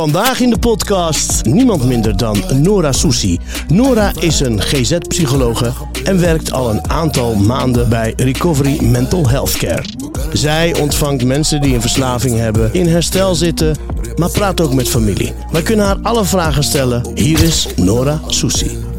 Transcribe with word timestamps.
Vandaag 0.00 0.40
in 0.40 0.50
de 0.50 0.58
podcast 0.58 1.44
niemand 1.44 1.84
minder 1.84 2.16
dan 2.16 2.42
Nora 2.54 2.92
Soussi. 2.92 3.38
Nora 3.68 4.12
is 4.18 4.40
een 4.40 4.60
GZ-psychologe 4.60 5.72
en 6.04 6.20
werkt 6.20 6.52
al 6.52 6.70
een 6.70 6.90
aantal 6.90 7.34
maanden 7.34 7.88
bij 7.88 8.12
Recovery 8.16 8.84
Mental 8.84 9.28
Healthcare. 9.28 9.84
Zij 10.32 10.74
ontvangt 10.80 11.24
mensen 11.24 11.60
die 11.60 11.74
een 11.74 11.80
verslaving 11.80 12.38
hebben, 12.38 12.74
in 12.74 12.86
herstel 12.86 13.34
zitten, 13.34 13.76
maar 14.16 14.30
praat 14.30 14.60
ook 14.60 14.74
met 14.74 14.88
familie. 14.88 15.32
Wij 15.52 15.62
kunnen 15.62 15.86
haar 15.86 15.98
alle 16.02 16.24
vragen 16.24 16.64
stellen. 16.64 17.02
Hier 17.14 17.42
is 17.42 17.66
Nora 17.76 18.20
Soussi. 18.26 18.89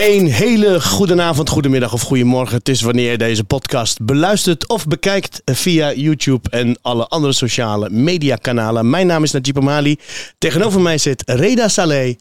Een 0.00 0.26
hele 0.26 0.80
goede 0.80 1.22
avond, 1.22 1.48
goedemiddag 1.48 1.92
of 1.92 2.02
goedemorgen. 2.02 2.56
Het 2.56 2.68
is 2.68 2.80
wanneer 2.80 3.10
je 3.10 3.18
deze 3.18 3.44
podcast 3.44 4.02
beluistert 4.02 4.68
of 4.68 4.86
bekijkt 4.86 5.42
via 5.44 5.92
YouTube 5.92 6.50
en 6.50 6.78
alle 6.82 7.06
andere 7.06 7.32
sociale 7.32 7.90
mediakanalen. 7.90 8.90
Mijn 8.90 9.06
naam 9.06 9.22
is 9.22 9.30
Najib 9.30 9.56
Amali. 9.56 9.98
Tegenover 10.38 10.80
mij 10.80 10.98
zit 10.98 11.22
Reda 11.26 11.68
Saleh. 11.68 12.14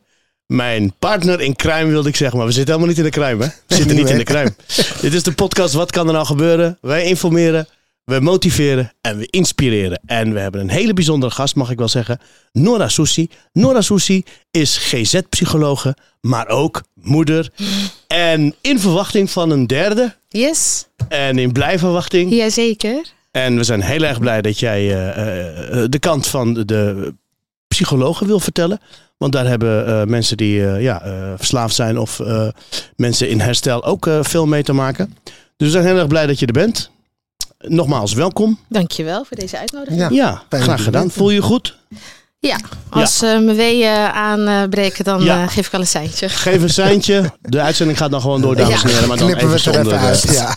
Mijn 0.45 0.93
partner 0.99 1.41
in 1.41 1.55
crime 1.55 1.89
wilde 1.89 2.09
ik 2.09 2.15
zeggen, 2.15 2.37
maar 2.37 2.47
we 2.47 2.53
zitten 2.53 2.73
helemaal 2.73 2.95
niet 2.95 3.05
in 3.05 3.11
de 3.11 3.19
crime, 3.19 3.43
hè? 3.43 3.49
We 3.67 3.75
zitten 3.75 3.95
niet 3.95 4.09
in 4.09 4.17
de 4.17 4.23
crime. 4.23 4.53
Dit 5.01 5.13
is 5.13 5.23
de 5.23 5.31
podcast 5.31 5.73
Wat 5.73 5.91
kan 5.91 6.07
er 6.07 6.13
nou 6.13 6.25
gebeuren? 6.25 6.77
Wij 6.81 7.03
informeren, 7.03 7.67
we 8.09 8.19
motiveren 8.19 8.91
en 9.01 9.17
we 9.17 9.27
inspireren. 9.29 10.01
En 10.05 10.33
we 10.33 10.39
hebben 10.39 10.61
een 10.61 10.69
hele 10.69 10.93
bijzondere 10.93 11.31
gast, 11.31 11.55
mag 11.55 11.69
ik 11.69 11.77
wel 11.77 11.87
zeggen. 11.87 12.19
Nora 12.51 12.87
Soussi. 12.87 13.29
Nora 13.53 13.81
Soussi 13.81 14.23
is 14.51 14.77
GZ-psychologe, 14.77 15.95
maar 16.21 16.47
ook 16.47 16.83
moeder. 16.93 17.49
En 18.07 18.55
in 18.61 18.79
verwachting 18.79 19.29
van 19.29 19.49
een 19.49 19.67
derde. 19.67 20.15
Yes, 20.27 20.87
En 21.07 21.37
in 21.37 21.51
blijverwachting. 21.51 22.31
jazeker. 22.31 23.01
En 23.31 23.55
we 23.55 23.63
zijn 23.63 23.81
heel 23.81 24.03
erg 24.03 24.19
blij 24.19 24.41
dat 24.41 24.59
jij 24.59 24.79
eh, 24.79 25.83
eh, 25.83 25.89
de 25.89 25.99
kant 25.99 26.27
van 26.27 26.53
de 26.53 27.13
psychologen 27.67 28.27
wil 28.27 28.39
vertellen. 28.39 28.79
Want 29.17 29.31
daar 29.31 29.47
hebben 29.47 29.87
eh, 29.87 30.03
mensen 30.03 30.37
die 30.37 30.61
ja, 30.61 31.01
verslaafd 31.37 31.75
zijn 31.75 31.97
of 31.97 32.21
mensen 32.95 33.29
in 33.29 33.39
herstel 33.39 33.83
ook 33.83 34.09
veel 34.21 34.45
mee 34.45 34.63
te 34.63 34.73
maken. 34.73 35.15
Dus 35.57 35.67
we 35.67 35.69
zijn 35.69 35.85
heel 35.85 35.97
erg 35.97 36.07
blij 36.07 36.27
dat 36.27 36.39
je 36.39 36.45
er 36.45 36.53
bent. 36.53 36.91
Nogmaals, 37.67 38.13
welkom. 38.13 38.59
Dankjewel 38.69 39.23
voor 39.25 39.37
deze 39.37 39.57
uitnodiging. 39.57 39.99
Ja. 39.99 40.09
Ja, 40.09 40.43
graag 40.49 40.83
gedaan. 40.83 41.11
Voel 41.11 41.29
je 41.29 41.35
je 41.35 41.41
goed? 41.41 41.77
Ja, 42.39 42.57
als 42.89 43.21
eh, 43.21 43.29
mijn 43.39 43.55
weeën 43.55 43.95
aanbreken, 44.13 45.03
dan 45.03 45.23
Ja. 45.23 45.41
eh, 45.43 45.49
geef 45.49 45.65
ik 45.65 45.71
wel 45.71 45.81
een 45.81 45.87
seintje. 45.87 46.29
Geef 46.29 46.61
een 46.61 46.69
seintje. 46.69 47.31
De 47.41 47.61
uitzending 47.61 47.97
gaat 47.97 48.11
dan 48.11 48.21
gewoon 48.21 48.41
door, 48.41 48.55
dames 48.55 48.83
en 48.83 48.89
Ja. 48.89 48.93
heren. 48.93 49.07
Maar 49.07 49.17
dan 49.17 49.27
Knippen 49.27 49.49
we 49.49 49.55
even 49.55 49.71
het 49.71 49.77
er 49.77 49.83
zonder 49.83 50.07
uit. 50.07 50.21
Ja. 50.31 50.55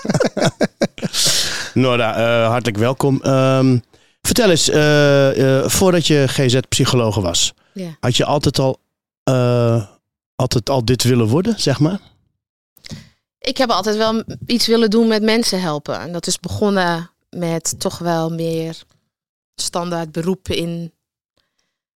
Nora, 1.82 2.14
eh, 2.16 2.48
hartelijk 2.48 2.76
welkom. 2.78 3.20
Ehm, 3.22 3.78
vertel 4.20 4.50
eens, 4.50 4.68
eh, 4.68 5.58
eh, 5.58 5.68
voordat 5.68 6.06
je 6.06 6.24
GZ-psychologe 6.28 7.20
was, 7.20 7.52
Ja. 7.74 7.96
had 8.00 8.16
je 8.16 8.24
altijd 8.24 8.58
al, 8.58 8.78
eh, 9.24 9.82
altijd 10.36 10.70
al 10.70 10.84
dit 10.84 11.02
willen 11.02 11.26
worden, 11.26 11.54
zeg 11.58 11.80
maar? 11.80 11.98
Ik 13.42 13.56
heb 13.58 13.70
altijd 13.70 13.96
wel 13.96 14.24
iets 14.46 14.66
willen 14.66 14.90
doen 14.90 15.08
met 15.08 15.22
mensen 15.22 15.60
helpen. 15.60 15.98
En 16.00 16.12
dat 16.12 16.26
is 16.26 16.40
begonnen 16.40 17.10
met 17.30 17.74
toch 17.80 17.98
wel 17.98 18.30
meer 18.30 18.82
standaard 19.54 20.12
beroepen 20.12 20.56
in 20.56 20.92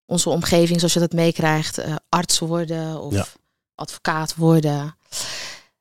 onze 0.05 0.29
omgeving, 0.29 0.77
zoals 0.79 0.93
je 0.93 0.99
dat 0.99 1.13
meekrijgt. 1.13 1.77
eh, 1.77 1.95
arts 2.09 2.39
worden 2.39 3.01
of 3.01 3.13
Ja. 3.13 3.25
advocaat 3.75 4.35
worden. 4.35 4.95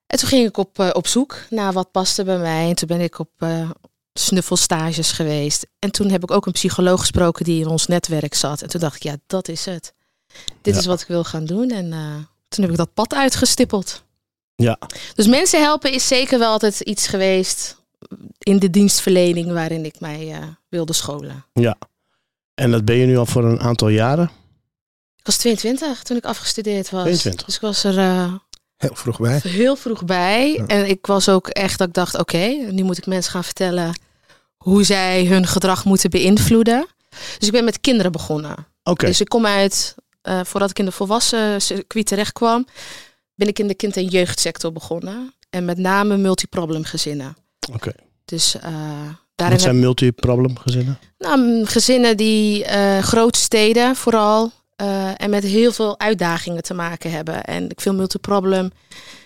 En 0.06 0.18
toen 0.18 0.28
ging 0.28 0.48
ik 0.48 0.56
op, 0.56 0.78
eh, 0.78 0.90
op 0.92 1.06
zoek 1.06 1.38
naar 1.50 1.72
wat 1.72 1.90
paste 1.90 2.24
bij 2.24 2.38
mij. 2.38 2.68
En 2.68 2.74
toen 2.74 2.88
ben 2.88 3.00
ik 3.00 3.18
op 3.18 3.30
eh, 3.38 3.70
snuffelstages 4.12 5.12
geweest. 5.12 5.66
En 5.78 5.90
toen 5.90 6.10
heb 6.10 6.22
ik 6.22 6.30
ook 6.30 6.46
een 6.46 6.52
psycholoog 6.52 7.00
gesproken 7.00 7.44
die 7.44 7.60
in 7.60 7.68
ons 7.68 7.86
netwerk 7.86 8.34
zat. 8.34 8.62
En 8.62 8.68
toen 8.68 8.80
dacht 8.80 8.96
ik, 8.96 9.02
ja, 9.02 9.16
dat 9.26 9.48
is 9.48 9.64
het. 9.64 9.92
Dit 10.62 10.74
Ja. 10.74 10.80
is 10.80 10.86
wat 10.86 11.00
ik 11.00 11.06
wil 11.06 11.24
gaan 11.24 11.44
doen. 11.44 11.70
En 11.70 11.90
toen 12.48 12.62
heb 12.64 12.70
ik 12.72 12.76
dat 12.78 12.94
pad 12.94 13.14
uitgestippeld. 13.14 14.02
Ja. 14.56 14.78
Dus 15.14 15.26
mensen 15.26 15.60
helpen 15.62 15.92
is 15.92 16.08
zeker 16.08 16.38
wel 16.38 16.50
altijd 16.50 16.80
iets 16.80 17.06
geweest 17.06 17.76
in 18.38 18.58
de 18.58 18.70
dienstverlening 18.70 19.52
waarin 19.52 19.84
ik 19.84 20.00
mij 20.00 20.32
eh, 20.32 20.38
wilde 20.68 20.92
scholen. 20.92 21.44
En 22.54 22.70
dat 22.70 22.84
ben 22.84 22.96
je 22.96 23.06
nu 23.06 23.16
al 23.16 23.26
voor 23.26 23.44
een 23.44 23.60
aantal 23.60 23.88
jaren. 23.88 24.30
Ik 25.16 25.26
was 25.26 25.36
22 25.36 26.02
toen 26.02 26.16
ik 26.16 26.24
afgestudeerd 26.24 26.90
was. 26.90 27.02
22. 27.02 27.46
Dus 27.46 27.54
ik 27.54 27.60
was 27.60 27.84
er 27.84 27.98
eh, 27.98 28.34
Heel 28.76 28.94
vroeg 28.94 29.18
bij. 29.18 29.40
heel 29.42 29.76
vroeg 29.76 30.04
bij. 30.04 30.52
Ja. 30.52 30.66
En 30.66 30.88
ik 30.88 31.06
was 31.06 31.28
ook 31.28 31.48
echt 31.48 31.78
dat 31.78 31.88
ik 31.88 31.94
dacht, 31.94 32.18
oké, 32.18 32.46
nu 32.70 32.82
moet 32.82 32.98
ik 32.98 33.06
mensen 33.06 33.32
gaan 33.32 33.44
vertellen 33.44 33.98
hoe 34.56 34.82
zij 34.84 35.26
hun 35.26 35.46
gedrag 35.46 35.84
moeten 35.84 36.10
beïnvloeden. 36.10 36.86
Dus 37.38 37.46
ik 37.48 37.52
ben 37.52 37.64
met 37.64 37.80
kinderen 37.80 38.12
begonnen. 38.12 38.66
Oké, 38.82 39.06
Dus 39.06 39.20
ik 39.20 39.28
kom 39.28 39.46
uit, 39.46 39.94
eh, 40.22 40.40
voordat 40.44 40.70
ik 40.70 40.78
in 40.78 40.84
de 40.84 40.92
volwassen 40.92 41.62
circuit 41.62 42.06
terecht 42.06 42.32
kwam, 42.32 42.66
ben 43.34 43.48
ik 43.48 43.58
in 43.58 43.66
de 43.66 43.74
kind- 43.74 43.96
en 43.96 44.06
jeugdsector 44.06 44.72
begonnen. 44.72 45.34
En 45.50 45.64
met 45.64 45.78
name 45.78 46.16
multiproblem 46.16 46.84
gezinnen. 46.84 47.36
oké. 47.72 47.92
Dus 48.24 48.56
eh 48.56 48.62
daarin 49.34 49.56
Wat 49.56 49.64
zijn 49.64 49.78
multiproblem 49.78 50.56
gezinnen? 50.58 50.98
Nou, 51.18 51.66
gezinnen 51.66 52.16
die 52.16 52.64
eh 52.64 52.98
grote 52.98 53.38
steden 53.38 53.96
vooral 53.96 54.52
eh, 54.76 55.10
en 55.16 55.30
met 55.30 55.42
heel 55.42 55.72
veel 55.72 55.98
uitdagingen 55.98 56.62
te 56.62 56.74
maken 56.74 57.10
hebben. 57.10 57.44
En 57.44 57.70
ik 57.70 57.80
vind 57.80 57.96
multiproblem 57.96 58.70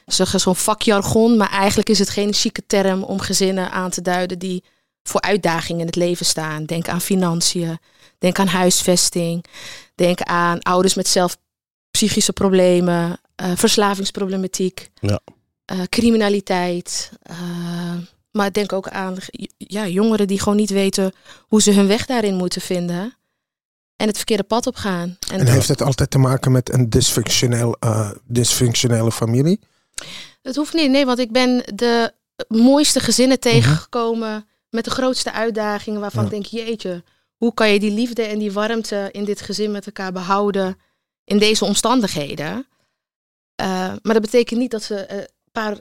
zeggen 0.07 0.41
zo'n 0.41 0.57
vakjargon, 0.57 1.37
maar 1.37 1.51
eigenlijk 1.51 1.89
is 1.89 1.99
het 1.99 2.11
geen 2.11 2.33
chique 2.33 2.63
term 2.67 3.03
om 3.03 3.21
gezinnen 3.21 3.71
aan 3.71 3.91
te 3.91 4.03
duiden 4.03 4.39
die 4.39 4.65
voor 5.03 5.21
uitdagingen 5.21 5.81
in 5.81 5.87
het 5.87 5.97
leven 5.97 6.27
staan. 6.27 6.65
Denk 6.65 6.89
aan 6.89 7.01
financiën, 7.01 7.79
denk 8.19 8.39
aan 8.39 8.47
huisvesting, 8.47 9.45
denk 9.95 10.21
aan 10.23 10.61
ouders 10.61 10.95
met 10.95 11.09
zelf 11.09 11.37
psychische 11.91 12.33
problemen, 12.33 13.21
eh, 13.35 13.53
verslavingsproblematiek, 13.55 14.91
Ja. 15.01 15.21
eh, 15.65 15.81
criminaliteit. 15.89 17.11
eh, 17.23 17.37
maar 18.31 18.53
denk 18.53 18.73
ook 18.73 18.89
aan 18.89 19.17
ja, 19.57 19.87
jongeren 19.87 20.27
die 20.27 20.39
gewoon 20.41 20.59
niet 20.59 20.71
weten 20.71 21.13
hoe 21.41 21.63
ze 21.63 21.73
hun 21.73 21.87
weg 21.87 22.07
daarin 22.07 22.35
moeten 22.35 22.61
vinden. 22.61 23.17
En 23.97 24.07
het 24.07 24.17
verkeerde 24.17 24.43
pad 24.43 24.67
op 24.67 24.77
gaan. 24.77 25.17
En 25.33 25.41
En 25.41 25.47
heeft 25.47 25.69
het 25.69 25.83
altijd 25.83 26.11
te 26.11 26.19
maken 26.19 26.53
met 26.53 26.73
een 26.73 26.91
dysfunctioneel, 26.91 27.77
eh, 27.81 28.11
dysfunctionele 28.25 29.13
familie? 29.13 29.61
het 30.43 30.57
hoeft 30.57 30.75
niet, 30.75 30.91
nee, 30.91 31.07
want 31.07 31.19
ik 31.19 31.33
ben 31.33 31.63
de 31.75 32.13
mooiste 32.49 33.01
gezinnen 33.01 33.41
tegengekomen 33.41 34.47
met 34.71 34.85
de 34.85 34.91
grootste 34.91 35.33
uitdagingen 35.33 36.01
waarvan 36.01 36.21
Ja. 36.25 36.31
ik 36.31 36.35
denk, 36.51 36.65
jeetje, 36.67 37.03
hoe 37.37 37.55
kan 37.55 37.71
je 37.71 37.81
die 37.81 37.91
liefde 37.91 38.23
en 38.23 38.39
die 38.39 38.53
warmte 38.53 39.09
in 39.13 39.25
dit 39.25 39.41
gezin 39.41 39.71
met 39.71 39.87
elkaar 39.87 40.13
behouden 40.13 40.77
in 41.29 41.39
deze 41.39 41.65
omstandigheden? 41.65 42.67
Eh, 43.55 43.67
maar 44.03 44.15
dat 44.15 44.23
betekent 44.23 44.61
niet 44.61 44.71
dat 44.71 44.83
ze 44.83 45.13
een 45.13 45.27
paar, 45.53 45.79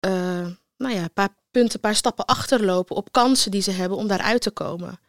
eh, 0.00 0.46
nou 0.76 0.94
ja, 0.94 1.08
paar 1.14 1.34
punten, 1.50 1.74
een 1.74 1.80
paar 1.80 1.94
stappen 1.94 2.24
achterlopen 2.24 2.96
op 2.96 3.12
kansen 3.12 3.50
die 3.50 3.62
ze 3.62 3.70
hebben 3.70 3.98
om 3.98 4.06
daaruit 4.06 4.42
te 4.42 4.50
komen. 4.50 5.00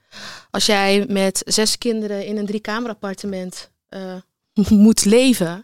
Als 0.52 0.66
jij 0.66 1.06
met 1.08 1.42
zes 1.46 1.78
kinderen 1.78 2.26
in 2.26 2.38
een 2.38 2.46
driekamerappartement 2.46 3.72
eh 3.90 4.16
moet 4.70 5.06
leven, 5.06 5.64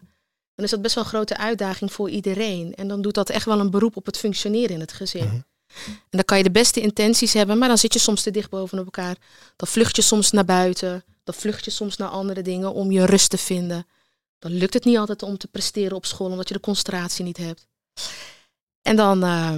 dan 0.56 0.66
is 0.66 0.72
dat 0.72 0.82
best 0.82 0.96
wel 0.96 1.04
een 1.04 1.10
grote 1.10 1.38
uitdaging 1.38 1.94
voor 1.94 2.10
iedereen. 2.10 2.74
En 2.76 2.88
dan 2.88 3.02
doet 3.02 3.14
dat 3.14 3.30
echt 3.30 3.46
wel 3.46 3.60
een 3.60 3.70
beroep 3.70 3.96
op 3.96 4.06
het 4.06 4.18
functioneren 4.18 4.70
in 4.70 4.80
het 4.80 4.94
gezin. 4.94 5.26
Mhm. 5.26 5.42
En 5.90 6.18
dan 6.18 6.26
kan 6.26 6.38
je 6.38 6.44
de 6.44 6.52
beste 6.52 6.82
intenties 6.82 7.34
hebben, 7.34 7.58
maar 7.58 7.68
dan 7.68 7.78
zit 7.78 7.94
je 7.94 8.00
soms 8.00 8.24
te 8.24 8.32
dicht 8.32 8.50
bovenop 8.50 8.86
elkaar. 8.86 9.16
Dan 9.56 9.68
vlucht 9.68 9.96
je 9.96 10.02
soms 10.02 10.32
naar 10.32 10.46
buiten. 10.46 11.04
Dan 11.24 11.34
vlucht 11.36 11.66
je 11.66 11.72
soms 11.72 11.98
naar 11.98 12.10
andere 12.10 12.42
dingen 12.42 12.74
om 12.74 12.92
je 12.92 13.06
rust 13.06 13.30
te 13.30 13.38
vinden. 13.38 13.86
Dan 14.40 14.52
lukt 14.52 14.74
het 14.74 14.86
niet 14.86 14.98
altijd 14.98 15.24
om 15.24 15.38
te 15.38 15.48
presteren 15.48 15.96
op 15.96 16.06
school, 16.06 16.30
omdat 16.30 16.48
je 16.48 16.54
de 16.54 16.60
concentratie 16.60 17.26
niet 17.26 17.38
hebt. 17.38 17.68
En 18.82 18.96
dan 18.96 19.24
eh, 19.24 19.52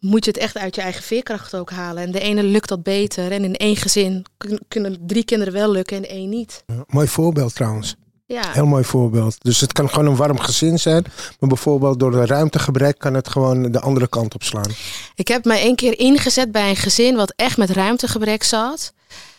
moet 0.00 0.24
je 0.24 0.30
het 0.30 0.40
echt 0.40 0.56
uit 0.56 0.74
je 0.74 0.80
eigen 0.80 1.02
veerkracht 1.02 1.54
ook 1.54 1.70
halen. 1.70 2.02
En 2.02 2.12
de 2.12 2.20
ene 2.20 2.42
lukt 2.42 2.68
dat 2.68 2.82
beter. 2.82 3.32
En 3.32 3.44
in 3.44 3.56
één 3.56 3.76
gezin 3.76 4.24
kun- 4.36 4.60
kunnen 4.68 5.06
drie 5.06 5.24
kinderen 5.24 5.52
wel 5.54 5.70
lukken 5.70 5.96
en 5.96 6.08
één 6.08 6.28
niet. 6.28 6.62
Ja, 6.66 6.84
mooi 6.86 7.08
voorbeeld 7.08 7.54
trouwens. 7.54 7.94
Ja, 8.26 8.52
Heel 8.52 8.66
mooi 8.66 8.84
voorbeeld. 8.84 9.36
Dus 9.42 9.60
het 9.60 9.72
kan 9.72 9.88
gewoon 9.90 10.06
een 10.06 10.16
warm 10.16 10.38
gezin 10.38 10.78
zijn. 10.78 11.04
Maar 11.40 11.48
bijvoorbeeld 11.48 11.98
door 12.00 12.14
een 12.14 12.26
ruimtegebrek 12.26 12.98
kan 12.98 13.14
het 13.14 13.28
gewoon 13.28 13.72
de 13.72 13.80
andere 13.80 14.08
kant 14.08 14.34
op 14.34 14.42
slaan. 14.42 14.70
Ik 15.14 15.28
heb 15.28 15.44
mij 15.44 15.60
één 15.60 15.74
keer 15.76 15.98
ingezet 15.98 16.52
bij 16.52 16.70
een 16.70 16.76
gezin 16.76 17.16
wat 17.16 17.32
echt 17.36 17.56
met 17.56 17.70
ruimtegebrek 17.70 18.42
zat. 18.42 18.92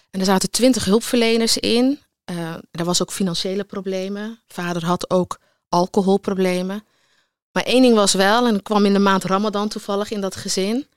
En 0.09 0.19
er 0.19 0.25
zaten 0.25 0.51
twintig 0.51 0.85
hulpverleners 0.85 1.57
in. 1.57 1.99
Eh, 2.23 2.53
er 2.71 2.85
was 2.85 3.01
ook 3.01 3.11
financiële 3.11 3.63
problemen. 3.63 4.39
Vader 4.47 4.85
had 4.85 5.09
ook 5.09 5.39
alcoholproblemen. 5.69 6.83
Maar 7.51 7.63
één 7.63 7.81
ding 7.81 7.95
was 7.95 8.13
wel, 8.13 8.47
en 8.47 8.55
ik 8.55 8.63
kwam 8.63 8.85
in 8.85 8.93
de 8.93 8.99
maand 8.99 9.23
Ramadan 9.23 9.67
toevallig 9.67 10.11
in 10.11 10.21
dat 10.21 10.35
gezin. 10.35 10.87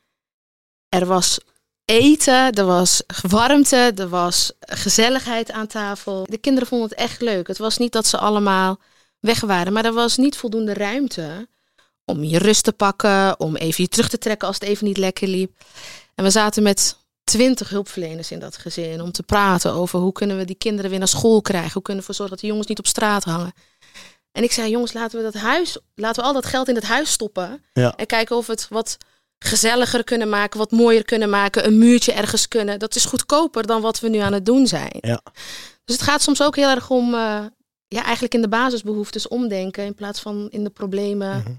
Er 0.89 1.07
was 1.07 1.39
eten, 1.85 2.53
er 2.53 2.65
was 2.65 3.03
warmte, 3.29 3.93
er 3.97 4.09
was 4.09 4.53
gezelligheid 4.61 5.51
aan 5.51 5.67
tafel. 5.67 6.27
De 6.31 6.39
kinderen 6.39 6.69
vonden 6.69 6.89
het 6.89 6.99
echt 6.99 7.21
leuk. 7.21 7.47
Het 7.47 7.59
was 7.59 7.79
niet 7.79 7.93
dat 7.93 8.07
ze 8.07 8.19
allemaal 8.19 8.79
weg 9.21 9.41
waren, 9.41 9.73
maar 9.73 9.85
er 9.85 9.93
was 9.93 10.17
niet 10.17 10.37
voldoende 10.37 10.75
ruimte 10.75 11.49
om 12.05 12.25
je 12.25 12.39
rust 12.39 12.65
te 12.65 12.73
pakken, 12.73 13.41
om 13.41 13.57
even 13.57 13.83
je 13.83 13.89
terug 13.89 14.09
te 14.09 14.19
trekken 14.19 14.49
als 14.49 14.59
het 14.59 14.69
even 14.69 14.87
niet 14.87 14.97
lekker 14.97 15.29
liep. 15.29 15.65
En 16.15 16.25
we 16.25 16.31
zaten 16.31 16.63
met 16.63 16.97
twintig 17.25 17.69
hulpverleners 17.69 18.31
in 18.31 18.39
dat 18.39 18.57
gezin 18.57 19.01
om 19.01 19.13
te 19.13 19.23
praten 19.23 19.73
over 19.73 19.99
hoe 19.99 20.13
kunnen 20.13 20.37
we 20.37 20.45
die 20.45 20.57
kinderen 20.57 20.91
weer 20.91 20.99
naar 20.99 21.09
school 21.09 21.41
krijgen, 21.41 21.73
hoe 21.73 21.83
kunnen 21.83 22.03
we 22.05 22.09
ervoor 22.09 22.15
zorgen 22.15 22.31
dat 22.35 22.41
de 22.41 22.47
jongens 22.47 22.67
niet 22.69 22.79
op 22.79 22.87
straat 22.87 23.25
hangen. 23.25 23.53
En 24.33 24.43
ik 24.43 24.53
zei, 24.53 24.71
jongens, 24.71 24.93
laten 24.93 25.19
we 25.19 25.25
dat 25.25 25.35
huis, 25.43 25.79
laten 25.95 26.23
we 26.23 26.29
al 26.29 26.35
dat 26.35 26.47
geld 26.47 26.69
in 26.69 26.75
het 26.75 26.85
huis 26.85 27.11
stoppen 27.11 27.63
Ja. 27.73 27.95
en 27.97 28.07
kijken 28.07 28.37
of 28.37 28.47
we 28.47 28.53
het 28.53 28.67
wat 28.69 28.97
gezelliger 29.39 30.05
kunnen 30.05 30.29
maken, 30.29 30.59
wat 30.59 30.71
mooier 30.71 31.05
kunnen 31.05 31.31
maken, 31.31 31.67
een 31.67 31.79
muurtje 31.79 32.13
ergens 32.13 32.49
kunnen. 32.49 32.79
Dat 32.79 32.95
is 32.97 33.05
goedkoper 33.05 33.67
dan 33.67 33.81
wat 33.81 34.01
we 34.01 34.09
nu 34.09 34.19
aan 34.19 34.33
het 34.33 34.47
doen 34.47 34.67
zijn. 34.67 34.97
Ja. 35.01 35.21
Dus 35.85 35.95
het 35.97 36.05
gaat 36.05 36.23
soms 36.23 36.43
ook 36.43 36.57
heel 36.57 36.69
erg 36.69 36.91
om, 36.91 37.15
eh, 37.15 37.45
ja, 37.89 38.03
eigenlijk 38.03 38.35
in 38.35 38.41
de 38.43 38.49
basisbehoeftes 38.49 39.29
omdenken 39.29 39.85
in 39.85 39.95
plaats 39.95 40.21
van 40.21 40.49
in 40.51 40.65
de 40.65 40.71
problemen 40.71 41.39
Mhm. 41.39 41.53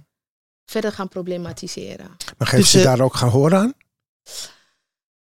verder 0.66 0.92
gaan 0.92 1.08
problematiseren. 1.10 2.18
Maar 2.38 2.48
geeft 2.48 2.62
Dus, 2.62 2.72
ze 2.72 2.78
eh, 2.78 2.84
daar 2.84 3.02
ook 3.02 3.16
gehoor 3.16 3.56
aan? 3.56 3.74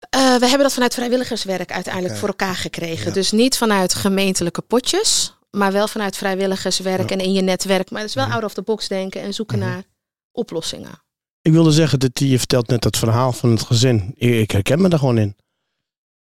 Eh, 0.09 0.19
we 0.35 0.45
hebben 0.47 0.59
dat 0.59 0.73
vanuit 0.73 0.93
vrijwilligerswerk 0.93 1.71
uiteindelijk 1.71 2.15
voor 2.17 2.27
elkaar 2.27 2.55
gekregen. 2.55 3.07
Ja. 3.07 3.13
Dus 3.13 3.31
niet 3.31 3.57
vanuit 3.57 3.93
gemeentelijke 3.93 4.61
potjes, 4.61 5.37
maar 5.51 5.71
wel 5.71 5.87
vanuit 5.87 6.17
vrijwilligerswerk 6.17 7.09
Ja. 7.09 7.15
en 7.15 7.23
in 7.25 7.33
je 7.33 7.41
netwerk. 7.41 7.91
Maar 7.91 7.99
het 8.01 8.09
is 8.09 8.15
wel 8.15 8.25
out 8.25 8.43
of 8.43 8.53
the 8.53 8.61
box 8.61 8.87
denken 8.87 9.21
en 9.21 9.33
zoeken 9.33 9.59
Mhm. 9.59 9.67
naar 9.67 9.83
oplossingen. 10.31 11.03
Ik 11.41 11.51
wilde 11.51 11.71
zeggen 11.71 11.99
dat 11.99 12.19
je 12.19 12.37
vertelt 12.37 12.67
net 12.67 12.81
dat 12.81 12.97
verhaal 12.97 13.31
van 13.33 13.49
het 13.51 13.61
gezin. 13.61 14.13
Ik, 14.15 14.33
ik 14.33 14.51
herken 14.51 14.81
me 14.81 14.89
daar 14.89 14.99
gewoon 14.99 15.17
in. 15.17 15.35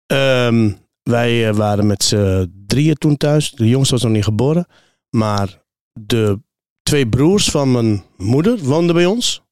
Ehm, 0.06 0.72
wij 1.02 1.48
eh, 1.48 1.54
waren 1.56 1.86
met 1.86 2.04
z'n 2.04 2.52
drieën 2.66 2.94
toen 2.94 3.16
thuis. 3.16 3.50
De 3.50 3.68
jongste 3.68 3.94
was 3.94 4.02
nog 4.02 4.12
niet 4.12 4.24
geboren. 4.24 4.66
Maar 5.10 5.62
de 5.92 6.40
twee 6.82 7.08
broers 7.08 7.48
van 7.50 7.72
mijn 7.72 8.04
moeder 8.16 8.58
woonden 8.58 8.94
bij 8.94 9.06
ons. 9.06 9.42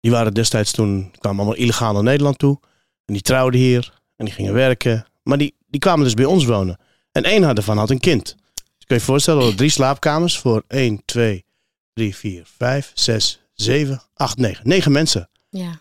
Die 0.00 0.10
waren 0.10 0.34
destijds 0.34 0.72
toen, 0.72 1.10
kwamen 1.18 1.38
allemaal 1.40 1.58
illegaal 1.58 1.92
naar 1.92 2.02
Nederland 2.02 2.38
toe. 2.38 2.60
En 3.06 3.14
die 3.14 3.22
trouwden 3.22 3.60
hier. 3.60 3.92
En 4.16 4.24
die 4.24 4.34
gingen 4.34 4.52
werken. 4.52 5.06
Maar 5.22 5.38
die, 5.38 5.54
die 5.66 5.80
kwamen 5.80 6.04
dus 6.04 6.14
bij 6.14 6.24
ons 6.24 6.44
wonen. 6.44 6.78
En 7.12 7.24
één 7.24 7.42
had 7.42 7.56
ervan 7.56 7.78
had 7.78 7.90
een 7.90 8.00
kind. 8.00 8.24
Dus 8.54 8.86
kun 8.86 8.86
je 8.86 8.94
je 8.94 9.00
voorstellen, 9.00 9.56
drie 9.56 9.70
slaapkamers 9.70 10.38
voor 10.38 10.62
1, 10.68 11.02
2, 11.04 11.44
3, 11.92 12.16
4, 12.16 12.42
5, 12.58 12.90
6, 12.94 13.40
7, 13.52 14.02
8, 14.14 14.36
9. 14.38 14.68
9 14.68 14.92
mensen. 14.92 15.28
Ja. 15.48 15.80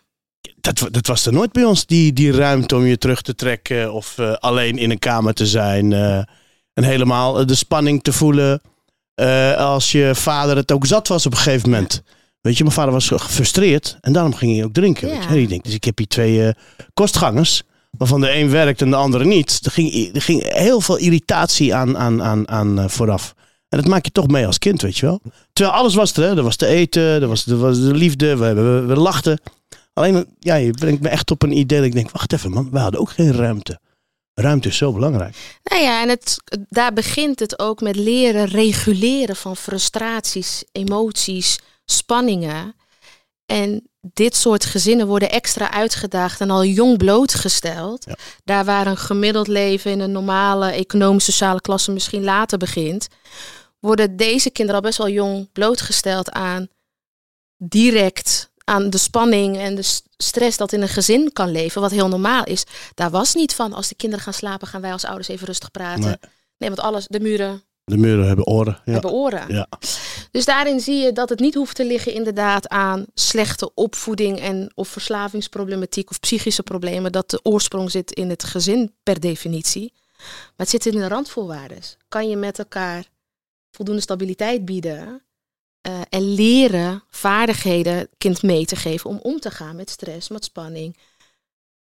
Dat, 0.62 0.88
dat 0.92 1.08
was 1.08 1.26
er 1.26 1.34
nooit 1.34 1.52
bij 1.52 1.64
ons, 1.64 1.86
die, 1.86 2.14
die 2.14 2.32
ruimte 2.32 2.76
om 2.76 2.86
je 2.86 2.98
terug 2.98 3.22
te 3.22 3.36
trekken 3.36 3.94
of 3.94 4.18
eh, 4.18 4.34
alleen 4.34 4.78
in 4.78 4.92
een 4.92 5.00
kamer 5.00 5.34
te 5.34 5.46
zijn. 5.48 5.94
eh, 5.94 6.18
en 6.74 6.84
helemaal 6.84 7.40
eh, 7.40 7.46
de 7.48 7.56
spanning 7.56 8.04
te 8.04 8.14
voelen 8.14 8.62
eh, 9.14 9.56
als 9.56 9.92
je 9.92 10.12
vader 10.16 10.56
het 10.56 10.72
ook 10.72 10.86
zat 10.86 11.08
was 11.08 11.26
op 11.26 11.32
een 11.32 11.38
gegeven 11.38 11.70
moment. 11.70 12.04
Weet 12.46 12.58
je, 12.58 12.64
mijn 12.64 12.76
vader 12.76 12.94
was 12.94 13.08
gefrustreerd 13.08 13.98
en 14.02 14.14
daarom 14.14 14.34
ging 14.34 14.56
hij 14.56 14.64
ook 14.66 14.74
drinken. 14.74 15.08
Weet 15.08 15.16
Ja. 15.24 15.34
je? 15.34 15.46
En 15.46 15.52
ik 15.52 15.64
dus 15.64 15.74
ik 15.74 15.84
heb 15.84 15.98
hier 15.98 16.08
twee 16.08 16.48
eh, 16.48 16.54
kostgangers, 16.94 17.64
waarvan 17.92 18.22
de 18.22 18.36
een 18.36 18.50
werkt 18.50 18.82
en 18.82 18.90
de 18.90 18.96
andere 18.96 19.26
niet. 19.26 19.60
Er 19.64 19.72
ging, 19.72 20.16
er 20.16 20.22
ging 20.22 20.54
heel 20.54 20.82
veel 20.82 20.98
irritatie 20.98 21.76
aan, 21.76 21.98
aan, 21.98 22.24
aan, 22.24 22.50
aan 22.50 22.80
eh, 22.80 22.88
vooraf. 22.88 23.34
En 23.70 23.78
dat 23.78 23.88
maak 23.88 24.06
je 24.06 24.12
toch 24.12 24.28
mee 24.28 24.46
als 24.46 24.58
kind, 24.58 24.82
weet 24.82 24.98
je 24.98 25.06
wel. 25.06 25.22
Terwijl 25.54 25.78
alles 25.78 25.96
was 25.96 26.14
er, 26.14 26.24
hè. 26.24 26.38
Er 26.38 26.44
was 26.44 26.56
te 26.56 26.66
eten, 26.66 27.04
er 27.04 27.28
was, 27.28 27.46
er 27.46 27.58
was 27.58 27.80
de 27.80 27.94
liefde, 27.94 28.36
we, 28.38 28.54
we, 28.54 28.82
we 28.86 28.96
lachten. 28.96 29.40
Alleen, 29.94 30.26
ja, 30.40 30.56
je 30.56 30.72
brengt 30.72 31.02
me 31.02 31.10
echt 31.10 31.32
op 31.32 31.44
een 31.44 31.58
idee 31.58 31.78
dat 31.78 31.88
ik 31.88 31.94
denk, 31.94 32.12
wacht 32.12 32.34
even 32.34 32.52
man, 32.52 32.70
we 32.72 32.80
hadden 32.80 33.00
ook 33.00 33.10
geen 33.10 33.34
ruimte. 33.34 33.80
Ruimte 34.34 34.68
is 34.68 34.78
zo 34.78 34.92
belangrijk. 34.94 35.36
Nou 35.64 35.82
ja, 35.82 36.02
en 36.02 36.10
het, 36.10 36.38
daar 36.70 36.94
begint 36.94 37.40
het 37.40 37.60
ook 37.60 37.82
met 37.82 37.96
leren 37.96 38.46
reguleren 38.46 39.36
van 39.36 39.56
frustraties, 39.56 40.64
emoties, 40.72 41.60
spanningen. 41.86 42.76
En 43.46 43.90
dit 44.14 44.36
soort 44.36 44.66
gezinnen 44.66 45.08
worden 45.08 45.32
extra 45.32 45.72
uitgedaagd 45.72 46.42
en 46.42 46.50
al 46.50 46.66
jong 46.66 46.98
blootgesteld. 46.98 48.06
Ja. 48.06 48.16
Daar 48.44 48.66
waar 48.66 48.88
een 48.88 48.98
gemiddeld 48.98 49.48
leven 49.48 49.92
in 49.92 50.00
een 50.00 50.12
normale 50.12 50.72
economische 50.72 51.32
sociale 51.32 51.62
klasse 51.62 51.92
misschien 51.92 52.24
later 52.24 52.58
begint, 52.58 53.08
worden 53.80 54.18
deze 54.18 54.50
kinderen 54.50 54.82
al 54.82 54.88
best 54.88 54.98
wel 54.98 55.10
jong 55.10 55.52
blootgesteld 55.52 56.32
aan 56.32 56.68
direct 57.58 58.54
aan 58.64 58.90
de 58.90 58.98
spanning 58.98 59.58
en 59.58 59.76
de 59.76 60.00
stress 60.18 60.58
dat 60.58 60.72
in 60.72 60.82
een 60.82 60.88
gezin 60.88 61.34
kan 61.34 61.52
leven, 61.52 61.82
wat 61.82 61.92
heel 61.92 62.08
normaal 62.08 62.44
is. 62.44 62.64
Daar 62.94 63.10
was 63.10 63.34
niet 63.34 63.54
van, 63.54 63.74
als 63.74 63.88
de 63.88 63.96
kinderen 63.96 64.24
gaan 64.24 64.34
slapen, 64.34 64.68
gaan 64.68 64.82
wij 64.82 64.92
als 64.92 65.06
ouders 65.06 65.28
even 65.28 65.48
rustig 65.48 65.72
praten. 65.72 66.04
Nee. 66.04 66.18
Nee, 66.58 66.70
want 66.70 66.82
alles, 66.82 67.08
de 67.08 67.20
muren 67.20 67.64
De 67.84 67.98
muren 67.98 68.28
hebben 68.28 68.48
oren. 68.48 68.82
Ja. 68.86 68.92
hebben 68.92 69.12
oren. 69.12 69.54
Ja. 69.54 69.68
Dus 70.36 70.46
daarin 70.46 70.80
zie 70.80 70.96
je 70.96 71.12
dat 71.12 71.30
het 71.30 71.40
niet 71.40 71.54
hoeft 71.54 71.76
te 71.76 71.86
liggen 71.86 72.14
inderdaad 72.14 72.68
aan 72.68 73.06
slechte 73.14 73.74
opvoeding 73.74 74.40
en 74.40 74.72
of 74.74 74.88
verslavingsproblematiek 74.88 76.10
of 76.10 76.20
psychische 76.20 76.64
problemen. 76.64 77.12
Dat 77.12 77.30
de 77.30 77.40
oorsprong 77.44 77.92
zit 77.92 78.12
in 78.12 78.30
het 78.30 78.44
gezin 78.44 78.94
per 79.04 79.20
definitie. 79.20 79.94
Maar 80.18 80.54
het 80.56 80.70
zit 80.70 80.86
in 80.86 81.00
de 81.00 81.08
randvoorwaarden. 81.08 81.80
Kan 82.08 82.30
je 82.30 82.36
met 82.36 82.60
elkaar 82.60 83.06
voldoende 83.72 84.02
stabiliteit 84.02 84.66
bieden 84.66 85.24
eh, 85.82 86.02
en 86.10 86.34
leren 86.34 87.04
vaardigheden 87.10 88.10
kind 88.18 88.42
mee 88.44 88.66
te 88.66 88.76
geven 88.76 89.10
om 89.10 89.20
om 89.22 89.40
te 89.40 89.52
gaan 89.52 89.76
met 89.76 89.90
stress, 89.90 90.30
met 90.30 90.44
spanning, 90.44 90.98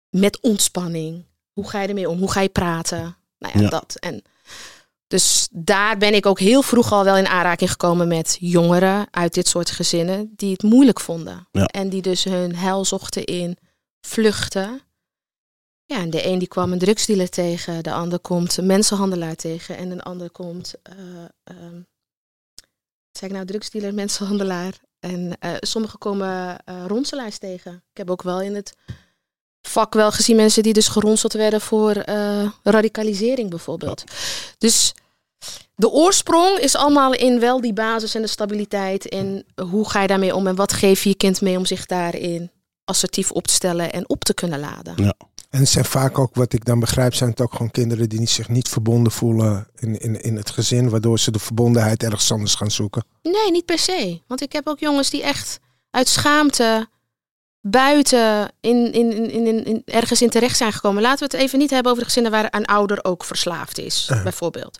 met 0.09 0.39
ontspanning. 0.41 1.25
Hoe 1.53 1.69
ga 1.69 1.81
je 1.81 1.87
ermee 1.87 2.09
om? 2.09 2.19
Hoe 2.19 2.31
ga 2.31 2.41
je 2.41 2.49
praten? 2.49 3.17
Nou 3.39 3.57
ja, 3.57 3.61
Ja. 3.63 3.69
dat. 3.69 3.95
En 3.99 4.23
dus 5.07 5.47
daar 5.51 5.97
ben 5.97 6.13
ik 6.13 6.25
ook 6.25 6.39
heel 6.39 6.61
vroeg 6.61 6.91
al 6.91 7.03
wel 7.03 7.17
in 7.17 7.27
aanraking 7.27 7.71
gekomen 7.71 8.07
met 8.07 8.37
jongeren 8.39 9.07
uit 9.11 9.33
dit 9.33 9.47
soort 9.47 9.71
gezinnen 9.71 10.33
die 10.35 10.51
het 10.51 10.63
moeilijk 10.63 10.99
vonden. 10.99 11.47
Ja. 11.51 11.65
En 11.65 11.89
die 11.89 12.01
dus 12.01 12.23
hun 12.23 12.55
heil 12.55 12.85
zochten 12.85 13.25
in 13.25 13.57
vluchten. 14.01 14.81
Ja, 15.85 15.97
en 15.97 16.09
de 16.09 16.25
een 16.25 16.39
die 16.39 16.47
kwam 16.47 16.71
een 16.71 16.79
drugsdealer 16.79 17.29
tegen, 17.29 17.83
de 17.83 17.91
ander 17.91 18.19
komt 18.19 18.57
een 18.57 18.65
mensenhandelaar 18.65 19.35
tegen 19.35 19.77
en 19.77 19.91
een 19.91 20.03
ander 20.03 20.29
komt, 20.31 20.73
eh 20.83 20.93
ehm, 21.43 21.81
zeg 23.11 23.29
ik 23.29 23.35
nou, 23.35 23.45
drugsdealer, 23.45 23.93
mensenhandelaar. 23.93 24.73
En 24.99 25.37
eh 25.39 25.53
sommigen 25.59 25.99
komen 25.99 26.59
eh 26.63 26.85
ronselaars 26.87 27.37
tegen. 27.37 27.73
Ik 27.91 27.97
heb 27.97 28.09
ook 28.09 28.21
wel 28.21 28.41
in 28.41 28.55
het 28.55 28.73
vak 29.75 29.93
wel 29.93 30.11
gezien 30.11 30.35
mensen 30.35 30.63
die 30.63 30.73
dus 30.73 30.87
geronseld 30.87 31.33
werden 31.33 31.61
voor 31.61 31.91
eh, 31.91 32.49
radicalisering 32.63 33.49
bijvoorbeeld. 33.49 34.03
Dus 34.57 34.93
de 35.75 35.89
oorsprong 35.89 36.57
is 36.57 36.75
allemaal 36.75 37.13
in 37.13 37.39
wel 37.39 37.61
die 37.61 37.73
basis 37.73 38.15
en 38.15 38.21
de 38.21 38.27
stabiliteit. 38.27 39.09
En 39.09 39.45
hoe 39.69 39.89
ga 39.89 40.01
je 40.01 40.07
daarmee 40.07 40.35
om 40.35 40.47
en 40.47 40.55
wat 40.55 40.73
geef 40.73 41.03
je 41.03 41.09
je 41.09 41.15
kind 41.15 41.41
mee 41.41 41.57
om 41.57 41.65
zich 41.65 41.85
daarin 41.85 42.51
assertief 42.85 43.31
op 43.31 43.47
te 43.47 43.53
stellen 43.53 43.91
en 43.91 44.09
op 44.09 44.23
te 44.23 44.33
kunnen 44.33 44.59
laden. 44.59 45.15
En 45.49 45.59
het 45.59 45.69
zijn 45.69 45.85
vaak 45.85 46.19
ook, 46.19 46.35
wat 46.35 46.53
ik 46.53 46.65
dan 46.65 46.79
begrijp, 46.79 47.13
zijn 47.13 47.29
het 47.29 47.41
ook 47.41 47.51
gewoon 47.51 47.71
kinderen 47.71 48.09
die 48.09 48.27
zich 48.27 48.49
niet 48.49 48.69
verbonden 48.69 49.11
voelen 49.11 49.67
in, 49.75 49.97
in, 49.97 50.21
in 50.21 50.35
het 50.35 50.49
gezin, 50.49 50.89
waardoor 50.89 51.19
ze 51.19 51.31
de 51.31 51.39
verbondenheid 51.39 52.03
ergens 52.03 52.31
anders 52.31 52.55
gaan 52.55 52.71
zoeken. 52.71 53.05
Nee, 53.21 53.51
niet 53.51 53.65
per 53.65 53.79
se. 53.79 54.21
Want 54.27 54.41
ik 54.41 54.51
heb 54.51 54.67
ook 54.67 54.79
jongens 54.79 55.09
die 55.09 55.23
echt 55.23 55.59
uit 55.89 56.07
schaamte 56.07 56.87
buiten 57.71 58.51
in, 58.61 58.91
in, 58.93 59.11
in, 59.11 59.45
in, 59.47 59.65
in- 59.65 59.81
ergens 59.85 60.21
in 60.21 60.29
terecht 60.29 60.57
zijn 60.57 60.73
gekomen. 60.73 61.01
Laten 61.01 61.19
we 61.29 61.33
het 61.35 61.43
even 61.45 61.59
niet 61.59 61.69
hebben 61.69 61.91
over 61.91 62.03
de 62.03 62.09
gezinnen 62.09 62.31
waar 62.31 62.47
een 62.49 62.65
ouder 62.65 63.03
ook 63.03 63.23
verslaafd 63.23 63.77
is, 63.77 64.09
Uh. 64.11 64.23
bijvoorbeeld. 64.23 64.79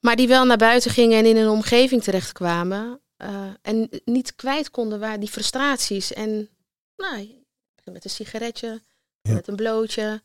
Maar 0.00 0.16
die 0.16 0.28
wel 0.28 0.44
naar 0.44 0.56
buiten 0.56 0.90
gingen 0.90 1.18
en 1.18 1.26
in 1.26 1.36
een 1.36 1.48
omgeving 1.48 2.02
terechtkwamen. 2.02 3.00
eh 3.16 3.44
en 3.62 3.88
niet 4.04 4.34
kwijt 4.34 4.70
konden 4.70 5.00
waar 5.00 5.20
die 5.20 5.28
frustraties. 5.30 6.12
En 6.12 6.48
nou, 6.96 7.30
met 7.84 8.04
een 8.04 8.10
sigaretje, 8.10 8.82
Ja. 9.20 9.32
met 9.32 9.48
een 9.48 9.56
blootje. 9.56 10.22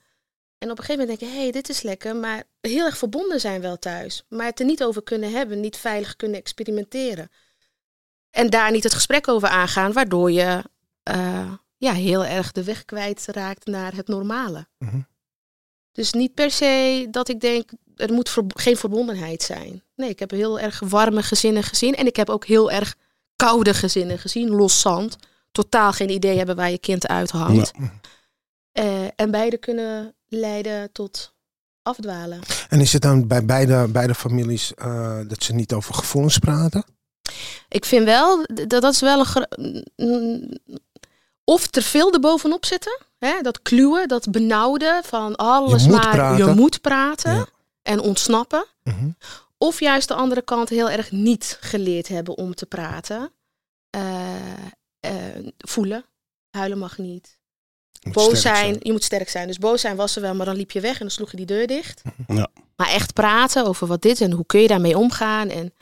En 0.58 0.72
op 0.72 0.78
een 0.78 0.84
gegeven 0.84 1.00
moment 1.02 1.20
denk 1.20 1.32
je, 1.32 1.38
hé, 1.38 1.44
hey, 1.44 1.52
dit 1.52 1.70
is 1.70 1.82
lekker. 1.82 2.16
Maar 2.16 2.44
heel 2.62 2.86
erg 2.86 2.98
verbonden 2.98 3.40
zijn 3.40 3.62
wel 3.62 3.80
thuis. 3.80 4.24
Maar 4.30 4.46
het 4.46 4.60
er 4.60 4.66
niet 4.66 4.84
over 4.84 5.04
kunnen 5.04 5.32
hebben, 5.32 5.60
niet 5.60 5.78
veilig 5.78 6.16
kunnen 6.16 6.40
experimenteren. 6.40 7.32
En 8.30 8.50
daar 8.50 8.72
niet 8.72 8.84
het 8.84 8.94
gesprek 8.94 9.28
over 9.28 9.48
aangaan, 9.50 9.94
waardoor 9.94 10.32
je 10.32 10.64
eh, 11.04 11.54
ja, 11.82 11.94
heel 11.94 12.26
erg 12.26 12.52
de 12.52 12.64
weg 12.64 12.86
kwijtraakt 12.86 13.66
naar 13.66 13.96
het 13.96 14.08
normale. 14.08 14.68
Mhm. 14.78 15.02
Dus 15.92 16.14
niet 16.14 16.34
per 16.34 16.52
se 16.52 17.08
dat 17.12 17.30
ik 17.30 17.40
denk, 17.40 17.70
er 17.96 18.14
moet 18.14 18.30
ver- 18.30 18.44
geen 18.48 18.78
verbondenheid 18.78 19.44
zijn. 19.44 19.84
Nee, 19.96 20.10
ik 20.10 20.20
heb 20.20 20.32
heel 20.32 20.60
erg 20.60 20.80
warme 20.80 21.24
gezinnen 21.24 21.64
gezien. 21.64 21.96
En 21.96 22.06
ik 22.06 22.16
heb 22.16 22.30
ook 22.30 22.46
heel 22.46 22.72
erg 22.72 22.96
koude 23.36 23.74
gezinnen 23.74 24.18
gezien, 24.18 24.50
los 24.50 24.82
zand. 24.82 25.16
Totaal 25.52 25.92
geen 25.92 26.10
idee 26.10 26.38
hebben 26.38 26.56
waar 26.56 26.72
je 26.72 26.78
kind 26.80 27.08
uithangt. 27.08 27.72
Eh, 28.72 29.06
en 29.16 29.32
beide 29.32 29.58
kunnen 29.58 30.16
leiden 30.28 30.92
tot 30.92 31.34
afdwalen. 31.82 32.40
En 32.70 32.80
is 32.80 32.94
het 32.94 33.02
dan 33.02 33.28
bij 33.28 33.46
beide, 33.46 33.88
beide 33.88 34.16
families 34.16 34.74
eh, 34.74 35.20
dat 35.28 35.44
ze 35.44 35.54
niet 35.54 35.74
over 35.74 35.94
gevoelens 35.94 36.38
praten? 36.38 36.84
Ik 37.68 37.86
vind 37.86 38.06
wel, 38.06 38.46
dat, 38.54 38.70
dat 38.70 38.94
is 38.94 39.00
wel 39.00 39.26
een... 39.96 40.62
Of 41.44 41.68
te 41.68 41.82
veel 41.82 42.14
erbovenop 42.14 42.66
zitten. 42.66 43.00
Hè? 43.20 43.42
Dat 43.42 43.62
kluwen, 43.62 44.08
dat 44.08 44.32
benauwden 44.32 45.04
van 45.04 45.36
alles 45.36 45.84
moet 45.88 45.96
maar 45.96 46.38
je 46.38 46.46
moet 46.46 46.82
praten 46.82 47.34
Ja. 47.36 47.46
en 47.82 48.00
ontsnappen. 48.00 48.66
Mhm. 48.84 49.10
Of 49.58 49.80
juist 49.80 50.08
de 50.08 50.14
andere 50.14 50.42
kant 50.42 50.70
heel 50.70 50.90
erg 50.90 51.12
niet 51.12 51.58
geleerd 51.62 52.08
hebben 52.08 52.38
om 52.38 52.56
te 52.56 52.66
praten. 52.66 53.32
eh, 53.90 54.36
eh, 55.00 55.46
voelen. 55.58 56.06
Huilen 56.50 56.78
mag 56.78 56.98
niet. 56.98 57.40
Boos 58.12 58.42
zijn, 58.42 58.78
je 58.80 58.92
moet 58.92 59.04
sterk 59.04 59.30
zijn. 59.30 59.48
Dus 59.48 59.58
boos 59.58 59.82
zijn 59.82 59.96
was 59.96 60.16
er 60.16 60.22
wel, 60.22 60.36
maar 60.36 60.46
dan 60.46 60.56
liep 60.56 60.72
je 60.72 60.80
weg 60.80 60.94
en 60.94 61.00
dan 61.00 61.10
sloeg 61.10 61.32
je 61.32 61.38
die 61.38 61.46
deur 61.46 61.68
dicht. 61.68 62.02
Ja. 62.28 62.48
Maar 62.76 62.88
echt 62.90 63.14
praten 63.14 63.66
over 63.66 63.88
wat 63.88 64.02
dit 64.02 64.22
en 64.22 64.32
hoe 64.32 64.46
kun 64.46 64.60
je 64.62 64.68
daarmee 64.68 64.98
omgaan. 64.98 65.50
En 65.50 65.74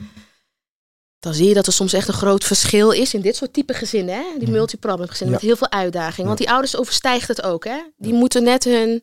dan 1.20 1.34
zie 1.34 1.48
je 1.48 1.54
dat 1.54 1.66
er 1.66 1.72
soms 1.72 1.92
echt 1.92 2.08
een 2.08 2.14
groot 2.14 2.44
verschil 2.44 2.90
is 2.90 3.14
in 3.14 3.20
dit 3.20 3.36
soort 3.36 3.52
type 3.52 3.74
gezinnen. 3.74 4.14
Hè? 4.14 4.22
Die 4.38 4.42
Mhm. 4.48 4.50
multiproblem 4.56 5.08
gezinnen 5.08 5.34
Ja. 5.34 5.40
met 5.40 5.48
heel 5.50 5.56
veel 5.68 5.78
uitdagingen. 5.80 6.26
Want 6.26 6.38
die 6.38 6.50
ouders 6.50 6.76
overstijgt 6.76 7.28
het 7.28 7.42
ook. 7.42 7.64
Hè? 7.64 7.78
Die 7.96 8.12
moeten 8.12 8.42
net 8.42 8.64
hun, 8.64 9.02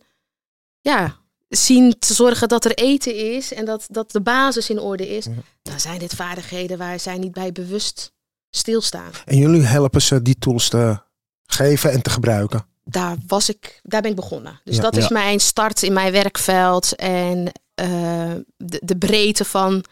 ja, 0.81 1.15
zien 1.49 1.95
te 1.99 2.13
zorgen 2.13 2.47
dat 2.47 2.65
er 2.65 2.73
eten 2.73 3.15
is 3.35 3.53
en 3.53 3.65
dat, 3.65 3.85
dat 3.89 4.11
de 4.11 4.21
basis 4.21 4.69
in 4.69 4.79
orde 4.79 5.07
is. 5.15 5.25
Dan 5.61 5.79
zijn 5.79 5.99
dit 5.99 6.13
vaardigheden 6.15 6.77
waar 6.77 6.99
zij 6.99 7.17
niet 7.17 7.31
bij 7.31 7.51
bewust 7.51 8.11
stilstaan. 8.49 9.11
En 9.25 9.37
jullie 9.37 9.61
helpen 9.61 10.01
ze 10.01 10.21
die 10.21 10.37
tools 10.39 10.69
te 10.69 10.97
geven 11.45 11.91
en 11.91 12.01
te 12.01 12.09
gebruiken. 12.09 12.65
daar 12.89 13.15
was 13.27 13.49
ik, 13.49 13.79
daar 13.83 14.01
ben 14.01 14.09
ik 14.09 14.15
begonnen. 14.15 14.59
Dus 14.63 14.75
Ja. 14.75 14.81
dat 14.81 14.95
is 14.97 15.07
mijn 15.09 15.39
start 15.39 15.83
in 15.83 15.93
mijn 15.93 16.11
werkveld 16.11 16.95
en 16.95 17.51
eh, 17.75 18.31
de, 18.57 18.81
de 18.83 18.97
breedte 18.97 19.45
van 19.45 19.83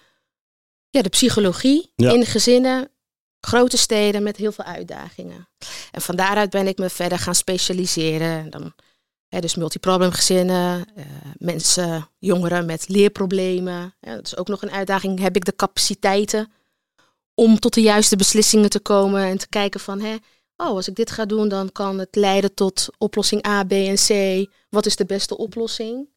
ja, 0.95 1.01
de 1.01 1.09
psychologie 1.09 1.91
Ja. 1.95 2.11
in 2.11 2.25
gezinnen, 2.25 2.89
grote 3.39 3.77
steden 3.77 4.23
met 4.23 4.37
heel 4.37 4.51
veel 4.51 4.65
uitdagingen. 4.65 5.47
En 5.91 6.01
van 6.01 6.15
daaruit 6.15 6.49
ben 6.49 6.67
ik 6.67 6.77
me 6.77 6.89
verder 6.89 7.19
gaan 7.19 7.35
specialiseren. 7.35 8.49
Dan, 8.49 8.73
hè, 9.27 9.39
dus 9.39 9.55
multiproblemgezinnen, 9.55 10.85
eh 10.95 11.05
mensen, 11.37 12.09
jongeren 12.19 12.65
met 12.65 12.87
leerproblemen. 12.89 13.95
Ja, 13.99 14.15
dat 14.15 14.25
is 14.25 14.37
ook 14.37 14.47
nog 14.47 14.61
een 14.61 14.71
uitdaging. 14.71 15.19
Heb 15.19 15.35
ik 15.35 15.45
de 15.45 15.55
capaciteiten 15.55 16.51
om 17.33 17.59
tot 17.59 17.73
de 17.73 17.81
juiste 17.81 18.15
beslissingen 18.15 18.69
te 18.69 18.79
komen 18.79 19.23
en 19.23 19.37
te 19.37 19.49
kijken 19.49 19.79
van, 19.79 20.01
hè, 20.01 20.15
oh, 20.57 20.67
als 20.67 20.87
ik 20.87 20.95
dit 20.95 21.11
ga 21.11 21.25
doen, 21.25 21.47
dan 21.49 21.71
kan 21.71 21.99
het 21.99 22.15
leiden 22.15 22.53
tot 22.53 22.87
oplossing 22.97 23.47
A, 23.47 23.63
B 23.63 23.71
en 23.71 23.95
C. 23.95 24.09
Wat 24.69 24.85
is 24.85 24.95
de 24.95 25.05
beste 25.05 25.37
oplossing? 25.37 26.07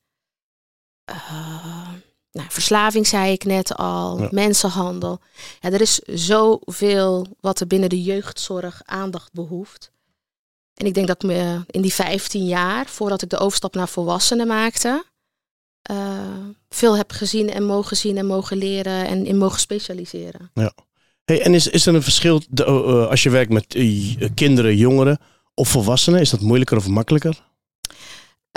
Eh, 1.05 1.93
nou, 2.39 2.51
verslaving 2.51 3.07
zei 3.07 3.33
ik 3.33 3.45
net 3.45 3.77
al, 3.77 4.21
Ja. 4.21 4.29
mensenhandel. 4.31 5.21
Ja, 5.61 5.71
er 5.71 5.81
is 5.81 5.99
zoveel 6.07 7.27
wat 7.41 7.61
er 7.61 7.67
binnen 7.67 7.89
de 7.89 8.03
jeugdzorg 8.03 8.81
aandacht 8.85 9.33
behoeft. 9.33 9.91
En 10.75 10.87
ik 10.87 10.95
denk 10.95 11.07
dat 11.07 11.23
ik 11.23 11.29
me 11.29 11.65
in 11.67 11.81
die 11.83 11.95
15 11.95 12.47
jaar, 12.47 12.87
voordat 12.87 13.23
ik 13.23 13.29
de 13.31 13.39
overstap 13.39 13.75
naar 13.75 13.89
volwassenen 13.89 14.47
maakte, 14.47 15.05
eh, 15.83 15.97
veel 16.69 16.97
heb 16.97 17.11
gezien 17.13 17.51
en 17.51 17.65
mogen 17.65 17.97
zien 17.97 18.17
en 18.19 18.27
mogen 18.27 18.57
leren 18.57 19.07
en 19.07 19.27
in 19.27 19.37
mogen 19.39 19.61
specialiseren. 19.61 20.51
Hey, 21.25 21.43
en 21.43 21.55
is, 21.55 21.67
is 21.69 21.87
er 21.87 21.95
een 21.95 22.03
verschil 22.03 22.43
de- 22.51 22.65
eh, 22.65 23.07
als 23.09 23.23
je 23.23 23.31
werkt 23.31 23.53
met 23.53 23.75
eh, 23.75 24.29
kinderen, 24.35 24.77
jongeren 24.77 25.19
of 25.55 25.69
volwassenen? 25.69 26.21
Is 26.21 26.31
dat 26.31 26.41
moeilijker 26.41 26.77
of 26.77 26.87
makkelijker? 26.89 27.47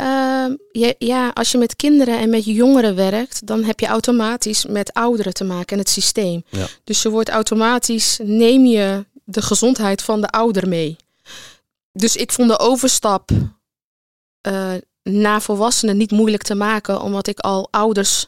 Ehm, 0.02 0.56
ja, 0.72 0.94
ja, 0.98 1.30
als 1.30 1.52
je 1.52 1.58
met 1.58 1.76
kinderen 1.76 2.20
en 2.20 2.30
met 2.30 2.46
jongeren 2.46 2.96
werkt, 2.96 3.48
dan 3.48 3.64
heb 3.64 3.80
je 3.80 3.88
automatisch 3.88 4.66
met 4.66 4.94
ouderen 4.94 5.34
te 5.34 5.44
maken 5.44 5.74
en 5.74 5.78
het 5.78 5.90
systeem. 5.90 6.44
Ja. 6.50 6.68
Dus 6.84 7.02
je 7.02 7.10
wordt 7.10 7.30
automatisch, 7.30 8.20
neem 8.24 8.66
je 8.66 9.06
de 9.24 9.42
gezondheid 9.42 10.02
van 10.02 10.22
de 10.22 10.28
ouder 10.28 10.68
mee. 10.68 10.96
Dus 11.92 12.16
ik 12.16 12.32
vond 12.32 12.50
de 12.50 12.60
overstap 12.60 13.30
eh, 14.42 14.74
naar 15.04 15.42
volwassenen 15.42 15.98
niet 15.98 16.12
moeilijk 16.12 16.44
te 16.44 16.56
maken, 16.56 17.02
omdat 17.02 17.28
ik 17.28 17.40
al 17.40 17.68
ouders 17.72 18.28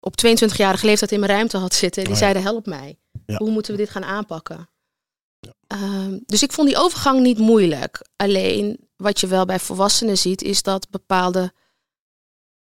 op 0.00 0.14
22-jarige 0.26 0.86
leeftijd 0.86 1.12
in 1.12 1.20
mijn 1.20 1.32
ruimte 1.32 1.56
had 1.56 1.74
zitten. 1.74 2.04
Die 2.04 2.12
Oh 2.12 2.18
ja. 2.18 2.22
zeiden, 2.24 2.42
help 2.42 2.66
mij. 2.66 2.98
Ja. 3.26 3.36
Hoe 3.36 3.50
moeten 3.50 3.72
we 3.72 3.78
dit 3.78 3.90
gaan 3.90 4.04
aanpakken? 4.04 4.68
Ehm, 5.66 6.18
dus 6.26 6.42
ik 6.42 6.52
vond 6.52 6.68
die 6.68 6.76
overgang 6.78 7.20
niet 7.20 7.38
moeilijk. 7.38 8.06
Alleen 8.16 8.89
wat 9.00 9.20
je 9.20 9.26
wel 9.26 9.44
bij 9.44 9.58
volwassenen 9.58 10.18
ziet, 10.18 10.42
is 10.42 10.62
dat 10.62 10.90
bepaalde 10.90 11.52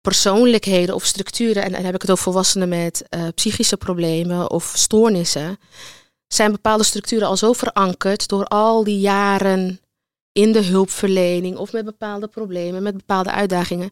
persoonlijkheden 0.01 0.95
of 0.95 1.05
structuren, 1.05 1.63
en 1.63 1.73
dan 1.73 1.85
heb 1.85 1.95
ik 1.95 2.01
het 2.01 2.11
over 2.11 2.23
volwassenen 2.25 2.69
met 2.69 3.05
eh, 3.09 3.29
psychische 3.35 3.77
problemen 3.77 4.51
of 4.51 4.73
stoornissen, 4.77 5.59
zijn 6.27 6.53
bepaalde 6.53 6.85
structuren 6.85 7.27
al 7.29 7.37
zo 7.37 7.53
verankerd 7.53 8.29
door 8.29 8.45
al 8.45 8.85
die 8.85 9.01
jaren 9.01 9.81
in 10.33 10.53
de 10.53 10.65
hulpverlening 10.65 11.57
of 11.57 11.73
met 11.73 11.85
bepaalde 11.85 12.27
problemen, 12.29 12.83
met 12.83 12.97
bepaalde 12.97 13.31
uitdagingen, 13.31 13.91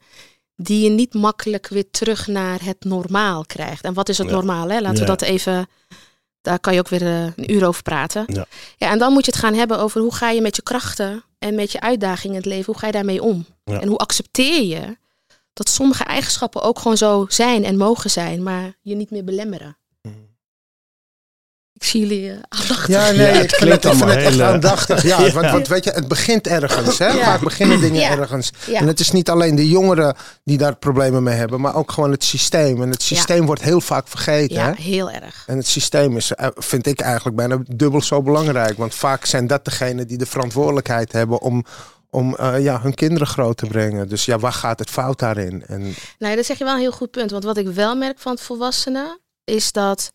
die 0.56 0.82
je 0.84 0.90
niet 0.90 1.14
makkelijk 1.14 1.68
weer 1.68 1.90
terug 1.90 2.26
naar 2.26 2.64
het 2.64 2.84
normaal 2.84 3.44
krijgt. 3.46 3.84
En 3.84 3.94
wat 3.94 4.08
is 4.08 4.18
het 4.18 4.26
Ja. 4.26 4.32
normaal? 4.32 4.68
Hè? 4.68 4.80
Laten 4.80 4.94
Ja. 4.94 5.00
we 5.00 5.06
dat 5.06 5.22
even, 5.22 5.68
daar 6.40 6.60
kan 6.60 6.72
je 6.72 6.78
ook 6.78 6.88
weer 6.88 7.02
eh, 7.02 7.22
een 7.22 7.52
uur 7.52 7.66
over 7.66 7.82
praten. 7.82 8.24
Ja. 8.26 8.46
ja, 8.76 8.90
en 8.90 8.98
dan 8.98 9.12
moet 9.12 9.24
je 9.24 9.30
het 9.30 9.40
gaan 9.40 9.54
hebben 9.54 9.78
over 9.78 10.00
hoe 10.00 10.14
ga 10.14 10.30
je 10.30 10.40
met 10.40 10.56
je 10.56 10.62
krachten 10.62 11.24
en 11.38 11.54
met 11.54 11.72
je 11.72 11.80
uitdagingen 11.80 12.36
in 12.36 12.40
het 12.40 12.50
leven, 12.50 12.66
hoe 12.66 12.78
ga 12.78 12.86
je 12.86 12.92
daarmee 12.92 13.22
om? 13.22 13.46
Ja. 13.64 13.80
En 13.80 13.88
hoe 13.88 13.98
accepteer 13.98 14.62
je 14.62 14.96
dat 15.52 15.68
sommige 15.68 16.04
eigenschappen 16.04 16.62
ook 16.62 16.78
gewoon 16.78 16.96
zo 16.96 17.26
zijn 17.28 17.64
en 17.64 17.76
mogen 17.76 18.10
zijn, 18.10 18.42
maar 18.42 18.76
je 18.82 18.94
niet 18.94 19.10
meer 19.10 19.24
belemmeren. 19.24 19.76
Ik 21.80 21.86
zie 21.86 22.00
jullie 22.00 22.30
eh, 22.30 22.36
aandachtig. 22.48 22.86
Ja, 22.88 23.10
nee, 23.10 23.16
Ja, 23.16 23.22
het 23.32 23.42
ik 23.42 23.50
vind 23.50 23.62
klinkt 23.62 23.82
het, 23.84 23.92
ik 23.92 23.98
vind 23.98 24.02
allemaal 24.02 24.08
het 24.08 24.26
echt 24.26 24.40
aandachtig. 24.40 25.02
Ja, 25.02 25.20
Ja. 25.24 25.32
Want, 25.32 25.50
want 25.50 25.68
weet 25.68 25.84
je, 25.84 25.90
het 25.90 26.08
begint 26.08 26.46
ergens. 26.46 26.98
Hè? 26.98 27.06
Ja. 27.06 27.24
Vaak 27.24 27.40
beginnen 27.40 27.80
dingen 27.80 28.00
Ja. 28.00 28.10
ergens. 28.18 28.50
Ja. 28.66 28.80
En 28.80 28.86
het 28.86 29.00
is 29.00 29.10
niet 29.10 29.30
alleen 29.30 29.54
de 29.54 29.68
jongeren 29.68 30.16
die 30.44 30.58
daar 30.58 30.76
problemen 30.76 31.22
mee 31.22 31.34
hebben, 31.34 31.60
maar 31.60 31.74
ook 31.74 31.92
gewoon 31.92 32.10
het 32.10 32.24
systeem. 32.24 32.82
En 32.82 32.90
het 32.90 33.02
systeem 33.02 33.46
wordt 33.46 33.62
heel 33.62 33.80
vaak 33.80 34.08
vergeten. 34.08 34.56
Ja, 34.56 34.66
Hè? 34.66 34.82
heel 34.82 35.10
erg. 35.10 35.44
En 35.46 35.56
het 35.56 35.66
systeem 35.66 36.16
is, 36.16 36.34
eh, 36.34 36.46
vind 36.54 36.86
ik 36.86 37.00
eigenlijk 37.00 37.36
bijna 37.36 37.58
dubbel 37.66 38.02
zo 38.02 38.22
belangrijk. 38.22 38.76
Want 38.78 38.94
vaak 38.94 39.24
zijn 39.24 39.46
dat 39.46 39.64
degenen 39.64 40.06
die 40.06 40.18
de 40.18 40.26
verantwoordelijkheid 40.26 41.12
hebben 41.12 41.40
om, 41.40 41.64
om 42.10 42.36
eh, 42.36 42.60
ja, 42.62 42.80
hun 42.80 42.94
kinderen 42.94 43.26
groot 43.26 43.56
te 43.56 43.66
brengen. 43.66 44.08
Dus 44.08 44.24
ja, 44.24 44.38
waar 44.38 44.52
gaat 44.52 44.78
het 44.78 44.90
fout 44.90 45.18
daarin? 45.18 45.64
En, 45.66 45.94
Nou, 46.18 46.36
dat 46.36 46.44
zeg 46.46 46.58
je 46.58 46.64
wel 46.64 46.74
een 46.74 46.80
heel 46.80 46.92
goed 46.92 47.10
punt. 47.10 47.30
Want 47.30 47.44
wat 47.44 47.56
ik 47.56 47.68
wel 47.68 47.96
merk 47.96 48.18
van 48.18 48.32
het 48.32 48.40
volwassenen, 48.40 49.20
is 49.44 49.72
dat 49.72 50.12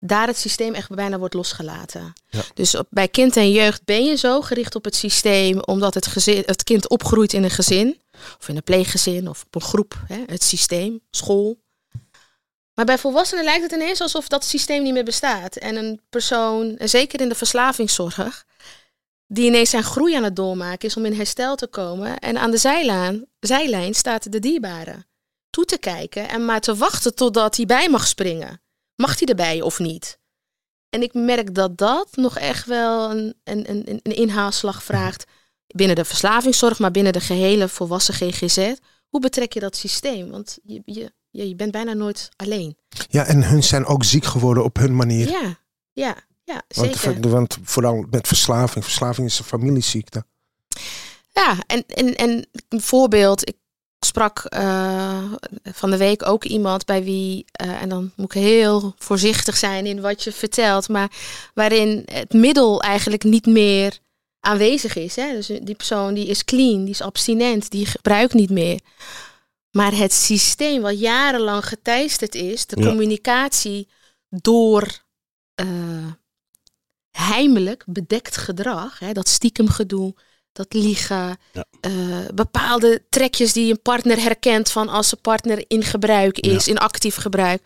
daar 0.00 0.26
het 0.26 0.38
systeem 0.38 0.74
echt 0.74 0.88
bijna 0.88 1.18
wordt 1.18 1.34
losgelaten. 1.34 2.12
Ja. 2.28 2.42
Dus 2.54 2.74
op, 2.74 2.86
bij 2.90 3.08
kind 3.08 3.36
en 3.36 3.50
jeugd 3.50 3.84
ben 3.84 4.04
je 4.04 4.16
zo 4.16 4.40
gericht 4.40 4.74
op 4.74 4.84
het 4.84 4.96
systeem, 4.96 5.60
omdat 5.60 5.94
het, 5.94 6.06
gezin, 6.06 6.42
het 6.46 6.64
kind 6.64 6.88
opgroeit 6.88 7.32
in 7.32 7.44
een 7.44 7.50
gezin, 7.50 8.00
of 8.40 8.48
in 8.48 8.56
een 8.56 8.62
pleeggezin, 8.62 9.28
of 9.28 9.44
op 9.46 9.54
een 9.54 9.60
groep, 9.60 9.94
hè, 10.06 10.22
het 10.26 10.42
systeem, 10.42 11.00
school. 11.10 11.58
Maar 12.74 12.84
bij 12.84 12.98
volwassenen 12.98 13.44
lijkt 13.44 13.62
het 13.62 13.72
ineens 13.72 14.00
alsof 14.00 14.28
dat 14.28 14.44
systeem 14.44 14.82
niet 14.82 14.92
meer 14.92 15.04
bestaat. 15.04 15.56
En 15.56 15.76
een 15.76 16.00
persoon, 16.10 16.76
en 16.76 16.88
zeker 16.88 17.20
in 17.20 17.28
de 17.28 17.34
verslavingszorg, 17.34 18.46
die 19.26 19.46
ineens 19.46 19.70
zijn 19.70 19.82
groei 19.82 20.14
aan 20.14 20.24
het 20.24 20.36
doormaken 20.36 20.88
is 20.88 20.96
om 20.96 21.04
in 21.04 21.12
herstel 21.12 21.56
te 21.56 21.66
komen. 21.66 22.18
En 22.18 22.38
aan 22.38 22.50
de 22.50 22.56
zijlaan, 22.56 23.24
zijlijn 23.40 23.94
staat 23.94 24.32
de 24.32 24.38
dierbare 24.38 25.06
toe 25.50 25.64
te 25.64 25.78
kijken 25.78 26.28
en 26.28 26.44
maar 26.44 26.60
te 26.60 26.76
wachten 26.76 27.14
totdat 27.14 27.56
hij 27.56 27.66
bij 27.66 27.88
mag 27.88 28.06
springen. 28.06 28.60
Mag 29.00 29.18
hij 29.18 29.28
erbij 29.28 29.60
of 29.60 29.78
niet? 29.78 30.18
En 30.90 31.02
ik 31.02 31.14
merk 31.14 31.54
dat 31.54 31.78
dat 31.78 32.08
nog 32.16 32.38
echt 32.38 32.66
wel 32.66 33.10
een, 33.10 33.34
een, 33.44 33.70
een, 33.70 34.00
een 34.02 34.16
inhaalslag 34.16 34.82
vraagt 34.82 35.24
binnen 35.66 35.96
de 35.96 36.04
verslavingszorg, 36.04 36.78
maar 36.78 36.90
binnen 36.90 37.12
de 37.12 37.20
gehele 37.20 37.68
volwassen 37.68 38.14
GGZ. 38.14 38.74
Hoe 39.08 39.20
betrek 39.20 39.52
je 39.52 39.60
dat 39.60 39.76
systeem? 39.76 40.30
Want 40.30 40.58
je, 40.62 40.82
je, 40.84 41.12
je, 41.30 41.48
je 41.48 41.54
bent 41.54 41.72
bijna 41.72 41.92
nooit 41.92 42.28
alleen. 42.36 42.76
ja, 43.08 43.24
en 43.24 43.44
hun 43.44 43.62
zijn 43.62 43.86
ook 43.86 44.04
ziek 44.04 44.24
geworden 44.24 44.64
op 44.64 44.76
hun 44.76 44.96
manier. 44.96 45.28
Ja, 45.28 45.58
ja, 45.92 46.16
ja, 46.44 46.62
Want, 46.68 46.96
zeker. 46.96 47.28
want 47.28 47.58
vooral 47.62 48.06
met 48.10 48.26
verslaving. 48.26 48.84
Verslaving 48.84 49.26
is 49.26 49.38
een 49.38 49.44
familieziekte. 49.44 50.24
Ja, 51.32 51.56
en, 51.66 51.84
en, 51.86 52.14
en 52.14 52.48
een 52.68 52.80
voorbeeld. 52.80 53.48
Ik 53.48 53.56
sprak 54.00 54.38
eh, 54.44 55.32
van 55.62 55.90
de 55.90 55.96
week 55.96 56.26
ook 56.26 56.44
iemand 56.44 56.84
bij 56.84 57.04
wie, 57.04 57.44
eh, 57.52 57.82
en 57.82 57.88
dan 57.88 58.12
moet 58.16 58.34
ik 58.34 58.40
heel 58.42 58.94
voorzichtig 58.98 59.56
zijn 59.56 59.86
in 59.86 60.00
wat 60.00 60.24
je 60.24 60.32
vertelt, 60.32 60.88
maar 60.88 61.10
waarin 61.54 62.02
het 62.12 62.32
middel 62.32 62.82
eigenlijk 62.82 63.24
niet 63.24 63.46
meer 63.46 63.98
aanwezig 64.40 64.96
is. 64.96 65.16
Hè? 65.16 65.32
Dus 65.32 65.46
die 65.46 65.74
persoon 65.74 66.14
die 66.14 66.26
is 66.26 66.44
clean, 66.44 66.80
die 66.80 66.94
is 66.94 67.00
abstinent, 67.02 67.70
die 67.70 67.86
gebruikt 67.86 68.34
niet 68.34 68.50
meer. 68.50 68.80
Maar 69.70 69.92
het 69.96 70.12
systeem 70.12 70.82
wat 70.82 70.98
jarenlang 71.00 71.66
geteisterd 71.66 72.34
is, 72.34 72.66
de 72.66 72.80
Ja. 72.80 72.88
communicatie 72.88 73.88
door 74.28 75.06
eh, 75.54 75.66
heimelijk 77.10 77.84
bedekt 77.86 78.36
gedrag, 78.36 78.98
hè, 78.98 79.12
dat 79.12 79.28
stiekem 79.28 79.68
gedoe, 79.68 80.14
dat 80.58 80.72
liegen, 80.72 81.38
Ja. 81.52 81.64
eh, 81.80 81.92
bepaalde 82.34 83.02
trekjes 83.08 83.52
die 83.52 83.70
een 83.70 83.82
partner 83.82 84.20
herkent 84.22 84.70
van 84.70 84.88
als 84.88 85.08
zijn 85.08 85.20
partner 85.20 85.64
in 85.68 85.82
gebruik 85.84 86.38
is, 86.38 86.68
in 86.68 86.78
actief 86.78 87.16
gebruik. 87.16 87.62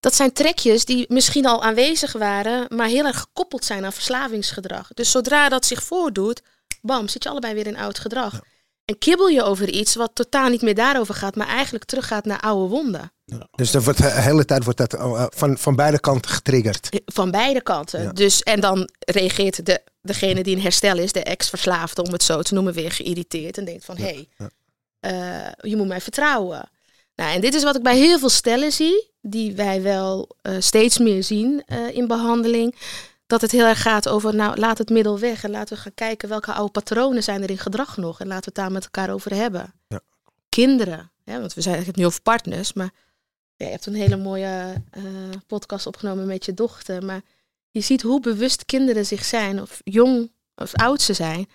Dat 0.00 0.14
zijn 0.14 0.32
trekjes 0.32 0.84
die 0.84 1.04
misschien 1.08 1.46
al 1.46 1.62
aanwezig 1.62 2.12
waren, 2.12 2.66
maar 2.68 2.88
heel 2.88 3.04
erg 3.06 3.18
gekoppeld 3.20 3.64
zijn 3.64 3.84
aan 3.84 3.92
verslavingsgedrag. 3.92 4.88
Dus 4.94 5.10
zodra 5.10 5.48
dat 5.48 5.66
zich 5.66 5.82
voordoet, 5.82 6.42
bam, 6.80 7.08
zit 7.08 7.22
je 7.22 7.28
allebei 7.28 7.54
weer 7.54 7.66
in 7.66 7.76
oud 7.76 7.98
gedrag. 7.98 8.40
En 8.92 8.98
kibbel 8.98 9.28
je 9.28 9.42
over 9.42 9.68
iets 9.68 9.94
wat 9.94 10.10
totaal 10.14 10.48
niet 10.48 10.62
meer 10.62 10.74
daarover 10.74 11.14
gaat, 11.14 11.36
maar 11.36 11.46
eigenlijk 11.46 11.84
teruggaat 11.84 12.24
naar 12.24 12.40
oude 12.40 12.68
wonden. 12.68 13.12
Dus 13.50 13.70
dat 13.70 13.84
wordt, 13.84 13.98
de 13.98 14.10
hele 14.10 14.44
tijd 14.44 14.64
wordt 14.64 14.78
dat 14.78 14.94
eh, 14.94 15.26
van, 15.28 15.58
van 15.58 15.76
beide 15.76 16.00
kanten 16.00 16.30
getriggerd. 16.30 16.88
Van 17.04 17.30
beide 17.30 17.62
kanten. 17.62 18.02
Ja. 18.02 18.12
Dus, 18.12 18.42
en 18.42 18.60
dan 18.60 18.88
reageert 18.98 19.66
de, 19.66 19.82
degene 20.02 20.42
die 20.42 20.56
in 20.56 20.62
herstel 20.62 20.98
is, 20.98 21.12
de 21.12 21.22
ex-verslaafde, 21.22 22.02
om 22.02 22.12
het 22.12 22.22
zo 22.22 22.42
te 22.42 22.54
noemen, 22.54 22.72
weer 22.72 22.92
geïrriteerd. 22.92 23.58
En 23.58 23.64
denkt 23.64 23.84
van, 23.84 23.96
hé, 23.96 24.04
hey, 24.04 24.28
ja. 24.36 24.50
eh, 25.00 25.70
je 25.70 25.76
moet 25.76 25.88
mij 25.88 26.00
vertrouwen. 26.00 26.70
Nou, 27.16 27.34
en 27.34 27.40
dit 27.40 27.54
is 27.54 27.62
wat 27.62 27.76
ik 27.76 27.82
bij 27.82 27.96
heel 27.96 28.18
veel 28.18 28.28
stellen 28.28 28.72
zie, 28.72 29.10
die 29.20 29.56
wij 29.56 29.82
wel 29.82 30.28
eh, 30.42 30.54
steeds 30.58 30.98
meer 30.98 31.22
zien 31.22 31.62
eh, 31.66 31.96
in 31.96 32.06
behandeling. 32.06 32.74
Dat 33.32 33.40
het 33.40 33.50
heel 33.50 33.66
erg 33.66 33.82
gaat 33.82 34.08
over, 34.08 34.34
nou, 34.34 34.58
laat 34.58 34.78
het 34.78 34.90
middel 34.90 35.18
weg. 35.18 35.44
En 35.44 35.50
laten 35.50 35.76
we 35.76 35.82
gaan 35.82 35.94
kijken 35.94 36.28
welke 36.28 36.52
oude 36.52 36.72
patronen 36.72 37.22
zijn 37.22 37.42
er 37.42 37.50
in 37.50 37.58
gedrag 37.58 37.96
nog. 37.96 38.20
En 38.20 38.26
laten 38.26 38.44
we 38.44 38.50
het 38.50 38.54
daar 38.54 38.72
met 38.72 38.84
elkaar 38.84 39.10
over 39.10 39.34
hebben. 39.34 39.74
Ja. 39.88 40.00
Kinderen, 40.48 41.10
hè, 41.24 41.40
want 41.40 41.54
we 41.54 41.60
zijn 41.60 41.84
het 41.84 41.96
nu 41.96 42.06
over 42.06 42.22
partners, 42.22 42.72
maar 42.72 42.90
ja, 43.56 43.66
je 43.66 43.70
hebt 43.72 43.86
een 43.86 43.94
hele 43.94 44.16
mooie 44.16 44.82
eh, 44.90 45.02
podcast 45.46 45.86
opgenomen 45.86 46.26
met 46.26 46.44
je 46.44 46.54
dochter. 46.54 47.04
Maar 47.04 47.20
je 47.70 47.80
ziet 47.80 48.02
hoe 48.02 48.20
bewust 48.20 48.64
kinderen 48.64 49.06
zich 49.06 49.24
zijn, 49.24 49.60
of 49.60 49.80
jong 49.84 50.32
of 50.54 50.74
oud 50.74 51.00
ze 51.00 51.12
zijn, 51.12 51.48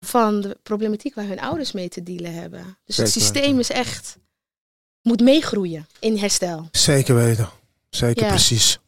van 0.00 0.40
de 0.40 0.58
problematiek 0.62 1.14
waar 1.14 1.26
hun 1.26 1.40
ouders 1.40 1.72
mee 1.72 1.88
te 1.88 2.02
dealen 2.02 2.34
hebben. 2.34 2.78
Dus 2.84 2.96
het 2.96 3.10
systeem 3.10 3.42
weten. 3.42 3.58
is 3.58 3.70
echt, 3.70 4.18
moet 5.02 5.20
meegroeien 5.20 5.86
in 6.00 6.16
herstel. 6.16 6.68
Zeker 6.72 7.14
weten. 7.14 7.48
Zeker 7.90 8.22
Ja. 8.22 8.28
precies. 8.28 8.78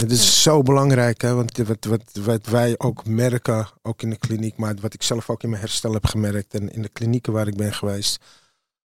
Het 0.00 0.10
is 0.10 0.42
zo 0.42 0.62
belangrijk, 0.62 1.20
hè? 1.20 1.34
want 1.34 1.56
wat, 1.56 1.84
wat, 1.84 2.02
wat 2.24 2.46
wij 2.46 2.74
ook 2.78 3.06
merken, 3.06 3.68
ook 3.82 4.02
in 4.02 4.10
de 4.10 4.18
kliniek, 4.18 4.56
maar 4.56 4.74
wat 4.80 4.94
ik 4.94 5.02
zelf 5.02 5.30
ook 5.30 5.42
in 5.42 5.48
mijn 5.50 5.60
herstel 5.60 5.92
heb 5.92 6.06
gemerkt 6.06 6.54
en 6.54 6.72
in 6.72 6.82
de 6.82 6.88
klinieken 6.88 7.32
waar 7.32 7.46
ik 7.46 7.56
ben 7.56 7.72
geweest, 7.72 8.22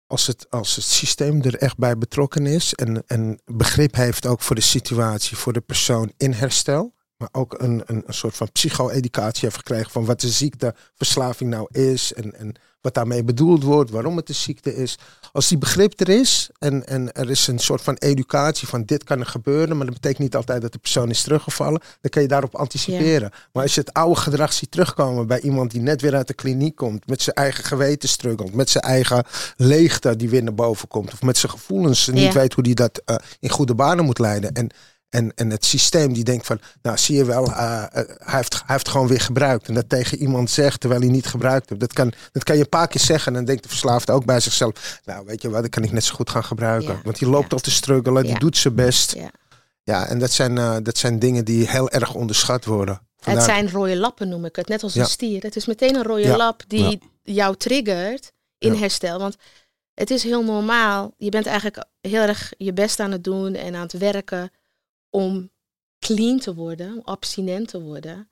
als 0.06 0.26
het, 0.26 0.50
als 0.50 0.76
het 0.76 0.84
systeem 0.84 1.42
er 1.42 1.56
echt 1.56 1.78
bij 1.78 1.98
betrokken 1.98 2.46
is 2.46 2.74
en, 2.74 3.02
en 3.06 3.40
begrip 3.44 3.94
heeft 3.94 4.26
ook 4.26 4.40
voor 4.40 4.56
de 4.56 4.62
situatie, 4.62 5.36
voor 5.36 5.52
de 5.52 5.60
persoon 5.60 6.12
in 6.16 6.32
herstel, 6.32 6.94
maar 7.16 7.28
ook 7.32 7.60
een, 7.60 7.82
een, 7.86 8.02
een 8.06 8.14
soort 8.14 8.36
van 8.36 8.52
psycho-educatie 8.52 9.44
heeft 9.44 9.56
gekregen 9.56 9.90
van 9.90 10.04
wat 10.04 10.20
de 10.20 10.30
ziekteverslaving 10.30 11.50
nou 11.50 11.66
is 11.70 12.12
en, 12.12 12.34
en 12.34 12.54
wat 12.80 12.94
daarmee 12.94 13.24
bedoeld 13.24 13.62
wordt, 13.62 13.90
waarom 13.90 14.16
het 14.16 14.28
een 14.28 14.34
ziekte 14.34 14.76
is. 14.76 14.98
Als 15.32 15.48
die 15.48 15.58
begrip 15.58 16.00
er 16.00 16.08
is 16.08 16.50
en, 16.58 16.86
en 16.86 17.12
er 17.12 17.30
is 17.30 17.46
een 17.46 17.58
soort 17.58 17.82
van 17.82 17.94
educatie 17.94 18.68
van 18.68 18.84
dit 18.84 19.04
kan 19.04 19.20
er 19.20 19.26
gebeuren, 19.26 19.76
maar 19.76 19.86
dat 19.86 19.94
betekent 19.94 20.22
niet 20.22 20.36
altijd 20.36 20.62
dat 20.62 20.72
de 20.72 20.78
persoon 20.78 21.10
is 21.10 21.22
teruggevallen, 21.22 21.80
dan 22.00 22.10
kan 22.10 22.22
je 22.22 22.28
daarop 22.28 22.54
anticiperen. 22.54 23.30
Maar 23.52 23.62
als 23.62 23.74
je 23.74 23.80
het 23.80 23.92
oude 23.92 24.20
gedrag 24.20 24.52
ziet 24.52 24.70
terugkomen 24.70 25.26
bij 25.26 25.40
iemand 25.40 25.70
die 25.70 25.80
net 25.80 26.00
weer 26.00 26.14
uit 26.14 26.26
de 26.26 26.34
kliniek 26.34 26.76
komt, 26.76 27.06
met 27.06 27.22
zijn 27.22 27.36
eigen 27.36 27.64
geweten 27.64 28.08
struggelt, 28.08 28.54
met 28.54 28.70
zijn 28.70 28.84
eigen 28.84 29.24
leegte 29.56 30.16
die 30.16 30.28
weer 30.28 30.42
naar 30.42 30.54
boven 30.54 30.88
komt, 30.88 31.12
of 31.12 31.22
met 31.22 31.38
zijn 31.38 31.52
gevoelens 31.52 32.08
en 32.08 32.14
niet 32.14 32.32
weet 32.32 32.54
hoe 32.54 32.62
die 32.62 32.74
dat 32.74 33.02
eh, 33.04 33.16
in 33.40 33.48
goede 33.48 33.74
banen 33.74 34.04
moet 34.04 34.18
leiden. 34.18 34.52
En, 34.52 34.70
en, 35.10 35.32
en 35.34 35.50
het 35.50 35.64
systeem 35.64 36.12
die 36.12 36.24
denkt 36.24 36.46
van, 36.46 36.60
nou 36.82 36.96
zie 36.98 37.16
je 37.16 37.24
wel, 37.24 37.46
eh, 37.52 37.82
eh, 37.82 37.88
hij, 38.18 38.36
heeft, 38.36 38.54
hij 38.54 38.62
heeft 38.66 38.88
gewoon 38.88 39.06
weer 39.06 39.20
gebruikt. 39.20 39.68
En 39.68 39.74
dat 39.74 39.88
tegen 39.88 40.18
iemand 40.18 40.50
zegt 40.50 40.80
terwijl 40.80 41.00
hij 41.00 41.10
niet 41.10 41.26
gebruikt 41.26 41.68
heeft. 41.68 41.80
Dat 41.80 41.92
kan, 41.92 42.12
dat 42.32 42.44
kan 42.44 42.56
je 42.56 42.62
een 42.62 42.68
paar 42.68 42.88
keer 42.88 43.00
zeggen 43.00 43.26
en 43.26 43.34
dan 43.34 43.44
denkt 43.44 43.62
de 43.62 43.68
verslaafde 43.68 44.12
ook 44.12 44.24
bij 44.24 44.40
zichzelf, 44.40 45.00
nou 45.04 45.24
weet 45.26 45.42
je 45.42 45.50
wat, 45.50 45.62
dat 45.62 45.70
kan 45.70 45.82
ik 45.82 45.92
net 45.92 46.04
zo 46.04 46.14
goed 46.14 46.30
gaan 46.30 46.44
gebruiken. 46.44 46.94
Ja. 46.94 47.00
Want 47.04 47.18
die 47.18 47.28
loopt 47.28 47.50
Ja. 47.50 47.56
al 47.56 47.58
te 47.62 47.70
struggelen, 47.70 48.24
die 48.24 48.38
doet 48.38 48.56
zijn 48.56 48.74
best. 48.74 49.14
Ja. 49.14 49.30
Ja, 49.82 50.06
en 50.06 50.18
dat 50.18 50.30
zijn, 50.32 50.58
eh, 50.58 50.76
dat 50.82 50.98
zijn 50.98 51.18
dingen 51.18 51.44
die 51.44 51.70
heel 51.70 51.90
erg 51.90 52.14
onderschat 52.14 52.64
worden. 52.64 52.94
Het 52.94 53.24
Vandaar- 53.24 53.44
zijn 53.44 53.70
rode 53.70 53.96
lappen 53.96 54.28
noem 54.28 54.44
ik 54.44 54.56
het, 54.56 54.68
net 54.68 54.82
als 54.82 54.94
Ja. 54.94 55.00
een 55.00 55.06
stier. 55.08 55.42
Het 55.42 55.56
is 55.56 55.66
meteen 55.66 55.94
een 55.94 56.02
rode 56.02 56.22
Ja. 56.22 56.36
lap 56.36 56.62
die 56.66 56.98
jou 57.22 57.56
triggert 57.56 58.32
in 58.58 58.72
Ja. 58.72 58.78
herstel. 58.78 59.18
Want 59.18 59.36
het 59.94 60.10
is 60.10 60.22
heel 60.22 60.44
normaal. 60.44 61.14
Je 61.16 61.28
bent 61.28 61.46
eigenlijk 61.46 61.84
heel 62.00 62.20
erg 62.22 62.52
je 62.56 62.72
best 62.72 63.00
aan 63.00 63.10
het 63.12 63.24
doen 63.24 63.54
en 63.54 63.74
aan 63.74 63.82
het 63.82 63.92
werken 63.98 64.50
om 65.10 65.50
clean 65.98 66.38
te 66.38 66.54
worden, 66.54 66.92
om 66.92 67.02
abstinent 67.04 67.68
te 67.68 67.80
worden. 67.80 68.30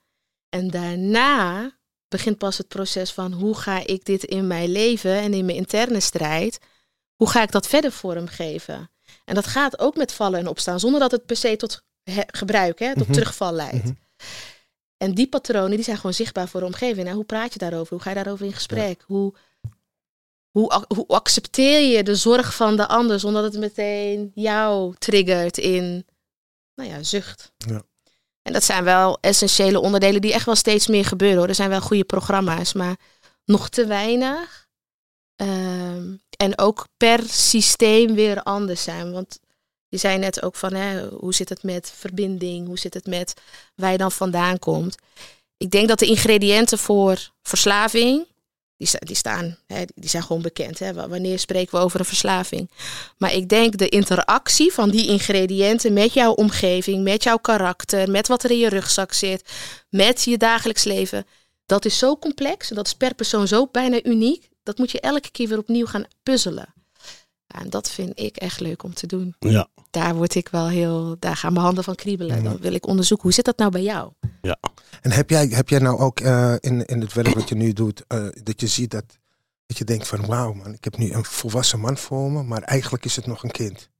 En 0.49 0.70
daarna 0.70 1.73
begint 2.08 2.38
pas 2.38 2.58
het 2.58 2.68
proces 2.68 3.12
van 3.12 3.32
hoe 3.32 3.54
ga 3.56 3.87
ik 3.87 4.04
dit 4.04 4.25
in 4.25 4.47
mijn 4.47 4.68
leven 4.73 5.12
en 5.14 5.35
in 5.35 5.44
mijn 5.44 5.56
interne 5.56 6.00
strijd, 6.00 6.58
hoe 7.14 7.30
ga 7.30 7.42
ik 7.42 7.53
dat 7.53 7.66
verder 7.66 7.92
vormgeven? 7.92 8.90
En 9.24 9.35
dat 9.35 9.46
gaat 9.46 9.79
ook 9.79 9.96
met 9.96 10.12
vallen 10.12 10.38
en 10.38 10.46
opstaan, 10.46 10.81
zonder 10.81 11.00
dat 11.00 11.11
het 11.11 11.26
per 11.26 11.37
se 11.37 11.57
tot 11.57 11.83
gebruik, 12.26 12.79
hè, 12.79 12.94
tot 12.94 13.03
Mhm. 13.05 13.12
terugval 13.12 13.53
leidt. 13.53 13.85
Mhm. 13.85 13.92
En 14.96 15.14
die 15.14 15.29
patronen 15.29 15.70
die 15.74 15.85
zijn 15.85 15.96
gewoon 15.96 16.14
zichtbaar 16.14 16.48
voor 16.48 16.61
de 16.61 16.66
omgeving. 16.66 17.05
Nou, 17.05 17.16
hoe 17.16 17.24
praat 17.24 17.53
je 17.53 17.59
daarover? 17.59 17.92
Hoe 17.92 18.00
ga 18.03 18.09
je 18.09 18.16
daarover 18.16 18.46
in 18.46 18.53
gesprek? 18.53 19.03
Hoe, 19.07 19.35
hoe, 20.50 20.85
hoe 20.94 21.07
accepteer 21.07 21.81
je 21.96 22.03
de 22.03 22.14
zorg 22.14 22.55
van 22.55 22.76
de 22.76 22.87
ander 22.88 23.20
zonder 23.20 23.42
dat 23.42 23.53
het 23.53 23.61
meteen 23.61 24.31
jou 24.35 24.94
triggert 24.98 25.59
in 25.59 26.07
nou 26.79 26.91
ja, 26.91 27.03
zucht? 27.03 27.53
Ja. 27.57 27.83
En 28.43 28.53
dat 28.53 28.64
zijn 28.64 28.85
wel 28.85 29.19
essentiële 29.21 29.81
onderdelen 29.81 30.21
die 30.21 30.33
echt 30.33 30.47
wel 30.47 30.55
steeds 30.55 30.87
meer 30.87 31.05
gebeuren. 31.05 31.38
Hoor. 31.38 31.49
Er 31.49 31.55
zijn 31.55 31.71
wel 31.71 31.81
goede 31.81 32.05
programma's, 32.05 32.73
maar 32.73 32.97
nog 33.45 33.69
te 33.69 33.87
weinig. 33.87 34.69
Ehm, 35.37 36.14
en 36.37 36.59
ook 36.59 36.87
per 36.97 37.23
systeem 37.29 38.14
weer 38.14 38.43
anders 38.43 38.83
zijn. 38.83 39.12
Want 39.12 39.38
je 39.88 39.97
zei 39.97 40.19
net 40.19 40.43
ook 40.43 40.57
van, 40.57 40.75
hè, 40.75 41.09
hoe 41.09 41.35
zit 41.35 41.49
het 41.49 41.62
met 41.62 41.93
verbinding? 41.97 42.67
Hoe 42.67 42.79
zit 42.79 42.95
het 42.95 43.07
met 43.07 43.35
waar 43.75 43.93
je 43.93 43.99
dan 43.99 44.12
vandaan 44.12 44.59
komt? 44.59 44.97
Ik 45.57 45.71
denk 45.71 45.88
dat 45.88 45.99
de 45.99 46.07
ingrediënten 46.07 46.79
voor 46.79 47.31
verslaving, 47.43 48.27
die, 48.79 48.88
die 48.99 49.17
staan, 49.17 49.59
hè, 49.67 49.83
die 49.95 50.09
zijn 50.11 50.23
gewoon 50.23 50.43
bekend. 50.43 50.79
Hè? 50.79 50.93
Wa- 50.93 51.09
Wanneer 51.09 51.38
spreken 51.38 51.79
we 51.79 51.85
over 51.85 51.99
een 52.01 52.07
verslaving? 52.07 52.71
Maar 53.17 53.33
ik 53.35 53.49
denk 53.49 53.79
de 53.79 53.88
interactie 53.88 54.73
van 54.73 54.91
die 54.91 55.07
ingrediënten 55.09 55.93
met 55.93 56.12
jouw 56.12 56.33
omgeving, 56.33 57.03
met 57.05 57.23
jouw 57.23 57.37
karakter, 57.38 58.11
met 58.11 58.29
wat 58.29 58.43
er 58.45 58.51
in 58.51 58.59
je 58.59 58.69
rugzak 58.69 59.12
zit, 59.12 59.45
met 59.91 60.23
je 60.25 60.37
dagelijks 60.37 60.85
leven, 60.85 61.27
dat 61.67 61.85
is 61.85 61.99
zo 61.99 62.17
complex 62.17 62.71
en 62.71 62.77
dat 62.77 62.87
is 62.87 62.95
per 62.95 63.14
persoon 63.14 63.49
zo 63.49 63.67
bijna 63.73 64.03
uniek. 64.03 64.49
Dat 64.62 64.79
moet 64.79 64.91
je 64.91 65.01
elke 65.01 65.31
keer 65.31 65.49
weer 65.49 65.59
opnieuw 65.59 65.87
gaan 65.87 66.05
puzzelen. 66.23 66.75
Ja, 67.48 67.61
en 67.61 67.70
dat 67.70 67.90
vind 67.90 68.20
ik 68.20 68.37
echt 68.37 68.61
leuk 68.61 68.82
om 68.82 68.94
te 68.94 69.06
doen. 69.06 69.34
Ja. 69.38 69.68
Daar 69.90 70.14
word 70.14 70.34
ik 70.34 70.48
wel 70.48 70.68
heel, 70.68 71.16
daar 71.18 71.37
gaan 71.37 71.52
mijn 71.52 71.64
handen 71.64 71.84
van 71.84 71.94
kriebelen. 71.94 72.44
Dan 72.44 72.58
wil 72.58 72.72
ik 72.72 72.87
onderzoeken, 72.87 73.26
hoe 73.26 73.34
zit 73.34 73.44
dat 73.44 73.58
nou 73.58 73.70
bij 73.70 73.82
jou? 73.82 74.12
En 75.00 75.11
heb 75.11 75.30
jij, 75.30 75.46
heb 75.46 75.68
jij 75.68 75.78
nou 75.78 75.98
ook 75.98 76.20
eh, 76.20 76.54
in, 76.61 76.87
in 76.87 77.00
het 77.00 77.12
werk 77.12 77.34
wat 77.34 77.48
je 77.48 77.54
nu 77.54 77.72
doet, 77.72 78.04
eh, 78.06 78.26
dat 78.42 78.61
je 78.61 78.66
ziet 78.66 78.90
dat, 78.90 79.04
dat 79.66 79.78
je 79.78 79.84
denkt 79.84 80.08
van 80.08 80.26
wauw 80.26 80.52
man, 80.52 80.72
ik 80.72 80.84
heb 80.84 80.96
nu 80.96 81.12
een 81.12 81.24
volwassen 81.24 81.80
man 81.80 81.96
voor 81.96 82.30
me, 82.30 82.42
maar 82.42 82.62
eigenlijk 82.62 83.04
is 83.04 83.16
het 83.16 83.26
nog 83.26 83.42
een 83.42 83.50
kind. 83.50 83.90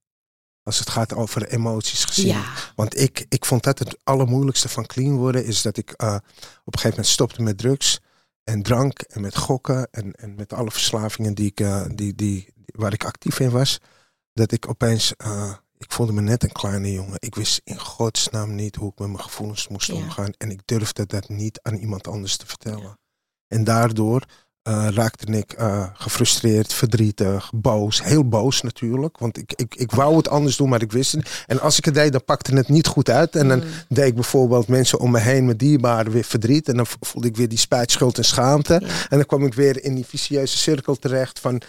Als 0.63 0.79
het 0.79 0.91
gaat 0.91 1.15
over 1.15 1.49
emoties 1.49 2.05
gezien. 2.05 2.27
Ja, 2.27 2.45
Want 2.77 3.01
ik, 3.01 3.27
ik 3.29 3.45
vond 3.45 3.63
dat 3.63 3.79
het 3.79 3.99
allermoeilijkste 4.05 4.69
van 4.69 4.87
clean 4.87 5.17
worden, 5.17 5.45
is 5.45 5.63
dat 5.63 5.77
ik 5.77 5.91
eh, 5.91 6.15
op 6.15 6.75
een 6.75 6.79
gegeven 6.79 6.91
moment 6.91 7.07
stopte 7.07 7.43
met 7.43 7.59
drugs 7.59 8.01
en 8.45 8.63
drank 8.63 9.01
en 9.01 9.21
met 9.21 9.37
gokken 9.37 9.89
en, 9.91 10.13
en 10.13 10.35
met 10.35 10.53
alle 10.53 10.71
verslavingen 10.71 11.35
die 11.35 11.47
ik, 11.47 11.61
eh, 11.61 11.85
die, 11.95 12.15
die, 12.15 12.49
waar 12.77 12.93
ik 12.93 13.05
actief 13.05 13.41
in 13.41 13.51
was. 13.51 13.79
Dat 14.33 14.53
ik 14.53 14.69
opeens, 14.69 15.15
eh, 15.17 15.53
ik 15.79 15.93
voelde 15.93 16.13
me 16.13 16.21
net 16.21 16.43
een 16.43 16.53
kleine 16.53 16.93
jongen. 16.93 17.17
Ik 17.19 17.35
wist 17.35 17.61
in 17.65 17.79
godsnaam 17.81 18.55
niet 18.55 18.77
hoe 18.77 18.91
ik 18.93 18.99
met 18.99 19.09
mijn 19.09 19.21
gevoelens 19.23 19.69
moest 19.69 19.87
Ja. 19.87 19.95
omgaan. 19.95 20.33
En 20.39 20.51
ik 20.51 20.61
durfde 20.65 21.07
dat 21.07 21.29
niet 21.29 21.61
aan 21.63 21.75
iemand 21.75 22.09
anders 22.09 22.37
te 22.37 22.47
vertellen. 22.47 22.99
En 23.49 23.65
daardoor 23.65 24.23
eh, 24.63 24.89
raakte 24.91 25.33
ik 25.33 25.53
eh, 25.53 25.87
gefrustreerd, 25.93 26.73
verdrietig, 26.73 27.51
boos. 27.55 28.03
Heel 28.03 28.29
boos 28.29 28.63
natuurlijk. 28.63 29.19
Want 29.19 29.39
ik, 29.39 29.53
ik, 29.57 29.75
ik 29.75 29.91
wou 29.91 30.17
het 30.17 30.29
anders 30.29 30.57
doen, 30.57 30.69
maar 30.69 30.83
ik 30.83 30.93
wist 30.93 31.13
het. 31.13 31.45
En 31.47 31.61
als 31.61 31.79
ik 31.79 31.85
het 31.85 31.95
deed, 31.95 32.13
dan 32.13 32.25
pakte 32.25 32.55
het 32.55 32.69
niet 32.69 32.87
goed 32.87 33.11
uit. 33.11 33.37
En 33.37 33.49
dan 33.49 33.59
Mm. 33.59 33.65
deed 33.89 34.07
ik 34.07 34.15
bijvoorbeeld 34.15 34.69
mensen 34.69 34.99
om 34.99 35.11
me 35.11 35.19
heen 35.19 35.45
met 35.47 35.59
dierbaren 35.59 36.13
weer 36.13 36.25
verdriet. 36.25 36.69
En 36.69 36.77
dan 36.77 36.87
voelde 37.01 37.29
ik 37.29 37.37
weer 37.37 37.49
die 37.49 37.59
spijt, 37.59 37.91
schuld 37.91 38.19
en 38.19 38.25
schaamte. 38.25 38.73
Ja. 38.73 38.89
En 39.09 39.17
dan 39.17 39.27
kwam 39.27 39.45
ik 39.45 39.55
weer 39.55 39.85
in 39.85 39.95
die 39.95 40.07
vicieuze 40.07 40.59
cirkel 40.59 40.97
terecht 40.97 41.39
van 41.41 41.61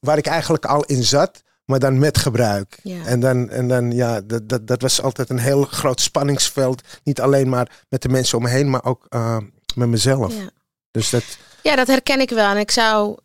waar 0.00 0.18
ik 0.18 0.26
eigenlijk 0.26 0.64
al 0.64 0.84
in 0.84 1.04
zat, 1.04 1.42
maar 1.64 1.78
dan 1.78 1.98
met 1.98 2.18
gebruik. 2.18 2.78
Ja. 2.82 3.04
En 3.04 3.20
dan, 3.20 3.50
en 3.50 3.68
dan 3.68 3.92
ja, 3.92 4.20
dat, 4.20 4.48
dat, 4.48 4.66
dat 4.66 4.82
was 4.82 5.02
altijd 5.02 5.30
een 5.30 5.38
heel 5.38 5.62
groot 5.64 6.00
spanningsveld. 6.00 6.82
Niet 7.04 7.20
alleen 7.20 7.48
maar 7.48 7.84
met 7.88 8.02
de 8.02 8.08
mensen 8.08 8.38
om 8.38 8.44
me 8.44 8.50
heen, 8.50 8.70
maar 8.70 8.84
ook 8.84 9.06
eh, 9.08 9.38
met 9.74 9.88
mezelf. 9.88 10.34
Ja. 10.34 10.50
Dus 10.90 11.10
dat, 11.10 11.24
Ja, 11.62 11.76
dat 11.76 11.86
herken 11.86 12.20
ik 12.20 12.30
wel. 12.30 12.50
En 12.50 12.56
ik 12.56 12.70
zou, 12.70 13.16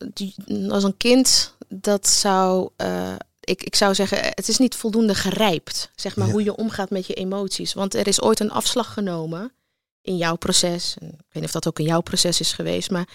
als 0.70 0.84
een 0.84 0.98
kind, 0.98 1.56
dat 1.70 2.08
zou, 2.10 2.70
eh, 2.76 3.14
ik, 3.40 3.64
ik 3.64 3.76
zou 3.76 3.96
zeggen, 3.96 4.18
het 4.22 4.48
is 4.48 4.58
niet 4.58 4.76
voldoende 4.76 5.16
gerijpt. 5.16 5.92
Zeg 5.96 6.16
maar 6.16 6.28
Ja. 6.28 6.34
hoe 6.34 6.44
je 6.44 6.56
omgaat 6.56 6.90
met 6.90 7.08
je 7.08 7.14
emoties. 7.14 7.74
Want 7.74 7.96
er 7.96 8.08
is 8.08 8.22
ooit 8.22 8.40
een 8.40 8.52
afslag 8.52 8.94
genomen 8.94 9.52
in 10.02 10.18
jouw 10.18 10.36
proces. 10.36 10.96
En 11.00 11.08
ik 11.08 11.14
weet 11.18 11.34
niet 11.34 11.44
of 11.44 11.52
dat 11.52 11.68
ook 11.68 11.80
in 11.80 11.86
jouw 11.86 12.02
proces 12.02 12.40
is 12.40 12.54
geweest, 12.54 12.92
maar 12.92 13.08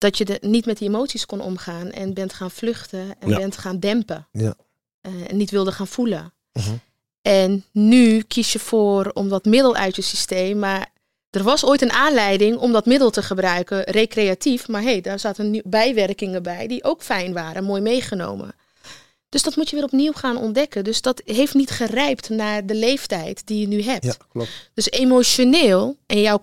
dat 0.00 0.18
je 0.18 0.24
de, 0.24 0.38
niet 0.40 0.66
met 0.66 0.78
die 0.78 0.88
emoties 0.88 1.26
kon 1.26 1.40
omgaan 1.40 1.90
en 1.90 2.14
bent 2.14 2.32
gaan 2.32 2.50
vluchten 2.50 3.14
en 3.18 3.28
Ja. 3.28 3.36
bent 3.36 3.56
gaan 3.56 3.78
dempen. 3.78 4.28
Ja. 4.32 4.54
Eh, 5.00 5.12
en 5.28 5.36
niet 5.36 5.50
wilde 5.50 5.72
gaan 5.72 5.86
voelen. 5.86 6.32
Mhm. 6.52 6.74
En 7.22 7.64
nu 7.72 8.22
kies 8.22 8.52
je 8.52 8.58
voor 8.58 9.10
om 9.14 9.28
dat 9.28 9.44
middel 9.44 9.76
uit 9.76 9.96
je 9.96 10.02
systeem, 10.02 10.58
maar 10.58 10.92
er 11.30 11.42
was 11.42 11.64
ooit 11.64 11.82
een 11.82 11.92
aanleiding 11.92 12.56
om 12.56 12.72
dat 12.72 12.86
middel 12.86 13.10
te 13.10 13.22
gebruiken, 13.22 13.82
recreatief. 13.82 14.68
Maar 14.68 14.82
hé, 14.82 14.90
hey, 14.90 15.00
daar 15.00 15.18
zaten 15.18 15.62
bijwerkingen 15.64 16.42
bij 16.42 16.66
die 16.66 16.84
ook 16.84 17.02
fijn 17.02 17.32
waren, 17.32 17.64
mooi 17.64 17.80
meegenomen. 17.80 18.54
Dus 19.28 19.42
dat 19.42 19.56
moet 19.56 19.70
je 19.70 19.76
weer 19.76 19.84
opnieuw 19.84 20.12
gaan 20.12 20.36
ontdekken. 20.36 20.84
Dus 20.84 21.02
dat 21.02 21.22
heeft 21.24 21.54
niet 21.54 21.70
gerijpt 21.70 22.28
naar 22.28 22.66
de 22.66 22.74
leeftijd 22.74 23.46
die 23.46 23.60
je 23.60 23.66
nu 23.68 23.82
hebt. 23.82 24.04
Ja, 24.04 24.14
klopt. 24.28 24.70
Dus 24.74 24.90
emotioneel 24.90 25.96
en 26.06 26.20
jouw 26.20 26.38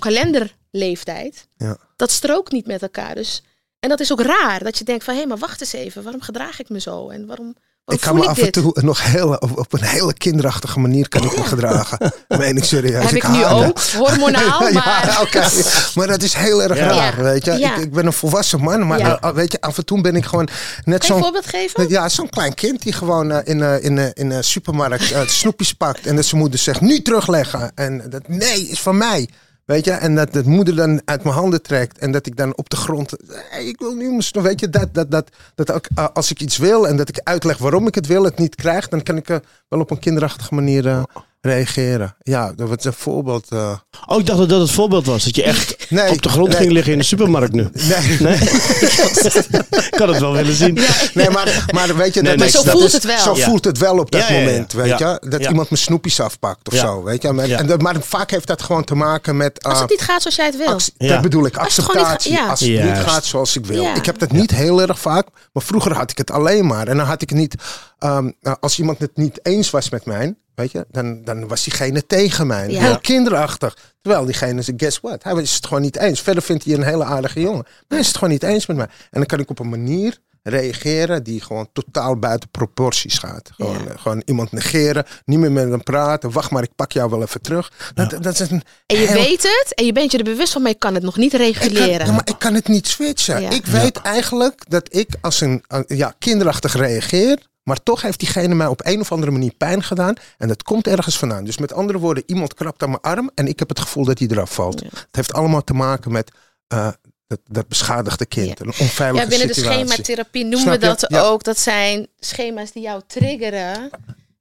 kalenderleeftijd, 0.78 1.48
Ja. 1.58 1.78
dat 1.96 2.12
strookt 2.12 2.52
niet 2.52 2.68
met 2.68 2.82
elkaar. 2.82 3.16
Dus, 3.16 3.44
en 3.80 3.90
dat 3.90 4.00
is 4.00 4.12
ook 4.12 4.22
raar, 4.22 4.64
dat 4.64 4.78
je 4.78 4.84
denkt 4.84 5.04
van, 5.04 5.16
hé, 5.16 5.26
maar 5.26 5.38
wacht 5.38 5.62
eens 5.62 5.74
even, 5.74 6.04
waarom 6.04 6.22
gedraag 6.22 6.60
ik 6.60 6.70
me 6.70 6.80
zo? 6.80 7.10
En 7.10 7.26
waarom, 7.26 7.56
Ik 7.86 8.00
kan 8.00 8.10
voel 8.10 8.14
me 8.18 8.24
ik 8.24 8.30
af 8.30 8.36
dit? 8.36 8.46
en 8.46 8.52
toe 8.62 8.74
nog 8.82 9.04
heel, 9.04 9.30
op, 9.34 9.58
op 9.58 9.74
een 9.74 9.84
hele 9.84 10.14
kinderachtige 10.14 10.80
manier 10.80 11.10
kan 11.10 11.24
ik 11.24 11.38
me 11.38 11.44
gedragen. 11.44 12.12
Meen 12.28 12.58
ik 12.58 12.64
serieus. 12.64 13.04
Heb 13.04 13.14
ik 13.14 13.28
nu 13.28 13.46
ook, 13.46 13.80
hormonaal, 13.80 14.68
ja, 14.68 14.72
maar... 14.74 15.18
oké. 15.26 15.48
Maar 15.96 16.08
dat 16.08 16.22
is 16.24 16.34
heel 16.34 16.64
erg 16.64 16.78
Ja. 16.78 16.88
raar, 16.88 17.18
Ja. 17.18 17.24
weet 17.24 17.46
je. 17.46 17.52
Ja. 17.52 17.76
Ik, 17.76 17.84
ik 17.84 17.92
ben 17.92 18.06
een 18.06 18.14
volwassen 18.14 18.60
man, 18.62 18.88
maar 18.88 19.00
Ja. 19.00 19.20
eh, 19.20 19.32
weet 19.32 19.52
je, 19.52 19.62
af 19.62 19.78
en 19.78 19.86
toe 19.86 20.02
ben 20.02 20.16
ik 20.16 20.26
gewoon 20.26 20.46
net 20.46 20.54
Kan 20.84 20.94
je 20.94 20.94
een 20.96 21.04
zo'n... 21.06 21.22
voorbeeld 21.22 21.46
geven? 21.48 21.90
Ja, 21.90 22.10
zo'n 22.10 22.30
klein 22.30 22.54
kind 22.54 22.82
die 22.82 22.94
gewoon 22.94 23.32
eh, 23.32 23.40
in, 23.54 23.62
eh, 23.62 23.84
in, 23.84 24.14
in 24.14 24.32
een 24.32 24.44
supermarkt 24.44 25.12
eh, 25.12 25.28
snoepjes 25.28 25.74
pakt. 25.74 26.06
En 26.06 26.16
dat 26.16 26.26
zijn 26.26 26.42
moeder 26.42 26.60
zegt, 26.60 26.82
nu 26.82 27.02
terugleggen. 27.02 27.72
En 27.76 28.10
dat, 28.10 28.28
nee, 28.28 28.68
is 28.68 28.80
van 28.80 28.98
mij. 28.98 29.30
Weet 29.68 29.86
je, 29.86 29.92
en 29.92 30.16
dat 30.16 30.34
de 30.34 30.44
moeder 30.46 30.76
dan 30.76 31.02
uit 31.06 31.24
mijn 31.24 31.36
handen 31.36 31.62
trekt. 31.62 31.98
En 31.98 32.12
dat 32.12 32.26
ik 32.26 32.36
dan 32.36 32.58
op 32.58 32.70
de 32.70 32.76
grond, 32.76 33.14
ik 33.60 33.80
wil 33.80 33.96
nu 33.96 34.22
snoep. 34.22 34.44
Weet 34.44 34.60
je, 34.60 34.70
dat, 34.70 34.94
dat, 34.94 35.12
dat, 35.12 35.30
dat 35.56 35.72
ook, 35.72 35.88
eh, 35.96 36.08
als 36.14 36.32
ik 36.32 36.42
iets 36.42 36.58
wil 36.58 36.88
en 36.88 36.98
dat 36.98 37.10
ik 37.10 37.20
uitleg 37.24 37.58
waarom 37.58 37.88
ik 37.88 37.96
het 37.96 38.08
wil, 38.08 38.24
het 38.24 38.38
niet 38.38 38.56
krijg. 38.56 38.88
Dan 38.88 39.04
kan 39.04 39.18
ik 39.18 39.30
eh, 39.30 39.38
wel 39.68 39.80
op 39.80 39.92
een 39.92 40.00
kinderachtige 40.00 40.54
manier 40.54 40.88
eh, 40.88 41.04
reageren. 41.48 42.16
Ja, 42.22 42.54
dat 42.56 42.70
was 42.70 42.84
een 42.86 42.94
voorbeeld. 42.94 43.46
eh. 43.50 43.72
Oh, 44.06 44.20
ik 44.20 44.26
dacht 44.26 44.40
dat 44.40 44.50
dat 44.50 44.62
het 44.62 44.72
voorbeeld 44.72 45.06
was. 45.06 45.24
Dat 45.24 45.36
je 45.36 45.44
echt 45.44 45.76
Nee, 45.90 46.12
op 46.12 46.22
de 46.22 46.30
grond 46.30 46.48
nee. 46.48 46.58
ging 46.58 46.72
liggen 46.72 46.92
in 46.94 46.98
de 47.00 47.06
supermarkt 47.06 47.54
nu. 47.54 47.70
Nee, 47.74 48.18
Nee? 48.20 48.38
ik 49.92 49.98
had 49.98 50.08
het 50.08 50.20
wel 50.20 50.34
willen 50.34 50.56
zien. 50.56 50.78
Nee, 51.14 51.30
maar, 51.30 51.66
maar 51.74 51.96
weet 51.98 52.14
je, 52.14 52.22
Nee, 52.22 52.30
dat 52.32 52.40
nee, 52.40 52.48
is- 52.48 52.54
zo 52.54 52.64
dat 52.64 52.72
voelt 52.72 52.84
is- 52.86 52.94
het 52.94 53.04
wel. 53.04 53.18
Zo 53.20 53.36
Ja. 53.36 53.46
voelt 53.46 53.66
het 53.66 53.78
wel 53.78 53.98
op 54.00 54.12
dat 54.12 54.22
Ja, 54.22 54.28
ja, 54.34 54.40
ja. 54.40 54.46
moment, 54.46 54.74
weet 54.74 55.00
Ja. 55.00 55.20
je. 55.22 55.30
Dat 55.30 55.42
Ja. 55.42 55.50
iemand 55.50 55.70
mijn 55.70 55.82
snoepjes 55.82 56.20
afpakt 56.20 56.68
of 56.68 56.74
Ja. 56.74 56.80
zo, 56.80 57.04
weet 57.04 57.22
je. 57.22 57.32
Maar, 57.32 57.48
Ja. 57.48 57.58
en 57.58 57.68
dat, 57.68 57.82
maar 57.82 57.96
vaak 58.02 58.32
heeft 58.32 58.48
dat 58.48 58.62
gewoon 58.62 58.84
te 58.84 58.96
maken 58.96 59.38
met... 59.38 59.64
Als 59.64 59.74
eh, 59.76 59.82
het 59.82 59.90
niet 59.90 60.02
gaat 60.02 60.22
zoals 60.22 60.36
jij 60.36 60.46
het 60.46 60.58
wil. 60.58 60.80
Dat 61.10 61.22
bedoel 61.22 61.46
ik, 61.46 61.58
Als 61.58 61.76
het 61.76 61.86
gewoon 61.86 62.02
niet 62.04 62.12
acceptatie. 62.14 62.36
ga- 62.36 62.44
ja. 62.44 62.50
Als 62.50 62.60
het 62.60 62.84
niet 62.84 63.12
gaat 63.14 63.26
zoals 63.26 63.56
ik 63.56 63.66
wil. 63.66 63.84
Ja. 63.84 63.96
Ik 63.96 64.06
heb 64.06 64.20
dat 64.20 64.32
niet 64.32 64.52
heel 64.52 64.82
erg 64.82 65.00
vaak, 65.00 65.28
maar 65.54 65.64
vroeger 65.64 65.94
had 65.94 66.12
ik 66.12 66.18
het 66.18 66.32
alleen 66.32 66.66
maar. 66.68 66.88
En 66.88 66.98
dan 66.98 67.06
had 67.06 67.22
ik 67.22 67.30
het 67.30 67.38
niet... 67.38 67.56
ehm, 68.00 68.32
nou, 68.42 68.58
als 68.60 68.80
iemand 68.80 69.00
het 69.00 69.18
niet 69.18 69.40
eens 69.46 69.70
was 69.70 69.90
met 69.90 70.06
mij, 70.06 70.36
weet 70.56 70.72
je, 70.72 70.86
dan, 70.92 71.24
dan 71.24 71.48
was 71.48 71.64
diegene 71.64 72.06
tegen 72.06 72.48
mij. 72.48 72.70
Ja. 72.70 72.82
Heel 72.82 73.00
kinderachtig. 73.00 73.78
Terwijl 74.02 74.26
diegene 74.26 74.62
zei, 74.62 74.78
guess 74.80 75.00
what? 75.00 75.24
Hij 75.24 75.34
is 75.42 75.56
het 75.56 75.66
gewoon 75.66 75.82
niet 75.82 75.98
eens. 75.98 76.22
Verder 76.22 76.44
vindt 76.44 76.64
hij 76.64 76.74
een 76.74 76.84
hele 76.84 77.04
aardige 77.04 77.40
jongen. 77.40 77.64
Maar 77.64 77.84
hij 77.88 78.00
is 78.00 78.08
het 78.08 78.18
gewoon 78.18 78.34
niet 78.34 78.44
eens 78.44 78.66
met 78.66 78.78
mij. 78.78 78.86
En 78.86 79.08
dan 79.12 79.26
kan 79.26 79.40
ik 79.40 79.50
op 79.50 79.60
een 79.60 79.70
manier 79.70 80.18
reageren 80.44 81.24
die 81.24 81.42
gewoon 81.42 81.70
totaal 81.74 82.18
buiten 82.18 82.50
proporties 82.50 83.18
gaat. 83.18 83.50
Gewoon, 83.54 83.84
Ja. 83.84 83.92
eh, 83.92 84.00
gewoon 84.00 84.22
iemand 84.26 84.52
negeren, 84.52 85.06
niet 85.26 85.40
meer 85.40 85.52
met 85.52 85.70
hem 85.70 85.84
praten. 85.84 86.32
Wacht 86.32 86.52
maar, 86.52 86.64
ik 86.64 86.76
pak 86.76 86.92
jou 86.92 87.10
wel 87.10 87.22
even 87.22 87.42
terug. 87.42 87.72
Dat, 87.94 88.24
dat 88.24 88.40
is 88.40 88.50
een 88.50 88.64
En 88.86 89.00
je 89.00 89.08
heel- 89.08 89.22
weet 89.22 89.44
het 89.44 89.74
en 89.76 89.86
je 89.86 89.92
bent 89.94 90.12
je 90.12 90.18
er 90.18 90.24
bewust 90.24 90.52
van, 90.54 90.62
maar 90.62 90.72
je 90.72 90.78
kan 90.78 90.94
het 90.94 91.04
nog 91.04 91.18
niet 91.18 91.34
ik 91.34 91.40
kan, 91.40 91.48
reguleren. 91.48 92.06
ja, 92.06 92.12
maar 92.12 92.22
ik 92.28 92.40
kan 92.40 92.54
het 92.54 92.68
niet 92.68 92.88
switchen. 92.88 93.42
Ja. 93.42 93.50
Ik 93.50 93.66
weet 93.66 94.02
eigenlijk 94.02 94.64
dat 94.70 94.96
ik 94.96 95.10
als 95.22 95.42
een 95.42 95.64
eh, 95.68 95.80
ja, 95.88 96.14
kinderachtig 96.20 96.76
reageer. 96.76 97.38
Maar 97.68 97.84
toch 97.84 98.02
heeft 98.02 98.20
diegene 98.20 98.56
mij 98.56 98.68
op 98.68 98.82
een 98.86 99.00
of 99.00 99.12
andere 99.12 99.32
manier 99.32 99.54
pijn 99.58 99.84
gedaan. 99.84 100.14
En 100.38 100.48
dat 100.48 100.64
komt 100.64 100.88
ergens 100.88 101.18
vandaan. 101.18 101.44
Dus 101.44 101.58
met 101.58 101.74
andere 101.74 102.00
woorden, 102.00 102.24
iemand 102.26 102.54
krabt 102.54 102.84
aan 102.84 102.90
mijn 102.90 103.02
arm. 103.02 103.32
En 103.36 103.48
ik 103.48 103.60
heb 103.60 103.70
het 103.70 103.80
gevoel 103.80 104.06
dat 104.06 104.20
hij 104.20 104.28
eraf 104.28 104.54
valt. 104.54 104.80
Het 104.80 105.06
heeft 105.12 105.34
allemaal 105.34 105.64
te 105.64 105.74
maken 105.74 106.12
met 106.12 106.32
eh, 106.68 106.88
dat, 107.28 107.40
dat 107.50 107.68
beschadigde 107.68 108.26
kind. 108.26 108.48
Ja. 108.60 108.66
Een 108.66 108.74
onveilige 108.80 109.24
Ja, 109.24 109.30
binnen 109.30 109.48
de 109.48 109.54
situatie. 109.54 109.86
schematherapie 109.88 110.44
noemen 110.46 110.68
we 110.68 110.74
je? 110.74 110.80
dat 110.80 111.06
Ja. 111.08 111.22
ook. 111.22 111.44
Dat 111.44 111.60
zijn 111.60 112.08
schema's 112.20 112.72
die 112.72 112.82
jou 112.84 113.02
triggeren. 113.08 113.90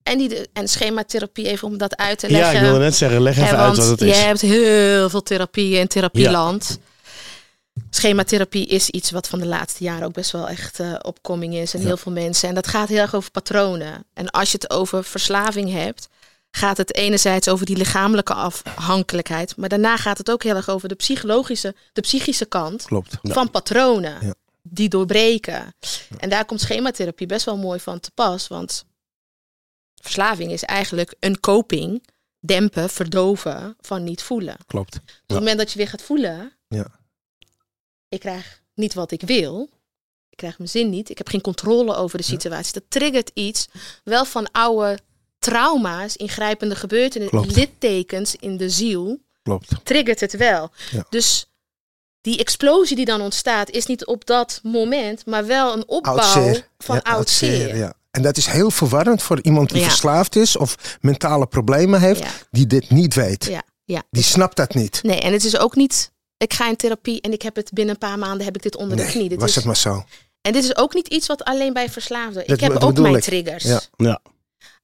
En, 0.02 0.18
die 0.18 0.28
de, 0.28 0.48
en 0.52 0.68
schematherapie, 0.68 1.48
even 1.48 1.68
om 1.68 1.78
dat 1.78 1.96
uit 1.96 2.18
te 2.18 2.26
Ja, 2.30 2.32
leggen. 2.38 2.54
ik 2.56 2.60
wilde 2.62 2.78
net 2.78 2.96
zeggen, 2.96 3.22
leg 3.22 3.36
even 3.38 3.56
uit 3.58 3.76
wat 3.76 3.86
het 3.88 4.00
je 4.00 4.06
is. 4.06 4.18
hebt 4.22 4.40
heel 4.40 5.10
veel 5.10 5.22
therapieën 5.22 5.80
in 5.80 5.86
therapieland. 5.88 6.78
Schematherapie 7.90 8.66
is 8.66 8.90
iets 8.90 9.10
wat 9.10 9.28
van 9.28 9.38
de 9.38 9.46
laatste 9.46 9.84
jaren 9.84 10.06
ook 10.06 10.12
best 10.12 10.30
wel 10.30 10.48
echt 10.48 10.80
eh 10.80 10.94
opkoming 11.02 11.54
is. 11.54 11.74
En 11.74 11.80
heel 11.80 11.96
veel 11.96 12.12
mensen. 12.12 12.48
En 12.48 12.54
dat 12.54 12.66
gaat 12.66 12.88
heel 12.88 12.98
erg 12.98 13.14
over 13.14 13.30
patronen. 13.30 14.04
En 14.14 14.30
als 14.30 14.50
je 14.52 14.58
het 14.60 14.70
over 14.70 15.04
verslaving 15.04 15.70
hebt, 15.72 16.08
gaat 16.50 16.76
het 16.76 16.94
enerzijds 16.94 17.48
over 17.48 17.66
die 17.66 17.76
lichamelijke 17.76 18.34
afhankelijkheid. 18.34 19.56
Maar 19.56 19.68
daarna 19.68 19.96
gaat 19.96 20.18
het 20.18 20.30
ook 20.30 20.42
heel 20.42 20.54
erg 20.56 20.68
over 20.68 20.88
de 20.88 20.94
psychologische, 20.94 21.74
de 21.92 22.00
psychische 22.00 22.46
kant 22.46 22.84
Klopt. 22.84 23.16
van 23.22 23.50
patronen. 23.50 24.26
Ja. 24.26 24.34
Die 24.62 24.88
doorbreken. 24.88 25.74
En 26.18 26.28
daar 26.28 26.44
komt 26.44 26.60
schematherapie 26.60 27.26
best 27.26 27.44
wel 27.44 27.56
mooi 27.56 27.80
van 27.80 28.00
te 28.00 28.10
pas. 28.14 28.48
Want 28.48 28.84
verslaving 30.02 30.52
is 30.52 30.62
eigenlijk 30.62 31.14
een 31.20 31.40
coping, 31.40 32.06
dempen, 32.40 32.90
verdoven 32.90 33.76
van 33.80 34.04
niet 34.04 34.22
voelen. 34.22 34.56
Klopt. 34.66 34.92
Dus 34.92 35.00
op 35.02 35.22
het 35.26 35.38
moment 35.38 35.58
dat 35.58 35.72
je 35.72 35.78
weer 35.78 35.88
gaat 35.88 36.02
voelen, 36.02 36.52
Ja. 36.68 36.86
Ik 38.09 38.21
krijg 38.21 38.62
niet 38.75 38.95
wat 38.95 39.11
ik 39.11 39.23
wil. 39.23 39.69
Ik 40.31 40.37
krijg 40.37 40.59
mijn 40.59 40.71
zin 40.71 40.90
niet. 40.90 41.11
Ik 41.11 41.19
heb 41.19 41.29
geen 41.29 41.40
controle 41.40 41.95
over 41.95 42.19
de 42.19 42.25
situatie. 42.25 42.73
Dat 42.73 42.83
triggert 42.88 43.31
iets 43.35 43.69
wel 44.05 44.25
van 44.25 44.51
oude 44.53 44.99
trauma's, 45.38 46.16
ingrijpende 46.16 46.77
gebeurtenissen, 46.77 47.38
Klopt. 47.38 47.57
littekens 47.57 48.37
in 48.37 48.57
de 48.57 48.71
ziel. 48.71 49.19
Klopt. 49.42 49.69
Triggert 49.83 50.21
het 50.21 50.37
wel. 50.37 50.71
Ja. 50.90 51.07
Dus 51.11 51.51
die 52.21 52.38
explosie 52.38 52.97
die 52.97 53.05
dan 53.05 53.21
ontstaat, 53.21 53.71
is 53.71 53.87
niet 53.87 54.07
op 54.07 54.27
dat 54.27 54.61
moment, 54.62 55.27
maar 55.27 55.47
wel 55.47 55.73
een 55.73 55.88
opbouw 55.88 56.55
van 56.79 56.95
Ja, 56.95 57.01
oud 57.03 57.29
zeer. 57.31 57.77
Ja. 57.77 57.95
En 58.11 58.23
dat 58.23 58.37
is 58.37 58.47
heel 58.47 58.71
verwarrend 58.71 59.23
voor 59.23 59.42
iemand 59.42 59.69
die 59.71 59.81
Ja. 59.81 59.88
verslaafd 59.88 60.37
is 60.37 60.57
of 60.57 60.99
mentale 61.01 61.47
problemen 61.47 62.01
heeft, 62.01 62.25
die 62.51 62.66
dit 62.66 62.90
niet 62.90 63.14
weet. 63.14 63.45
Ja, 63.45 63.62
ja. 63.85 64.03
Die 64.11 64.23
snapt 64.23 64.57
dat 64.57 64.75
niet. 64.75 65.03
Nee, 65.03 65.21
en 65.21 65.33
het 65.33 65.45
is 65.45 65.59
ook 65.59 65.75
niet. 65.77 66.12
Ik 66.38 66.53
ga 66.55 66.68
in 66.68 66.77
therapie 66.77 67.20
en 67.20 67.33
ik 67.33 67.42
heb 67.42 67.57
het 67.57 67.70
binnen 67.72 67.94
een 67.94 68.09
paar 68.09 68.18
maanden 68.18 68.44
heb 68.44 68.57
ik 68.57 68.62
dit 68.62 68.77
onder 68.77 68.96
de 68.96 69.07
knie. 69.07 69.29
Dit 69.29 69.40
was 69.40 69.49
is, 69.49 69.55
het 69.55 69.64
maar 69.64 69.77
zo. 69.77 70.05
En 70.40 70.53
dit 70.53 70.64
is 70.64 70.77
ook 70.77 70.94
niet 70.94 71.09
iets 71.09 71.27
wat 71.27 71.44
alleen 71.44 71.72
bij 71.72 71.90
verslaafden. 71.90 72.46
Dat- 72.46 72.57
ik 72.57 72.61
heb 72.61 72.83
ook 72.83 72.99
mijn 72.99 73.14
ik. 73.14 73.22
triggers. 73.22 73.64
Ja. 73.64 73.81
Ja. 73.96 74.20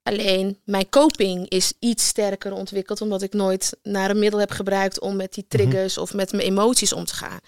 Alleen 0.03 0.59
mijn 0.65 0.89
coping 0.89 1.49
is 1.49 1.73
iets 1.79 2.07
sterker 2.07 2.53
ontwikkeld, 2.53 3.01
omdat 3.01 3.23
ik 3.23 3.33
nooit 3.33 3.77
naar 3.83 4.11
een 4.11 4.19
middel 4.19 4.41
heb 4.41 4.51
gebruikt 4.51 5.01
om 5.01 5.17
met 5.17 5.27
Mhm. 5.31 5.35
die 5.35 5.45
triggers 5.49 5.99
of 5.99 6.15
met 6.15 6.33
mijn 6.33 6.45
emoties 6.45 6.93
om 6.93 7.05
te 7.05 7.15
gaan. 7.15 7.39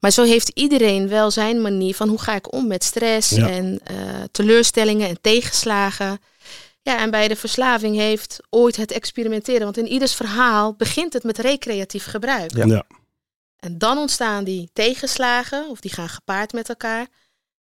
Maar 0.00 0.10
zo 0.10 0.22
heeft 0.22 0.48
iedereen 0.48 1.08
wel 1.08 1.30
zijn 1.30 1.62
manier 1.62 1.94
van 1.94 2.08
hoe 2.08 2.20
ga 2.20 2.34
ik 2.34 2.52
om 2.52 2.66
met 2.66 2.84
stress 2.84 3.30
Ja. 3.30 3.48
en 3.48 3.80
eh, 3.84 3.96
teleurstellingen 4.32 5.08
en 5.08 5.18
tegenslagen. 5.20 6.18
Ja, 6.82 6.98
en 7.00 7.10
bij 7.10 7.28
de 7.28 7.36
verslaving 7.36 7.96
heeft 7.96 8.38
ooit 8.50 8.76
het 8.76 8.92
experimenteren, 8.92 9.62
want 9.62 9.76
in 9.78 9.86
ieders 9.88 10.14
verhaal 10.14 10.74
begint 10.74 11.12
het 11.12 11.22
met 11.24 11.38
recreatief 11.38 12.04
gebruik. 12.04 12.56
Ja. 12.56 12.64
Ja. 12.64 12.84
En 13.64 13.78
dan 13.78 13.98
ontstaan 13.98 14.44
die 14.44 14.70
tegenslagen, 14.72 15.68
of 15.68 15.80
die 15.80 15.92
gaan 15.92 16.08
gepaard 16.08 16.52
met 16.52 16.68
elkaar. 16.68 17.06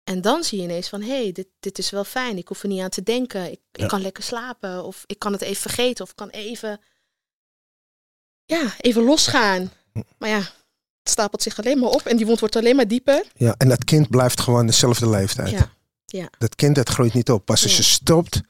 En 0.03 0.21
dan 0.21 0.43
zie 0.43 0.57
je 0.57 0.63
ineens 0.63 0.89
van, 0.89 1.01
hé, 1.01 1.21
hey, 1.21 1.31
dit, 1.31 1.47
dit 1.59 1.77
is 1.77 1.89
wel 1.89 2.03
fijn. 2.03 2.37
Ik 2.37 2.47
hoef 2.47 2.61
er 2.61 2.67
niet 2.69 2.81
aan 2.81 2.89
te 2.89 3.03
denken. 3.03 3.43
Ik, 3.51 3.59
ik 3.71 3.79
Ja. 3.81 3.85
kan 3.87 4.01
lekker 4.01 4.23
slapen. 4.23 4.83
Of 4.83 5.03
ik 5.05 5.19
kan 5.19 5.31
het 5.31 5.41
even 5.41 5.61
vergeten. 5.61 6.03
Of 6.03 6.09
ik 6.09 6.15
kan 6.15 6.29
even, 6.29 6.79
ja, 8.45 8.73
even 8.77 9.03
losgaan. 9.03 9.71
Maar 10.17 10.29
ja, 10.29 10.37
het 10.37 11.09
stapelt 11.09 11.41
zich 11.41 11.57
alleen 11.59 11.79
maar 11.79 11.89
op. 11.89 12.01
En 12.01 12.17
die 12.17 12.25
wond 12.25 12.39
wordt 12.39 12.55
alleen 12.55 12.75
maar 12.75 12.87
dieper. 12.87 13.25
Ja, 13.33 13.55
en 13.57 13.69
dat 13.69 13.83
kind 13.83 14.09
blijft 14.09 14.39
gewoon 14.41 14.65
dezelfde 14.65 15.09
leeftijd. 15.09 15.67
Ja, 16.05 16.29
Dat 16.37 16.55
kind 16.55 16.75
dat 16.75 16.89
groeit 16.89 17.13
niet 17.13 17.31
op. 17.31 17.45
Pas 17.45 17.63
als 17.63 17.71
Ja. 17.71 17.77
je 17.77 17.83
stopt 17.83 18.41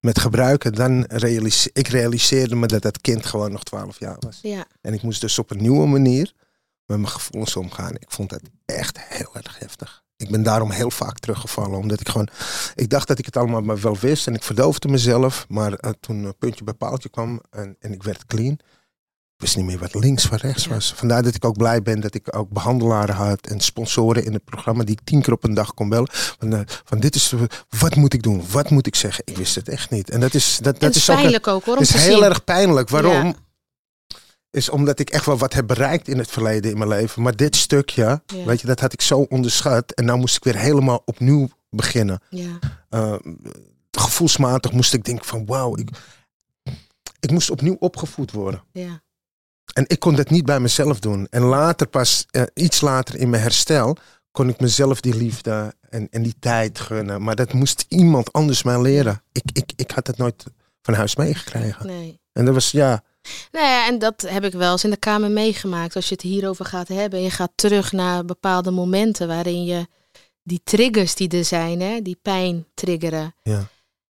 met 0.00 0.18
gebruiken, 0.18 0.72
dan 0.72 1.04
realiseer 1.08 1.70
ik 1.74 1.88
realiseerde 1.88 2.54
me 2.54 2.66
dat 2.66 2.82
dat 2.82 3.00
kind 3.00 3.26
gewoon 3.26 3.52
nog 3.52 3.62
12 3.62 3.98
jaar 3.98 4.16
was. 4.20 4.38
ja. 4.42 4.66
En 4.80 4.94
ik 4.94 5.02
moest 5.02 5.20
dus 5.20 5.38
op 5.38 5.50
een 5.50 5.60
nieuwe 5.62 5.86
manier 5.86 6.32
met 6.86 6.98
mijn 6.98 7.08
gevoelens 7.12 7.56
omgaan. 7.56 7.94
Ik 7.94 8.10
vond 8.10 8.30
dat 8.30 8.40
echt 8.64 8.98
heel 9.00 9.30
erg 9.32 9.58
heftig. 9.58 10.02
Ik 10.16 10.30
ben 10.30 10.42
daarom 10.42 10.70
heel 10.70 10.90
vaak 10.90 11.18
teruggevallen, 11.18 11.78
omdat 11.78 12.00
ik 12.00 12.08
gewoon, 12.08 12.28
ik 12.74 12.88
dacht 12.90 13.08
dat 13.08 13.18
ik 13.18 13.24
het 13.26 13.36
allemaal 13.36 13.60
maar 13.60 13.80
wel 13.80 13.96
wist 13.98 14.26
en 14.26 14.34
ik 14.34 14.42
verdoofde 14.42 14.88
mezelf. 14.88 15.44
Maar 15.48 15.72
eh, 15.72 15.90
toen 16.00 16.24
een 16.24 16.38
puntje 16.38 16.64
bij 16.64 16.74
paaltje 16.74 17.08
kwam 17.08 17.40
en, 17.50 17.76
en 17.80 17.92
ik 17.92 18.02
werd 18.02 18.26
clean, 18.26 18.52
ik 19.34 19.48
wist 19.48 19.56
niet 19.56 19.64
meer 19.66 19.78
wat 19.78 19.94
links 19.94 20.24
van 20.26 20.38
rechts 20.38 20.64
Ja. 20.64 20.70
was. 20.70 20.92
Vandaar 20.96 21.22
dat 21.22 21.34
ik 21.34 21.44
ook 21.44 21.56
blij 21.56 21.82
ben 21.82 22.00
dat 22.00 22.14
ik 22.14 22.36
ook 22.36 22.50
behandelaren 22.50 23.14
had 23.14 23.46
en 23.46 23.60
sponsoren 23.60 24.24
in 24.24 24.32
het 24.32 24.44
programma 24.44 24.84
die 24.84 24.94
ik 25.00 25.04
tien 25.04 25.22
keer 25.22 25.32
op 25.32 25.44
een 25.44 25.54
dag 25.54 25.74
kon 25.74 25.88
bellen. 25.88 26.08
Van, 26.12 26.54
eh, 26.54 26.60
van 26.84 27.00
dit 27.00 27.14
is, 27.14 27.34
wat 27.78 27.94
moet 27.94 28.12
ik 28.14 28.22
doen? 28.22 28.44
Wat 28.50 28.70
moet 28.70 28.86
ik 28.86 28.94
zeggen? 28.94 29.22
Ik 29.26 29.36
wist 29.36 29.54
het 29.54 29.68
echt 29.68 29.90
niet. 29.90 30.10
En 30.10 30.20
dat 30.20 30.34
is, 30.34 30.58
dat, 30.62 30.64
dat 30.74 30.82
het 30.82 30.94
is 30.96 31.08
is 31.08 31.14
pijnlijk 31.14 31.46
ook 31.46 31.64
hoor, 31.64 31.76
het 31.76 31.94
is 31.94 32.04
heel 32.04 32.14
zien. 32.18 32.24
erg 32.24 32.44
pijnlijk. 32.44 32.88
Waarom? 32.88 33.26
Ja. 33.26 33.34
Is 34.52 34.68
omdat 34.68 34.98
ik 34.98 35.10
echt 35.10 35.26
wel 35.26 35.38
wat 35.38 35.52
heb 35.52 35.66
bereikt 35.66 36.08
in 36.08 36.18
het 36.18 36.30
verleden 36.30 36.70
in 36.70 36.78
mijn 36.78 36.88
leven. 36.90 37.22
Maar 37.22 37.36
dit 37.36 37.56
stukje, 37.56 38.22
Ja. 38.26 38.44
weet 38.44 38.60
je, 38.60 38.66
dat 38.66 38.80
had 38.80 38.92
ik 38.92 39.00
zo 39.00 39.18
onderschat. 39.18 39.92
En 39.92 40.04
nou 40.04 40.18
moest 40.18 40.36
ik 40.36 40.44
weer 40.44 40.56
helemaal 40.58 41.02
opnieuw 41.04 41.48
beginnen. 41.70 42.20
Ja, 42.30 42.58
Uh, 42.90 43.14
gevoelsmatig 43.90 44.72
moest 44.72 44.94
ik 44.94 45.04
denken 45.04 45.24
van 45.24 45.46
wauw, 45.46 45.76
ik, 45.76 45.88
ik 47.20 47.30
moest 47.30 47.50
opnieuw 47.50 47.76
opgevoed 47.78 48.30
worden. 48.32 48.62
ja. 48.72 49.00
En 49.72 49.84
ik 49.86 49.98
kon 50.00 50.14
dat 50.14 50.30
niet 50.30 50.44
bij 50.44 50.60
mezelf 50.60 50.98
doen. 51.00 51.26
En 51.30 51.42
later 51.42 51.86
pas, 51.86 52.26
eh, 52.30 52.42
iets 52.54 52.80
later 52.80 53.16
in 53.16 53.30
mijn 53.30 53.42
herstel, 53.42 53.96
kon 54.30 54.48
ik 54.48 54.60
mezelf 54.60 55.00
die 55.00 55.16
liefde 55.16 55.74
en, 55.90 56.08
en 56.10 56.22
die 56.22 56.34
tijd 56.38 56.80
gunnen. 56.80 57.22
Maar 57.22 57.36
dat 57.36 57.52
moest 57.52 57.84
iemand 57.88 58.32
anders 58.32 58.62
mij 58.62 58.80
leren. 58.80 59.22
Ik, 59.32 59.42
ik, 59.52 59.72
ik 59.76 59.90
had 59.90 60.06
het 60.06 60.16
nooit 60.16 60.44
van 60.82 60.94
huis 60.94 61.16
meegekregen. 61.16 61.86
Nee. 61.86 62.20
En 62.32 62.44
dat 62.44 62.54
was, 62.54 62.70
ja, 62.70 63.02
Nou 63.50 63.66
ja, 63.66 63.86
en 63.86 63.98
dat 63.98 64.20
heb 64.28 64.44
ik 64.44 64.52
wel 64.52 64.72
eens 64.72 64.84
in 64.84 64.90
de 64.90 64.96
kamer 64.96 65.30
meegemaakt. 65.30 65.96
Als 65.96 66.08
je 66.08 66.14
het 66.14 66.22
hierover 66.22 66.64
gaat 66.64 66.88
hebben 66.88 67.18
en 67.18 67.24
je 67.24 67.30
gaat 67.30 67.52
terug 67.54 67.92
naar 67.92 68.24
bepaalde 68.24 68.70
momenten 68.70 69.28
waarin 69.28 69.64
je 69.64 69.86
die 70.42 70.60
triggers 70.64 71.14
die 71.14 71.28
er 71.28 71.44
zijn, 71.44 71.80
hè, 71.80 72.02
die 72.02 72.18
pijn 72.22 72.66
triggeren. 72.74 73.34
Ja. 73.42 73.66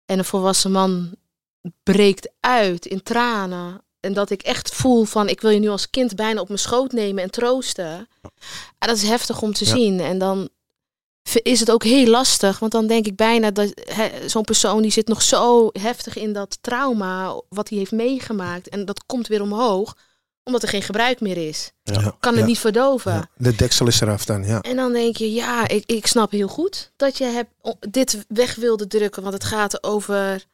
En 0.06 0.18
een 0.18 0.24
volwassen 0.24 0.72
man 0.72 1.14
breekt 1.82 2.28
uit 2.40 2.86
in 2.86 3.02
tranen. 3.02 3.82
En 4.00 4.12
dat 4.12 4.30
ik 4.30 4.42
echt 4.42 4.74
voel 4.74 5.04
van 5.04 5.28
ik 5.28 5.40
wil 5.40 5.50
je 5.50 5.58
nu 5.60 5.68
als 5.68 5.90
kind 5.90 6.14
bijna 6.16 6.40
op 6.40 6.46
mijn 6.46 6.60
schoot 6.60 6.92
nemen 6.92 7.22
en 7.22 7.30
troosten. 7.30 8.08
Ja, 8.78 8.86
dat 8.86 8.96
is 8.96 9.02
heftig 9.02 9.42
om 9.42 9.52
te 9.52 9.64
Ja. 9.64 9.70
zien. 9.74 10.00
En 10.00 10.18
dan 10.18 10.48
is 11.42 11.60
het 11.60 11.70
ook 11.70 11.84
heel 11.84 12.06
lastig. 12.06 12.58
Want 12.58 12.72
dan 12.72 12.86
denk 12.86 13.06
ik 13.06 13.16
bijna 13.16 13.50
dat 13.50 13.72
hè, 13.84 14.28
zo'n 14.28 14.42
persoon 14.44 14.82
die 14.82 14.90
zit 14.90 15.08
nog 15.08 15.22
zo 15.22 15.68
heftig 15.72 16.16
in 16.16 16.32
dat 16.32 16.58
trauma 16.60 17.40
wat 17.48 17.68
hij 17.68 17.78
heeft 17.78 17.92
meegemaakt. 17.92 18.68
En 18.68 18.84
dat 18.84 19.04
komt 19.06 19.26
weer 19.26 19.42
omhoog. 19.42 19.96
Omdat 20.44 20.62
er 20.62 20.68
geen 20.68 20.82
gebruik 20.82 21.20
meer 21.20 21.48
is. 21.48 21.70
ja, 21.82 22.16
Kan 22.20 22.32
het 22.32 22.40
ja, 22.40 22.46
niet 22.46 22.58
verdoven. 22.58 23.12
ja. 23.12 23.28
De 23.36 23.54
deksel 23.56 23.86
is 23.86 24.00
eraf 24.00 24.24
dan, 24.24 24.44
ja. 24.44 24.60
En 24.60 24.76
dan 24.76 24.92
denk 24.92 25.16
je, 25.16 25.32
ja, 25.32 25.68
ik, 25.68 25.82
ik 25.86 26.06
snap 26.06 26.30
heel 26.30 26.48
goed 26.48 26.92
dat 26.96 27.18
je 27.18 27.24
hebt, 27.24 27.50
o- 27.60 27.76
dit 27.90 28.24
weg 28.28 28.54
wilde 28.54 28.86
drukken. 28.86 29.22
Want 29.22 29.34
het 29.34 29.44
gaat 29.44 29.82
over 29.84 30.44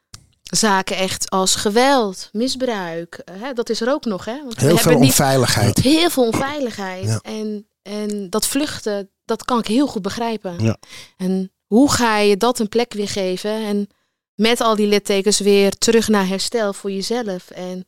zaken 0.42 0.96
echt 0.96 1.30
als 1.30 1.54
geweld, 1.54 2.28
misbruik. 2.32 3.22
Hè, 3.32 3.52
dat 3.52 3.70
is 3.70 3.80
er 3.80 3.90
ook 3.92 4.04
nog, 4.04 4.24
hè? 4.24 4.36
Want 4.44 4.54
we 4.54 4.60
Heel 4.60 4.68
veel 4.68 4.76
hebben 4.78 5.00
niet 5.00 5.10
onveiligheid. 5.10 5.78
heel 5.78 6.10
veel 6.10 6.24
onveiligheid. 6.24 7.04
Ja. 7.04 7.18
En, 7.22 7.66
en 7.86 8.30
dat 8.30 8.46
vluchten, 8.46 9.10
dat 9.24 9.44
kan 9.44 9.58
ik 9.58 9.66
heel 9.66 9.86
goed 9.86 10.02
begrijpen. 10.02 10.64
Ja. 10.64 10.76
En 11.16 11.52
hoe 11.66 11.92
ga 11.92 12.18
je 12.18 12.36
dat 12.36 12.58
een 12.58 12.68
plek 12.68 12.92
weer 12.92 13.08
geven? 13.08 13.50
En 13.50 13.88
met 14.34 14.60
al 14.60 14.76
die 14.76 14.86
littekens 14.86 15.38
weer 15.38 15.70
terug 15.70 16.08
naar 16.08 16.28
herstel 16.28 16.72
voor 16.72 16.90
jezelf. 16.90 17.50
En 17.50 17.84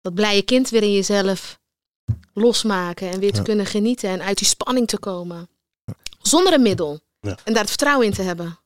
dat 0.00 0.14
blije 0.14 0.42
kind 0.42 0.68
weer 0.70 0.82
in 0.82 0.92
jezelf 0.92 1.60
losmaken. 2.34 3.10
En 3.10 3.20
weer 3.20 3.30
te 3.30 3.36
Ja. 3.36 3.42
kunnen 3.42 3.66
genieten 3.66 4.10
en 4.10 4.22
uit 4.22 4.38
die 4.38 4.46
spanning 4.46 4.86
te 4.88 4.98
komen. 4.98 5.48
Zonder 6.22 6.52
een 6.52 6.62
middel. 6.62 7.00
Ja. 7.20 7.38
En 7.44 7.52
daar 7.52 7.62
het 7.62 7.70
vertrouwen 7.70 8.06
in 8.06 8.12
te 8.12 8.22
hebben. 8.22 8.58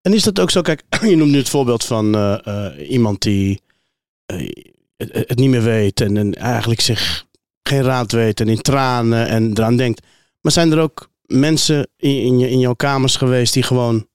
En 0.00 0.12
is 0.14 0.22
dat 0.22 0.40
ook 0.40 0.50
zo? 0.50 0.60
Kijk, 0.62 0.82
je 1.10 1.16
noemt 1.16 1.30
nu 1.30 1.38
het 1.38 1.48
voorbeeld 1.48 1.84
van 1.84 2.14
eh, 2.14 2.46
eh, 2.46 2.90
iemand 2.90 3.22
die 3.22 3.60
eh, 4.26 4.50
het, 4.96 5.12
het 5.12 5.38
niet 5.38 5.50
meer 5.50 5.62
weet 5.62 6.00
en, 6.00 6.16
en 6.16 6.34
eigenlijk 6.34 6.80
zich 6.80 7.24
geen 7.62 7.82
raad 7.82 8.12
weet 8.12 8.40
en 8.40 8.48
in 8.48 8.60
tranen 8.60 9.26
en 9.28 9.50
eraan 9.50 9.76
denkt. 9.76 10.06
Maar 10.40 10.52
zijn 10.52 10.72
er 10.72 10.78
ook 10.80 11.10
mensen 11.26 11.88
in, 11.96 12.20
in, 12.22 12.38
je, 12.38 12.50
in 12.50 12.58
jouw 12.58 12.74
kamers 12.74 13.16
geweest 13.16 13.52
die 13.54 13.62
gewoon 13.62 14.08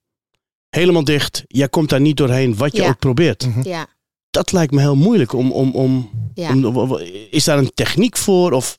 helemaal 0.69 1.03
dicht, 1.03 1.43
jij 1.47 1.69
komt 1.69 1.89
daar 1.89 2.01
niet 2.01 2.17
doorheen 2.17 2.55
wat 2.57 2.75
je 2.75 2.81
Ja. 2.81 2.88
ook 2.88 2.99
probeert? 2.99 3.45
Mhm. 3.47 3.67
Ja, 3.67 3.88
Dat 4.29 4.51
lijkt 4.51 4.73
me 4.73 4.79
heel 4.79 4.95
moeilijk. 4.95 5.33
Om, 5.33 5.51
om, 5.51 5.71
om, 5.71 6.09
ja. 6.33 6.49
om, 6.51 6.97
is 7.29 7.43
daar 7.43 7.57
een 7.57 7.71
techniek 7.73 8.17
voor? 8.17 8.51
Of, 8.51 8.77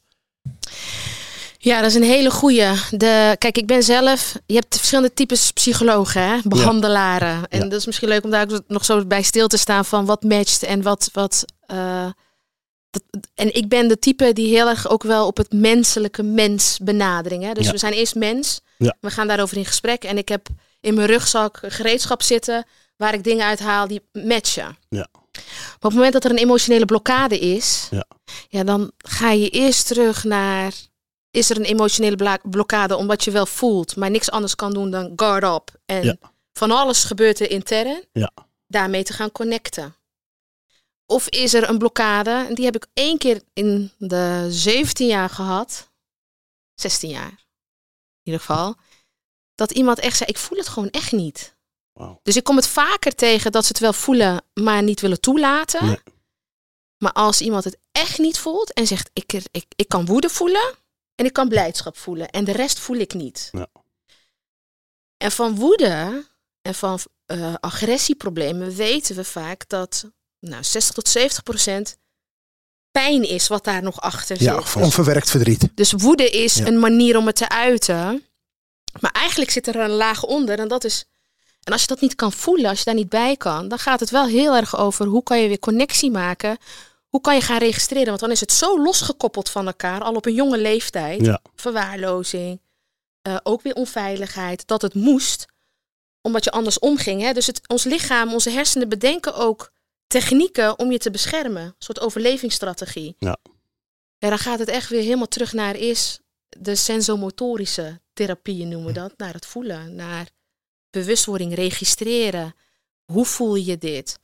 Ja, 1.58 1.80
dat 1.80 1.90
is 1.90 1.96
een 1.96 2.02
hele 2.02 2.30
goeie. 2.30 2.64
De, 2.90 3.36
kijk, 3.38 3.58
ik 3.58 3.66
ben 3.66 3.82
zelf. 3.82 4.36
Je 4.46 4.54
hebt 4.54 4.76
verschillende 4.76 5.14
types 5.14 5.50
psychologen, 5.52 6.22
hè? 6.22 6.36
behandelaren. 6.44 7.48
En 7.48 7.58
Ja. 7.62 7.64
dat 7.68 7.78
is 7.80 7.86
misschien 7.86 8.08
leuk 8.08 8.24
om 8.24 8.30
daar 8.30 8.50
ook 8.52 8.62
nog 8.68 8.84
zo 8.84 9.04
bij 9.06 9.22
stil 9.22 9.48
te 9.48 9.56
staan 9.56 9.84
van 9.84 10.04
wat 10.04 10.22
matcht 10.22 10.62
en 10.62 10.82
wat. 10.82 11.08
wat 11.12 11.44
eh, 11.66 12.06
dat, 13.10 13.22
en 13.34 13.54
ik 13.54 13.68
ben 13.68 13.88
de 13.88 13.98
type 13.98 14.32
die 14.32 14.48
heel 14.48 14.68
erg 14.68 14.88
ook 14.88 15.02
wel 15.02 15.26
op 15.26 15.36
het 15.36 15.52
menselijke 15.52 16.22
mens 16.22 16.78
benadering. 16.82 17.42
Hè? 17.44 17.52
Dus 17.52 17.66
Ja. 17.66 17.72
we 17.72 17.78
zijn 17.78 17.92
eerst 17.92 18.14
mens. 18.14 18.60
Ja. 18.78 18.96
We 19.00 19.10
gaan 19.10 19.28
daarover 19.28 19.56
in 19.56 19.64
gesprek. 19.64 20.04
En 20.04 20.18
ik 20.18 20.28
heb 20.28 20.46
in 20.80 20.94
mijn 20.94 21.06
rugzak 21.06 21.58
gereedschap 21.62 22.22
zitten 22.22 22.66
waar 22.96 23.14
ik 23.14 23.24
dingen 23.24 23.46
uithaal 23.46 23.86
die 23.86 24.02
matchen. 24.12 24.76
Ja. 24.88 25.08
Maar 25.12 25.76
op 25.76 25.82
het 25.82 25.92
moment 25.94 26.12
dat 26.12 26.24
er 26.24 26.30
een 26.30 26.36
emotionele 26.36 26.84
blokkade 26.84 27.38
is, 27.38 27.88
Ja. 27.90 28.04
ja, 28.48 28.64
dan 28.64 28.90
ga 28.98 29.30
je 29.30 29.48
eerst 29.50 29.86
terug 29.86 30.24
naar 30.24 30.72
is 31.30 31.50
er 31.50 31.56
een 31.56 31.64
emotionele 31.64 32.38
blokkade 32.42 32.96
omdat 32.96 33.24
je 33.24 33.30
wel 33.30 33.46
voelt, 33.46 33.96
maar 33.96 34.10
niks 34.10 34.30
anders 34.30 34.54
kan 34.54 34.72
doen 34.72 34.90
dan 34.90 35.12
guard 35.16 35.44
up. 35.44 35.70
En 35.86 36.04
Ja. 36.04 36.16
van 36.52 36.70
alles 36.70 37.04
gebeurt 37.04 37.40
er 37.40 37.50
intern. 37.50 38.04
Ja. 38.12 38.30
Daarmee 38.66 39.02
te 39.02 39.12
gaan 39.12 39.32
connecten. 39.32 39.94
Of 41.06 41.28
is 41.28 41.54
er 41.54 41.68
een 41.68 41.78
blokkade, 41.78 42.30
en 42.30 42.54
die 42.54 42.64
heb 42.64 42.74
ik 42.74 42.86
één 42.92 43.18
keer 43.18 43.42
in 43.52 43.92
de 43.98 44.46
17 44.50 45.06
jaar 45.06 45.30
gehad. 45.30 45.90
16 46.74 47.10
jaar. 47.10 47.30
In 47.30 48.32
ieder 48.32 48.40
geval. 48.40 48.74
Dat 49.54 49.70
iemand 49.70 49.98
echt 49.98 50.16
zei, 50.16 50.30
ik 50.30 50.38
voel 50.38 50.58
het 50.58 50.68
gewoon 50.68 50.90
echt 50.90 51.12
niet. 51.12 51.54
Dus 52.22 52.36
ik 52.36 52.44
kom 52.44 52.56
het 52.56 52.68
vaker 52.68 53.14
tegen 53.14 53.52
dat 53.52 53.62
ze 53.62 53.68
het 53.68 53.78
wel 53.78 53.92
voelen, 53.92 54.44
maar 54.54 54.82
niet 54.82 55.00
willen 55.00 55.20
toelaten. 55.20 55.86
Nee. 55.86 55.98
Maar 56.98 57.12
als 57.12 57.40
iemand 57.40 57.64
het 57.64 57.78
echt 57.92 58.18
niet 58.18 58.38
voelt 58.38 58.72
en 58.72 58.86
zegt, 58.86 59.10
ik, 59.12 59.32
ik, 59.50 59.66
ik 59.76 59.88
kan 59.88 60.06
woede 60.06 60.28
voelen 60.28 60.74
en 61.14 61.24
ik 61.24 61.32
kan 61.32 61.48
blijdschap 61.48 61.96
voelen 61.96 62.30
en 62.30 62.44
de 62.44 62.52
rest 62.52 62.78
voel 62.78 62.96
ik 62.96 63.14
niet. 63.14 63.48
Ja. 63.52 63.68
En 65.16 65.32
van 65.32 65.54
woede 65.54 66.24
en 66.62 66.74
van 66.74 66.98
eh, 67.26 67.54
agressieproblemen 67.60 68.74
weten 68.74 69.16
we 69.16 69.24
vaak 69.24 69.68
dat 69.68 70.10
nou, 70.40 70.64
60 70.64 70.94
tot 70.94 71.08
70 71.08 71.42
procent 71.42 71.96
pijn 72.90 73.28
is 73.28 73.48
wat 73.48 73.64
daar 73.64 73.82
nog 73.82 74.00
achter 74.00 74.42
Ja, 74.42 74.52
zit. 74.52 74.60
of 74.62 74.76
onverwerkt 74.76 75.30
verdriet. 75.30 75.68
Dus 75.74 75.92
woede 75.92 76.30
is 76.30 76.54
Ja. 76.54 76.66
een 76.66 76.78
manier 76.78 77.16
om 77.16 77.26
het 77.26 77.36
te 77.36 77.48
uiten. 77.48 78.24
Maar 79.00 79.10
eigenlijk 79.12 79.50
zit 79.50 79.66
er 79.66 79.76
een 79.76 79.90
laag 79.90 80.22
onder 80.24 80.58
en 80.58 80.68
dat 80.68 80.84
is. 80.84 81.04
En 81.62 81.72
als 81.72 81.80
je 81.80 81.86
dat 81.86 82.00
niet 82.00 82.14
kan 82.14 82.32
voelen, 82.32 82.68
als 82.70 82.78
je 82.78 82.84
daar 82.84 82.94
niet 82.94 83.08
bij 83.08 83.36
kan, 83.36 83.68
dan 83.68 83.78
gaat 83.78 84.00
het 84.00 84.10
wel 84.10 84.26
heel 84.26 84.54
erg 84.56 84.76
over 84.78 85.06
hoe 85.06 85.22
kan 85.22 85.40
je 85.40 85.48
weer 85.48 85.58
connectie 85.58 86.10
maken. 86.10 86.58
Hoe 87.08 87.20
kan 87.20 87.34
je 87.34 87.40
gaan 87.40 87.58
registreren? 87.58 88.06
Want 88.06 88.20
dan 88.20 88.30
is 88.30 88.40
het 88.40 88.52
zo 88.52 88.82
losgekoppeld 88.82 89.50
van 89.50 89.66
elkaar, 89.66 90.00
al 90.02 90.14
op 90.14 90.26
een 90.26 90.34
jonge 90.34 90.58
leeftijd. 90.58 91.24
Ja. 91.24 91.40
Verwaarlozing, 91.54 92.60
eh, 93.22 93.36
ook 93.42 93.62
weer 93.62 93.74
onveiligheid, 93.74 94.66
dat 94.66 94.82
het 94.82 94.94
moest, 94.94 95.46
omdat 96.22 96.44
je 96.44 96.50
anders 96.50 96.78
omging. 96.78 97.22
Hè? 97.22 97.32
Dus 97.32 97.46
het, 97.46 97.60
ons 97.66 97.84
lichaam, 97.84 98.32
onze 98.32 98.50
hersenen 98.50 98.88
bedenken 98.88 99.34
ook 99.34 99.72
technieken 100.06 100.78
om 100.78 100.92
je 100.92 100.98
te 100.98 101.10
beschermen. 101.10 101.62
Een 101.62 101.74
soort 101.78 102.00
overlevingsstrategie. 102.00 103.16
Ja. 103.18 103.36
Ja, 104.18 104.28
dan 104.28 104.38
gaat 104.38 104.58
het 104.58 104.68
echt 104.68 104.88
weer 104.88 105.02
helemaal 105.02 105.28
terug 105.28 105.52
naar 105.52 105.76
is 105.76 106.20
de 106.48 106.74
sensomotorische 106.74 108.00
therapieën 108.12 108.68
noemen 108.68 108.86
we 108.86 108.92
dat. 109.00 109.12
Naar 109.16 109.32
het 109.32 109.46
voelen, 109.46 109.94
naar 109.94 110.28
bewustwording, 110.90 111.54
registreren. 111.54 112.54
Hoe 113.04 113.24
voel 113.24 113.54
je 113.54 113.78
dit? 113.78 114.18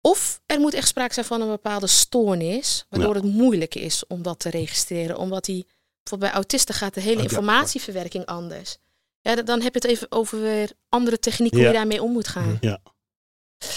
Of 0.00 0.40
er 0.46 0.60
moet 0.60 0.74
echt 0.74 0.88
sprake 0.88 1.14
zijn 1.14 1.26
van 1.26 1.40
een 1.40 1.48
bepaalde 1.48 1.86
stoornis, 1.86 2.86
waardoor 2.88 3.14
het 3.14 3.24
moeilijk 3.24 3.74
is 3.74 4.06
om 4.06 4.22
dat 4.22 4.38
te 4.38 4.50
registreren. 4.50 5.16
Omdat 5.18 5.44
die, 5.44 5.66
bijvoorbeeld 6.02 6.30
bij 6.30 6.40
autisten 6.40 6.74
gaat 6.74 6.94
de 6.94 7.00
hele 7.00 7.22
informatieverwerking 7.22 8.26
anders. 8.26 8.76
Ja, 9.20 9.34
dan 9.34 9.60
heb 9.60 9.74
je 9.74 9.80
het 9.80 9.90
even 9.90 10.12
over 10.12 10.40
weer 10.40 10.70
andere 10.88 11.18
technieken 11.18 11.56
hoe 11.58 11.66
Ja. 11.66 11.72
je 11.72 11.78
daarmee 11.78 12.02
om 12.02 12.12
moet 12.12 12.28
gaan. 12.28 12.58
Ja. 12.60 12.80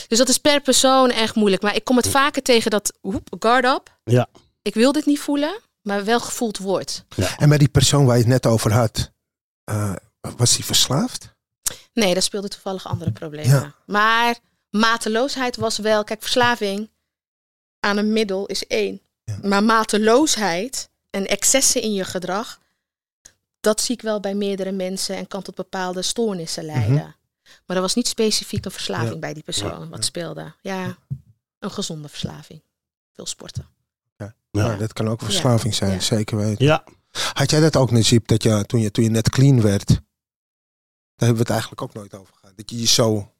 Dus 0.07 0.17
dat 0.17 0.29
is 0.29 0.37
per 0.37 0.61
persoon 0.61 1.11
echt 1.11 1.35
moeilijk. 1.35 1.61
Maar 1.61 1.75
ik 1.75 1.83
kom 1.83 1.97
het 1.97 2.07
vaker 2.07 2.41
tegen 2.41 2.71
dat, 2.71 2.93
hoep, 3.01 3.35
guard 3.39 3.65
up. 3.65 3.99
Ja. 4.03 4.27
Ik 4.61 4.73
wil 4.73 4.91
dit 4.91 5.05
niet 5.05 5.19
voelen, 5.19 5.59
maar 5.81 6.05
wel 6.05 6.19
gevoeld 6.19 6.57
wordt. 6.57 7.05
En 7.37 7.49
bij 7.49 7.57
die 7.57 7.69
persoon 7.69 8.05
waar 8.05 8.15
je 8.15 8.21
het 8.21 8.31
net 8.31 8.45
over 8.45 8.73
had, 8.73 9.11
eh, 9.63 9.95
was 10.37 10.55
hij 10.55 10.65
verslaafd? 10.65 11.37
Nee, 11.93 12.13
daar 12.13 12.21
speelde 12.21 12.47
toevallig 12.47 12.87
andere 12.87 13.11
problemen. 13.11 13.59
Ja. 13.59 13.75
Maar 13.85 14.37
mateloosheid 14.69 15.55
was 15.55 15.77
wel, 15.77 16.03
kijk, 16.03 16.21
verslaving 16.21 16.89
aan 17.79 17.97
een 17.97 18.13
middel 18.13 18.45
is 18.45 18.67
één. 18.67 19.01
Ja. 19.23 19.39
Maar 19.43 19.63
mateloosheid 19.63 20.89
en 21.09 21.27
excessen 21.27 21.81
in 21.81 21.93
je 21.93 22.03
gedrag, 22.03 22.59
dat 23.59 23.81
zie 23.81 23.95
ik 23.95 24.01
wel 24.01 24.19
bij 24.19 24.33
meerdere 24.33 24.71
mensen 24.71 25.15
en 25.15 25.27
kan 25.27 25.41
tot 25.41 25.55
bepaalde 25.55 26.01
stoornissen 26.01 26.65
leiden. 26.65 27.15
Maar 27.65 27.75
er 27.75 27.81
was 27.81 27.95
niet 27.95 28.07
specifiek 28.07 28.65
een 28.65 28.71
verslaving. 28.71 29.13
Ja. 29.13 29.19
bij 29.19 29.33
die 29.33 29.43
persoon 29.43 29.79
Ja. 29.81 29.87
wat 29.89 30.05
speelde. 30.05 30.53
Ja, 30.61 30.97
een 31.59 31.71
gezonde 31.71 32.07
verslaving. 32.07 32.61
Veel 33.13 33.25
sporten. 33.25 33.65
Ja. 34.17 34.33
Ja. 34.51 34.75
dat 34.75 34.93
kan 34.93 35.07
ook 35.07 35.21
verslaving 35.21 35.75
zijn, 35.75 35.91
Ja. 35.93 35.99
zeker 35.99 36.37
weten. 36.37 36.65
Ja, 36.65 36.83
Had 37.33 37.49
jij 37.49 37.59
dat 37.59 37.75
ook, 37.75 37.91
Najib, 37.91 38.27
dat 38.27 38.43
je 38.43 38.63
toen, 38.65 38.79
je 38.79 38.91
toen 38.91 39.03
je 39.03 39.09
net 39.09 39.29
clean 39.29 39.61
werd, 39.61 39.87
daar 39.87 39.97
hebben 41.27 41.35
we 41.35 41.41
het 41.41 41.49
eigenlijk 41.49 41.81
ook 41.81 41.93
nooit 41.93 42.15
over 42.15 42.33
gehad. 42.39 42.57
Dat 42.57 42.69
je 42.69 42.79
je 42.79 42.87
zo 42.87 43.31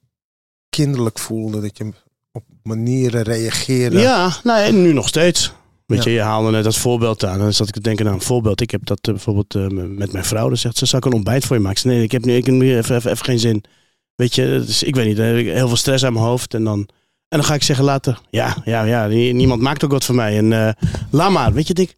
kinderlijk 0.70 1.20
voelde, 1.20 1.62
dat 1.62 1.78
je 1.78 1.92
op 2.32 2.44
manieren 2.64 3.22
reageerde. 3.22 4.00
ja 4.00 4.34
nou, 4.44 4.62
en 4.64 4.82
nu 4.82 4.94
nog 4.94 5.08
steeds. 5.08 5.52
Weet 5.86 6.04
Ja. 6.04 6.10
je, 6.10 6.16
je 6.16 6.22
haalde 6.24 6.52
net 6.52 6.64
dat 6.64 6.78
voorbeeld 6.78 7.24
aan. 7.24 7.34
En 7.34 7.40
dan 7.40 7.54
zat 7.54 7.68
ik 7.68 7.74
te 7.74 7.80
denken 7.82 8.08
aan 8.08 8.14
een 8.14 8.22
voorbeeld. 8.22 8.62
Ik 8.62 8.72
heb 8.72 8.86
dat 8.86 9.00
eh, 9.08 9.14
bijvoorbeeld 9.14 9.56
eh, 9.56 9.68
met 9.88 10.12
mijn 10.12 10.26
vrouw. 10.26 10.48
Dan 10.48 10.58
zegt 10.58 10.78
ze, 10.78 10.86
zal 10.86 11.00
ik 11.00 11.06
een 11.06 11.14
ontbijt 11.14 11.46
voor 11.46 11.56
je 11.56 11.62
maken? 11.62 11.80
Zeg, 11.80 11.92
nee, 11.92 12.04
ik 12.04 12.12
heb 12.12 12.26
nu, 12.26 12.36
ik 12.36 12.46
heb 12.46 12.56
nu 12.56 12.78
even, 12.78 12.96
even, 12.96 13.12
even 13.12 13.26
geen 13.26 13.40
zin. 13.40 13.64
Weet 14.20 14.36
je, 14.36 14.64
dus 14.66 14.84
ik 14.84 14.96
weet 14.96 15.06
niet, 15.06 15.18
dan 15.18 15.26
heb 15.26 15.38
ik 15.38 15.46
heel 15.46 15.68
veel 15.68 15.78
stress 15.78 16.04
aan 16.06 16.14
mijn 16.14 16.26
hoofd. 16.26 16.54
En 16.54 16.64
dan 16.64 16.80
En 17.28 17.38
dan 17.38 17.44
ga 17.44 17.54
ik 17.54 17.64
zeggen 17.64 17.86
later, 17.86 18.20
ja, 18.30 18.58
ja, 18.66 18.84
ja, 18.84 19.08
nie- 19.08 19.34
niemand 19.34 19.62
maakt 19.62 19.84
ook 19.84 19.92
wat 19.92 20.06
van 20.06 20.16
mij. 20.16 20.38
En 20.38 20.54
eh 20.54 20.70
laat 21.12 21.32
maar, 21.32 21.54
weet 21.54 21.68
je, 21.68 21.74
ik, 21.74 21.96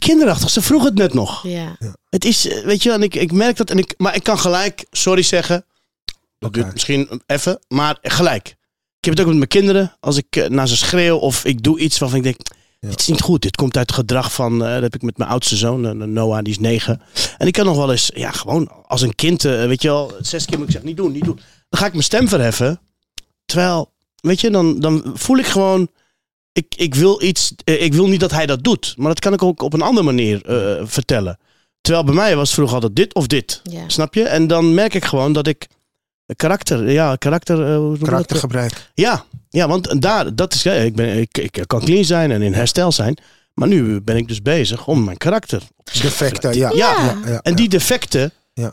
kinderachtig, 0.00 0.50
ze 0.50 0.62
vroeg 0.62 0.84
het 0.84 0.94
net 0.94 1.14
nog. 1.14 1.42
Ja. 1.46 1.76
Het 2.08 2.24
is, 2.24 2.48
eh, 2.48 2.64
weet 2.64 2.82
je, 2.82 2.92
en 2.92 3.02
ik, 3.02 3.14
ik 3.14 3.32
merk 3.32 3.56
dat, 3.56 3.70
en 3.70 3.78
ik, 3.78 3.94
maar 3.96 4.14
ik 4.14 4.22
kan 4.22 4.38
gelijk 4.38 4.86
sorry 4.90 5.22
zeggen. 5.22 5.64
Dat 6.38 6.52
duurt 6.52 6.72
misschien 6.72 7.22
even, 7.26 7.58
maar 7.68 7.98
gelijk. 8.02 8.46
Ik 8.98 9.04
heb 9.08 9.12
het 9.14 9.20
ook 9.20 9.26
met 9.28 9.36
mijn 9.36 9.48
kinderen. 9.48 9.96
Als 10.00 10.16
ik 10.16 10.36
eh, 10.36 10.48
naar 10.48 10.68
ze 10.68 10.76
schreeuw 10.76 11.16
of 11.16 11.44
ik 11.44 11.62
doe 11.62 11.78
iets 11.78 11.98
waarvan 11.98 12.18
ik 12.18 12.24
denk. 12.24 12.36
Dit 12.90 13.00
is 13.00 13.06
niet 13.06 13.20
goed. 13.20 13.42
Dit 13.42 13.56
komt 13.56 13.76
uit 13.76 13.86
het 13.86 13.98
gedrag 13.98 14.32
van, 14.32 14.64
eh, 14.64 14.72
dat 14.72 14.82
heb 14.82 14.94
ik 14.94 15.02
met 15.02 15.18
mijn 15.18 15.30
oudste 15.30 15.56
zoon, 15.56 15.86
eh, 15.86 15.92
Noah, 15.92 16.42
die 16.42 16.52
is 16.52 16.58
negen. 16.58 17.00
En 17.38 17.46
ik 17.46 17.52
kan 17.52 17.64
nog 17.64 17.76
wel 17.76 17.90
eens, 17.90 18.10
ja, 18.14 18.30
gewoon 18.30 18.70
als 18.86 19.00
een 19.00 19.14
kind, 19.14 19.44
eh, 19.44 19.64
weet 19.64 19.82
je 19.82 19.88
wel, 19.88 20.12
zes 20.20 20.44
keer 20.44 20.58
moet 20.58 20.66
ik 20.66 20.72
zeggen, 20.72 20.88
niet 20.90 20.98
doen, 20.98 21.12
niet 21.12 21.24
doen. 21.24 21.40
Dan 21.68 21.80
ga 21.80 21.86
ik 21.86 21.92
mijn 21.92 22.04
stem 22.04 22.28
verheffen. 22.28 22.80
Terwijl, 23.44 23.92
weet 24.20 24.40
je, 24.40 24.50
dan, 24.50 24.80
dan 24.80 25.12
voel 25.14 25.38
ik 25.38 25.46
gewoon, 25.46 25.88
ik, 26.52 26.74
ik 26.76 26.94
wil 26.94 27.22
iets, 27.22 27.52
ik 27.64 27.94
wil 27.94 28.08
niet 28.08 28.20
dat 28.20 28.30
hij 28.30 28.46
dat 28.46 28.64
doet. 28.64 28.94
Maar 28.96 29.08
dat 29.08 29.20
kan 29.20 29.32
ik 29.32 29.42
ook 29.42 29.62
op 29.62 29.72
een 29.72 29.82
andere 29.82 30.06
manier 30.06 30.44
eh, 30.44 30.86
vertellen. 30.86 31.38
Terwijl 31.80 32.04
bij 32.04 32.14
mij 32.14 32.36
was 32.36 32.44
het 32.44 32.54
vroeger 32.54 32.74
altijd 32.74 32.96
dit 32.96 33.14
of 33.14 33.26
dit. 33.26 33.60
Ja. 33.62 33.88
Snap 33.88 34.14
je? 34.14 34.22
En 34.22 34.46
dan 34.46 34.74
merk 34.74 34.94
ik 34.94 35.04
gewoon 35.04 35.32
dat 35.32 35.46
ik 35.46 35.68
karakter, 36.36 36.90
ja, 36.90 37.16
karakter, 37.16 37.74
eh? 37.74 38.02
Karaktergebrek. 38.02 38.90
Ja, 38.94 39.24
ja, 39.50 39.68
want 39.68 40.02
daar, 40.02 40.34
dat 40.34 40.54
is, 40.54 40.62
ja, 40.62 40.72
ik, 40.72 40.94
ben, 40.94 41.18
ik, 41.18 41.38
ik 41.38 41.64
kan 41.66 41.80
clean 41.80 42.04
zijn 42.04 42.30
en 42.30 42.42
in 42.42 42.52
herstel 42.54 42.92
zijn. 42.92 43.16
Maar 43.54 43.68
nu 43.68 44.00
ben 44.00 44.16
ik 44.16 44.28
dus 44.28 44.42
bezig 44.42 44.86
om 44.86 45.04
mijn 45.04 45.16
karakter. 45.16 45.62
Defecten, 46.02 46.56
ja. 46.56 46.70
Ja. 46.70 46.94
ja, 47.24 47.30
ja, 47.30 47.40
En 47.42 47.54
die 47.54 47.68
defecten, 47.68 48.32
Ja. 48.54 48.72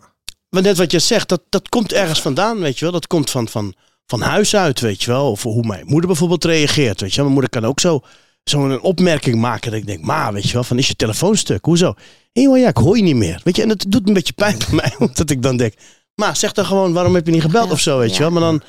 maar 0.49 0.61
net 0.61 0.77
wat 0.77 0.91
je 0.91 0.99
zegt, 0.99 1.29
dat, 1.29 1.41
dat 1.49 1.69
komt 1.69 1.93
ergens 1.93 2.21
vandaan, 2.21 2.59
weet 2.59 2.79
je 2.79 2.85
wel. 2.85 2.93
Dat 2.93 3.07
komt 3.07 3.29
van, 3.29 3.47
van, 3.47 3.73
van 4.05 4.21
huis 4.21 4.55
uit, 4.55 4.79
weet 4.79 5.03
je 5.03 5.11
wel. 5.11 5.31
Of 5.31 5.43
hoe 5.43 5.67
mijn 5.67 5.85
moeder 5.85 6.07
bijvoorbeeld 6.09 6.45
reageert, 6.45 7.01
weet 7.01 7.09
je 7.09 7.15
wel. 7.15 7.25
Mijn 7.25 7.39
moeder 7.39 7.61
kan 7.61 7.69
ook 7.69 7.79
zo 7.79 8.01
zo'n 8.43 8.81
opmerking 8.81 9.35
maken 9.39 9.71
dat 9.71 9.79
ik 9.79 9.85
denk, 9.87 10.03
ma, 10.03 10.33
weet 10.33 10.47
je 10.47 10.53
wel, 10.53 10.63
van 10.63 10.77
is 10.77 10.87
je 10.87 10.95
telefoon 10.95 11.35
stuk? 11.37 11.65
Hoezo? 11.65 11.93
Hé, 12.31 12.47
maar 12.47 12.59
ja, 12.59 12.67
ik 12.67 12.77
hoor 12.77 12.97
je 12.97 13.03
niet 13.03 13.15
meer. 13.15 13.41
Weet 13.43 13.55
je, 13.55 13.61
en 13.61 13.67
dat 13.67 13.85
doet 13.87 14.07
een 14.07 14.13
beetje 14.13 14.33
pijn 14.33 14.57
bij 14.57 14.67
mij, 14.71 14.95
omdat 15.07 15.29
ik 15.29 15.41
dan 15.41 15.57
denk, 15.57 15.73
ma, 16.19 16.33
zeg 16.33 16.51
dan 16.51 16.65
gewoon, 16.65 16.93
waarom 16.93 17.15
heb 17.15 17.25
je 17.25 17.31
niet 17.31 17.41
gebeld 17.41 17.65
Ja. 17.67 17.71
of 17.71 17.79
zo, 17.79 17.97
weet 17.97 18.13
je 18.15 18.19
wel. 18.19 18.31
Maar 18.31 18.41
dan 18.41 18.61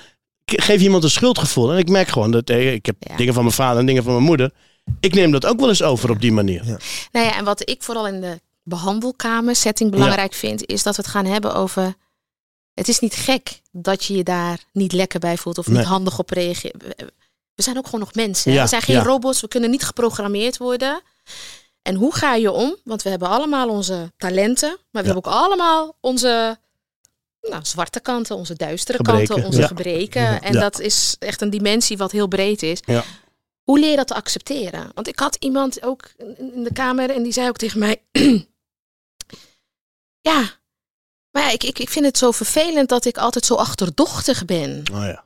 geef 0.44 0.78
je 0.78 0.84
iemand 0.84 1.04
een 1.04 1.10
schuldgevoel. 1.10 1.72
En 1.72 1.78
ik 1.78 1.88
merk 1.88 2.08
gewoon 2.08 2.30
dat, 2.30 2.48
hé, 2.48 2.58
ik 2.70 2.86
heb 2.86 2.96
Ja. 2.98 3.16
dingen 3.16 3.34
van 3.34 3.42
mijn 3.42 3.54
vader 3.54 3.78
en 3.78 3.86
dingen 3.86 4.02
van 4.02 4.12
mijn 4.12 4.24
moeder. 4.24 4.52
Ik 5.00 5.14
neem 5.14 5.30
dat 5.30 5.46
ook 5.46 5.60
wel 5.60 5.68
eens 5.68 5.82
over 5.82 6.10
op 6.10 6.20
die 6.20 6.32
manier. 6.32 6.64
Ja. 6.66 6.76
Nou 7.12 7.26
ja, 7.26 7.36
en 7.36 7.44
wat 7.44 7.68
ik 7.70 7.82
vooral 7.82 8.06
in 8.06 8.20
de 8.20 8.40
behandelkamer 8.62 9.56
setting 9.56 9.90
belangrijk 9.90 10.34
vind, 10.34 10.66
is 10.66 10.82
dat 10.82 10.96
we 10.96 11.02
het 11.02 11.10
gaan 11.10 11.24
hebben 11.26 11.54
over. 11.54 11.94
Het 12.74 12.88
is 12.88 12.98
niet 12.98 13.14
gek 13.14 13.60
dat 13.72 14.04
je 14.04 14.16
je 14.16 14.22
daar 14.22 14.58
niet 14.72 14.92
lekker 14.92 15.20
bij 15.20 15.36
voelt 15.36 15.58
of 15.58 15.66
Nee. 15.66 15.76
niet 15.78 15.86
handig 15.86 16.18
op 16.18 16.30
reageert. 16.30 16.82
We- 16.82 17.12
zijn 17.62 17.78
ook 17.78 17.84
gewoon 17.84 18.00
nog 18.00 18.14
mensen. 18.14 18.52
Ja, 18.52 18.62
we 18.62 18.68
zijn 18.68 18.82
geen 18.82 18.96
ja. 18.96 19.02
robots, 19.02 19.40
we 19.40 19.48
kunnen 19.48 19.70
niet 19.70 19.82
geprogrammeerd 19.84 20.56
worden. 20.58 21.00
En 21.82 21.94
hoe 21.94 22.14
ga 22.14 22.34
je 22.34 22.50
om? 22.50 22.76
Want 22.84 23.02
we 23.02 23.08
hebben 23.10 23.28
allemaal 23.28 23.68
onze 23.68 24.12
talenten, 24.16 24.68
maar 24.68 25.02
we 25.02 25.08
Ja. 25.08 25.14
hebben 25.14 25.24
ook 25.32 25.38
allemaal 25.38 25.96
onze 26.00 26.58
nou, 27.40 27.64
zwarte 27.64 28.00
kanten, 28.00 28.36
onze 28.36 28.54
duistere 28.54 28.96
Gebreken, 28.96 29.26
kanten, 29.26 29.46
onze 29.46 29.60
ja. 29.60 29.66
gebreken. 29.66 30.22
Ja. 30.22 30.40
En 30.40 30.52
dat 30.52 30.80
is 30.80 31.16
echt 31.18 31.40
een 31.40 31.50
dimensie 31.50 31.96
wat 31.96 32.12
heel 32.12 32.26
breed 32.28 32.62
is. 32.62 32.80
Hoe 33.62 33.78
leer 33.78 33.90
je 33.90 33.96
dat 33.96 34.06
te 34.06 34.14
accepteren? 34.14 34.90
Want 34.94 35.08
ik 35.08 35.18
had 35.18 35.36
iemand 35.38 35.82
ook 35.82 36.10
in 36.36 36.62
de 36.62 36.72
kamer 36.72 37.10
en 37.10 37.22
die 37.22 37.32
zei 37.32 37.48
ook 37.48 37.56
tegen 37.56 37.78
mij: 37.78 38.02
Ja, 40.30 40.50
maar 41.30 41.52
ik, 41.52 41.64
ik, 41.64 41.78
ik 41.78 41.90
vind 41.90 42.04
het 42.04 42.18
zo 42.18 42.30
vervelend 42.30 42.88
dat 42.88 43.04
ik 43.04 43.18
altijd 43.18 43.46
zo 43.46 43.54
achterdochtig 43.54 44.44
ben. 44.44 44.82
Oh 44.92 45.04
ja. 45.04 45.24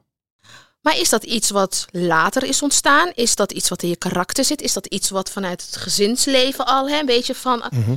Maar 0.81 0.98
is 0.98 1.09
dat 1.09 1.24
iets 1.24 1.50
wat 1.50 1.87
later 1.90 2.44
is 2.44 2.62
ontstaan? 2.62 3.12
Is 3.14 3.35
dat 3.35 3.53
iets 3.53 3.68
wat 3.68 3.83
in 3.83 3.88
je 3.88 3.96
karakter 3.96 4.44
zit? 4.44 4.62
Is 4.62 4.72
dat 4.72 4.87
iets 4.87 5.11
wat 5.11 5.31
vanuit 5.31 5.66
het 5.66 5.77
gezinsleven 5.77 6.66
al, 6.66 6.88
hè, 6.88 6.98
een 6.98 7.07
beetje 7.07 7.35
van, 7.35 7.64
Mhm. 7.70 7.96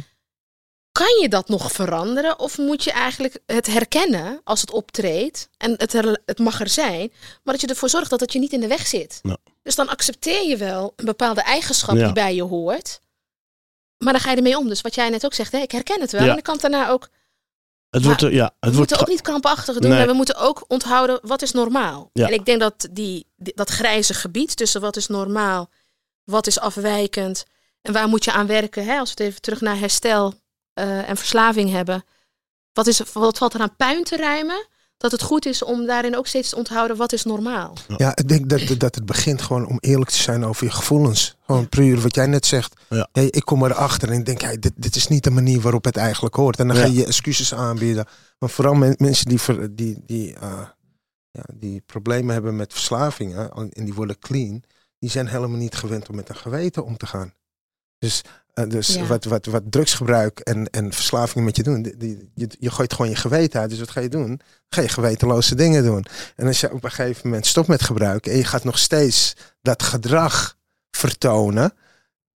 Kan 0.97 1.21
je 1.21 1.29
dat 1.29 1.47
nog 1.49 1.71
veranderen? 1.71 2.39
Of 2.39 2.57
moet 2.57 2.83
je 2.83 2.91
eigenlijk 2.91 3.39
het 3.45 3.67
herkennen 3.67 4.41
als 4.43 4.61
het 4.61 4.71
optreedt? 4.71 5.49
En 5.57 5.73
het, 5.77 5.93
er, 5.93 6.21
het 6.25 6.39
mag 6.39 6.59
er 6.59 6.69
zijn, 6.69 7.11
maar 7.43 7.53
dat 7.53 7.61
je 7.61 7.67
ervoor 7.67 7.89
zorgt 7.89 8.09
dat 8.09 8.19
het 8.19 8.33
je 8.33 8.39
niet 8.39 8.53
in 8.53 8.59
de 8.59 8.67
weg 8.67 8.87
zit. 8.87 9.19
Ja. 9.23 9.37
Dus 9.63 9.75
dan 9.75 9.89
accepteer 9.89 10.47
je 10.47 10.57
wel 10.57 10.93
een 10.95 11.05
bepaalde 11.05 11.41
eigenschap 11.41 11.95
Ja. 11.95 12.03
die 12.03 12.13
bij 12.13 12.35
je 12.35 12.43
hoort. 12.43 12.99
Maar 13.97 14.13
dan 14.13 14.21
ga 14.21 14.31
je 14.31 14.37
ermee 14.37 14.57
om. 14.57 14.67
Dus 14.67 14.81
wat 14.81 14.95
jij 14.95 15.09
net 15.09 15.25
ook 15.25 15.33
zegt, 15.33 15.51
hè, 15.51 15.57
ik 15.57 15.71
herken 15.71 16.01
het 16.01 16.11
wel. 16.11 16.23
Ja. 16.23 16.31
En 16.31 16.37
ik 16.37 16.43
kan 16.43 16.53
het 16.53 16.61
daarna 16.61 16.89
ook. 16.89 17.09
Het 17.89 18.03
wordt, 18.03 18.23
eh, 18.23 18.31
ja, 18.33 18.43
het 18.45 18.53
We 18.59 18.59
wordt 18.59 18.77
moeten 18.77 18.99
ook 18.99 19.07
niet 19.07 19.21
krampachtig 19.21 19.77
doen. 19.77 19.91
Nee. 19.91 19.99
En 20.01 20.07
we 20.07 20.13
moeten 20.13 20.35
ook 20.35 20.65
onthouden 20.67 21.19
wat 21.21 21.41
is 21.41 21.51
normaal. 21.51 22.09
En 22.13 22.33
ik 22.33 22.45
denk 22.45 22.59
dat 22.59 22.87
die, 22.91 23.25
die- 23.35 23.53
dat 23.55 23.69
grijze 23.69 24.13
gebied 24.13 24.55
tussen 24.57 24.81
wat 24.81 24.95
is 24.95 25.07
normaal, 25.07 25.69
wat 26.23 26.47
is 26.47 26.59
afwijkend 26.59 27.45
en 27.81 27.93
waar 27.93 28.07
moet 28.07 28.23
je 28.23 28.31
aan 28.31 28.47
werken. 28.47 28.85
Hè, 28.85 28.97
als 28.99 29.13
we 29.13 29.15
het 29.23 29.29
even 29.31 29.41
terug 29.41 29.61
naar 29.61 29.79
herstel 29.79 30.33
eh, 30.77 31.09
en 31.09 31.17
verslaving 31.17 31.69
hebben. 31.69 32.03
Wat, 32.73 32.87
is, 32.87 33.01
wat 33.13 33.37
valt 33.37 33.53
er 33.53 33.59
aan 33.61 33.75
puin 33.75 34.03
te 34.03 34.15
ruimen? 34.17 34.67
Dat 34.97 35.11
het 35.11 35.21
goed 35.21 35.45
is 35.45 35.63
om 35.63 35.85
daarin 35.85 36.17
ook 36.17 36.27
steeds 36.27 36.49
te 36.49 36.55
onthouden 36.55 36.97
wat 36.97 37.13
is 37.13 37.23
normaal. 37.23 37.73
Ja, 37.97 38.15
ik 38.15 38.27
denk 38.29 38.49
dat, 38.49 38.79
dat 38.79 38.95
het 38.95 39.05
begint 39.05 39.41
gewoon 39.41 39.67
om 39.67 39.77
eerlijk 39.79 40.09
te 40.09 40.17
zijn 40.21 40.45
over 40.45 40.65
je 40.65 40.71
gevoelens. 40.71 41.35
Gewoon 41.45 41.69
puur 41.69 42.01
wat 42.01 42.15
jij 42.15 42.25
net 42.25 42.45
zegt. 42.45 42.73
Ja. 42.89 43.09
Hey, 43.11 43.25
ik 43.29 43.45
kom 43.45 43.65
erachter 43.65 44.09
en 44.11 44.19
ik 44.19 44.25
denk, 44.25 44.41
hey, 44.41 44.59
dit, 44.59 44.73
dit 44.75 44.95
is 44.95 45.07
niet 45.07 45.23
de 45.23 45.29
manier 45.29 45.61
waarop 45.61 45.85
het 45.85 45.97
eigenlijk 45.97 46.35
hoort. 46.35 46.59
En 46.59 46.67
dan 46.67 46.77
ga 46.77 46.85
je 46.85 47.05
excuses 47.05 47.53
aanbieden. 47.53 48.05
Maar 48.39 48.49
vooral 48.49 48.73
men- 48.73 48.95
mensen 48.97 49.25
die, 49.25 49.41
ver- 49.41 49.75
die, 49.75 50.03
die, 50.05 50.33
eh, 50.35 50.61
ja, 51.31 51.43
die 51.53 51.81
problemen 51.85 52.33
hebben 52.33 52.55
met 52.55 52.73
verslavingen 52.73 53.51
en 53.73 53.85
die 53.85 53.93
worden 53.93 54.19
clean, 54.19 54.63
die 54.99 55.09
zijn 55.09 55.27
helemaal 55.27 55.57
niet 55.57 55.75
gewend 55.75 56.09
om 56.09 56.15
met 56.15 56.29
een 56.29 56.35
geweten 56.35 56.85
om 56.85 56.97
te 56.97 57.05
gaan. 57.05 57.33
Dus, 57.99 58.21
eh, 58.53 58.69
dus 58.69 58.93
Ja. 58.93 59.05
wat, 59.05 59.23
wat, 59.25 59.45
wat 59.45 59.63
drugsgebruik 59.69 60.39
en, 60.39 60.69
en 60.69 60.93
verslavingen 60.93 61.43
met 61.45 61.55
je 61.55 61.63
doen, 61.63 61.81
die, 61.81 61.97
die- 61.97 62.29
je, 62.33 62.47
je 62.59 62.71
gooit 62.71 62.93
gewoon 62.93 63.09
je 63.11 63.15
geweten 63.17 63.59
uit. 63.59 63.69
Dus 63.69 63.79
wat 63.79 63.89
ga 63.91 63.99
je 64.01 64.09
doen? 64.09 64.39
Ga 64.69 64.81
je 64.81 64.87
gewetenloze 64.89 65.55
dingen 65.55 65.83
doen. 65.83 66.05
En 66.35 66.47
als 66.47 66.59
je 66.59 66.71
op 66.73 66.83
een 66.83 66.91
gegeven 66.91 67.21
moment 67.29 67.45
stopt 67.45 67.67
met 67.67 67.81
gebruiken 67.81 68.31
en 68.31 68.37
je 68.37 68.43
gaat 68.45 68.63
nog 68.63 68.77
steeds 68.77 69.33
dat 69.61 69.83
gedrag 69.83 70.57
vertonen, 70.91 71.73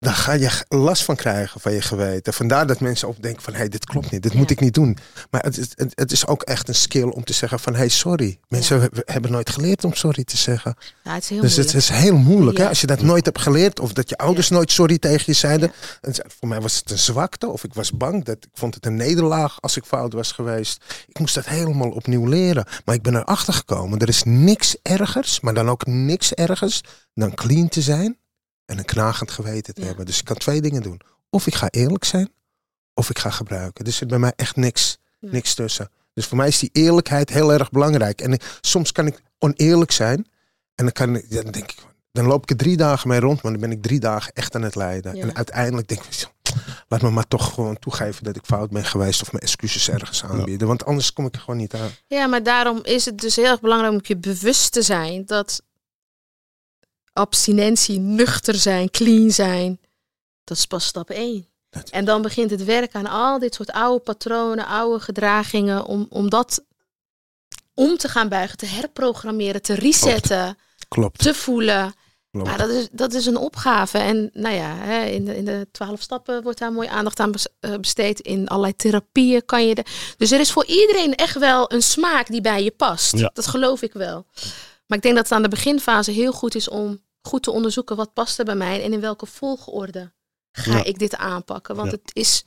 dan 0.01 0.13
ga 0.13 0.31
je 0.33 0.49
last 0.67 1.03
van 1.03 1.15
krijgen 1.15 1.61
van 1.61 1.71
je 1.73 1.81
geweten. 1.81 2.33
Vandaar 2.33 2.67
dat 2.67 2.79
mensen 2.79 3.07
ook 3.07 3.21
denken 3.21 3.41
van, 3.41 3.53
hé, 3.53 3.59
hey, 3.59 3.69
dit 3.69 3.85
klopt 3.85 4.11
niet, 4.11 4.21
dit 4.23 4.31
Ja. 4.31 4.37
moet 4.37 4.49
ik 4.49 4.59
niet 4.59 4.73
doen. 4.73 4.97
Maar 5.29 5.41
het, 5.43 5.57
is- 5.57 5.69
het, 5.75 5.91
het 5.95 6.11
is 6.11 6.27
ook 6.27 6.41
echt 6.43 6.67
een 6.67 6.75
skill 6.75 7.03
om 7.07 7.23
te 7.23 7.33
zeggen 7.33 7.59
van, 7.59 7.73
hé, 7.73 7.79
hey, 7.79 7.87
sorry. 7.89 8.39
Mensen 8.47 8.81
he- 8.81 8.87
hebben 9.05 9.31
nooit 9.31 9.49
geleerd 9.49 9.83
om 9.83 9.93
sorry 9.93 10.23
te 10.23 10.37
zeggen. 10.37 10.75
Het 11.03 11.23
is 11.23 11.29
heel 11.29 11.41
dus 11.41 11.55
het 11.55 11.73
is 11.73 11.89
heel 11.89 12.17
moeilijk, 12.17 12.57
hè? 12.57 12.67
Als 12.67 12.81
je 12.81 12.87
dat 12.87 13.01
nooit 13.01 13.25
hebt 13.25 13.41
geleerd, 13.41 13.79
of 13.79 13.93
dat 13.93 14.09
je 14.09 14.17
ouders 14.17 14.49
nooit 14.49 14.71
sorry 14.71 14.97
tegen 14.97 15.23
je 15.25 15.33
zeiden. 15.33 15.71
En 16.01 16.13
ze- 16.13 16.25
Voor 16.39 16.47
mij 16.47 16.61
was 16.61 16.75
het 16.75 16.91
een 16.91 16.99
zwakte, 16.99 17.47
of 17.49 17.63
ik 17.63 17.73
was 17.73 17.91
bang. 17.91 18.23
Dat, 18.25 18.35
ik 18.37 18.49
vond 18.53 18.75
het 18.75 18.85
een 18.85 18.95
nederlaag 18.95 19.61
als 19.61 19.77
ik 19.77 19.83
fout 19.85 20.13
was 20.13 20.31
geweest. 20.31 20.83
Ik 21.07 21.19
moest 21.19 21.35
dat 21.35 21.45
helemaal 21.45 21.89
opnieuw 21.89 22.25
leren. 22.27 22.65
Maar 22.85 22.95
ik 22.95 23.01
ben 23.01 23.15
erachter 23.15 23.53
gekomen, 23.53 23.99
er 23.99 24.07
is 24.07 24.23
niks 24.23 24.75
ergers, 24.81 25.39
maar 25.39 25.53
dan 25.53 25.69
ook 25.69 25.85
niks 25.85 26.33
ergers, 26.33 26.81
dan 27.13 27.33
clean 27.33 27.69
te 27.69 27.81
zijn 27.81 28.19
en 28.71 28.77
een 28.77 28.85
knagend 28.85 29.31
geweten 29.31 29.73
te 29.73 29.81
Ja. 29.81 29.87
hebben. 29.87 30.05
Dus 30.05 30.19
ik 30.19 30.25
kan 30.25 30.35
twee 30.37 30.61
dingen 30.61 30.81
doen. 30.81 30.99
Of 31.29 31.47
ik 31.47 31.55
ga 31.55 31.67
eerlijk 31.69 32.03
zijn, 32.03 32.29
of 32.93 33.09
ik 33.09 33.19
ga 33.19 33.29
gebruiken. 33.29 33.83
Dus 33.83 33.93
er 33.93 33.99
zit 33.99 34.07
bij 34.09 34.19
mij 34.19 34.33
echt 34.35 34.55
niks, 34.55 34.97
niks 35.19 35.53
tussen. 35.53 35.89
Dus 36.13 36.25
voor 36.25 36.37
mij 36.37 36.47
is 36.47 36.59
die 36.59 36.69
eerlijkheid 36.73 37.29
heel 37.29 37.53
erg 37.53 37.69
belangrijk. 37.71 38.21
En 38.21 38.33
ik- 38.33 38.57
soms 38.61 38.91
kan 38.91 39.07
ik 39.07 39.21
oneerlijk 39.39 39.91
zijn. 39.91 40.17
En 40.75 40.85
dan, 40.85 40.91
kan 40.91 41.15
ik, 41.15 41.31
dan 41.31 41.51
denk 41.51 41.71
ik, 41.71 41.77
dan 42.11 42.25
loop 42.25 42.43
ik 42.43 42.49
er 42.49 42.55
drie 42.55 42.77
dagen 42.77 43.07
mee 43.09 43.19
rond, 43.19 43.41
maar 43.41 43.51
dan 43.51 43.61
ben 43.61 43.71
ik 43.71 43.81
drie 43.81 43.99
dagen 43.99 44.33
echt 44.33 44.55
aan 44.55 44.61
het 44.61 44.75
lijden. 44.75 45.15
Ja. 45.15 45.21
En 45.23 45.35
uiteindelijk 45.35 45.87
denk 45.87 46.03
ik, 46.03 46.27
laat 46.87 47.01
me 47.01 47.09
maar 47.09 47.27
toch 47.27 47.53
gewoon 47.53 47.79
toegeven 47.79 48.23
dat 48.23 48.35
ik 48.35 48.45
fout 48.45 48.69
ben 48.69 48.85
geweest 48.85 49.21
of 49.21 49.31
mijn 49.31 49.43
excuses 49.43 49.89
ergens 49.89 50.23
aanbieden. 50.23 50.67
Want 50.67 50.85
anders 50.85 51.13
kom 51.13 51.25
ik 51.25 51.35
er 51.35 51.41
gewoon 51.41 51.57
niet 51.59 51.73
aan. 51.73 51.89
Ja, 52.07 52.27
maar 52.27 52.43
daarom 52.43 52.79
is 52.83 53.05
het 53.05 53.17
dus 53.19 53.35
heel 53.35 53.45
erg 53.45 53.61
belangrijk 53.61 53.93
om 53.93 53.99
je 54.03 54.17
bewust 54.17 54.71
te 54.71 54.81
zijn 54.81 55.25
dat 55.25 55.61
abstinentie, 57.13 57.99
nuchter 57.99 58.55
zijn, 58.55 58.89
clean 58.89 59.31
zijn, 59.31 59.79
dat 60.43 60.57
is 60.57 60.65
pas 60.65 60.85
stap 60.85 61.09
één. 61.09 61.49
En 61.89 62.05
dan 62.05 62.21
begint 62.21 62.51
het 62.51 62.63
werk 62.63 62.95
aan 62.95 63.07
al 63.07 63.39
dit 63.39 63.55
soort 63.55 63.71
oude 63.71 64.03
patronen, 64.03 64.65
oude 64.65 64.99
gedragingen, 64.99 65.85
om, 65.85 66.05
om 66.09 66.29
dat 66.29 66.63
om 67.73 67.97
te 67.97 68.07
gaan 68.07 68.29
buigen, 68.29 68.57
te 68.57 68.65
herprogrammeren, 68.65 69.61
te 69.61 69.73
resetten, 69.73 70.57
Klopt. 70.87 71.19
te 71.19 71.33
voelen. 71.33 71.93
klopt. 72.31 72.47
Maar 72.47 72.57
dat 72.57 72.69
is, 72.69 72.87
dat 72.91 73.13
is 73.13 73.25
een 73.25 73.37
opgave. 73.37 73.97
En 73.97 74.29
nou 74.33 74.55
ja, 74.55 74.75
hè, 74.75 75.03
in, 75.05 75.25
de, 75.25 75.37
in 75.37 75.45
de 75.45 75.67
twaalf 75.71 76.01
stappen 76.01 76.43
wordt 76.43 76.59
daar 76.59 76.71
mooi 76.71 76.87
aandacht 76.87 77.19
aan 77.19 77.33
eh, 77.59 77.75
besteed. 77.75 78.19
In 78.19 78.47
allerlei 78.47 78.75
therapieën 78.75 79.45
kan 79.45 79.67
je... 79.67 79.75
De... 79.75 79.85
Dus 80.17 80.31
er 80.31 80.39
is 80.39 80.51
voor 80.51 80.65
iedereen 80.65 81.15
echt 81.15 81.37
wel 81.37 81.71
een 81.73 81.81
smaak 81.81 82.27
die 82.27 82.41
bij 82.41 82.63
je 82.63 82.71
past. 82.71 83.17
Ja. 83.17 83.31
Dat 83.33 83.47
geloof 83.47 83.81
ik 83.81 83.93
wel. 83.93 84.25
Maar 84.91 84.99
ik 84.99 85.05
denk 85.05 85.15
dat 85.15 85.29
het 85.29 85.33
aan 85.37 85.41
de 85.41 85.55
beginfase 85.55 86.11
heel 86.11 86.31
goed 86.33 86.55
is 86.55 86.69
om 86.69 87.01
goed 87.21 87.43
te 87.43 87.51
onderzoeken 87.51 87.95
wat 87.95 88.13
past 88.13 88.39
er 88.39 88.45
bij 88.45 88.55
mij 88.55 88.83
en 88.83 88.93
in 88.93 88.99
welke 88.99 89.25
volgorde 89.25 90.11
ga 90.51 90.77
Ja. 90.77 90.83
ik 90.83 90.99
dit 90.99 91.15
aanpakken. 91.15 91.75
Want 91.75 91.91
Ja. 91.91 91.97
het 92.01 92.15
is, 92.15 92.43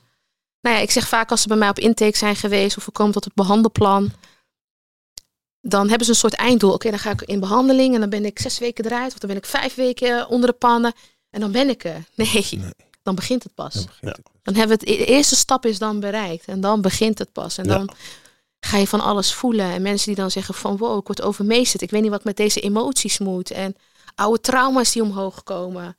nou 0.61 0.75
ja, 0.75 0.81
ik 0.81 0.91
zeg 0.91 1.07
vaak 1.07 1.31
als 1.31 1.41
ze 1.41 1.47
bij 1.47 1.57
mij 1.57 1.69
op 1.69 1.79
intake 1.79 2.17
zijn 2.17 2.35
geweest 2.35 2.77
of 2.77 2.85
we 2.85 2.91
komen 2.91 3.13
tot 3.13 3.23
het 3.23 3.33
behandelplan. 3.33 4.11
dan 5.61 5.87
hebben 5.87 6.05
ze 6.05 6.11
een 6.11 6.17
soort 6.19 6.33
einddoel. 6.35 6.73
Oké, 6.73 6.89
dan 6.89 6.99
ga 6.99 7.11
ik 7.11 7.21
in 7.21 7.39
behandeling 7.39 7.93
en 7.93 7.99
dan 7.99 8.09
ben 8.09 8.25
ik 8.25 8.39
zes 8.39 8.59
weken 8.59 8.85
eruit. 8.85 9.13
Of 9.13 9.19
dan 9.19 9.29
ben 9.29 9.37
ik 9.37 9.45
vijf 9.45 9.75
weken 9.75 10.27
onder 10.27 10.49
de 10.49 10.55
pannen. 10.55 10.93
En 11.29 11.39
dan 11.39 11.51
ben 11.51 11.69
ik 11.69 11.83
er. 11.83 12.03
Nee, 12.15 12.47
Nee. 12.51 12.71
dan 13.03 13.15
begint 13.15 13.43
het 13.43 13.53
pas. 13.53 13.73
Dan 13.73 13.85
begint 13.85 14.17
het. 14.17 14.27
Dan 14.43 14.55
hebben 14.55 14.77
we 14.79 14.89
het, 14.91 14.99
de 14.99 15.05
eerste 15.05 15.35
stap 15.35 15.65
is 15.65 15.79
dan 15.79 15.99
bereikt. 15.99 16.45
En 16.45 16.61
dan 16.61 16.81
begint 16.81 17.19
het 17.19 17.31
pas. 17.31 17.57
En 17.57 17.65
Ja. 17.65 17.77
dan 17.77 17.89
ga 18.65 18.77
je 18.77 18.87
van 18.87 19.01
alles 19.01 19.33
voelen. 19.33 19.65
En 19.71 19.81
mensen 19.81 20.07
die 20.07 20.15
dan 20.15 20.31
zeggen 20.31 20.53
van 20.53 20.77
wow, 20.77 20.99
ik 20.99 21.07
word 21.07 21.21
overmeesterd. 21.21 21.81
Ik 21.81 21.89
weet 21.89 22.01
niet 22.01 22.11
wat 22.11 22.23
met 22.23 22.37
deze 22.37 22.59
emoties 22.59 23.17
moet. 23.19 23.51
En 23.51 23.75
oude 24.15 24.41
trauma's 24.41 24.91
die 24.91 25.01
omhoog 25.01 25.43
komen. 25.43 25.97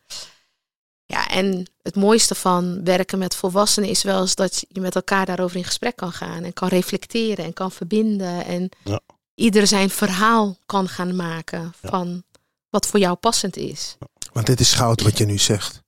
Ja, 1.04 1.28
en 1.28 1.70
het 1.82 1.96
mooiste 1.96 2.34
van 2.34 2.84
werken 2.84 3.18
met 3.18 3.34
volwassenen 3.34 3.88
is 3.88 4.02
wel 4.02 4.20
eens 4.20 4.34
dat 4.34 4.64
je 4.68 4.80
met 4.80 4.94
elkaar 4.94 5.26
daarover 5.26 5.56
in 5.56 5.64
gesprek 5.64 5.96
kan 5.96 6.12
gaan. 6.12 6.44
En 6.44 6.52
kan 6.52 6.68
reflecteren 6.68 7.44
en 7.44 7.52
kan 7.52 7.72
verbinden. 7.72 8.44
En 8.44 8.68
Ja. 8.84 9.00
ieder 9.34 9.66
zijn 9.66 9.90
verhaal 9.90 10.56
kan 10.66 10.88
gaan 10.88 11.16
maken 11.16 11.74
Ja. 11.82 11.88
van 11.88 12.22
wat 12.70 12.86
voor 12.86 13.00
jou 13.00 13.14
passend 13.16 13.56
is. 13.56 13.96
Want 14.32 14.46
dit 14.46 14.60
is 14.60 14.72
goud 14.72 15.00
wat 15.02 15.18
je 15.18 15.24
nu 15.26 15.38
zegt. 15.38 15.82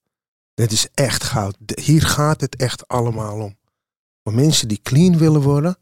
Dit 0.54 0.72
is 0.72 0.88
echt 0.94 1.24
goud. 1.24 1.56
Hier 1.82 2.02
gaat 2.02 2.40
het 2.40 2.56
echt 2.56 2.88
allemaal 2.88 3.40
om. 3.40 3.56
Voor 4.22 4.34
mensen 4.34 4.68
die 4.68 4.80
clean 4.82 5.18
willen 5.18 5.40
worden, 5.42 5.78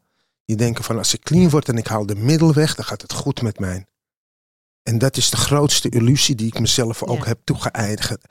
die 0.47 0.55
denken 0.55 0.83
van 0.83 0.97
als 0.97 1.13
ik 1.13 1.21
clean 1.21 1.49
word 1.49 1.69
en 1.69 1.77
ik 1.77 1.87
haal 1.87 2.05
de 2.05 2.15
middel 2.15 2.53
weg, 2.53 2.75
dan 2.75 2.85
gaat 2.85 3.01
het 3.01 3.13
goed 3.13 3.41
met 3.41 3.59
mij. 3.59 3.85
En 4.83 4.97
dat 4.97 5.17
is 5.17 5.29
de 5.29 5.37
grootste 5.37 5.89
illusie 5.89 6.35
die 6.35 6.47
ik 6.47 6.59
mezelf 6.59 7.03
ook 7.03 7.17
Ja. 7.19 7.25
heb 7.25 7.39
toegeëigend, 7.43 8.21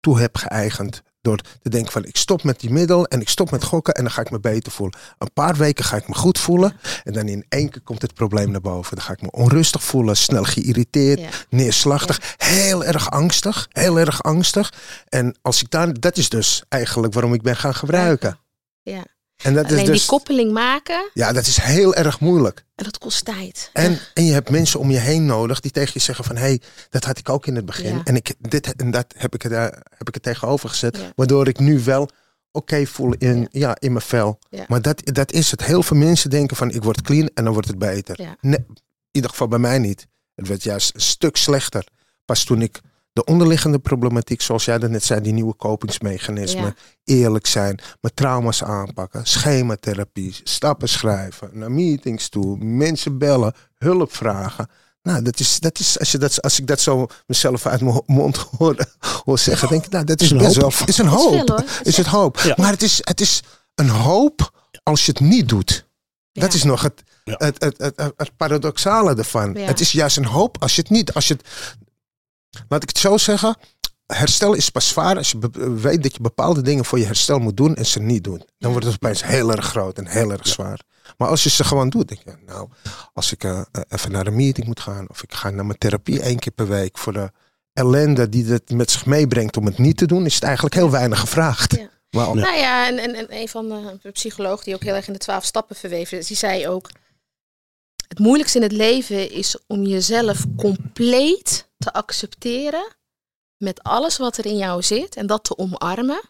toe 0.00 0.20
heb 0.20 0.36
geëigend. 0.36 1.02
Door 1.22 1.40
te 1.62 1.68
denken 1.68 1.92
van 1.92 2.04
ik 2.04 2.16
stop 2.16 2.42
met 2.42 2.60
die 2.60 2.70
middel 2.70 3.06
en 3.06 3.20
ik 3.20 3.28
stop 3.28 3.50
met 3.50 3.64
gokken 3.64 3.94
en 3.94 4.02
dan 4.02 4.12
ga 4.12 4.20
ik 4.20 4.30
me 4.30 4.40
beter 4.40 4.72
voelen. 4.72 4.98
Een 5.18 5.32
paar 5.32 5.56
weken 5.56 5.84
ga 5.84 5.96
ik 5.96 6.08
me 6.08 6.14
goed 6.14 6.38
voelen 6.38 6.76
en 7.04 7.12
dan 7.12 7.28
in 7.28 7.44
één 7.48 7.70
keer 7.70 7.80
komt 7.80 8.02
het 8.02 8.14
probleem 8.14 8.50
naar 8.50 8.60
boven. 8.60 8.96
Dan 8.96 9.04
ga 9.04 9.12
ik 9.12 9.22
me 9.22 9.30
onrustig 9.30 9.82
voelen, 9.82 10.16
snel 10.16 10.44
geïrriteerd, 10.44 11.18
Ja. 11.20 11.28
neerslachtig, 11.48 12.34
heel 12.36 12.84
erg 12.84 13.10
angstig, 13.10 13.66
heel 13.70 13.98
erg 13.98 14.22
angstig. 14.22 14.72
En 15.08 15.38
als 15.42 15.62
ik 15.62 15.70
daar, 15.70 16.00
dat 16.00 16.16
is 16.16 16.28
dus 16.28 16.64
eigenlijk 16.68 17.12
waarom 17.14 17.34
ik 17.34 17.42
ben 17.42 17.56
gaan 17.56 17.74
gebruiken. 17.74 18.38
Ja. 18.82 19.04
En 19.42 19.54
dat 19.54 19.64
Alleen 19.64 19.78
is 19.78 19.86
dus, 19.86 19.98
die 19.98 20.08
koppeling 20.08 20.52
maken, 20.52 21.10
ja, 21.14 21.32
dat 21.32 21.46
is 21.46 21.60
heel 21.60 21.94
erg 21.94 22.20
moeilijk. 22.20 22.64
en 22.74 22.84
dat 22.84 22.98
kost 22.98 23.24
tijd. 23.24 23.70
En, 23.72 23.98
en 24.14 24.24
je 24.24 24.32
hebt 24.32 24.50
mensen 24.50 24.80
om 24.80 24.90
je 24.90 24.98
heen 24.98 25.26
nodig 25.26 25.60
die 25.60 25.70
tegen 25.70 25.90
je 25.92 26.00
zeggen 26.00 26.24
van... 26.24 26.36
hé, 26.36 26.42
hey, 26.42 26.60
dat 26.88 27.04
had 27.04 27.18
ik 27.18 27.28
ook 27.28 27.46
in 27.46 27.56
het 27.56 27.66
begin. 27.66 27.94
Ja. 27.94 28.00
En, 28.04 28.16
ik, 28.16 28.34
dit, 28.38 28.76
en 28.76 28.90
dat 28.90 29.14
heb 29.16 29.34
ik, 29.34 29.44
er, 29.44 29.52
eh, 29.52 29.62
heb 29.96 30.08
ik 30.08 30.14
er 30.14 30.20
tegenover 30.20 30.68
gezet. 30.68 30.96
Ja. 30.96 31.12
Waardoor 31.14 31.48
ik 31.48 31.58
nu 31.58 31.80
wel 31.84 32.10
oké 32.52 32.86
voel 32.86 33.14
in, 33.18 33.38
Ja. 33.38 33.46
ja. 33.50 33.76
in 33.78 33.92
mijn 33.92 34.04
vel. 34.04 34.38
Maar 34.68 34.82
dat, 34.82 35.00
dat 35.04 35.32
is 35.32 35.50
het. 35.50 35.64
Heel 35.64 35.82
veel 35.82 35.96
mensen 35.96 36.30
denken 36.30 36.56
van 36.56 36.70
ik 36.70 36.82
word 36.82 37.02
clean 37.02 37.30
en 37.34 37.44
dan 37.44 37.52
wordt 37.52 37.68
het 37.68 37.78
beter. 37.78 38.36
Nee, 38.40 38.64
in 38.68 38.76
ieder 39.10 39.30
geval 39.30 39.48
bij 39.48 39.58
mij 39.58 39.78
niet. 39.78 40.06
Het 40.34 40.48
werd 40.48 40.62
juist 40.62 40.94
een 40.94 41.00
stuk 41.00 41.36
slechter. 41.36 41.84
Pas 42.24 42.44
toen 42.44 42.62
ik 42.62 42.80
de 43.24 43.32
onderliggende 43.32 43.78
problematiek, 43.78 44.40
zoals 44.42 44.64
jij 44.64 44.78
dat 44.78 44.90
net 44.90 45.04
zei, 45.04 45.20
die 45.20 45.32
nieuwe 45.32 45.54
kopingsmechanismen, 45.54 46.74
Ja. 47.04 47.14
eerlijk 47.14 47.46
zijn, 47.46 47.80
mijn 48.00 48.14
trauma's 48.14 48.62
aanpakken, 48.62 49.26
schematherapie, 49.26 50.40
stappen 50.44 50.88
schrijven, 50.88 51.50
naar 51.52 51.70
meetings 51.72 52.28
toe, 52.28 52.56
mensen 52.64 53.18
bellen, 53.18 53.54
hulp 53.78 54.14
vragen. 54.16 54.68
Nou, 55.02 55.22
dat 55.22 55.40
is, 55.40 55.58
dat 55.60 55.78
is 55.78 55.98
als, 55.98 56.12
je 56.12 56.18
dat, 56.18 56.42
als 56.42 56.58
ik 56.58 56.66
dat 56.66 56.80
zo 56.80 57.06
mezelf 57.26 57.66
uit 57.66 57.80
mijn 57.80 58.02
mond 58.06 58.36
hoor, 58.58 58.76
hoor 59.24 59.38
zeggen, 59.38 59.68
denk 59.68 59.84
ik, 59.84 59.90
nou, 59.90 60.04
dat 60.04 60.20
is, 60.20 60.32
best 60.32 60.56
hoop. 60.56 60.74
wel 60.74 60.88
is 60.88 60.98
een 60.98 61.06
Dat 61.06 61.14
is 61.14 61.22
hoop. 61.22 61.30
veel, 61.30 61.38
hoor. 61.38 61.46
Dat 61.46 61.80
Is 61.82 61.96
het 61.96 62.06
hoop. 62.06 62.38
Ja. 62.38 62.54
Maar 62.56 62.70
het 62.70 62.82
is, 62.82 63.00
het 63.02 63.20
is 63.20 63.42
een 63.74 63.88
hoop 63.88 64.52
als 64.82 65.06
je 65.06 65.12
het 65.12 65.20
niet 65.20 65.48
doet. 65.48 65.88
Dat 66.32 66.52
is 66.54 66.62
nog 66.62 66.82
het, 66.82 67.02
Ja. 67.24 67.34
het, 67.38 67.62
het, 67.62 67.78
het, 67.78 67.96
het, 67.96 68.12
het 68.16 68.36
paradoxale 68.36 69.14
ervan. 69.14 69.54
Ja. 69.54 69.66
Het 69.66 69.80
is 69.80 69.92
juist 69.92 70.16
een 70.16 70.24
hoop 70.24 70.56
als 70.62 70.74
je 70.74 70.80
het 70.80 70.90
niet. 70.90 71.12
Als 71.14 71.28
je 71.28 71.34
het, 71.34 71.46
laat 72.68 72.82
ik 72.82 72.88
het 72.88 72.98
zo 72.98 73.16
zeggen. 73.16 73.56
Herstel 74.06 74.54
is 74.54 74.70
pas 74.70 74.88
zwaar 74.88 75.16
als 75.16 75.30
je 75.30 75.50
weet 75.80 76.02
dat 76.02 76.12
je 76.12 76.20
bepaalde 76.20 76.62
dingen 76.62 76.84
voor 76.84 76.98
je 76.98 77.04
herstel 77.04 77.38
moet 77.38 77.56
doen 77.56 77.74
en 77.74 77.86
ze 77.86 78.00
niet 78.00 78.24
doen. 78.24 78.42
Dan 78.58 78.70
wordt 78.70 78.86
het 78.86 78.94
opeens 78.94 79.24
heel 79.24 79.50
erg 79.50 79.66
groot 79.66 79.98
en 79.98 80.06
heel 80.06 80.32
erg 80.32 80.46
zwaar. 80.46 80.80
Maar 81.16 81.28
als 81.28 81.42
je 81.42 81.50
ze 81.50 81.64
gewoon 81.64 81.88
doet, 81.88 82.08
denk 82.08 82.20
je, 82.24 82.36
nou, 82.46 82.68
als 83.12 83.32
ik 83.32 83.44
eh, 83.44 83.58
eh, 83.58 83.82
even 83.88 84.12
naar 84.12 84.26
een 84.26 84.36
meeting 84.36 84.66
moet 84.66 84.80
gaan 84.80 85.08
of 85.08 85.22
ik 85.22 85.34
ga 85.34 85.50
naar 85.50 85.66
mijn 85.66 85.78
therapie 85.78 86.20
één 86.20 86.38
keer 86.38 86.52
per 86.52 86.68
week 86.68 86.98
voor 86.98 87.12
de 87.12 87.30
ellende 87.72 88.28
die 88.28 88.44
het 88.44 88.70
met 88.70 88.90
zich 88.90 89.06
meebrengt 89.06 89.56
om 89.56 89.66
het 89.66 89.78
niet 89.78 89.96
te 89.96 90.06
doen, 90.06 90.26
is 90.26 90.34
het 90.34 90.42
eigenlijk 90.42 90.74
heel 90.74 90.90
weinig 90.90 91.20
gevraagd. 91.20 91.76
Ja. 91.76 91.88
Nou 92.10 92.56
ja, 92.56 92.86
en, 92.86 92.98
en, 92.98 93.14
en 93.14 93.26
een 93.28 93.48
van 93.48 93.68
de, 93.68 93.98
de 94.02 94.10
psychologen 94.10 94.64
die 94.64 94.74
ook 94.74 94.82
heel 94.82 94.94
erg 94.94 95.06
in 95.06 95.12
de 95.12 95.18
twaalf 95.18 95.44
stappen 95.44 95.76
verweven 95.76 96.18
is, 96.18 96.26
die 96.26 96.36
zei 96.36 96.68
ook: 96.68 96.90
Het 98.08 98.18
moeilijkste 98.18 98.58
in 98.58 98.64
het 98.64 98.72
leven 98.72 99.30
is 99.30 99.58
om 99.66 99.82
jezelf 99.82 100.44
compleet 100.56 101.68
te 101.84 101.92
accepteren 101.92 102.96
met 103.56 103.82
alles 103.82 104.16
wat 104.16 104.36
er 104.36 104.46
in 104.46 104.56
jou 104.56 104.82
zit 104.82 105.16
en 105.16 105.26
dat 105.26 105.44
te 105.44 105.56
omarmen. 105.58 106.20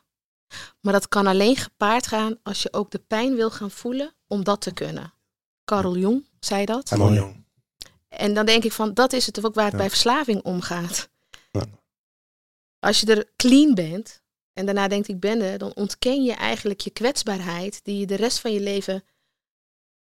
Maar 0.81 0.93
dat 0.93 1.09
kan 1.09 1.27
alleen 1.27 1.57
gepaard 1.57 2.07
gaan 2.07 2.39
als 2.43 2.63
je 2.63 2.73
ook 2.73 2.91
de 2.91 2.99
pijn 2.99 3.35
wil 3.35 3.51
gaan 3.51 3.71
voelen 3.71 4.15
om 4.27 4.45
dat 4.45 4.61
te 4.61 4.73
kunnen. 4.73 5.13
Carl 5.65 5.97
Jung 5.97 6.29
zei 6.41 6.65
dat. 6.65 6.91
Mooi. 6.91 7.15
jong. 7.15 7.45
En 8.09 8.35
dan 8.35 8.47
denk 8.47 8.65
ik 8.65 8.73
van, 8.73 8.95
dat 8.95 9.13
is 9.13 9.27
het 9.27 9.45
ook 9.45 9.55
waar 9.55 9.65
het 9.65 9.73
Ja. 9.73 9.79
bij 9.79 9.89
verslaving 9.89 10.43
om 10.43 10.61
gaat. 10.61 11.09
Ja. 11.53 11.65
Als 12.79 13.01
je 13.01 13.07
er 13.15 13.31
clean 13.37 13.75
bent 13.75 14.23
en 14.53 14.65
daarna 14.67 14.89
denkt 14.89 15.09
ik 15.09 15.21
ben 15.21 15.41
er, 15.41 15.59
dan 15.59 15.75
ontken 15.75 16.23
je 16.25 16.33
eigenlijk 16.33 16.81
je 16.81 16.91
kwetsbaarheid 16.91 17.85
die 17.85 17.99
je 17.99 18.07
de 18.07 18.15
rest 18.15 18.39
van 18.39 18.53
je 18.53 18.61
leven 18.61 19.05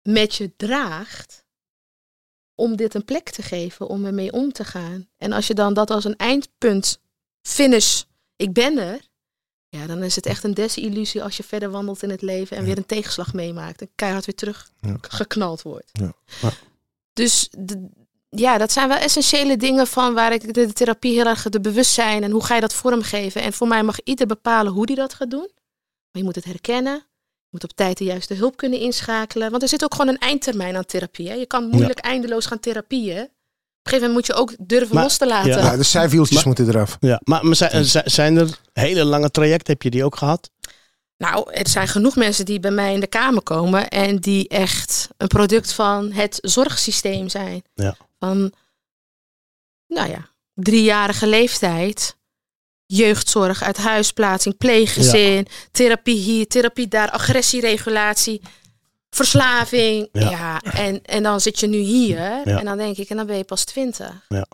met 0.01 0.35
je 0.35 0.55
draagt. 0.55 1.45
Om 2.59 2.75
dit 2.75 2.93
een 2.95 3.05
plek 3.05 3.29
te 3.29 3.41
geven, 3.41 3.87
om 3.87 4.05
ermee 4.05 4.31
om 4.31 4.51
te 4.51 4.63
gaan. 4.63 5.07
En 5.17 5.31
als 5.31 5.47
je 5.47 5.53
dan 5.53 5.73
dat 5.73 5.89
als 5.91 6.03
een 6.03 6.15
eindpunt, 6.15 6.99
finish, 7.41 8.03
ik 8.35 8.53
ben 8.53 8.77
er. 8.77 8.99
Ja, 9.69 9.87
dan 9.87 10.03
is 10.03 10.15
het 10.15 10.25
echt 10.25 10.43
een 10.43 10.53
desillusie 10.53 11.23
als 11.23 11.37
je 11.37 11.43
verder 11.43 11.69
wandelt 11.71 12.03
in 12.03 12.09
het 12.09 12.21
leven 12.21 12.55
en 12.57 12.61
Ja. 12.61 12.67
weer 12.67 12.77
een 12.77 12.85
tegenslag 12.85 13.33
meemaakt. 13.33 13.81
En 13.81 13.89
keihard 13.95 14.25
weer 14.25 14.35
terug 14.35 14.69
Ja. 14.79 14.95
geknald 15.01 15.61
wordt. 15.61 15.89
Ja. 15.91 16.13
Dus 17.13 17.49
de- 17.57 17.89
ja, 18.29 18.57
dat 18.57 18.71
zijn 18.71 18.87
wel 18.87 18.97
essentiële 18.97 19.57
dingen 19.57 19.87
van 19.87 20.13
waar 20.13 20.33
ik 20.33 20.41
de, 20.53 20.65
de 20.65 20.73
therapie 20.73 21.13
heel 21.13 21.25
erg 21.25 21.43
de 21.49 21.59
bewustzijn 21.61 22.23
en 22.23 22.31
hoe 22.31 22.43
ga 22.43 22.55
je 22.55 22.61
dat 22.61 22.73
vormgeven. 22.73 23.41
En 23.41 23.53
voor 23.53 23.67
mij 23.67 23.83
mag 23.83 23.99
ieder 24.03 24.27
bepalen 24.27 24.71
hoe 24.71 24.85
die 24.85 24.95
dat 24.95 25.13
gaat 25.13 25.31
doen. 25.31 25.49
Maar 26.11 26.21
je 26.21 26.23
moet 26.23 26.35
het 26.35 26.45
herkennen. 26.45 27.03
Je 27.51 27.57
moet 27.59 27.63
op 27.71 27.75
tijd 27.77 27.97
de 27.97 28.03
juiste 28.03 28.33
hulp 28.33 28.57
kunnen 28.57 28.79
inschakelen. 28.79 29.49
Want 29.51 29.61
er 29.63 29.69
zit 29.69 29.83
ook 29.83 29.91
gewoon 29.95 30.07
een 30.07 30.17
eindtermijn 30.19 30.75
aan 30.75 30.85
therapie. 30.85 31.27
Hè? 31.29 31.33
Je 31.33 31.45
kan 31.45 31.67
moeilijk 31.69 31.99
eindeloos 31.99 32.45
gaan 32.45 32.59
therapieën. 32.59 33.21
Op 33.21 33.25
een 33.25 33.91
gegeven 33.91 34.07
moment 34.07 34.13
moet 34.13 34.25
je 34.25 34.33
ook 34.33 34.67
durven 34.67 34.95
Maar- 34.95 35.03
los 35.03 35.17
te 35.17 35.27
laten. 35.27 35.49
Ja. 35.49 35.57
Ja, 35.57 35.77
de 35.77 35.83
zijwieltjes 35.83 36.35
Maar- 36.37 36.47
moeten 36.47 36.67
eraf. 36.67 36.97
Ja, 36.99 37.21
maar, 37.23 37.45
maar 37.45 37.55
zijn, 37.55 37.85
zi- 37.85 38.01
zijn 38.05 38.37
er 38.37 38.59
hele 38.73 39.03
lange 39.03 39.31
trajecten? 39.31 39.73
Heb 39.73 39.81
je 39.81 39.89
die 39.89 40.03
ook 40.03 40.15
gehad? 40.15 40.51
Nou, 41.17 41.51
er 41.53 41.67
zijn 41.69 41.87
genoeg 41.87 42.15
mensen 42.15 42.45
die 42.45 42.59
bij 42.59 42.71
mij 42.71 42.93
in 42.93 42.99
de 42.99 43.07
kamer 43.07 43.41
komen 43.41 43.87
en 43.89 44.17
die 44.17 44.47
echt 44.47 45.07
een 45.17 45.27
product 45.27 45.73
van 45.73 46.11
het 46.11 46.37
zorgsysteem 46.41 47.29
zijn. 47.29 47.63
Ja. 47.73 47.95
Van, 48.19 48.51
nou 49.87 50.09
ja, 50.09 50.29
driejarige 50.53 51.27
leeftijd, 51.27 52.15
jeugdzorg, 52.91 53.63
uit 53.63 53.77
huisplaatsing, 53.77 54.57
pleeggezin, 54.57 55.47
therapie 55.71 56.17
hier, 56.19 56.47
therapie 56.47 56.87
daar, 56.87 57.09
agressieregulatie, 57.11 58.41
verslaving. 59.09 60.09
Ja. 60.11 60.29
Ja, 60.29 60.61
en, 60.61 61.01
en 61.05 61.23
dan 61.23 61.41
zit 61.41 61.59
je 61.59 61.67
nu 61.67 61.77
hier 61.77 62.17
Ja. 62.17 62.43
en 62.43 62.65
dan 62.65 62.77
denk 62.77 62.97
ik, 62.97 63.09
en 63.09 63.17
dan 63.17 63.25
ben 63.25 63.37
je 63.37 63.43
pas 63.43 63.63
twintig. 63.63 64.25
Ja. 64.27 64.45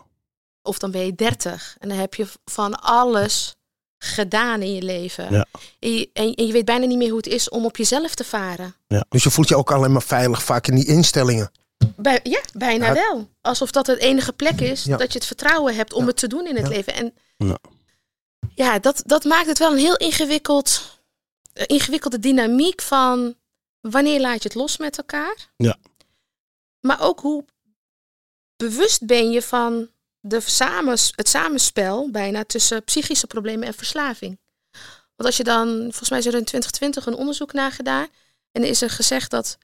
Of 0.61 0.77
dan 0.79 0.91
ben 0.91 1.05
je 1.05 1.15
dertig 1.15 1.75
en 1.79 1.89
dan 1.89 1.97
heb 1.97 2.13
je 2.13 2.27
van 2.45 2.81
alles 2.81 3.55
gedaan 3.97 4.61
in 4.61 4.73
je 4.73 4.81
leven. 4.81 5.27
Ja. 5.31 5.45
En, 5.79 5.93
je, 5.93 6.09
en, 6.13 6.33
en 6.33 6.45
je 6.47 6.53
weet 6.53 6.65
bijna 6.65 6.85
niet 6.85 6.97
meer 6.97 7.07
hoe 7.07 7.17
het 7.17 7.27
is 7.27 7.49
om 7.49 7.65
op 7.65 7.77
jezelf 7.77 8.15
te 8.15 8.23
varen. 8.23 8.75
Dus 9.09 9.23
je 9.23 9.29
voelt 9.31 9.47
je 9.47 9.55
ook 9.55 9.71
alleen 9.71 9.91
maar 9.91 10.01
veilig 10.03 10.43
vaak 10.43 10.67
in 10.67 10.75
die 10.75 10.87
instellingen. 10.87 11.51
Bij, 11.95 12.19
ja, 12.23 12.41
bijna 12.53 12.85
Ja. 12.87 12.93
wel. 12.93 13.29
Alsof 13.41 13.71
dat 13.71 13.87
het 13.87 13.99
enige 13.99 14.33
plek 14.33 14.61
is 14.61 14.83
Ja. 14.83 14.97
dat 14.97 15.11
je 15.11 15.17
het 15.17 15.27
vertrouwen 15.27 15.75
hebt 15.75 15.93
om 15.93 16.01
Ja. 16.01 16.07
het 16.07 16.17
te 16.17 16.27
doen 16.27 16.47
in 16.47 16.55
het 16.55 16.67
Ja. 16.67 16.71
leven. 16.71 16.93
En 16.95 17.13
Ja. 18.55 18.79
dat, 18.79 19.03
dat 19.05 19.23
maakt 19.23 19.47
het 19.47 19.57
wel 19.57 19.71
een 19.71 19.77
heel 19.77 19.97
ingewikkeld, 19.97 20.99
eh, 21.53 21.63
ingewikkelde 21.67 22.19
dynamiek 22.19 22.81
van 22.81 23.35
wanneer 23.79 24.19
laat 24.19 24.43
je 24.43 24.47
het 24.47 24.57
los 24.57 24.77
met 24.77 24.97
elkaar. 24.97 25.35
Ja. 25.57 25.77
Maar 26.79 27.01
ook 27.01 27.19
hoe 27.19 27.45
bewust 28.55 29.05
ben 29.05 29.31
je 29.31 29.41
van 29.41 29.89
de 30.19 30.39
samens, 30.39 31.11
het 31.15 31.29
samenspel 31.29 32.11
bijna 32.11 32.43
tussen 32.43 32.83
psychische 32.83 33.27
problemen 33.27 33.67
en 33.67 33.73
verslaving. 33.73 34.39
Want 35.15 35.29
als 35.29 35.37
je 35.37 35.43
dan, 35.43 35.67
volgens 35.67 36.09
mij 36.09 36.19
is 36.19 36.25
er 36.25 36.33
in 36.33 36.45
2020 36.45 37.05
een 37.05 37.15
onderzoek 37.15 37.53
naar 37.53 37.71
gedaan. 37.71 38.07
En 38.51 38.61
er 38.61 38.69
is 38.69 38.81
er 38.81 38.89
gezegd 38.89 39.31
dat 39.31 39.57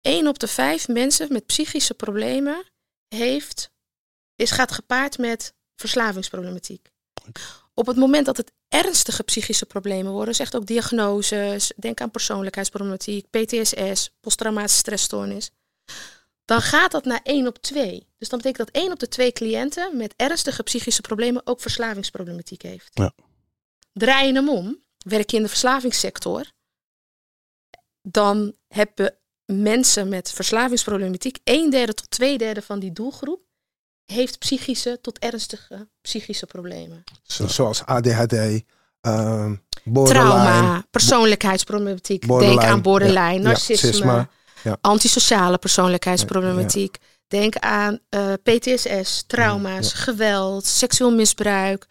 één 0.00 0.26
op 0.26 0.38
de 0.38 0.48
vijf 0.48 0.88
mensen 0.88 1.32
met 1.32 1.46
psychische 1.46 1.94
problemen 1.94 2.64
heeft, 3.08 3.70
is, 4.36 4.50
gaat 4.50 4.72
gepaard 4.72 5.18
met 5.18 5.54
verslavingsproblematiek. 5.76 6.90
Op 7.74 7.86
het 7.86 7.96
moment 7.96 8.26
dat 8.26 8.36
het 8.36 8.52
ernstige 8.68 9.22
psychische 9.22 9.66
problemen 9.66 10.12
worden, 10.12 10.34
zegt 10.34 10.56
ook 10.56 10.66
diagnoses, 10.66 11.72
denk 11.76 12.00
aan 12.00 12.10
persoonlijkheidsproblematiek, 12.10 13.30
PTSS, 13.30 14.10
posttraumatische 14.20 14.78
stressstoornis, 14.78 15.50
dan 16.44 16.60
gaat 16.60 16.90
dat 16.90 17.04
naar 17.04 17.20
1 17.22 17.46
op 17.46 17.58
2. 17.58 18.08
Dus 18.18 18.28
dan 18.28 18.38
betekent 18.38 18.66
dat 18.66 18.82
1 18.82 18.92
op 18.92 18.98
de 18.98 19.08
2 19.08 19.32
cliënten 19.32 19.96
met 19.96 20.14
ernstige 20.16 20.62
psychische 20.62 21.00
problemen 21.00 21.46
ook 21.46 21.60
verslavingsproblematiek 21.60 22.62
heeft. 22.62 22.90
Ja. 22.92 23.12
Draai 23.92 24.26
je 24.26 24.32
hem 24.32 24.48
om, 24.48 24.82
werk 24.98 25.30
je 25.30 25.36
in 25.36 25.42
de 25.42 25.48
verslavingssector, 25.48 26.44
dan 28.02 28.56
hebben 28.68 29.18
mensen 29.44 30.08
met 30.08 30.32
verslavingsproblematiek, 30.32 31.38
een 31.44 31.70
derde 31.70 31.94
tot 31.94 32.10
twee 32.10 32.38
derde 32.38 32.62
van 32.62 32.78
die 32.78 32.92
doelgroep, 32.92 33.42
heeft 34.06 34.38
psychische 34.38 34.98
tot 35.02 35.18
ernstige 35.18 35.88
psychische 36.00 36.46
problemen. 36.46 37.04
Zo- 37.22 37.46
Zoals 37.46 37.84
ADHD, 37.84 38.32
ehm. 39.00 39.54
Trauma, 40.04 40.84
persoonlijkheidsproblematiek, 40.90 42.28
denk 42.28 42.62
aan 42.64 42.82
borderline, 42.82 43.32
ja, 43.32 43.38
narcisme, 43.38 44.28
ja. 44.62 44.76
antisociale 44.80 45.58
persoonlijkheidsproblematiek. 45.58 46.96
Denk 47.28 47.56
aan 47.56 47.98
eh, 48.08 48.32
PTSS, 48.42 49.24
trauma's, 49.26 49.92
geweld, 49.92 50.66
seksueel 50.66 51.12
misbruik, 51.14 51.86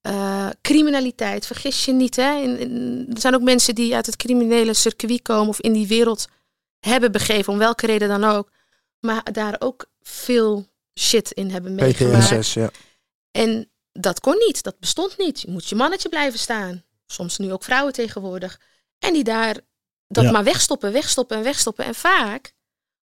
eh, 0.00 0.46
criminaliteit. 0.62 1.46
Vergis 1.46 1.84
je 1.84 1.92
niet, 1.92 2.16
hè? 2.16 2.34
In- 2.40 2.58
in- 2.58 3.06
er 3.14 3.20
zijn 3.20 3.34
ook 3.34 3.42
mensen 3.42 3.74
die 3.74 3.94
uit 3.94 4.06
het 4.06 4.16
criminele 4.16 4.74
circuit 4.74 5.22
komen 5.22 5.48
of 5.48 5.60
in 5.60 5.72
die 5.72 5.86
wereld 5.86 6.26
hebben 6.80 7.12
begeven, 7.12 7.52
om 7.52 7.58
welke 7.58 7.86
reden 7.86 8.08
dan 8.08 8.24
ook, 8.24 8.50
maar 9.00 9.32
daar 9.32 9.56
ook 9.58 9.86
veel 10.02 10.66
shit 10.98 11.30
in 11.32 11.50
hebben 11.50 11.74
meegemaakt. 11.74 12.28
PTSS, 12.28 12.54
ja. 12.54 12.70
En 13.30 13.70
dat 13.92 14.20
kon 14.20 14.36
niet, 14.46 14.62
dat 14.62 14.78
bestond 14.78 15.18
niet. 15.18 15.40
Je 15.40 15.50
moet 15.50 15.68
je 15.68 15.74
mannetje 15.74 16.08
blijven 16.08 16.38
staan. 16.38 16.84
Soms 17.06 17.38
nu 17.38 17.52
ook 17.52 17.64
vrouwen 17.64 17.92
tegenwoordig. 17.92 18.60
En 18.98 19.12
die 19.12 19.24
daar 19.24 19.56
dat 20.08 20.24
Ja. 20.24 20.30
maar 20.30 20.44
wegstoppen, 20.44 20.92
wegstoppen 20.92 21.36
en 21.36 21.42
wegstoppen. 21.42 21.84
En 21.84 21.94
vaak 21.94 22.52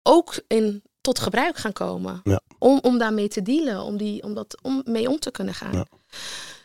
ook 0.02 0.40
in, 0.46 0.82
tot 1.00 1.18
gebruik 1.18 1.56
gaan 1.56 1.72
komen. 1.72 2.20
Ja. 2.24 2.40
Om, 2.58 2.78
om 2.82 2.98
daarmee 2.98 3.28
te 3.28 3.42
dealen, 3.42 3.82
om, 3.82 3.96
die, 3.96 4.22
om, 4.22 4.34
dat, 4.34 4.58
om 4.62 4.82
mee 4.84 5.08
om 5.08 5.18
te 5.18 5.30
kunnen 5.30 5.54
gaan. 5.54 5.72
Ja. 5.72 5.86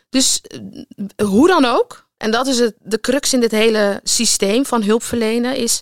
Dus 0.08 0.40
eh, 0.40 1.26
hoe 1.26 1.48
dan 1.48 1.64
ook, 1.64 2.08
en 2.16 2.30
dat 2.30 2.46
is 2.46 2.58
het, 2.58 2.74
de 2.78 3.00
crux 3.00 3.32
in 3.32 3.40
dit 3.40 3.50
hele 3.50 4.00
systeem 4.02 4.66
van 4.66 4.82
hulpverlenen, 4.82 5.56
is 5.56 5.80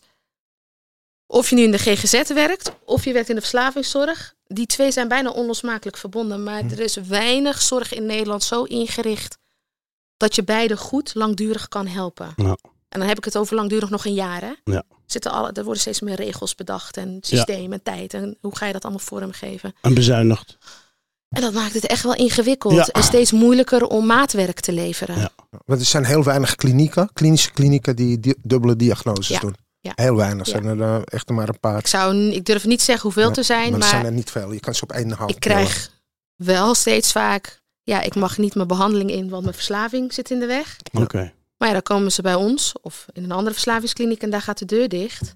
of 1.33 1.49
je 1.51 1.57
nu 1.57 1.63
in 1.63 1.71
de 1.71 1.79
GGZ 1.79 2.33
werkt 2.33 2.73
of 2.85 3.05
je 3.05 3.13
werkt 3.13 3.29
in 3.29 3.35
de 3.35 3.41
verslavingszorg. 3.41 4.35
Die 4.47 4.67
twee 4.67 4.91
zijn 4.91 5.09
bijna 5.09 5.31
onlosmakelijk 5.31 5.97
verbonden. 5.97 6.43
Maar 6.43 6.63
er 6.71 6.81
is 6.81 6.95
weinig 6.97 7.63
zorg 7.63 7.95
in 7.95 8.07
Nederland 8.07 8.43
zo 8.43 8.63
ingericht 8.63 9.39
dat 10.17 10.35
je 10.35 10.45
beide 10.45 10.77
goed 10.77 11.15
langdurig 11.15 11.69
kan 11.69 11.87
helpen. 11.87 12.33
Ja. 12.37 12.57
En 12.89 12.99
dan 12.99 13.09
heb 13.09 13.19
ik 13.19 13.25
het 13.25 13.37
over 13.37 13.55
langdurig 13.57 13.91
nog 13.91 14.05
een 14.05 14.15
jaar. 14.15 14.41
Hè? 14.41 14.53
Ja. 14.65 14.83
Zitten 15.07 15.31
alle, 15.33 15.53
er 15.53 15.65
worden 15.65 15.81
steeds 15.81 16.01
meer 16.01 16.15
regels 16.15 16.55
bedacht 16.55 16.97
en 16.97 17.19
systeem 17.21 17.73
en 17.73 17.83
tijd. 17.83 18.15
En 18.15 18.37
hoe 18.41 18.57
ga 18.57 18.67
je 18.67 18.73
dat 18.73 18.83
allemaal 18.83 19.01
vormgeven? 19.01 19.75
En 19.81 19.95
bezuinigd. 19.95 20.59
En 21.29 21.41
dat 21.41 21.53
maakt 21.53 21.75
het 21.75 21.87
echt 21.87 22.03
wel 22.03 22.15
ingewikkeld. 22.15 22.75
Ja. 22.75 22.87
En 22.87 23.03
steeds 23.03 23.33
moeilijker 23.33 23.87
om 23.87 24.07
maatwerk 24.07 24.61
te 24.61 24.73
leveren. 24.73 25.19
Ja. 25.19 25.31
Want 25.65 25.81
er 25.81 25.87
zijn 25.87 26.05
heel 26.05 26.25
weinig 26.25 26.55
klinieken, 26.55 27.11
klinische 27.13 27.51
klinieken 27.53 27.97
die 27.97 28.21
di- 28.21 28.35
dubbele 28.43 28.77
diagnoses 28.77 29.29
Ja. 29.29 29.41
doen. 29.41 29.55
Ja. 29.83 29.93
Heel 29.95 30.17
weinig, 30.17 30.47
Ja. 30.47 30.53
zijn 30.53 30.67
er 30.67 30.81
eh, 30.81 31.01
echt 31.05 31.29
maar 31.29 31.49
een 31.49 31.61
paar. 31.61 31.79
Ik, 31.79 31.87
zou, 31.87 32.17
ik 32.17 32.45
durf 32.45 32.65
niet 32.65 32.83
zeggen 32.83 33.03
hoeveel 33.03 33.25
Nee, 33.25 33.35
te 33.35 33.43
zijn, 33.43 33.63
maar 33.63 33.73
er 33.73 33.79
maar 33.79 33.89
zijn 33.89 34.05
er 34.05 34.13
niet 34.13 34.31
veel. 34.31 34.53
Je 34.53 34.61
kan 34.61 34.75
ze 34.75 34.83
op 34.83 34.93
één 34.93 35.11
hand 35.11 35.31
ik 35.31 35.41
krijg 35.41 35.91
wel 36.37 36.75
steeds 36.75 37.13
vaak... 37.13 37.61
Ja, 37.83 38.01
ik 38.01 38.15
mag 38.15 38.39
niet 38.39 38.55
mijn 38.55 38.69
behandeling 38.69 39.11
in, 39.11 39.29
want 39.29 39.43
mijn 39.43 39.55
verslaving 39.55 40.13
zit 40.13 40.31
in 40.31 40.39
de 40.39 40.47
weg. 40.47 40.77
Oké. 40.93 41.33
Maar 41.57 41.69
ja, 41.69 41.73
dan 41.73 41.83
komen 41.83 42.13
ze 42.13 42.23
bij 42.23 42.35
ons 42.35 42.73
of 42.81 43.07
in 43.13 43.25
een 43.25 43.33
andere 43.33 43.55
verslavingskliniek 43.55 44.23
en 44.23 44.31
daar 44.31 44.43
gaat 44.43 44.59
de 44.59 44.65
deur 44.65 44.89
dicht. 44.89 45.35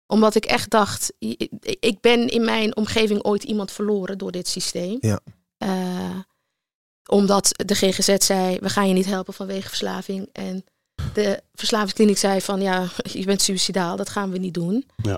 omdat 0.07 0.35
ik 0.35 0.45
echt 0.45 0.69
dacht, 0.69 1.13
ik 1.79 1.97
ben 2.01 2.27
in 2.27 2.45
mijn 2.45 2.75
omgeving 2.75 3.23
ooit 3.23 3.43
iemand 3.43 3.71
verloren 3.71 4.17
door 4.17 4.31
dit 4.31 4.47
systeem. 4.47 4.97
Ja. 4.99 5.19
Omdat 7.07 7.49
de 7.65 7.75
GGZ 7.75 8.15
zei, 8.17 8.57
we 8.59 8.69
gaan 8.69 8.87
je 8.87 8.93
niet 8.93 9.05
helpen 9.05 9.33
vanwege 9.33 9.67
verslaving. 9.67 10.29
En 10.31 10.65
de 11.13 11.41
verslavingskliniek 11.53 12.17
zei 12.17 12.41
van, 12.41 12.61
ja, 12.61 12.87
je 13.11 13.25
bent 13.25 13.41
suicidaal, 13.41 13.95
dat 13.95 14.09
gaan 14.09 14.31
we 14.31 14.37
niet 14.37 14.53
doen. 14.53 14.85
Ja. 15.03 15.17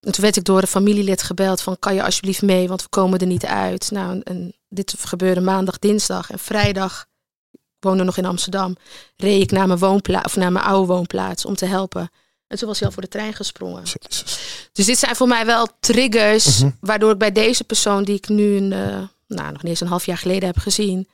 En 0.00 0.12
toen 0.12 0.24
werd 0.24 0.36
ik 0.36 0.44
door 0.44 0.60
een 0.60 0.66
familielid 0.66 1.22
gebeld 1.22 1.60
van, 1.60 1.78
kan 1.78 1.94
je 1.94 2.04
alsjeblieft 2.04 2.42
mee, 2.42 2.68
want 2.68 2.82
we 2.82 2.88
komen 2.88 3.18
er 3.18 3.26
niet 3.26 3.46
uit. 3.46 3.90
Nou, 3.90 4.20
en, 4.24 4.54
dit 4.68 4.94
gebeurde 4.98 5.40
maandag, 5.40 5.78
dinsdag 5.78 6.30
en 6.30 6.38
vrijdag. 6.38 7.06
Ik 7.52 7.86
woonde 7.86 8.04
nog 8.04 8.16
in 8.16 8.24
Amsterdam. 8.24 8.76
Reed 9.16 9.42
ik 9.42 9.50
naar 9.50 9.66
mijn 9.66 9.78
woonplaats 9.78 10.24
of 10.26 10.36
naar 10.36 10.52
mijn 10.52 10.64
oude 10.64 10.92
woonplaats 10.92 11.44
om 11.44 11.54
te 11.54 11.66
helpen. 11.66 12.10
En 12.46 12.58
toen 12.58 12.68
was 12.68 12.78
hij 12.78 12.88
al 12.88 12.92
voor 12.94 13.02
de 13.02 13.08
trein 13.08 13.34
gesprongen. 13.34 13.82
Jezus. 13.82 14.38
Dus 14.72 14.86
dit 14.86 14.98
zijn 14.98 15.16
voor 15.16 15.28
mij 15.28 15.46
wel 15.46 15.68
triggers, 15.80 16.58
Mhm. 16.58 16.70
waardoor 16.80 17.10
ik 17.10 17.18
bij 17.18 17.32
deze 17.32 17.64
persoon 17.64 18.04
die 18.04 18.14
ik 18.16 18.28
nu 18.28 18.56
een, 18.56 18.72
eh, 18.72 19.02
nou, 19.36 19.52
nog 19.52 19.62
niet 19.62 19.70
eens 19.70 19.80
een 19.80 19.86
half 19.86 20.06
jaar 20.06 20.18
geleden 20.18 20.46
heb 20.48 20.58
gezien, 20.58 21.08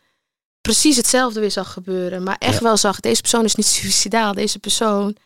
precies 0.60 0.96
hetzelfde 0.96 1.40
weer 1.40 1.50
zag 1.50 1.72
gebeuren. 1.72 2.22
Maar 2.22 2.36
echt 2.38 2.54
Ja. 2.54 2.60
wel 2.62 2.76
zag, 2.76 3.00
deze 3.00 3.20
persoon 3.20 3.44
is 3.44 3.54
niet 3.54 3.66
suicidaal. 3.80 4.34
Deze 4.34 4.58
persoon 4.58 5.16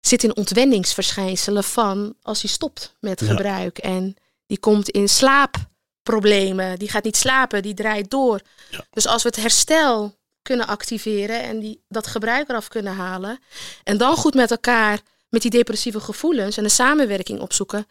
zit 0.00 0.24
in 0.24 0.36
ontwenningsverschijnselen 0.36 1.64
van 1.64 2.14
als 2.22 2.42
hij 2.42 2.50
stopt 2.50 2.96
met 3.00 3.20
Ja. 3.20 3.26
gebruik. 3.26 3.78
En 3.78 4.16
die 4.46 4.58
komt 4.58 4.88
in 4.88 5.08
slaapproblemen. 5.08 6.78
Die 6.78 6.88
gaat 6.88 7.04
niet 7.04 7.16
slapen, 7.16 7.62
die 7.62 7.74
draait 7.74 8.10
door. 8.10 8.40
Ja. 8.70 8.84
Dus 8.90 9.06
als 9.06 9.22
we 9.22 9.28
het 9.28 9.38
herstel 9.40 10.18
kunnen 10.42 10.66
activeren 10.66 11.42
en 11.42 11.58
die, 11.60 11.84
dat 11.88 12.06
gebruik 12.06 12.48
eraf 12.48 12.68
kunnen 12.68 12.94
halen. 12.94 13.38
En 13.84 13.98
dan 13.98 14.16
goed 14.16 14.34
met 14.34 14.50
elkaar 14.50 15.00
met 15.28 15.42
die 15.42 15.50
depressieve 15.50 16.00
gevoelens 16.00 16.56
en 16.56 16.62
de 16.62 16.68
samenwerking 16.68 17.40
opzoeken. 17.40 17.86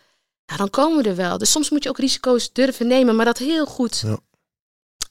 Nou, 0.50 0.62
dan 0.62 0.70
komen 0.70 1.04
we 1.04 1.10
er 1.10 1.16
wel. 1.16 1.38
Dus 1.38 1.52
soms 1.52 1.70
moet 1.70 1.84
je 1.84 1.90
ook 1.90 1.98
risico's 2.00 2.54
durven 2.54 2.88
nemen, 2.88 3.16
maar 3.16 3.26
dat 3.26 3.38
heel 3.38 3.66
goed 3.66 4.04
Ja. 4.06 4.18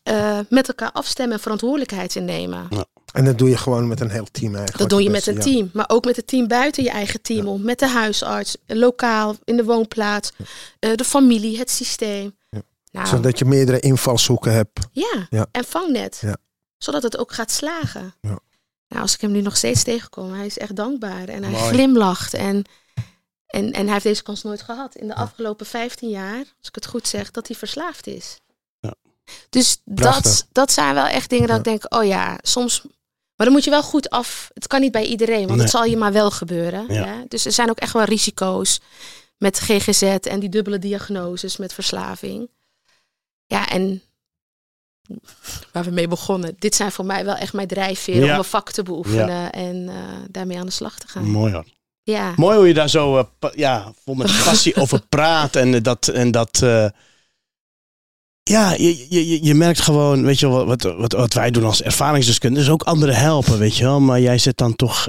eh, 0.03 0.39
met 0.49 0.69
elkaar 0.69 0.93
afstemmen 0.93 1.37
en 1.37 1.43
verantwoordelijkheid 1.43 2.15
innemen. 2.17 2.69
En 3.13 3.25
dat 3.25 3.39
doe 3.39 3.49
je 3.49 3.57
gewoon 3.57 3.89
met 3.89 4.01
een 4.01 4.11
heel 4.11 4.27
team 4.33 4.51
eigenlijk. 4.55 4.79
Dat 4.79 4.89
doe 4.89 5.03
je 5.03 5.11
met 5.11 5.25
beste, 5.25 5.31
een 5.31 5.37
ja. 5.37 5.43
team, 5.43 5.71
maar 5.73 5.85
ook 5.89 6.05
met 6.05 6.17
het 6.17 6.27
team 6.27 6.47
buiten 6.49 6.83
je 6.83 6.91
eigen 6.91 7.23
team 7.23 7.47
om. 7.47 7.63
Met 7.63 7.79
de 7.79 7.89
huisarts, 7.89 8.57
lokaal, 8.67 9.37
in 9.45 9.57
de 9.57 9.65
woonplaats, 9.65 10.33
eh, 10.79 10.95
de 10.95 11.05
familie, 11.05 11.59
het 11.59 11.71
systeem. 11.71 12.37
Ja. 12.51 12.63
Nou, 12.93 13.07
Zodat 13.07 13.39
je 13.39 13.45
meerdere 13.45 13.81
invalshoeken 13.81 14.53
hebt. 14.53 14.79
ja. 14.93 15.27
Ja. 15.31 15.47
en 15.51 15.65
vangnet. 15.65 16.19
Ja. 16.21 16.37
Zodat 16.79 17.03
het 17.03 17.19
ook 17.19 17.33
gaat 17.33 17.51
slagen. 17.51 18.15
Ja. 18.21 18.39
Nou, 18.89 19.03
als 19.03 19.15
ik 19.15 19.21
hem 19.21 19.33
nu 19.33 19.41
nog 19.41 19.57
steeds 19.57 19.83
tegenkom, 19.83 20.33
hij 20.33 20.47
is 20.47 20.59
echt 20.59 20.77
dankbaar 20.77 21.29
en 21.29 21.43
hij 21.43 21.53
Mooi. 21.53 21.73
glimlacht. 21.73 22.35
En, 22.35 22.65
en, 23.49 23.73
en 23.73 23.85
hij 23.85 23.93
heeft 23.93 24.05
deze 24.05 24.23
kans 24.23 24.43
nooit 24.43 24.63
gehad. 24.63 24.95
In 24.95 25.09
de 25.09 25.15
afgelopen 25.15 25.67
15 25.67 26.09
jaar, 26.09 26.39
als 26.39 26.69
ik 26.69 26.75
het 26.75 26.87
goed 26.87 27.09
zeg, 27.09 27.31
dat 27.31 27.47
hij 27.49 27.57
verslaafd 27.57 28.07
is. 28.07 28.39
Ja. 28.81 28.95
Dus 29.51 29.81
Prachtig. 29.85 30.23
dat, 30.23 30.47
dat 30.53 30.73
zijn 30.73 30.95
wel 30.95 31.07
echt 31.07 31.31
dingen 31.31 31.49
dat 31.49 31.59
ik 31.59 31.65
denk, 31.65 31.95
oh 31.95 32.05
ja, 32.05 32.39
soms... 32.43 32.83
Maar 33.37 33.47
dan 33.47 33.57
moet 33.57 33.65
je 33.65 33.71
wel 33.71 33.83
goed 33.83 34.11
af. 34.11 34.51
Het 34.55 34.67
kan 34.67 34.81
niet 34.81 34.93
bij 34.93 35.05
iedereen, 35.07 35.39
want 35.47 35.51
Nee. 35.51 35.61
het 35.61 35.71
zal 35.71 35.85
je 35.85 35.97
maar 35.97 36.13
wel 36.13 36.31
gebeuren. 36.31 36.93
Ja. 36.93 37.25
Dus 37.29 37.45
er 37.45 37.53
zijn 37.53 37.71
ook 37.71 37.79
echt 37.79 37.93
wel 37.93 38.03
risico's 38.03 38.81
met 39.37 39.59
GGZ 39.59 40.03
en 40.03 40.41
die 40.41 40.49
dubbele 40.49 40.79
diagnoses 40.79 41.57
met 41.57 41.73
verslaving. 41.75 42.51
Ja, 43.47 43.69
en 43.69 44.03
waar 45.73 45.85
we 45.85 45.91
mee 45.91 46.09
begonnen. 46.09 46.55
Dit 46.59 46.75
zijn 46.75 46.93
voor 46.93 47.05
mij 47.05 47.25
wel 47.25 47.35
echt 47.35 47.53
mijn 47.53 47.69
drijfveren 47.69 48.25
Ja. 48.27 48.33
om 48.33 48.39
een 48.39 48.45
vak 48.45 48.71
te 48.71 48.83
beoefenen 48.83 49.53
en 49.53 49.89
eh, 49.89 49.95
daarmee 50.31 50.59
aan 50.59 50.67
de 50.67 50.73
slag 50.73 50.99
te 50.99 51.09
gaan. 51.09 51.31
Mooi 51.31 51.53
hoor. 51.53 51.65
Ja, 52.11 52.33
Mooi 52.37 52.57
hoe 52.57 52.67
je 52.67 52.75
daar 52.75 52.89
zo 52.89 53.19
eh, 53.19 53.51
ja, 53.55 53.93
vol 54.05 54.15
met 54.15 54.27
passie 54.45 54.77
over 54.77 55.01
praat. 55.09 55.57
En 55.57 55.75
eh, 55.75 55.83
dat. 55.83 56.09
En 56.09 56.31
dat 56.31 56.61
eh, 56.63 56.87
ja, 58.43 58.73
je, 58.73 59.07
je, 59.09 59.45
je- 59.45 59.55
merkt 59.55 59.81
gewoon, 59.81 60.25
weet 60.25 60.39
je 60.41 60.49
wel, 60.49 60.67
wat, 60.67 60.83
wat, 60.83 61.13
wat 61.13 61.33
wij 61.33 61.51
doen 61.51 61.65
als 61.65 61.83
ervaringsdeskundigen, 61.83 62.67
is 62.67 62.73
ook 62.73 62.83
anderen 62.83 63.15
helpen, 63.17 63.59
weet 63.59 63.77
je 63.77 63.85
wel. 63.85 64.01
Maar 64.01 64.21
jij 64.21 64.39
zit 64.39 64.57
dan 64.57 64.77
toch 64.77 65.09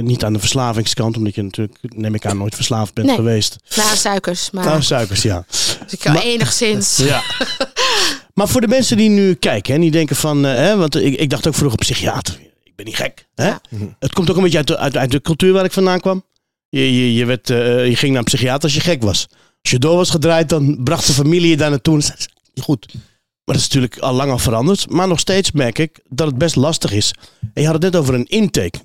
niet 0.00 0.24
aan 0.24 0.32
de 0.32 0.38
verslavingskant, 0.38 1.16
omdat 1.16 1.34
je 1.34 1.42
natuurlijk, 1.42 1.78
neem 1.80 2.14
ik 2.14 2.26
aan, 2.26 2.36
nooit 2.38 2.54
verslaafd 2.54 2.94
bent 2.94 3.06
Nee. 3.06 3.16
geweest. 3.16 3.56
na 3.76 3.94
suikers, 3.94 4.50
maar 4.50 4.64
Nou, 4.64 4.82
suikers, 4.82 5.22
ja. 5.22 5.44
dus 5.48 5.76
ik 5.90 6.04
maar- 6.04 6.22
enigszins. 6.22 6.96
Ja. 7.12 7.22
maar 8.34 8.48
voor 8.48 8.60
de 8.60 8.68
mensen 8.68 8.96
die 8.96 9.08
nu 9.10 9.34
kijken 9.34 9.74
en 9.74 9.80
die 9.80 9.90
denken 9.90 10.16
van, 10.16 10.42
hè, 10.42 10.76
want 10.76 10.94
ik, 10.96 11.14
ik 11.16 11.30
dacht 11.30 11.46
ook 11.46 11.54
vroeger 11.54 11.78
psychiater. 11.78 12.38
Ik 12.76 12.84
ben 12.84 12.92
niet 12.92 12.96
gek. 13.02 13.26
Hè? 13.34 13.46
Ja. 13.46 13.60
Mhm. 13.70 13.84
Het 13.98 14.12
komt 14.12 14.30
ook 14.30 14.36
een 14.36 14.42
beetje 14.42 14.58
uit 14.58 14.66
de, 14.66 14.76
uit, 14.78 14.96
uit 14.96 15.10
de 15.10 15.20
cultuur 15.20 15.52
waar 15.52 15.64
ik 15.64 15.72
vandaan 15.72 16.00
kwam. 16.00 16.24
Je, 16.68 16.96
je, 16.96 17.14
je, 17.14 17.24
werd, 17.24 17.50
eh, 17.50 17.86
je 17.88 17.96
ging 17.96 18.10
naar 18.10 18.18
een 18.18 18.24
psychiater 18.24 18.62
als 18.62 18.74
je 18.74 18.80
gek 18.80 19.02
was. 19.02 19.26
Als 19.62 19.70
je 19.72 19.78
door 19.78 19.96
was 19.96 20.10
gedraaid, 20.10 20.48
dan 20.48 20.82
bracht 20.84 21.06
de 21.06 21.12
familie 21.12 21.48
je 21.50 21.56
daar 21.56 21.70
naartoe. 21.70 22.02
Goed. 22.60 22.92
Maar 23.44 23.54
dat 23.54 23.56
is 23.56 23.62
natuurlijk 23.62 23.98
al 23.98 24.12
lang 24.12 24.30
al 24.30 24.38
veranderd. 24.38 24.90
Maar 24.90 25.08
nog 25.08 25.20
steeds 25.20 25.52
merk 25.52 25.78
ik 25.78 26.00
dat 26.08 26.26
het 26.26 26.38
best 26.38 26.56
lastig 26.56 26.92
is. 26.92 27.14
En 27.54 27.60
je 27.62 27.64
had 27.68 27.74
het 27.82 27.92
net 27.92 27.96
over 27.96 28.14
een 28.14 28.26
intake. 28.26 28.78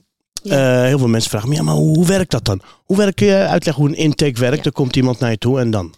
Ja. 0.44 0.82
Eh, 0.82 0.88
heel 0.88 0.98
veel 0.98 1.08
mensen 1.08 1.30
vragen 1.30 1.50
me, 1.50 1.56
ja, 1.56 1.62
maar 1.62 1.74
hoe, 1.74 1.96
hoe 1.98 2.06
werkt 2.08 2.32
dat 2.32 2.46
dan? 2.46 2.62
Hoe 2.86 2.98
werkt, 2.98 3.16
kun 3.16 3.28
je 3.28 3.34
uitleggen 3.36 3.84
hoe 3.84 3.92
een 3.92 3.98
intake 4.00 4.40
werkt? 4.40 4.58
Ja. 4.58 4.64
Er 4.64 4.72
komt 4.72 4.96
iemand 4.96 5.20
naar 5.20 5.32
je 5.32 5.38
toe 5.38 5.60
en 5.60 5.72
dan? 5.72 5.94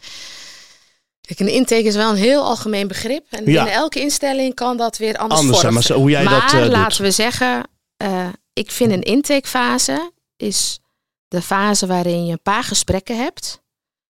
Kijk, 1.22 1.40
een 1.40 1.54
intake 1.56 1.84
is 1.84 1.96
wel 1.96 2.10
een 2.12 2.16
heel 2.18 2.44
algemeen 2.44 2.88
begrip. 2.88 3.24
En 3.30 3.40
Ja. 3.40 3.46
binnen 3.46 3.74
elke 3.74 4.00
instelling 4.00 4.54
kan 4.56 4.78
dat 4.78 4.98
weer 4.98 5.18
anders, 5.18 5.40
Anders, 5.40 5.58
vormen. 5.58 5.74
maar 5.74 5.84
zo- 5.84 5.96
hoe 5.98 6.10
jij 6.10 6.24
maar 6.24 6.34
dat 6.52 6.62
eh, 6.62 6.70
laten 6.70 6.90
doet. 6.90 6.98
we 6.98 7.12
zeggen, 7.12 7.68
eh, 8.02 8.30
ik 8.54 8.72
vind 8.72 8.92
een 8.92 9.02
intakefase 9.04 10.12
is 10.38 10.80
de 11.28 11.42
fase 11.42 11.88
waarin 11.88 12.26
je 12.26 12.32
een 12.32 12.42
paar 12.42 12.64
gesprekken 12.64 13.18
hebt. 13.18 13.62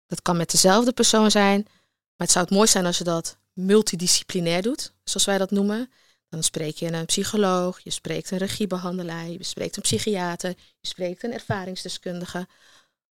Dat 0.07 0.21
kan 0.21 0.37
met 0.37 0.51
dezelfde 0.51 0.91
persoon 0.91 1.31
zijn. 1.31 1.61
Maar 2.15 2.27
het 2.27 2.31
zou 2.31 2.45
het 2.45 2.53
mooi 2.53 2.67
zijn 2.67 2.85
als 2.85 2.97
je 2.97 3.03
dat 3.03 3.37
multidisciplinair 3.53 4.61
doet, 4.61 4.93
zoals 5.03 5.25
wij 5.25 5.37
dat 5.37 5.51
noemen. 5.51 5.91
Dan 6.29 6.43
spreek 6.43 6.77
je 6.77 6.93
een 6.93 7.05
psycholoog, 7.05 7.79
je 7.79 7.89
spreekt 7.89 8.31
een 8.31 8.37
regiebehandelaar, 8.37 9.29
je 9.29 9.43
spreekt 9.43 9.75
een 9.75 9.81
psychiater, 9.81 10.49
je 10.79 10.87
spreekt 10.87 11.23
een 11.23 11.33
ervaringsdeskundige. 11.33 12.47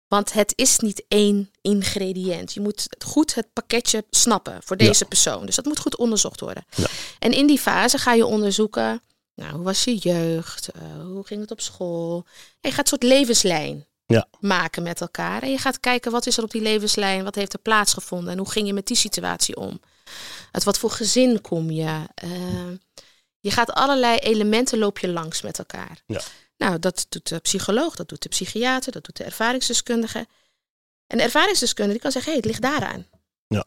Want 0.08 0.32
het 0.32 0.52
is 0.56 0.78
niet 0.78 1.04
één 1.08 1.50
ingrediënt. 1.60 2.52
Je 2.52 2.60
moet 2.60 2.86
goed 3.04 3.34
het 3.34 3.52
pakketje 3.52 4.04
snappen 4.10 4.62
voor 4.62 4.80
Ja. 4.80 4.86
deze 4.86 5.04
persoon. 5.04 5.46
Dus 5.46 5.54
dat 5.56 5.64
moet 5.64 5.78
goed 5.78 5.96
onderzocht 5.96 6.40
worden. 6.40 6.64
Ja. 6.76 6.86
En 7.18 7.32
in 7.32 7.46
die 7.46 7.58
fase 7.58 7.98
ga 7.98 8.12
je 8.12 8.26
onderzoeken, 8.26 9.02
nou, 9.36 9.54
hoe 9.54 9.64
was 9.64 9.84
je 9.84 9.96
jeugd? 9.96 10.68
Eh, 10.68 10.82
hoe 11.02 11.26
ging 11.26 11.40
het 11.40 11.50
op 11.50 11.60
school? 11.60 12.24
En 12.60 12.70
je 12.70 12.70
gaat 12.70 12.78
een 12.78 12.86
soort 12.86 13.02
levenslijn 13.02 13.86
Ja. 14.06 14.28
maken 14.40 14.82
met 14.82 15.00
elkaar. 15.00 15.42
En 15.42 15.50
je 15.50 15.58
gaat 15.58 15.80
kijken, 15.80 16.10
wat 16.12 16.26
is 16.26 16.36
er 16.36 16.42
op 16.42 16.50
die 16.50 16.62
levenslijn? 16.62 17.24
Wat 17.24 17.34
heeft 17.34 17.52
er 17.52 17.58
plaatsgevonden? 17.58 18.32
En 18.32 18.38
hoe 18.38 18.50
ging 18.50 18.66
je 18.66 18.72
met 18.72 18.86
die 18.86 18.96
situatie 18.96 19.56
om? 19.56 19.80
Uit 20.50 20.64
wat 20.64 20.78
voor 20.78 20.90
gezin 20.90 21.40
kom 21.40 21.70
je? 21.70 22.06
Eh, 22.14 22.30
je 23.40 23.50
gaat 23.50 23.72
allerlei 23.72 24.18
elementen 24.18 24.78
loop 24.78 24.98
je 24.98 25.08
langs 25.08 25.42
met 25.42 25.58
elkaar. 25.58 26.02
Ja. 26.06 26.20
Nou, 26.56 26.78
dat 26.78 27.06
doet 27.08 27.28
de 27.28 27.38
psycholoog, 27.38 27.96
dat 27.96 28.08
doet 28.08 28.22
de 28.22 28.28
psychiater, 28.28 28.92
dat 28.92 29.04
doet 29.04 29.16
de 29.16 29.24
ervaringsdeskundige. 29.24 30.26
En 31.06 31.16
de 31.16 31.22
ervaringsdeskundige 31.22 31.92
die 31.92 32.02
kan 32.02 32.12
zeggen, 32.12 32.32
hé, 32.32 32.38
hey, 32.38 32.50
het 32.50 32.60
ligt 32.60 32.80
daaraan. 32.80 33.06
Ja. 33.48 33.64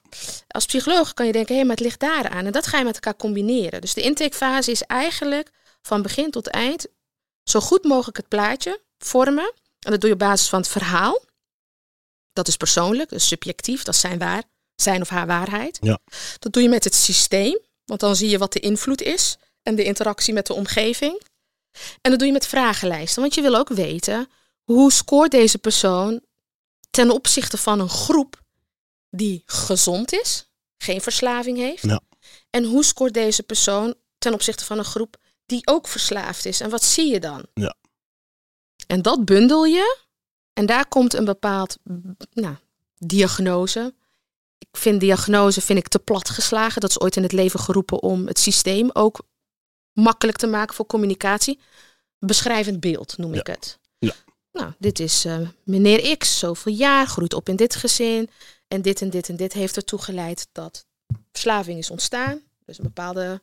Als 0.48 0.66
psycholoog 0.66 1.14
kan 1.14 1.26
je 1.26 1.32
denken, 1.32 1.52
hé, 1.52 1.60
hey, 1.60 1.68
maar 1.68 1.76
het 1.76 1.86
ligt 1.86 2.00
daaraan. 2.00 2.46
En 2.46 2.52
dat 2.52 2.68
ga 2.68 2.78
je 2.78 2.84
met 2.84 2.94
elkaar 2.94 3.16
combineren. 3.16 3.82
Dus 3.82 3.94
de 3.94 4.02
intakefase 4.02 4.72
is 4.72 4.82
eigenlijk 4.82 5.50
van 5.82 6.02
begin 6.02 6.32
tot 6.32 6.48
eind 6.48 6.88
zo 7.44 7.60
goed 7.60 7.84
mogelijk 7.84 8.18
het 8.18 8.28
plaatje 8.28 8.82
vormen. 8.98 9.54
En 9.80 9.92
dat 9.92 10.00
doe 10.00 10.10
je 10.10 10.16
op 10.16 10.22
basis 10.22 10.50
van 10.50 10.60
het 10.60 10.70
verhaal. 10.70 11.22
Dat 12.34 12.48
is 12.48 12.58
persoonlijk, 12.58 13.12
is 13.12 13.28
subjectief, 13.28 13.84
dat 13.84 13.94
is 13.94 14.00
zijn, 14.00 14.20
waar, 14.20 14.44
zijn 14.76 15.02
of 15.02 15.10
haar 15.10 15.28
waarheid. 15.28 15.78
Ja. 15.82 16.00
Dat 16.40 16.54
doe 16.54 16.64
je 16.64 16.70
met 16.70 16.84
het 16.84 16.96
systeem, 16.96 17.60
want 17.86 18.00
dan 18.00 18.16
zie 18.16 18.30
je 18.30 18.38
wat 18.38 18.54
de 18.54 18.60
invloed 18.60 19.02
is 19.02 19.38
en 19.64 19.76
de 19.76 19.84
interactie 19.84 20.34
met 20.34 20.48
de 20.48 20.54
omgeving. 20.54 21.22
En 22.02 22.10
dat 22.10 22.20
doe 22.20 22.28
je 22.28 22.34
met 22.34 22.48
vragenlijsten, 22.48 23.22
want 23.22 23.34
je 23.34 23.42
wil 23.42 23.56
ook 23.56 23.70
weten 23.70 24.30
hoe 24.64 24.92
scoort 24.92 25.32
deze 25.32 25.58
persoon 25.58 26.22
ten 26.90 27.12
opzichte 27.12 27.58
van 27.58 27.80
een 27.80 27.90
groep 27.90 28.42
die 29.10 29.44
gezond 29.46 30.14
is, 30.14 30.50
geen 30.78 31.02
verslaving 31.02 31.58
heeft. 31.58 31.84
Ja. 31.84 32.02
En 32.50 32.64
hoe 32.64 32.84
scoort 32.84 33.14
deze 33.14 33.44
persoon 33.44 33.96
ten 34.18 34.34
opzichte 34.34 34.66
van 34.66 34.78
een 34.78 34.86
groep 34.86 35.18
die 35.50 35.68
ook 35.68 35.88
verslaafd 35.88 36.46
is? 36.46 36.62
En 36.62 36.70
wat 36.70 36.84
zie 36.84 37.12
je 37.12 37.20
dan? 37.20 37.46
Ja. 37.54 37.76
En 38.88 39.02
dat 39.02 39.26
bundel 39.26 39.66
je 39.66 39.98
en 40.54 40.66
daar 40.66 40.88
komt 40.88 41.14
een 41.14 41.26
bepaald 41.26 41.78
nou, 42.32 42.56
diagnose. 42.98 43.94
Ik 44.58 44.78
vind 44.78 45.00
diagnose 45.00 45.62
vind 45.62 45.80
ik 45.80 45.88
te 45.88 46.00
plat 46.00 46.30
geslagen. 46.30 46.82
Dat 46.82 46.90
is 46.90 47.00
ooit 47.00 47.16
in 47.16 47.24
het 47.24 47.32
leven 47.32 47.60
geroepen 47.60 48.02
om 48.04 48.28
het 48.28 48.40
systeem 48.40 48.90
ook 48.94 49.22
makkelijk 49.94 50.38
te 50.38 50.48
maken 50.48 50.76
voor 50.76 50.86
communicatie. 50.86 51.60
Beschrijvend 52.20 52.80
beeld 52.80 53.18
noem 53.18 53.34
Ja. 53.34 53.40
ik 53.40 53.48
het. 53.48 53.80
Ja. 54.00 54.14
Nou, 54.52 54.74
dit 54.78 55.00
is 55.00 55.26
eh, 55.26 55.40
meneer 55.64 56.18
X, 56.18 56.40
zoveel 56.40 56.74
jaar, 56.74 57.08
groeit 57.08 57.34
op 57.34 57.50
in 57.50 57.56
dit 57.56 57.76
gezin. 57.76 58.30
En 58.68 58.82
dit 58.82 59.02
en 59.02 59.10
dit 59.10 59.30
en 59.30 59.36
dit 59.36 59.54
heeft 59.54 59.76
ertoe 59.76 60.02
geleid 60.02 60.48
dat 60.52 60.86
verslaving 61.32 61.80
is 61.80 61.90
ontstaan. 61.90 62.42
Dus 62.66 62.78
een 62.78 62.84
bepaalde 62.84 63.42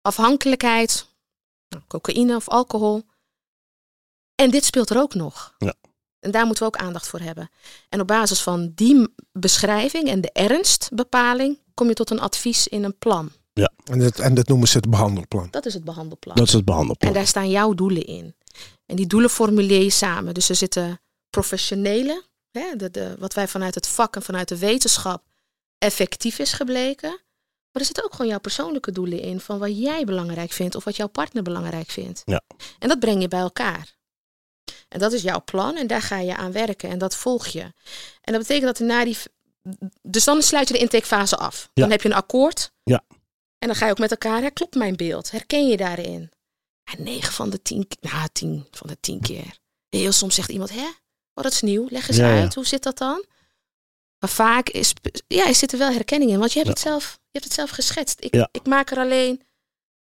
afhankelijkheid, 0.00 1.06
nou, 1.72 1.84
cocaïne 1.88 2.36
of 2.36 2.48
alcohol. 2.48 3.02
En 4.34 4.50
dit 4.50 4.64
speelt 4.64 4.90
er 4.90 4.98
ook 4.98 5.14
nog. 5.14 5.54
Ja. 5.58 5.74
En 6.20 6.30
daar 6.30 6.46
moeten 6.46 6.66
we 6.66 6.74
ook 6.74 6.82
aandacht 6.82 7.08
voor 7.08 7.20
hebben. 7.20 7.50
En 7.88 8.00
op 8.00 8.06
basis 8.06 8.42
van 8.42 8.72
die 8.74 9.14
beschrijving 9.32 10.08
en 10.08 10.20
de 10.20 10.32
ernstbepaling 10.32 11.58
kom 11.74 11.88
je 11.88 11.94
tot 11.94 12.10
een 12.10 12.20
advies 12.20 12.68
in 12.68 12.84
een 12.84 12.98
plan. 12.98 13.30
En 13.84 13.98
dat, 13.98 14.18
en 14.18 14.34
dat 14.34 14.48
noemen 14.48 14.68
ze 14.68 14.76
het 14.76 14.90
behandelplan. 14.90 15.48
Dat 15.50 15.66
is 15.66 15.74
het 15.74 15.84
behandelplan. 15.84 16.36
Dat 16.36 16.46
is 16.46 16.52
het 16.52 16.64
behandelplan. 16.64 17.10
En 17.10 17.16
daar 17.16 17.26
staan 17.26 17.50
jouw 17.50 17.74
doelen 17.74 18.04
in. 18.04 18.34
En 18.86 18.96
die 18.96 19.06
doelen 19.06 19.30
formuleer 19.30 19.82
je 19.82 19.90
samen. 19.90 20.34
Dus 20.34 20.48
er 20.48 20.54
zitten 20.54 21.00
professionele, 21.30 22.24
hè, 22.50 22.76
de, 22.76 22.90
de, 22.90 23.16
wat 23.18 23.34
wij 23.34 23.48
vanuit 23.48 23.74
het 23.74 23.88
vak 23.88 24.16
en 24.16 24.22
vanuit 24.22 24.48
de 24.48 24.58
wetenschap 24.58 25.24
effectief 25.78 26.38
is 26.38 26.52
gebleken. 26.52 27.20
Maar 27.72 27.82
er 27.82 27.84
zitten 27.84 28.04
ook 28.04 28.12
gewoon 28.12 28.26
jouw 28.26 28.40
persoonlijke 28.40 28.92
doelen 28.92 29.20
in 29.20 29.40
van 29.40 29.58
wat 29.58 29.78
jij 29.78 30.04
belangrijk 30.04 30.52
vindt 30.52 30.74
of 30.74 30.84
wat 30.84 30.96
jouw 30.96 31.06
partner 31.06 31.42
belangrijk 31.42 31.90
vindt. 31.90 32.22
Ja. 32.24 32.42
En 32.78 32.88
dat 32.88 32.98
breng 32.98 33.20
je 33.20 33.28
bij 33.28 33.40
elkaar. 33.40 33.96
En 34.88 34.98
dat 34.98 35.12
is 35.12 35.22
jouw 35.22 35.42
plan 35.44 35.76
en 35.76 35.86
daar 35.86 36.02
ga 36.02 36.18
je 36.18 36.36
aan 36.36 36.52
werken 36.52 36.88
en 36.90 36.98
dat 36.98 37.16
volg 37.16 37.46
je. 37.46 37.60
En 38.20 38.32
dat 38.32 38.38
betekent 38.38 38.66
dat 38.66 38.78
er 38.78 38.86
na 38.86 39.04
die. 39.04 39.16
Dus 40.02 40.24
dan 40.24 40.42
sluit 40.42 40.68
je 40.68 40.74
de 40.74 40.80
intakefase 40.80 41.36
af. 41.36 41.62
Ja. 41.62 41.82
Dan 41.82 41.90
heb 41.90 42.02
je 42.02 42.08
een 42.08 42.14
akkoord. 42.14 42.72
Ja. 42.82 43.04
En 43.58 43.68
dan 43.68 43.76
ga 43.76 43.84
je 43.84 43.90
ook 43.90 43.98
met 43.98 44.10
elkaar, 44.10 44.42
hè, 44.42 44.50
klopt 44.50 44.74
mijn 44.74 44.96
beeld? 44.96 45.30
Herken 45.30 45.68
je 45.68 45.76
daarin? 45.76 46.30
En 46.84 47.02
9 47.02 47.32
van 47.32 47.50
de 47.50 47.62
10, 47.62 47.88
nou 48.00 48.28
10 48.32 48.66
van 48.70 48.86
de 48.86 48.96
10 49.00 49.20
keer. 49.20 49.58
Heel 49.88 50.12
soms 50.12 50.34
zegt 50.34 50.48
iemand, 50.48 50.70
hè, 50.70 50.86
oh, 51.34 51.44
dat 51.44 51.52
is 51.52 51.60
nieuw, 51.60 51.86
leg 51.90 52.08
eens 52.08 52.16
Ja, 52.16 52.34
ja. 52.34 52.40
uit, 52.40 52.54
hoe 52.54 52.66
zit 52.66 52.82
dat 52.82 52.98
dan? 52.98 53.24
Maar 54.22 54.30
vaak 54.30 54.68
is, 54.68 54.92
ja, 55.26 55.46
er 55.48 55.54
zit 55.54 55.72
er 55.72 55.78
wel 55.78 55.92
herkenning 55.92 56.30
in, 56.30 56.38
want 56.38 56.52
je 56.52 56.58
hebt, 56.62 56.70
Ja. 56.82 56.90
het, 56.90 56.92
zelf, 57.00 57.12
je 57.22 57.28
hebt 57.32 57.44
het 57.44 57.54
zelf 57.54 57.70
geschetst. 57.70 58.16
Ik, 58.24 58.34
Ja. 58.34 58.48
ik 58.52 58.66
maak 58.66 58.90
er 58.90 58.98
alleen 58.98 59.40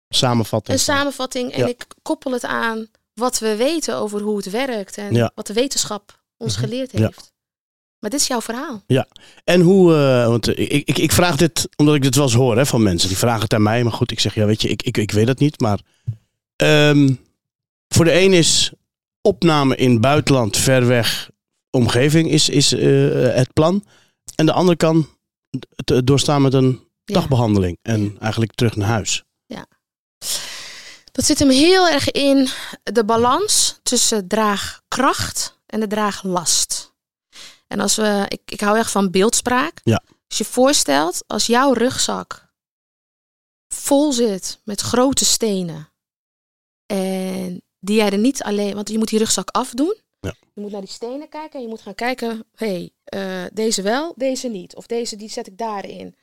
Samenvatting. 0.09 0.77
een 0.79 0.83
samenvatting 0.85 1.53
en 1.53 1.59
Ja. 1.61 1.67
ik 1.67 1.87
koppel 2.03 2.33
het 2.33 2.45
aan 2.45 2.87
wat 3.15 3.39
we 3.39 3.57
weten 3.57 3.97
over 3.97 4.21
hoe 4.21 4.37
het 4.37 4.51
werkt 4.51 4.99
en 4.99 5.15
Ja. 5.15 5.31
wat 5.35 5.47
de 5.47 5.53
wetenschap 5.53 6.23
ons 6.37 6.53
Mhm. 6.57 6.65
geleerd 6.65 6.93
Ja. 6.93 6.99
heeft. 7.01 7.33
Maar 7.99 8.11
dit 8.11 8.21
is 8.21 8.27
jouw 8.27 8.41
verhaal. 8.41 8.83
En 9.45 9.61
hoe, 9.61 9.95
eh, 9.95 10.27
want 10.27 10.49
eh, 10.49 10.59
ik, 10.71 10.89
ik, 10.89 10.99
ik 10.99 11.13
vraag 11.13 11.37
dit 11.37 11.69
omdat 11.77 11.95
ik 11.95 12.03
dit 12.03 12.15
wel 12.15 12.25
eens 12.25 12.35
hoor 12.35 12.57
hè, 12.57 12.67
van 12.67 12.83
mensen. 12.83 13.09
Die 13.09 13.19
vragen 13.19 13.43
het 13.43 13.55
aan 13.55 13.63
mij. 13.63 13.83
Maar 13.83 13.93
goed, 13.93 14.11
ik 14.11 14.21
zeg, 14.21 14.35
ja 14.35 14.45
weet 14.47 14.63
je, 14.63 14.69
ik, 14.69 14.83
ik, 14.83 14.97
ik 14.97 15.11
weet 15.11 15.29
het 15.29 15.39
niet. 15.39 15.61
Maar 15.61 15.81
ehm, 16.57 17.15
voor 17.89 18.05
de 18.05 18.13
een 18.21 18.33
is 18.33 18.73
opname 19.21 19.77
in 19.77 20.01
buitenland, 20.01 20.57
ver 20.57 20.87
weg, 20.87 21.31
omgeving 21.71 22.31
is, 22.31 22.49
is 22.49 22.73
eh, 22.73 22.81
het 23.35 23.53
plan. 23.53 23.85
En 24.35 24.47
de 24.47 24.53
ander 24.53 24.77
kan 24.77 25.09
het 25.85 26.07
doorstaan 26.07 26.43
met 26.43 26.55
een 26.55 26.89
Ja. 27.05 27.15
dagbehandeling. 27.15 27.79
En 27.83 28.17
eigenlijk 28.21 28.55
terug 28.55 28.77
naar 28.77 28.89
huis. 28.89 29.25
Dat 31.13 31.25
zit 31.25 31.39
hem 31.39 31.51
heel 31.51 31.89
erg 31.89 32.11
in 32.11 32.49
de 32.83 33.05
balans 33.05 33.79
tussen 33.83 34.29
draagkracht 34.29 35.61
en 35.67 35.81
de 35.81 35.87
draaglast. 35.87 36.95
En 37.67 37.81
als 37.81 37.97
we, 37.97 38.25
ik, 38.29 38.41
ik 38.45 38.61
hou 38.61 38.79
echt 38.79 38.91
van 38.91 39.11
beeldspraak. 39.11 39.81
Ja. 39.85 40.03
Als 40.29 40.39
je 40.39 40.45
voorstelt, 40.45 41.25
als 41.27 41.47
jouw 41.47 41.73
rugzak 41.73 42.53
vol 43.69 44.13
zit 44.13 44.61
met 44.65 44.81
grote 44.81 45.25
stenen. 45.25 45.93
En 46.87 47.63
die 47.79 47.97
jij 47.97 48.11
er 48.11 48.19
niet 48.19 48.43
alleen, 48.43 48.75
want 48.75 48.89
je 48.89 48.99
moet 48.99 49.09
die 49.09 49.19
rugzak 49.19 49.51
afdoen. 49.51 49.97
Ja. 50.25 50.35
Je 50.55 50.61
moet 50.61 50.71
naar 50.71 50.81
die 50.81 50.91
stenen 50.91 51.29
kijken 51.29 51.55
en 51.55 51.63
je 51.63 51.69
moet 51.69 51.83
gaan 51.83 51.95
kijken, 51.95 52.45
hé, 52.55 52.91
hey, 53.05 53.51
deze 53.53 53.83
wel, 53.83 54.13
deze 54.17 54.49
niet. 54.49 54.77
Of 54.77 54.87
deze, 54.87 55.17
die 55.17 55.31
zet 55.31 55.47
ik 55.47 55.59
daarin. 55.59 56.17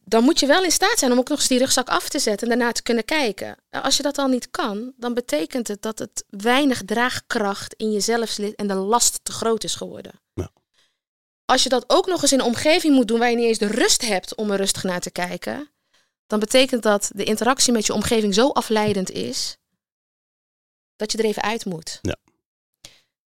Dan 0.00 0.24
moet 0.24 0.40
je 0.40 0.46
wel 0.46 0.64
in 0.64 0.70
staat 0.70 0.98
zijn 0.98 1.12
om 1.12 1.18
ook 1.18 1.28
nog 1.28 1.38
eens 1.38 1.48
die 1.48 1.58
rugzak 1.58 1.88
af 1.88 2.08
te 2.08 2.18
zetten 2.18 2.50
en 2.50 2.58
daarna 2.58 2.72
te 2.72 2.82
kunnen 2.82 3.04
kijken. 3.04 3.56
Nou, 3.70 3.84
Als 3.84 3.96
je 3.96 4.02
dat 4.02 4.18
al 4.18 4.28
niet 4.28 4.50
kan, 4.50 4.92
dan 4.96 5.14
betekent 5.14 5.68
het 5.68 5.82
dat 5.82 5.98
het 5.98 6.24
weinig 6.28 6.84
draagkracht 6.84 7.74
in 7.74 7.92
jezelf 7.92 8.28
zit 8.28 8.54
en 8.54 8.66
de 8.66 8.74
last 8.74 9.20
te 9.22 9.32
groot 9.32 9.64
is 9.64 9.74
geworden. 9.74 10.20
Ja. 10.34 10.50
Als 11.44 11.62
je 11.62 11.68
dat 11.68 11.84
ook 11.86 12.06
nog 12.06 12.22
eens 12.22 12.32
in 12.32 12.38
een 12.38 12.44
omgeving 12.44 12.94
moet 12.94 13.08
doen 13.08 13.18
waar 13.18 13.30
je 13.30 13.36
niet 13.36 13.46
eens 13.46 13.58
de 13.58 13.66
rust 13.66 14.02
hebt 14.06 14.34
om 14.34 14.50
er 14.50 14.56
rustig 14.56 14.82
naar 14.82 15.00
te 15.00 15.10
kijken, 15.10 15.70
dan 16.26 16.38
betekent 16.38 16.82
dat 16.82 17.10
de 17.14 17.24
interactie 17.24 17.72
met 17.72 17.86
je 17.86 17.92
omgeving 17.92 18.34
zo 18.34 18.48
afleidend 18.48 19.10
is 19.10 19.56
dat 20.96 21.12
je 21.12 21.18
er 21.18 21.24
even 21.24 21.42
uit 21.42 21.64
moet. 21.64 21.98
Ja. 22.02 22.16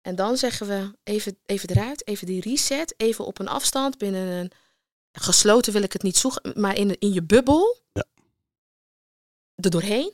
En 0.08 0.16
dan 0.16 0.38
zeggen 0.38 0.68
we 0.68 0.98
even, 1.04 1.38
even 1.46 1.70
eruit, 1.70 2.08
even 2.08 2.28
die 2.28 2.42
reset, 2.42 2.94
even 2.98 3.26
op 3.26 3.40
een 3.40 3.48
afstand 3.48 3.98
binnen 3.98 4.22
een 4.22 4.52
gesloten 5.12 5.74
wil 5.74 5.82
ik 5.82 5.94
het 5.94 6.04
niet 6.04 6.18
zoeken, 6.18 6.62
maar 6.62 6.76
in, 6.76 7.00
in 7.00 7.14
je 7.14 7.24
bubbel. 7.24 7.78
Ja. 7.94 8.06
Er 9.56 9.70
doorheen. 9.70 10.14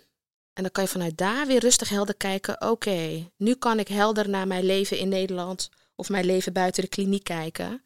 En 0.54 0.64
dan 0.64 0.72
kan 0.72 0.84
je 0.84 0.90
vanuit 0.90 1.18
daar 1.18 1.48
weer 1.48 1.60
rustig 1.60 1.90
helder 1.90 2.16
kijken. 2.16 2.62
Oké, 2.62 3.30
nu 3.38 3.56
kan 3.56 3.80
ik 3.80 3.88
helder 3.88 4.30
naar 4.30 4.48
mijn 4.48 4.64
leven 4.64 4.98
in 4.98 5.10
Nederland 5.10 5.70
of 5.96 6.10
mijn 6.10 6.26
leven 6.26 6.54
buiten 6.54 6.84
de 6.84 6.90
kliniek 6.90 7.24
kijken. 7.24 7.84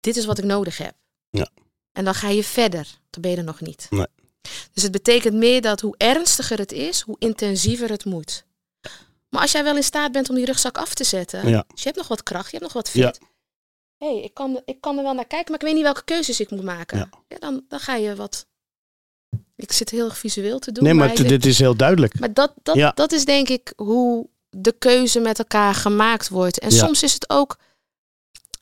Dit 0.00 0.16
is 0.16 0.24
wat 0.24 0.38
ik 0.38 0.44
nodig 0.44 0.78
heb. 0.78 0.94
Ja. 1.30 1.48
En 1.92 2.04
dan 2.04 2.14
ga 2.14 2.28
je 2.28 2.44
verder. 2.44 2.98
Dan 3.10 3.22
ben 3.22 3.30
je 3.30 3.36
er 3.36 3.44
nog 3.44 3.60
niet. 3.60 3.86
Nee. 3.90 4.06
Dus 4.72 4.82
het 4.82 4.92
betekent 4.92 5.34
meer 5.34 5.60
dat 5.60 5.80
hoe 5.80 5.94
ernstiger 5.96 6.58
het 6.58 6.72
is, 6.72 7.00
hoe 7.00 7.16
intensiever 7.18 7.90
het 7.90 8.04
moet. 8.04 8.44
Maar 9.32 9.40
als 9.42 9.52
jij 9.52 9.64
wel 9.64 9.76
in 9.76 9.82
staat 9.82 10.12
bent 10.12 10.28
om 10.30 10.34
die 10.36 10.44
rugzak 10.44 10.78
af 10.78 10.94
te 10.94 11.04
zetten, 11.04 11.48
Ja. 11.48 11.64
dus 11.68 11.78
je 11.82 11.84
hebt 11.88 11.96
nog 11.96 12.08
wat 12.08 12.22
kracht, 12.22 12.50
je 12.50 12.56
hebt 12.58 12.62
nog 12.62 12.72
wat 12.72 12.92
Ja. 12.92 13.06
fit. 13.06 13.20
hey, 13.96 14.22
ik, 14.22 14.34
kan, 14.34 14.60
ik 14.64 14.80
kan 14.80 14.96
er 14.96 15.02
wel 15.02 15.14
naar 15.14 15.26
kijken, 15.26 15.50
maar 15.50 15.60
ik 15.60 15.66
weet 15.66 15.74
niet 15.74 15.82
welke 15.84 16.04
keuzes 16.04 16.40
ik 16.40 16.50
moet 16.50 16.62
maken. 16.62 16.98
Ja. 16.98 17.08
Ja, 17.28 17.38
dan, 17.38 17.64
dan 17.68 17.80
ga 17.80 17.94
je 17.94 18.14
wat. 18.14 18.46
Ik 19.56 19.72
zit 19.72 19.90
heel 19.90 20.04
erg 20.04 20.18
visueel 20.18 20.58
te 20.58 20.72
doen. 20.72 20.84
Nee, 20.84 20.94
maar 20.94 21.14
dit 21.14 21.46
is 21.46 21.58
heel 21.58 21.76
duidelijk. 21.76 22.18
maar 22.20 22.32
dat, 22.32 22.52
dat, 22.62 22.74
Ja. 22.76 22.90
dat 22.94 23.12
is 23.12 23.24
denk 23.24 23.48
ik 23.48 23.72
hoe 23.76 24.28
de 24.50 24.72
keuze 24.72 25.20
met 25.20 25.38
elkaar 25.38 25.74
gemaakt 25.74 26.28
wordt. 26.28 26.58
En 26.58 26.70
Ja. 26.70 26.76
soms 26.76 27.02
is 27.02 27.12
het 27.12 27.30
ook, 27.30 27.56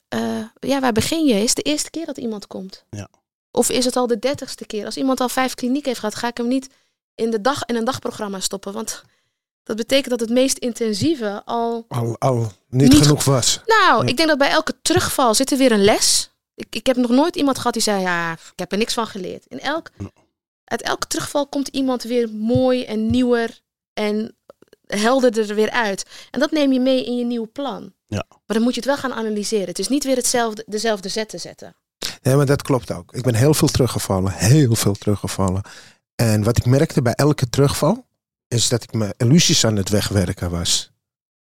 eh, 0.08 0.44
ja, 0.60 0.80
waar 0.80 0.92
begin 0.92 1.24
je? 1.26 1.34
Is 1.34 1.46
het 1.54 1.56
de 1.56 1.62
eerste 1.62 1.90
keer 1.90 2.06
dat 2.06 2.18
iemand 2.18 2.46
komt? 2.46 2.84
Ja. 2.90 3.08
Of 3.50 3.70
is 3.70 3.84
het 3.84 3.96
al 3.96 4.06
de 4.06 4.18
dertigste 4.18 4.66
keer? 4.66 4.84
Als 4.84 4.96
iemand 4.96 5.20
al 5.20 5.28
vijf 5.28 5.54
klinieken 5.54 5.88
heeft 5.88 6.00
gehad, 6.00 6.14
ga 6.14 6.28
ik 6.28 6.36
hem 6.36 6.48
niet 6.48 6.68
in, 7.14 7.30
de 7.30 7.40
dag, 7.40 7.64
in 7.64 7.76
een 7.76 7.84
dagprogramma 7.84 8.40
stoppen. 8.40 8.72
Want 8.72 9.02
dat 9.62 9.76
betekent 9.76 10.10
dat 10.10 10.20
het 10.20 10.30
meest 10.30 10.58
intensieve 10.58 11.42
al... 11.44 11.84
Al, 11.88 12.16
al 12.18 12.52
niet, 12.68 12.92
Niet 12.92 13.02
genoeg 13.02 13.24
was. 13.24 13.60
Nou, 13.66 14.02
Ja. 14.04 14.08
ik 14.10 14.16
denk 14.16 14.28
dat 14.28 14.38
bij 14.38 14.50
elke 14.50 14.74
terugval 14.82 15.34
zit 15.34 15.50
er 15.50 15.58
weer 15.58 15.72
een 15.72 15.84
les. 15.84 16.30
Ik, 16.54 16.66
ik 16.70 16.86
heb 16.86 16.96
nog 16.96 17.10
nooit 17.10 17.36
iemand 17.36 17.56
gehad 17.56 17.72
die 17.72 17.82
zei, 17.82 18.00
ja, 18.00 18.32
ik 18.32 18.58
heb 18.58 18.72
er 18.72 18.78
niks 18.78 18.94
van 18.94 19.06
geleerd. 19.06 19.44
In 19.48 19.60
elk, 19.60 19.90
uit 20.64 20.82
elke 20.82 21.06
terugval 21.06 21.46
komt 21.46 21.68
iemand 21.68 22.02
weer 22.02 22.28
mooi 22.30 22.84
en 22.84 23.10
nieuwer 23.10 23.60
en 23.92 24.36
helderder 24.86 25.48
er 25.48 25.54
weer 25.54 25.70
uit. 25.70 26.06
En 26.30 26.40
dat 26.40 26.50
neem 26.50 26.72
je 26.72 26.80
mee 26.80 27.04
in 27.04 27.16
je 27.16 27.24
nieuwe 27.24 27.46
plan. 27.46 27.92
Ja. 28.06 28.24
Maar 28.28 28.56
dan 28.56 28.62
moet 28.62 28.74
je 28.74 28.80
het 28.80 28.88
wel 28.88 28.96
gaan 28.98 29.12
analyseren. 29.12 29.66
Het 29.68 29.78
is 29.78 29.88
niet 29.88 30.04
weer 30.04 30.16
hetzelfde, 30.16 30.64
dezelfde 30.66 31.08
zetten 31.08 31.40
zetten. 31.40 31.76
Nee, 32.22 32.34
maar 32.36 32.46
dat 32.46 32.62
klopt 32.62 32.92
ook. 32.92 33.12
Ik 33.12 33.22
ben 33.22 33.34
heel 33.34 33.54
veel 33.54 33.68
teruggevallen. 33.68 34.32
Heel 34.32 34.74
veel 34.74 34.94
teruggevallen. 34.94 35.62
En 36.14 36.42
wat 36.42 36.56
ik 36.56 36.66
merkte 36.66 37.02
bij 37.02 37.12
elke 37.14 37.48
terugval, 37.50 38.06
is 38.54 38.68
dat 38.68 38.82
ik 38.82 38.92
mijn 38.92 39.14
illusies 39.16 39.64
aan 39.64 39.76
het 39.76 39.88
wegwerken 39.88 40.50
was. 40.50 40.92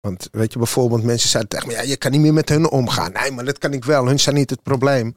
Want 0.01 0.29
weet 0.33 0.53
je, 0.53 0.59
bijvoorbeeld 0.59 1.03
mensen 1.03 1.29
zeiden 1.29 1.51
tegen 1.51 1.69
me, 1.69 1.75
ja, 1.75 1.83
je 1.83 1.97
kan 1.97 2.11
niet 2.11 2.21
meer 2.21 2.33
met 2.33 2.49
hun 2.49 2.71
omgaan. 2.71 3.13
Nee, 3.13 3.31
maar 3.31 3.45
dat 3.45 3.59
kan 3.59 3.73
ik 3.73 3.85
wel. 3.85 4.07
Hun 4.07 4.21
zijn 4.21 4.35
niet 4.35 4.51
het 4.51 4.63
probleem. 4.63 5.15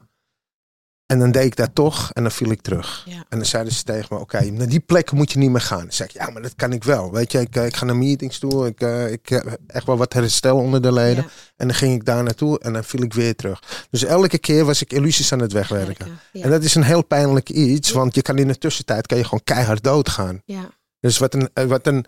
En 1.06 1.18
dan 1.18 1.30
deed 1.30 1.44
ik 1.44 1.56
dat 1.56 1.74
toch 1.74 2.10
en 2.12 2.22
dan 2.22 2.32
viel 2.32 2.50
ik 2.50 2.60
terug. 2.60 3.02
Ja. 3.08 3.24
En 3.28 3.38
dan 3.38 3.46
zeiden 3.46 3.72
ze 3.72 3.82
tegen 3.82 4.14
me, 4.14 4.20
oké, 4.20 4.50
naar 4.50 4.68
die 4.68 4.80
plek 4.80 5.12
moet 5.12 5.32
je 5.32 5.38
niet 5.38 5.50
meer 5.50 5.60
gaan. 5.60 5.78
Dan 5.78 5.92
zei 5.92 6.08
ik, 6.08 6.14
ja, 6.14 6.30
maar 6.30 6.42
dat 6.42 6.54
kan 6.54 6.72
ik 6.72 6.84
wel. 6.84 7.12
Weet 7.12 7.32
je, 7.32 7.40
ik, 7.40 7.56
eh, 7.56 7.66
ik 7.66 7.76
ga 7.76 7.84
naar 7.84 7.96
meetings 7.96 8.38
toe. 8.38 8.66
Ik, 8.66 8.80
eh, 8.80 9.12
ik 9.12 9.28
heb 9.28 9.58
echt 9.66 9.86
wel 9.86 9.96
wat 9.96 10.12
herstel 10.12 10.56
onder 10.56 10.82
de 10.82 10.92
leden. 10.92 11.22
Ja, 11.22 11.30
En 11.56 11.66
dan 11.66 11.76
ging 11.76 11.94
ik 11.94 12.04
daar 12.04 12.22
naartoe 12.22 12.58
en 12.58 12.72
dan 12.72 12.84
viel 12.84 13.02
ik 13.02 13.14
weer 13.14 13.36
terug. 13.36 13.86
Dus 13.90 14.04
elke 14.04 14.38
keer 14.38 14.64
was 14.64 14.82
ik 14.82 14.92
illusies 14.92 15.32
aan 15.32 15.40
het 15.40 15.52
wegwerken. 15.52 16.18
Ja. 16.32 16.42
En 16.42 16.50
dat 16.50 16.62
is 16.62 16.74
een 16.74 16.82
heel 16.82 17.04
pijnlijk 17.04 17.50
iets, 17.50 17.90
want 17.90 18.14
je 18.14 18.22
kan 18.22 18.38
in 18.38 18.48
de 18.48 18.58
tussentijd 18.58 19.06
kan 19.06 19.18
je 19.18 19.24
gewoon 19.24 19.44
keihard 19.44 19.82
doodgaan. 19.82 20.42
ja. 20.44 20.74
Dus 21.06 21.18
wat 21.18 21.34
een, 21.34 21.48
eh, 21.52 21.64
wat 21.64 21.86
een, 21.86 22.04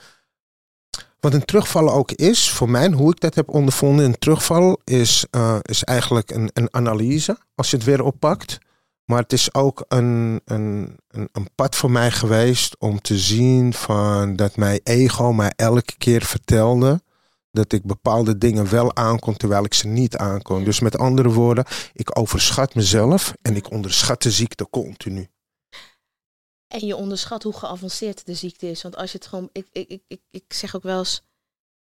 wat 1.21 1.35
een 1.35 1.45
terugval 1.45 1.93
ook 1.93 2.13
is, 2.13 2.51
voor 2.51 2.71
mij, 2.71 2.91
hoe 2.91 3.11
ik 3.11 3.21
dat 3.21 3.35
heb 3.35 3.49
ondervonden, 3.49 4.05
een 4.05 4.19
terugval 4.19 4.81
is, 4.85 5.27
eh, 5.31 5.59
is 5.63 5.85
eigenlijk 5.85 6.31
een, 6.31 6.51
een 6.53 6.75
analyse, 6.75 7.39
als 7.55 7.71
je 7.71 7.77
het 7.77 7.85
weer 7.85 8.03
oppakt. 8.03 8.59
Maar 9.05 9.23
het 9.23 9.33
is 9.33 9.55
ook 9.55 9.85
een, 9.89 10.41
een, 10.45 10.97
een, 11.09 11.29
een 11.33 11.49
pad 11.55 11.77
voor 11.77 11.91
mij 11.91 12.11
geweest 12.11 12.77
om 12.79 13.01
te 13.01 13.19
zien 13.19 13.75
van 13.75 14.37
dat 14.37 14.57
mijn 14.57 14.81
ego 14.83 15.33
mij 15.33 15.53
elke 15.57 15.97
keer 15.99 16.23
vertelde 16.23 17.03
dat 17.51 17.73
ik 17.73 17.85
bepaalde 17.85 18.39
dingen 18.39 18.71
wel 18.71 18.97
aankon 18.97 19.37
terwijl 19.37 19.65
ik 19.65 19.75
ze 19.75 19.87
niet 19.87 20.17
aankon. 20.17 20.65
Dus 20.65 20.81
met 20.81 20.99
andere 20.99 21.29
woorden, 21.29 21.65
ik 21.93 22.19
overschat 22.19 22.75
mezelf 22.75 23.35
en 23.43 23.57
ik 23.57 23.71
onderschat 23.71 24.23
de 24.23 24.31
ziekte 24.31 24.67
continu. 24.71 25.29
En 26.69 26.87
je 26.87 26.97
onderschat 26.97 27.43
hoe 27.43 27.53
geavanceerd 27.53 28.27
de 28.27 28.35
ziekte 28.35 28.71
is. 28.71 28.83
Want 28.83 28.97
als 28.97 29.13
je 29.13 29.19
het 29.19 29.27
gewoon. 29.27 29.49
Ik, 29.53 29.67
ik, 29.73 29.89
ik, 29.89 30.03
ik, 30.09 30.21
ik 30.31 30.53
zeg 30.53 30.77
ook 30.77 30.83
wel 30.83 30.99
eens. 30.99 31.23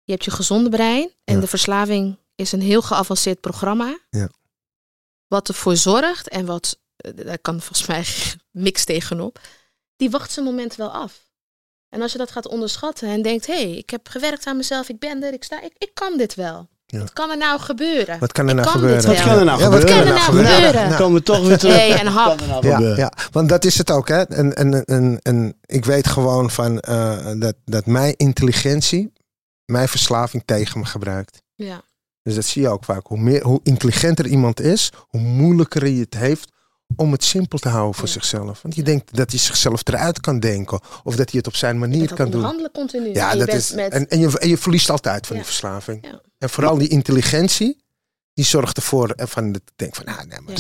Je 0.05 0.13
hebt 0.13 0.25
je 0.25 0.31
gezonde 0.31 0.69
brein. 0.71 1.13
En 1.25 1.35
Ja. 1.35 1.41
de 1.41 1.47
verslaving 1.47 2.19
is 2.35 2.53
een 2.53 2.61
heel 2.63 2.83
geavanceerd 2.83 3.41
programma. 3.41 3.99
Ja. 4.11 4.31
Wat 5.27 5.49
ervoor 5.49 5.77
zorgt. 5.77 6.29
En 6.29 6.47
wat. 6.47 6.79
eh, 6.97 7.13
Daar 7.17 7.39
kan 7.39 7.61
volgens 7.61 7.87
mij 7.89 8.05
mix 8.67 8.85
tegenop. 8.85 9.41
Die 9.97 10.11
wacht 10.11 10.33
zijn 10.33 10.45
moment 10.45 10.75
wel 10.75 10.91
af. 10.91 11.23
En 11.89 12.03
als 12.03 12.13
je 12.13 12.19
dat 12.19 12.31
gaat 12.31 12.47
onderschatten 12.47 13.09
en 13.09 13.23
denkt: 13.23 13.47
hé, 13.47 13.55
hey, 13.55 13.71
ik 13.77 13.91
heb 13.91 14.09
gewerkt 14.09 14.47
aan 14.47 14.57
mezelf, 14.57 14.89
ik 14.89 14.99
ben 14.99 15.23
er, 15.23 15.33
ik 15.33 15.45
sta, 15.45 15.61
ik, 15.63 15.75
ik 15.79 15.95
kan 15.95 16.17
dit 16.19 16.35
wel. 16.35 16.69
Ja. 16.87 16.99
Wat 16.99 17.13
kan 17.13 17.31
er 17.31 17.37
nou 17.37 17.61
gebeuren? 17.61 18.19
Wat 18.19 18.33
kan 18.33 18.49
er 18.49 18.55
nou 18.55 18.69
gebeuren? 18.69 19.07
Wat 19.07 19.21
kan 19.21 19.39
er 19.39 19.45
nou 19.45 19.59
wat 19.59 19.81
gebeuren? 19.81 19.87
kan 19.87 20.07
er 20.07 20.15
nou 20.15 20.21
gebeuren? 20.21 20.89
Dan 20.89 20.99
komen 20.99 21.19
we 21.19 21.23
toch 21.23 21.47
weer 21.47 21.59
terug. 21.59 21.77
Hey, 21.77 21.99
en 21.99 22.07
hap. 22.07 22.41
Er 22.41 22.47
nou 22.49 22.97
Ja, 22.97 23.13
want 23.31 23.49
dat 23.49 23.65
is 23.65 23.79
het 23.79 23.91
ook. 23.91 24.09
Hè? 24.09 24.23
En, 24.23 24.55
en, 24.55 24.85
en, 24.85 25.19
en 25.23 25.57
ik 25.67 25.85
weet 25.85 26.07
gewoon 26.07 26.51
van, 26.51 26.81
eh, 26.81 27.31
dat, 27.37 27.55
dat 27.65 27.87
mijn 27.87 28.15
intelligentie 28.17 29.13
mijn 29.65 29.89
verslaving 29.89 30.43
tegen 30.47 30.79
me 30.79 30.87
gebruikt. 30.87 31.43
Ja. 31.55 31.83
Dus 32.23 32.35
dat 32.35 32.45
zie 32.45 32.63
je 32.63 32.69
ook 32.69 32.85
vaak. 32.85 33.07
Hoe, 33.07 33.19
meer, 33.19 33.43
hoe 33.43 33.61
intelligenter 33.63 34.27
iemand 34.27 34.61
is, 34.61 34.93
hoe 35.09 35.21
moeilijker 35.21 35.81
hij 35.81 35.93
het 35.93 36.15
heeft 36.15 36.53
om 36.97 37.13
het 37.13 37.25
simpel 37.25 37.59
te 37.59 37.69
houden 37.69 37.95
voor 37.95 38.07
Ja. 38.07 38.13
zichzelf. 38.13 38.63
Want 38.63 38.75
je 38.75 38.83
denkt 38.83 39.17
dat 39.17 39.31
hij 39.31 39.39
zichzelf 39.41 39.89
eruit 39.89 40.21
kan 40.21 40.41
denken. 40.41 40.81
Of 41.05 41.17
dat 41.17 41.31
hij 41.31 41.39
het 41.39 41.47
op 41.47 41.55
zijn 41.57 41.79
manier 41.79 42.15
kan 42.15 42.31
doen. 42.31 42.69
continu. 42.73 43.13
Ja, 43.13 43.31
En 43.33 43.39
je 43.39 43.45
dat 43.45 43.55
is, 43.55 43.73
met, 43.73 43.93
en, 43.93 44.09
en, 44.09 44.21
je, 44.21 44.39
en 44.39 44.49
je 44.49 44.59
verliest 44.59 44.91
altijd 44.91 45.27
van 45.27 45.37
Ja. 45.37 45.43
die 45.43 45.51
verslaving. 45.51 46.07
Ja. 46.07 46.21
En 46.39 46.51
vooral 46.51 46.79
die 46.79 46.89
intelligentie, 46.89 47.83
die 48.35 48.45
zorgt 48.45 48.77
ervoor 48.77 49.11
eh, 49.11 49.27
van 49.27 49.55
ik 49.55 49.61
denk 49.77 49.95
van, 49.95 50.05
ah, 50.05 50.19
nee, 50.19 50.41
maar 50.41 50.55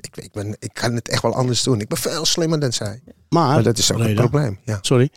ik, 0.00 0.16
ik, 0.16 0.32
ben, 0.32 0.56
ik 0.58 0.70
kan 0.72 0.94
het 0.94 1.08
echt 1.08 1.22
wel 1.22 1.34
anders 1.34 1.62
doen. 1.62 1.80
Ik 1.80 1.88
ben 1.88 1.98
veel 1.98 2.24
slimmer 2.24 2.60
dan 2.60 2.72
zij. 2.72 3.02
Maar, 3.28 3.46
Maar 3.46 3.62
dat 3.62 3.78
is 3.78 3.92
ook 3.92 3.98
het 3.98 4.06
Reda, 4.06 4.20
probleem. 4.26 4.58
Ja. 4.64 4.78
Sorry. 4.80 5.10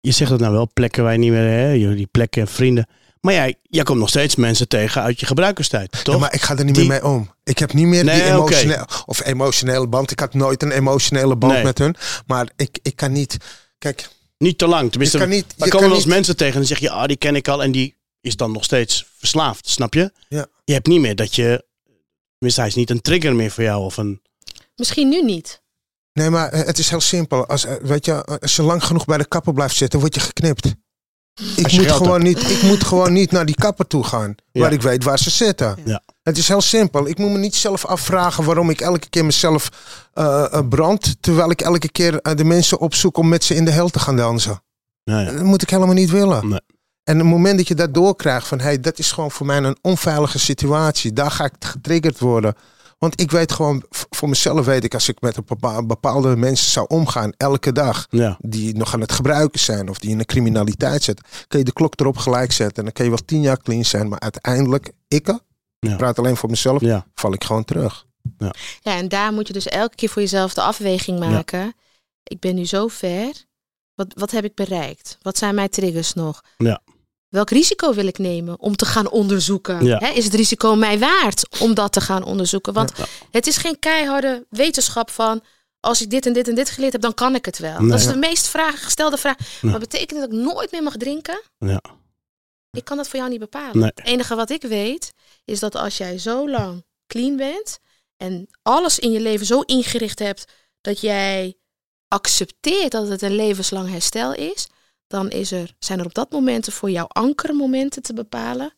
Je 0.00 0.10
zegt 0.10 0.30
het 0.30 0.40
nou 0.40 0.52
wel, 0.52 0.68
plekken 0.72 1.02
waar 1.02 1.12
je 1.12 1.18
niet 1.18 1.30
meer, 1.30 1.48
hè, 1.48 1.70
jullie 1.70 2.06
plekken, 2.06 2.48
vrienden. 2.48 2.86
Maar 3.22 3.34
jij, 3.34 3.58
jij 3.62 3.82
komt 3.84 3.98
nog 3.98 4.08
steeds 4.08 4.36
mensen 4.36 4.68
tegen 4.68 5.02
uit 5.02 5.20
je 5.20 5.26
gebruikerstijd, 5.26 6.04
toch? 6.04 6.14
Ja, 6.14 6.20
maar 6.20 6.34
ik 6.34 6.40
ga 6.42 6.56
er 6.56 6.64
niet 6.64 6.74
Die- 6.74 6.88
meer 6.88 7.00
mee 7.02 7.10
om. 7.12 7.34
Ik 7.44 7.58
heb 7.58 7.72
niet 7.72 7.86
meer 7.86 8.04
Nee, 8.04 8.22
die 8.22 8.30
emotionele, 8.30 8.88
of 9.06 9.24
emotionele 9.24 9.86
band. 9.88 10.10
Ik 10.10 10.20
had 10.20 10.34
nooit 10.34 10.62
een 10.62 10.70
emotionele 10.70 11.36
band 11.36 11.52
Nee. 11.52 11.62
met 11.62 11.78
hun. 11.78 11.96
Maar 12.26 12.50
ik, 12.56 12.78
ik 12.82 12.96
kan 12.96 13.12
niet, 13.12 13.36
kijk, 13.78 14.08
Niet 14.38 14.58
te 14.58 14.66
lang. 14.66 14.90
Tenminste, 14.90 15.16
je 15.18 15.22
kan 15.22 15.32
niet, 15.32 15.44
daar 15.48 15.54
je 15.56 15.58
komen 15.58 15.70
kan 15.70 15.80
wel 15.88 15.94
eens 15.96 16.04
niet, 16.04 16.14
mensen 16.14 16.36
tegen 16.36 16.52
en 16.52 16.58
dan 16.58 16.68
zeg 16.68 16.78
je, 16.78 16.90
ah, 16.90 17.06
die 17.06 17.16
ken 17.16 17.36
ik 17.36 17.48
al. 17.48 17.62
En 17.62 17.72
die 17.72 17.96
is 18.20 18.36
dan 18.36 18.52
nog 18.52 18.64
steeds 18.64 19.06
verslaafd, 19.18 19.68
snap 19.68 19.94
je? 19.94 20.12
Ja. 20.28 20.46
Je 20.64 20.72
hebt 20.72 20.86
niet 20.86 21.00
meer 21.00 21.16
dat 21.16 21.34
je, 21.34 21.66
tenminste 22.32 22.60
hij 22.60 22.68
is 22.68 22.74
niet 22.74 22.90
een 22.90 23.00
trigger 23.00 23.34
meer 23.34 23.50
voor 23.50 23.64
jou. 23.64 23.84
Of 23.84 23.96
een, 23.96 24.22
Misschien 24.76 25.08
nu 25.08 25.22
niet. 25.22 25.62
Nee, 26.12 26.30
maar 26.30 26.48
eh, 26.48 26.66
het 26.66 26.78
is 26.78 26.90
heel 26.90 27.00
simpel. 27.00 27.46
Als, 27.46 27.64
eh, 27.64 27.74
weet 27.82 28.04
je, 28.04 28.24
als 28.24 28.56
je 28.56 28.62
lang 28.62 28.84
genoeg 28.84 29.04
bij 29.04 29.18
de 29.18 29.26
kapper 29.26 29.52
blijft 29.52 29.76
zitten, 29.76 30.00
word 30.00 30.14
je 30.14 30.20
geknipt. 30.20 30.74
Ik 31.34 31.72
moet, 31.72 31.90
gewoon 31.90 32.22
niet, 32.22 32.50
ik 32.50 32.62
moet 32.62 32.84
gewoon 32.84 33.12
niet 33.12 33.30
naar 33.30 33.46
die 33.46 33.54
kapper 33.54 33.86
toe 33.86 34.04
gaan. 34.04 34.34
Ja. 34.52 34.60
Waar 34.60 34.72
ik 34.72 34.82
weet 34.82 35.04
waar 35.04 35.18
ze 35.18 35.30
zitten. 35.30 35.76
Ja. 35.84 36.02
Het 36.22 36.38
is 36.38 36.48
heel 36.48 36.60
simpel. 36.60 37.08
Ik 37.08 37.18
moet 37.18 37.30
me 37.30 37.38
niet 37.38 37.54
zelf 37.54 37.86
afvragen 37.86 38.44
waarom 38.44 38.70
ik 38.70 38.80
elke 38.80 39.08
keer 39.08 39.24
mezelf 39.24 39.68
eh, 40.12 40.58
brand. 40.68 41.16
Terwijl 41.20 41.50
ik 41.50 41.60
elke 41.60 41.90
keer 41.90 42.20
eh, 42.20 42.36
de 42.36 42.44
mensen 42.44 42.78
opzoek 42.78 43.16
om 43.16 43.28
met 43.28 43.44
ze 43.44 43.54
in 43.54 43.64
de 43.64 43.70
hel 43.70 43.88
te 43.88 43.98
gaan 43.98 44.16
dansen. 44.16 44.62
nou 45.04 45.24
ja. 45.24 45.32
Dat 45.32 45.42
moet 45.42 45.62
ik 45.62 45.70
helemaal 45.70 45.94
niet 45.94 46.10
willen. 46.10 46.48
Nee. 46.48 46.60
En 47.04 47.18
het 47.18 47.26
moment 47.26 47.56
dat 47.58 47.68
je 47.68 47.74
dat 47.74 47.94
doorkrijgt 47.94 48.46
van 48.46 48.60
hey, 48.60 48.80
dat 48.80 48.98
is 48.98 49.12
gewoon 49.12 49.30
voor 49.30 49.46
mij 49.46 49.56
een 49.56 49.78
onveilige 49.80 50.38
situatie. 50.38 51.12
Daar 51.12 51.30
ga 51.30 51.44
ik 51.44 51.52
getriggerd 51.58 52.18
worden. 52.18 52.54
Want 53.02 53.20
ik 53.20 53.30
weet 53.30 53.52
gewoon, 53.52 53.82
voor 53.90 54.28
mezelf 54.28 54.66
weet 54.66 54.84
ik, 54.84 54.94
als 54.94 55.08
ik 55.08 55.20
met 55.20 55.36
een 55.36 55.44
bepa- 55.46 55.82
bepaalde 55.82 56.36
mensen 56.36 56.70
zou 56.70 56.86
omgaan, 56.88 57.32
elke 57.36 57.72
dag, 57.72 58.06
ja. 58.10 58.36
die 58.40 58.76
nog 58.76 58.94
aan 58.94 59.00
het 59.00 59.12
gebruiken 59.12 59.60
zijn 59.60 59.88
of 59.88 59.98
die 59.98 60.10
in 60.10 60.18
de 60.18 60.24
criminaliteit 60.24 61.02
zitten, 61.02 61.24
kun 61.48 61.58
je 61.58 61.64
de 61.64 61.72
klok 61.72 62.00
erop 62.00 62.16
gelijk 62.16 62.52
zetten. 62.52 62.76
En 62.76 62.82
dan 62.84 62.92
kun 62.92 63.04
je 63.04 63.10
wel 63.10 63.24
tien 63.24 63.40
jaar 63.40 63.58
clean 63.62 63.84
zijn, 63.84 64.08
maar 64.08 64.20
uiteindelijk, 64.20 64.92
ik, 65.08 65.26
Ja. 65.78 65.90
ik 65.90 65.96
praat 65.96 66.18
alleen 66.18 66.36
voor 66.36 66.50
mezelf, 66.50 66.80
ja. 66.80 67.06
val 67.14 67.32
ik 67.32 67.44
gewoon 67.44 67.64
terug. 67.64 68.06
Ja, 68.38 68.96
en 68.96 69.08
daar 69.08 69.32
moet 69.32 69.46
je 69.46 69.52
dus 69.52 69.68
elke 69.68 69.94
keer 69.94 70.08
voor 70.08 70.22
jezelf 70.22 70.54
de 70.54 70.62
afweging 70.62 71.18
maken. 71.18 71.74
Ik 72.22 72.40
ben 72.40 72.54
nu 72.54 72.64
zo 72.66 72.88
ver. 72.88 73.44
Wat, 73.94 74.06
wat 74.14 74.30
heb 74.30 74.44
ik 74.44 74.54
bereikt? 74.54 75.18
Wat 75.22 75.38
zijn 75.38 75.54
mijn 75.54 75.68
triggers 75.68 76.12
nog? 76.14 76.40
Ja. 76.56 76.80
Welk 77.32 77.50
risico 77.50 77.94
wil 77.94 78.06
ik 78.06 78.18
nemen 78.18 78.60
om 78.60 78.76
te 78.76 78.84
gaan 78.84 79.10
onderzoeken? 79.10 79.84
Ja. 79.84 80.12
Is 80.12 80.24
het 80.24 80.34
risico 80.34 80.74
mij 80.74 80.98
waard 80.98 81.60
om 81.60 81.74
dat 81.74 81.92
te 81.92 82.00
gaan 82.00 82.24
onderzoeken? 82.24 82.72
Want 82.72 82.92
Ja. 82.96 83.04
het 83.30 83.46
is 83.46 83.56
geen 83.56 83.78
keiharde 83.78 84.46
wetenschap 84.50 85.10
van... 85.10 85.42
als 85.80 86.02
ik 86.02 86.10
dit 86.10 86.26
en 86.26 86.32
dit 86.32 86.48
en 86.48 86.54
dit 86.54 86.70
geleerd 86.70 86.92
heb, 86.92 87.02
dan 87.02 87.14
kan 87.14 87.34
ik 87.34 87.44
het 87.44 87.58
wel. 87.58 87.80
Nee. 87.80 87.90
Dat 87.90 87.98
is 87.98 88.06
de 88.06 88.16
meest 88.16 88.46
vraag, 88.48 88.84
gestelde 88.84 89.16
vraag. 89.16 89.36
Maar 89.62 89.78
betekent 89.78 90.20
dat 90.20 90.32
ik 90.32 90.38
nooit 90.38 90.70
meer 90.72 90.82
mag 90.82 90.96
drinken? 90.96 91.42
Ja. 91.58 91.82
Ik 92.70 92.84
kan 92.84 92.96
dat 92.96 93.08
voor 93.08 93.18
jou 93.18 93.30
niet 93.30 93.40
bepalen. 93.40 93.78
Nee. 93.78 93.90
Het 93.94 94.04
enige 94.06 94.34
wat 94.34 94.50
ik 94.50 94.62
weet 94.62 95.12
is 95.44 95.60
dat 95.60 95.74
als 95.74 95.96
jij 95.96 96.18
zo 96.18 96.48
lang 96.50 96.84
clean 97.06 97.36
bent 97.36 97.78
en 98.16 98.48
alles 98.62 98.98
in 98.98 99.10
je 99.12 99.20
leven 99.20 99.46
zo 99.46 99.60
ingericht 99.60 100.18
hebt 100.18 100.44
dat 100.80 101.00
jij 101.00 101.56
accepteert 102.08 102.90
dat 102.92 103.08
het 103.08 103.22
een 103.22 103.34
levenslang 103.36 103.88
herstel 103.90 104.34
is, 104.34 104.68
dan 105.12 105.30
is 105.30 105.52
er, 105.52 105.74
zijn 105.78 105.98
er 105.98 106.04
op 106.04 106.14
dat 106.14 106.30
moment 106.30 106.72
voor 106.72 106.90
jou 106.90 107.06
ankermomenten 107.12 108.02
te 108.02 108.12
bepalen. 108.14 108.74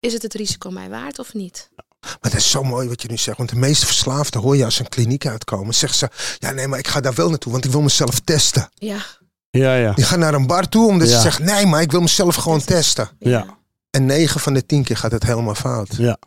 Is 0.00 0.12
het 0.12 0.22
het 0.22 0.34
risico 0.34 0.70
mij 0.70 0.88
waard 0.88 1.18
of 1.18 1.34
niet? 1.34 1.70
Maar 2.00 2.18
dat 2.20 2.34
is 2.34 2.50
zo 2.50 2.62
mooi 2.62 2.88
wat 2.88 3.02
je 3.02 3.08
nu 3.08 3.16
zegt. 3.16 3.36
Want 3.38 3.48
de 3.50 3.56
meeste 3.56 3.86
verslaafden 3.86 4.40
hoor 4.40 4.56
je 4.56 4.64
als 4.64 4.78
een 4.78 4.88
kliniek 4.88 5.26
uitkomen. 5.26 5.74
Zeggen 5.74 5.98
ze, 5.98 6.36
ja 6.38 6.50
nee, 6.50 6.66
maar 6.68 6.78
ik 6.78 6.86
ga 6.86 7.00
daar 7.00 7.14
wel 7.14 7.28
naartoe, 7.28 7.52
want 7.52 7.64
ik 7.64 7.70
wil 7.70 7.80
mezelf 7.82 8.20
testen. 8.20 8.68
Ja. 8.74 9.04
Ja, 9.50 9.74
ja. 9.74 9.92
Die 9.92 10.04
gaan 10.04 10.18
naar 10.18 10.34
een 10.34 10.46
bar 10.46 10.68
toe 10.68 10.88
omdat 10.88 11.08
Ja. 11.08 11.14
ze 11.14 11.20
zeggen, 11.20 11.44
nee, 11.44 11.66
maar 11.66 11.82
ik 11.82 11.90
wil 11.90 12.00
mezelf 12.00 12.34
gewoon 12.34 12.60
testen. 12.64 13.10
Ja. 13.18 13.58
En 13.90 14.06
9 14.06 14.40
van 14.40 14.54
de 14.54 14.66
10 14.66 14.84
keer 14.84 14.96
gaat 14.96 15.12
het 15.12 15.22
helemaal 15.22 15.54
fout. 15.54 15.96
Ja. 15.96 16.18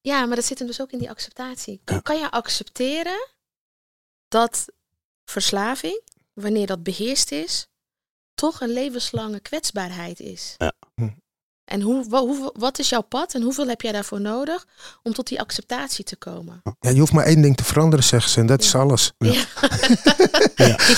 Ja, 0.00 0.24
maar 0.26 0.36
dat 0.36 0.44
zit 0.44 0.58
hem 0.58 0.66
dus 0.66 0.80
ook 0.80 0.90
in 0.90 0.98
die 0.98 1.10
acceptatie. 1.10 1.80
Ja. 1.84 2.00
Kan 2.00 2.18
je 2.18 2.30
accepteren 2.30 3.28
dat 4.28 4.64
verslaving, 5.24 6.00
wanneer 6.32 6.66
dat 6.66 6.82
beheerst 6.82 7.32
is, 7.32 7.68
toch 8.36 8.60
een 8.60 8.72
levenslange 8.72 9.40
kwetsbaarheid 9.40 10.20
is? 10.20 10.54
Ja. 10.56 10.72
Hm. 10.94 11.08
En 11.64 11.80
hoe, 11.80 12.04
hoe, 12.08 12.52
wat 12.54 12.78
is 12.78 12.88
jouw 12.88 13.00
pad 13.00 13.34
en 13.34 13.42
hoeveel 13.42 13.68
heb 13.68 13.80
jij 13.80 13.92
daarvoor 13.92 14.20
nodig 14.20 14.66
om 15.02 15.12
tot 15.12 15.26
die 15.28 15.40
acceptatie 15.40 16.04
te 16.04 16.16
komen? 16.16 16.60
Ja, 16.80 16.90
je 16.90 16.98
hoeft 16.98 17.12
maar 17.12 17.24
één 17.24 17.42
ding 17.42 17.56
te 17.56 17.64
veranderen, 17.64 18.04
zeggen 18.04 18.30
ze. 18.30 18.40
En 18.40 18.46
dat 18.46 18.62
is 18.62 18.74
alles. 18.74 19.12
Ja. 19.18 19.44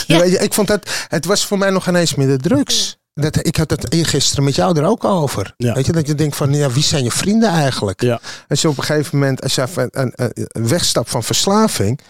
Ja. 0.07 0.23
Ik 0.47 0.55
vond 0.55 0.69
dat, 0.69 1.07
het 1.09 1.25
was 1.25 1.47
voor 1.47 1.59
mij 1.59 1.71
nog 1.71 1.89
ineens 1.89 2.15
meer 2.15 2.27
de 2.27 2.37
drugs. 2.37 2.97
Dat, 3.15 3.47
ik 3.47 3.57
had 3.57 3.71
het 3.71 3.87
gisteren 3.91 4.45
met 4.45 4.55
jou 4.55 4.79
er 4.79 4.85
ook 4.85 5.05
over. 5.05 5.55
Ja. 5.57 5.75
Weet 5.75 5.87
je, 5.87 5.93
dat 5.93 6.07
je 6.07 6.15
denkt 6.15 6.37
van, 6.37 6.55
ja, 6.55 6.71
wie 6.71 6.83
zijn 6.83 7.05
je 7.05 7.11
vrienden 7.11 7.49
eigenlijk? 7.51 8.03
Ja. 8.03 8.21
Als 8.49 8.61
je 8.61 8.69
op 8.69 8.79
een 8.79 8.85
gegeven 8.85 9.19
moment, 9.19 9.43
als 9.43 9.55
je 9.55 9.67
een, 9.75 9.91
een, 9.91 10.13
een 10.15 10.69
wegstapt 10.69 11.11
van 11.11 11.23
verslaving. 11.23 12.01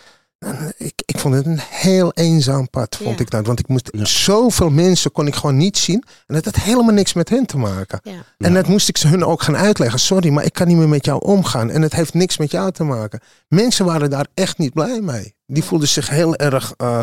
Ik, 0.77 1.03
ik 1.05 1.19
vond 1.19 1.35
het 1.35 1.47
een 1.47 1.59
heel 1.61 2.13
eenzaam 2.13 2.71
pad, 2.71 2.97
vond 2.97 3.19
Ja. 3.19 3.25
ik 3.25 3.31
dat. 3.31 3.47
Want 3.47 3.59
ik 3.59 3.69
moest, 3.69 3.89
Ja. 3.93 4.05
zoveel 4.05 4.71
mensen 4.71 5.13
kon 5.13 5.27
ik 5.27 5.35
gewoon 5.35 5.57
niet 5.57 5.79
zien. 5.79 6.05
En 6.27 6.35
dat 6.35 6.45
had 6.45 6.57
helemaal 6.57 6.95
niks 6.95 7.13
met 7.13 7.29
hen 7.29 7.47
te 7.47 7.59
maken. 7.59 8.01
Ja. 8.03 8.25
En 8.39 8.55
dat 8.55 8.67
moest 8.67 8.89
ik 8.89 8.97
ze 8.97 9.09
hun 9.09 9.25
ook 9.25 9.43
gaan 9.43 9.57
uitleggen. 9.57 9.99
Sorry, 10.01 10.29
maar 10.31 10.45
ik 10.45 10.53
kan 10.53 10.67
niet 10.67 10.77
meer 10.77 10.89
met 10.89 11.05
jou 11.05 11.25
omgaan. 11.25 11.71
En 11.71 11.83
het 11.83 11.93
heeft 11.93 12.15
niks 12.15 12.37
met 12.39 12.51
jou 12.51 12.73
te 12.73 12.85
maken. 12.85 13.21
Mensen 13.49 13.85
waren 13.85 14.11
daar 14.11 14.27
echt 14.35 14.59
niet 14.59 14.73
blij 14.73 15.01
mee. 15.01 15.35
Die 15.47 15.65
voelden 15.65 15.89
zich 15.89 16.09
heel 16.09 16.37
erg 16.37 16.73
eh, 16.77 17.01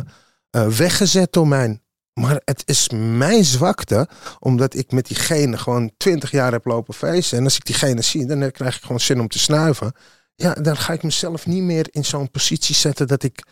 eh, 0.49 0.67
weggezet 0.67 1.33
door 1.33 1.47
mij. 1.47 1.79
Maar 2.13 2.41
het 2.45 2.63
is 2.65 2.89
mijn 3.17 3.45
zwakte, 3.45 4.07
omdat 4.39 4.75
ik 4.75 4.91
met 4.91 5.07
diegene 5.07 5.57
gewoon 5.57 5.91
twintig 5.97 6.31
jaar 6.31 6.51
heb 6.51 6.65
lopen 6.65 6.93
feesten. 6.93 7.37
En 7.37 7.43
als 7.43 7.55
ik 7.55 7.65
diegene 7.65 8.01
zie, 8.01 8.25
dan 8.25 8.51
krijg 8.51 8.75
ik 8.75 8.81
gewoon 8.81 8.99
zin 8.99 9.19
om 9.19 9.27
te 9.27 9.39
snuiven. 9.39 9.93
Ja, 10.35 10.53
dan 10.53 10.77
ga 10.77 10.93
ik 10.93 11.03
mezelf 11.03 11.45
niet 11.45 11.63
meer 11.63 11.87
in 11.91 12.05
zo'n 12.05 12.31
positie 12.31 12.75
zetten 12.75 13.07
dat 13.07 13.23
ik 13.23 13.43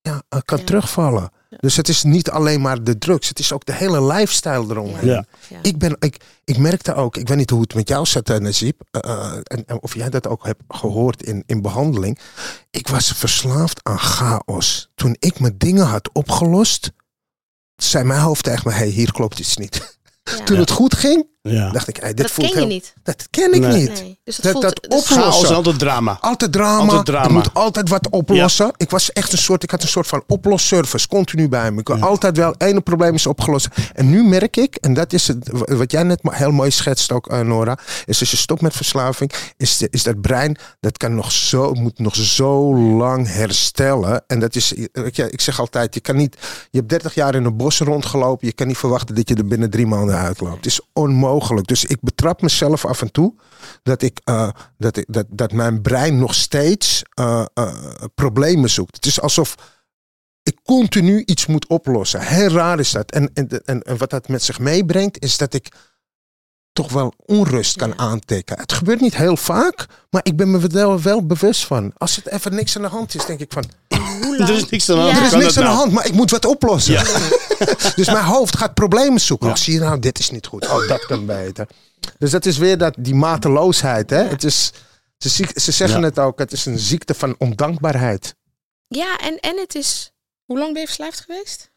ja, 0.00 0.22
eh, 0.28 0.40
kan 0.44 0.58
Ja. 0.58 0.64
terugvallen. 0.64 1.30
Ja. 1.50 1.56
Dus 1.60 1.76
het 1.76 1.88
is 1.88 2.02
niet 2.02 2.30
alleen 2.30 2.60
maar 2.60 2.84
de 2.84 2.98
drugs, 2.98 3.28
het 3.28 3.38
is 3.38 3.52
ook 3.52 3.64
de 3.64 3.72
hele 3.72 4.02
lifestyle 4.06 4.64
eromheen. 4.70 5.06
Ja. 5.06 5.24
Ja. 5.48 5.58
Ik, 5.62 5.78
ben, 5.78 5.96
ik, 5.98 6.16
ik 6.44 6.58
merkte 6.58 6.94
ook, 6.94 7.16
ik 7.16 7.28
weet 7.28 7.36
niet 7.36 7.50
hoe 7.50 7.60
het 7.60 7.74
met 7.74 7.88
jou 7.88 8.06
zat, 8.06 8.30
eh, 8.30 8.38
Najib, 8.38 8.80
eh, 8.90 9.32
en, 9.42 9.64
en 9.66 9.82
of 9.82 9.94
jij 9.94 10.10
dat 10.10 10.26
ook 10.26 10.44
hebt 10.44 10.62
gehoord 10.68 11.22
in, 11.22 11.42
in 11.46 11.62
behandeling. 11.62 12.18
Ik 12.70 12.88
was 12.88 13.12
verslaafd 13.12 13.80
aan 13.82 13.98
chaos. 13.98 14.90
Toen 14.94 15.16
ik 15.18 15.40
mijn 15.40 15.58
dingen 15.58 15.86
had 15.86 16.10
opgelost, 16.12 16.90
zei 17.76 18.04
mijn 18.04 18.20
hoofd 18.20 18.44
tegen 18.44 18.62
me, 18.68 18.74
hey, 18.74 18.88
hier 18.88 19.12
klopt 19.12 19.38
iets 19.38 19.56
niet. 19.56 19.80
Ja. 20.38 20.44
Toen 20.44 20.58
het 20.58 20.70
goed 20.70 20.94
ging, 20.94 21.26
Ja. 21.46 21.70
dacht 21.70 21.88
ik, 21.88 21.96
hey, 21.96 22.08
dit 22.08 22.16
dat 22.16 22.30
voelt 22.30 22.50
ken 22.52 22.60
je 22.60 22.66
niet. 22.66 22.94
Dat 23.02 23.26
ken 23.30 23.52
ik 23.52 23.60
Nee. 23.60 23.72
niet. 23.80 23.88
Nee. 24.02 24.18
Dus 24.24 24.36
Dat- 24.36 24.50
voelt, 24.52 24.64
dat 24.64 24.86
dus- 24.88 25.00
oplossen. 25.10 25.54
Altijd 25.54 25.78
drama. 25.78 26.18
Altijd 26.20 26.52
drama. 26.52 26.80
Altijd 26.80 27.04
drama. 27.06 27.26
Ik 27.26 27.32
moet 27.32 27.54
altijd 27.54 27.88
wat 27.88 28.08
oplossen. 28.10 28.72
Ik 28.76 28.90
was 28.90 29.12
echt 29.12 29.32
een 29.32 29.38
soort, 29.38 29.62
ik 29.62 29.70
had 29.70 29.82
een 29.82 29.88
soort 29.88 30.06
van 30.06 30.22
oplosservice 30.26 31.08
continu 31.08 31.48
bij 31.48 31.70
me. 31.72 31.80
Ik 31.80 31.88
Ja. 31.88 31.94
altijd 31.98 32.36
wel, 32.36 32.54
ene 32.58 32.80
probleem 32.80 33.14
is 33.14 33.26
opgelost. 33.26 33.68
En 33.94 34.10
nu 34.10 34.24
merk 34.24 34.56
ik, 34.56 34.74
en 34.76 34.94
dat 34.94 35.12
is 35.12 35.28
het, 35.28 35.48
wat 35.52 35.90
jij 35.90 36.02
net 36.02 36.20
heel 36.22 36.50
mooi 36.50 36.70
schetst 36.70 37.12
ook, 37.12 37.26
eh, 37.26 37.40
Nora, 37.40 37.78
is 38.04 38.20
als 38.20 38.30
je 38.30 38.36
stopt 38.36 38.60
met 38.60 38.76
verslaving, 38.76 39.32
is, 39.56 39.76
de, 39.76 39.88
is 39.90 40.02
dat 40.02 40.20
brein, 40.20 40.56
dat 40.80 40.96
kan 40.96 41.14
nog 41.14 41.32
zo, 41.32 41.72
moet 41.72 41.98
nog 41.98 42.14
zo 42.16 42.76
lang 42.76 43.26
herstellen. 43.32 44.24
En 44.26 44.40
dat 44.40 44.54
is, 44.56 44.72
weet 44.92 45.16
je, 45.16 45.30
ik 45.30 45.40
zeg 45.40 45.60
altijd, 45.60 45.94
je 45.94 46.00
kan 46.00 46.16
niet, 46.16 46.36
je 46.70 46.78
hebt 46.78 46.88
30 46.90 47.14
jaar 47.14 47.34
in 47.34 47.44
een 47.44 47.56
bos 47.56 47.78
rondgelopen, 47.78 48.46
je 48.46 48.52
kan 48.52 48.66
niet 48.66 48.76
verwachten 48.78 49.14
dat 49.14 49.28
je 49.28 49.34
er 49.34 49.46
binnen 49.46 49.70
drie 49.70 49.86
maanden 49.86 50.16
uitloopt. 50.16 50.56
Het 50.56 50.66
is 50.66 50.80
onmogelijk. 50.92 51.35
Dus 51.44 51.84
ik 51.84 52.00
betrap 52.00 52.42
mezelf 52.42 52.84
af 52.84 53.02
en 53.02 53.12
toe 53.12 53.34
dat, 53.82 54.02
ik, 54.02 54.20
eh, 54.24 54.50
dat, 54.78 54.96
ik, 54.96 55.04
dat, 55.08 55.26
dat 55.28 55.52
mijn 55.52 55.82
brein 55.82 56.18
nog 56.18 56.34
steeds 56.34 57.02
eh, 57.14 57.44
eh, 57.54 57.74
problemen 58.14 58.70
zoekt. 58.70 58.96
Het 58.96 59.06
is 59.06 59.20
alsof 59.20 59.54
ik 60.42 60.58
continu 60.62 61.22
iets 61.24 61.46
moet 61.46 61.66
oplossen. 61.66 62.20
Heel 62.20 62.48
raar 62.48 62.78
is 62.78 62.90
dat. 62.90 63.10
En, 63.10 63.30
en, 63.34 63.48
en, 63.64 63.82
en 63.82 63.96
wat 63.96 64.10
dat 64.10 64.28
met 64.28 64.42
zich 64.42 64.58
meebrengt, 64.58 65.22
is 65.22 65.36
dat 65.36 65.54
ik 65.54 65.68
toch 66.72 66.92
wel 66.92 67.12
onrust 67.16 67.76
kan 67.76 67.88
Ja. 67.88 67.96
aantikken. 67.96 68.58
Het 68.58 68.72
gebeurt 68.72 69.00
niet 69.00 69.16
heel 69.16 69.36
vaak, 69.36 69.86
maar 70.10 70.20
ik 70.24 70.36
ben 70.36 70.50
me 70.50 70.60
er 70.60 70.68
wel, 70.68 71.00
wel 71.00 71.26
bewust 71.26 71.64
van. 71.66 71.92
Als 71.96 72.16
het 72.16 72.26
even 72.26 72.54
niks 72.54 72.76
aan 72.76 72.82
de 72.82 72.88
hand 72.88 73.14
is, 73.14 73.26
denk 73.26 73.40
ik 73.40 73.52
van... 73.52 73.64
Hoe 74.06 74.36
lang? 74.38 74.48
Er 74.50 74.56
is 74.56 74.68
niks 74.68 74.90
aan 74.90 74.96
de 74.96 75.02
hand. 75.02 75.14
Ja. 75.14 75.20
Er 75.20 75.26
is 75.26 75.32
niks 75.32 75.56
aan 75.56 75.62
de 75.62 75.68
nou? 75.68 75.76
hand, 75.76 75.92
maar 75.92 76.06
ik 76.06 76.12
moet 76.12 76.30
wat 76.30 76.44
oplossen. 76.44 76.92
Ja. 76.92 77.02
dus 77.96 78.06
mijn 78.06 78.24
hoofd 78.24 78.56
gaat 78.56 78.74
problemen 78.74 79.20
zoeken. 79.20 79.46
Ja. 79.46 79.52
Oh, 79.52 79.58
zie 79.58 79.72
je 79.72 79.80
nou, 79.80 79.98
dit 79.98 80.18
is 80.18 80.30
niet 80.30 80.46
goed. 80.46 80.68
Oh, 80.68 80.88
dat 80.88 81.06
kan 81.06 81.26
beter. 81.26 81.66
Dus 82.18 82.30
dat 82.30 82.46
is 82.46 82.58
weer 82.58 82.78
dat, 82.78 82.94
die 82.98 83.14
mateloosheid. 83.14 84.10
Hè? 84.10 84.20
Ja. 84.20 84.28
Het 84.28 84.44
is, 84.44 84.72
ze, 85.18 85.28
ziek- 85.28 85.58
ze 85.58 85.72
zeggen 85.72 86.00
Ja. 86.00 86.06
het 86.06 86.18
ook, 86.18 86.38
het 86.38 86.52
is 86.52 86.66
een 86.66 86.78
ziekte 86.78 87.14
van 87.14 87.34
ondankbaarheid. 87.38 88.34
Ja, 88.88 89.18
en, 89.18 89.38
en 89.40 89.56
het 89.58 89.74
is... 89.74 90.10
Hoe 90.44 90.58
lang 90.58 90.70
ben 90.72 90.80
je 90.80 90.86
verslaafd 90.86 91.20
geweest? 91.20 91.70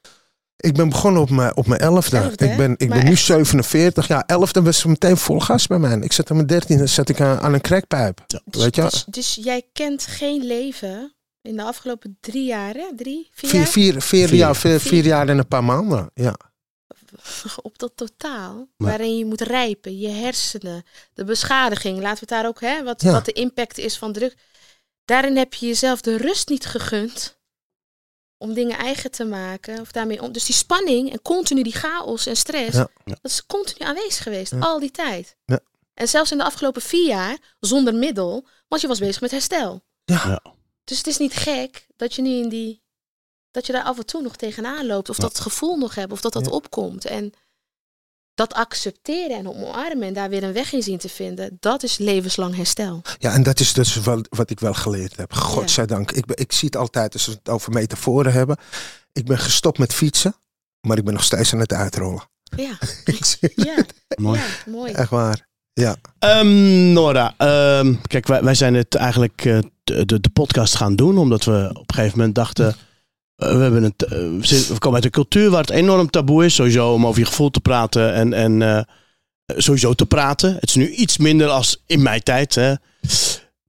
Ik 0.57 0.73
ben 0.73 0.89
begonnen 0.89 1.21
op 1.21 1.30
mijn, 1.30 1.55
op 1.55 1.67
mijn 1.67 1.80
elfde. 1.82 2.32
Ik 2.36 2.57
ben, 2.57 2.71
ik 2.77 2.89
ben 2.89 3.03
nu 3.05 3.11
echt- 3.11 3.23
47. 3.23 4.07
Ja, 4.07 4.23
elfde 4.27 4.61
was 4.61 4.84
meteen 4.84 5.17
vol 5.17 5.39
gas 5.39 5.67
bij 5.67 5.80
mij. 5.80 5.97
Ik 5.97 6.13
zat 6.13 6.30
aan 6.30 6.36
mijn 6.36 6.47
dertiende 6.47 6.88
zat 6.88 7.09
ik 7.09 7.21
aan, 7.21 7.39
aan 7.39 7.53
een 7.53 7.61
crackpijp. 7.61 8.23
Dus, 8.27 8.63
Weet 8.63 8.75
je? 8.75 8.82
Dus, 8.82 9.03
dus 9.07 9.38
jij 9.41 9.63
kent 9.73 10.05
geen 10.07 10.45
leven 10.45 11.13
in 11.42 11.56
de 11.58 11.64
afgelopen 11.64 12.18
drie 12.20 12.46
jaar, 12.46 12.74
hè? 12.74 12.88
Drie, 12.96 13.30
vier, 13.32 13.50
Vier, 13.50 13.60
jaar? 13.60 13.68
vier, 13.72 14.02
vier, 14.02 14.28
Vier. 14.28 14.38
Jaar, 14.38 14.56
vier, 14.56 14.80
vier 14.80 14.90
Vier. 14.90 15.04
jaar 15.06 15.30
en 15.30 15.38
een 15.38 15.48
paar 15.48 15.64
maanden. 15.64 16.12
Ja. 16.14 16.36
op 17.62 17.78
dat 17.78 17.92
totaal, 17.96 18.56
Maar- 18.78 18.88
waarin 18.90 19.18
je 19.18 19.26
moet 19.26 19.42
rijpen, 19.42 19.98
je 19.98 20.08
hersenen, 20.10 20.84
de 21.14 21.24
beschadiging, 21.24 21.96
laten 22.00 22.14
we 22.14 22.20
het 22.20 22.30
daar 22.30 22.48
ook, 22.48 22.62
hè, 22.62 22.84
wat, 22.84 23.02
Ja. 23.02 23.12
wat 23.12 23.26
de 23.26 23.32
impact 23.32 23.78
is 23.78 23.98
van 23.98 24.14
druk. 24.14 24.36
Daarin 25.06 25.38
heb 25.38 25.54
je 25.54 25.66
jezelf 25.68 26.02
de 26.02 26.18
rust 26.18 26.50
niet 26.50 26.66
gegund 26.66 27.38
om 28.38 28.54
dingen 28.54 28.78
eigen 28.78 29.12
te 29.12 29.24
maken. 29.26 29.80
Of 29.80 29.92
daarmee 29.92 30.22
om, 30.22 30.32
dus 30.32 30.46
die 30.46 30.56
spanning 30.56 31.12
en 31.12 31.22
continu 31.22 31.64
die 31.64 31.74
chaos 31.74 32.26
en 32.26 32.36
stress, 32.38 32.76
Ja. 32.78 32.88
Ja. 33.06 33.18
dat 33.22 33.32
is 33.32 33.46
continu 33.46 33.86
aanwezig 33.88 34.24
geweest, 34.24 34.52
Ja. 34.52 34.60
al 34.60 34.80
die 34.80 34.92
tijd. 34.92 35.36
Ja. 35.46 35.60
En 35.94 36.08
zelfs 36.08 36.32
in 36.32 36.38
de 36.38 36.44
afgelopen 36.44 36.82
vier 36.82 37.08
jaar, 37.08 37.38
zonder 37.60 37.94
middel, 37.96 38.48
want 38.68 38.82
je 38.82 38.88
was 38.88 39.00
bezig 39.00 39.22
met 39.22 39.32
herstel. 39.32 39.82
Ja. 40.06 40.42
Dus 40.84 40.97
het 40.97 41.07
is 41.07 41.17
niet 41.17 41.34
gek 41.34 41.88
dat 41.95 42.15
je 42.15 42.21
nu 42.21 42.30
in 42.30 42.49
die, 42.49 42.82
dat 43.51 43.65
je 43.65 43.71
daar 43.73 43.84
af 43.84 43.97
en 43.97 44.05
toe 44.05 44.21
nog 44.21 44.36
tegenaan 44.36 44.86
loopt, 44.86 45.09
of 45.09 45.17
Ja. 45.17 45.23
dat 45.23 45.39
gevoel 45.39 45.77
nog 45.77 45.95
hebt, 45.95 46.11
of 46.11 46.21
dat 46.21 46.34
dat 46.34 46.45
Ja. 46.45 46.51
opkomt. 46.51 47.05
En 47.05 47.34
dat 48.34 48.53
accepteren 48.53 49.38
en 49.38 49.47
omarmen 49.49 50.07
en 50.07 50.13
daar 50.13 50.30
weer 50.30 50.43
een 50.43 50.53
weg 50.53 50.73
in 50.73 50.84
zien 50.84 50.97
te 50.97 51.09
vinden, 51.09 51.57
dat 51.59 51.84
is 51.84 51.97
levenslang 51.97 52.55
herstel. 52.55 53.01
Ja, 53.17 53.34
en 53.34 53.43
dat 53.43 53.59
is 53.59 53.73
dus 53.73 53.95
wel, 53.95 54.21
wat 54.30 54.49
ik 54.49 54.59
wel 54.59 54.73
geleerd 54.73 55.17
heb. 55.17 55.34
Godzijdank. 55.34 56.11
Ik, 56.11 56.25
ben, 56.25 56.38
ik 56.38 56.51
zie 56.51 56.67
het 56.67 56.77
altijd 56.77 57.13
als 57.13 57.25
we 57.25 57.32
het 57.32 57.49
over 57.49 57.71
metaforen 57.73 58.32
hebben. 58.32 58.57
Ik 59.11 59.25
ben 59.25 59.38
gestopt 59.38 59.77
met 59.77 59.93
fietsen, 59.93 60.36
maar 60.82 60.97
ik 60.97 61.03
ben 61.03 61.13
nog 61.13 61.23
steeds 61.23 61.53
aan 61.53 61.59
het 61.59 61.73
uitrollen. 61.73 62.30
Ja, 62.55 62.77
Ik 63.05 63.25
zie- 63.25 63.51
ja, 63.55 63.86
Mooi. 64.15 64.39
ja 64.39 64.45
mooi. 64.71 64.93
Echt 64.93 65.09
waar. 65.09 65.47
Ja. 65.73 65.95
Ehm, 66.19 66.91
Nora, 66.93 67.34
ehm, 67.38 67.95
kijk, 68.07 68.27
wij, 68.27 68.43
wij 68.43 68.55
zijn 68.55 68.73
het 68.73 68.95
eigenlijk 68.95 69.45
eh, 69.45 69.59
de, 70.06 70.20
de, 70.20 70.30
podcast 70.34 70.76
gaan 70.76 70.96
doen, 70.96 71.18
omdat 71.18 71.44
we 71.44 71.70
op 71.70 71.90
een 71.90 71.96
gegeven 71.96 72.18
moment 72.18 72.36
dachten. 72.36 72.76
eh, 73.36 73.56
we, 73.56 73.62
hebben 73.62 73.84
het, 73.84 74.04
eh, 74.04 74.10
we 74.68 74.76
komen 74.78 74.96
uit 74.96 75.06
een 75.06 75.12
cultuur 75.12 75.50
waar 75.50 75.62
het 75.62 75.70
enorm 75.70 76.10
taboe 76.10 76.46
is, 76.46 76.56
sowieso 76.56 76.94
om 76.94 77.08
over 77.08 77.20
je 77.20 77.26
gevoel 77.26 77.50
te 77.50 77.60
praten 77.60 78.14
en, 78.14 78.34
en 78.34 78.62
eh, 78.62 78.82
sowieso 79.58 79.94
te 79.94 80.06
praten. 80.06 80.54
Het 80.54 80.70
is 80.70 80.76
nu 80.76 80.90
iets 80.90 81.18
minder 81.18 81.48
als 81.48 81.84
in 81.86 82.02
mijn 82.02 82.24
tijd. 82.24 82.56
Hè. 82.56 82.74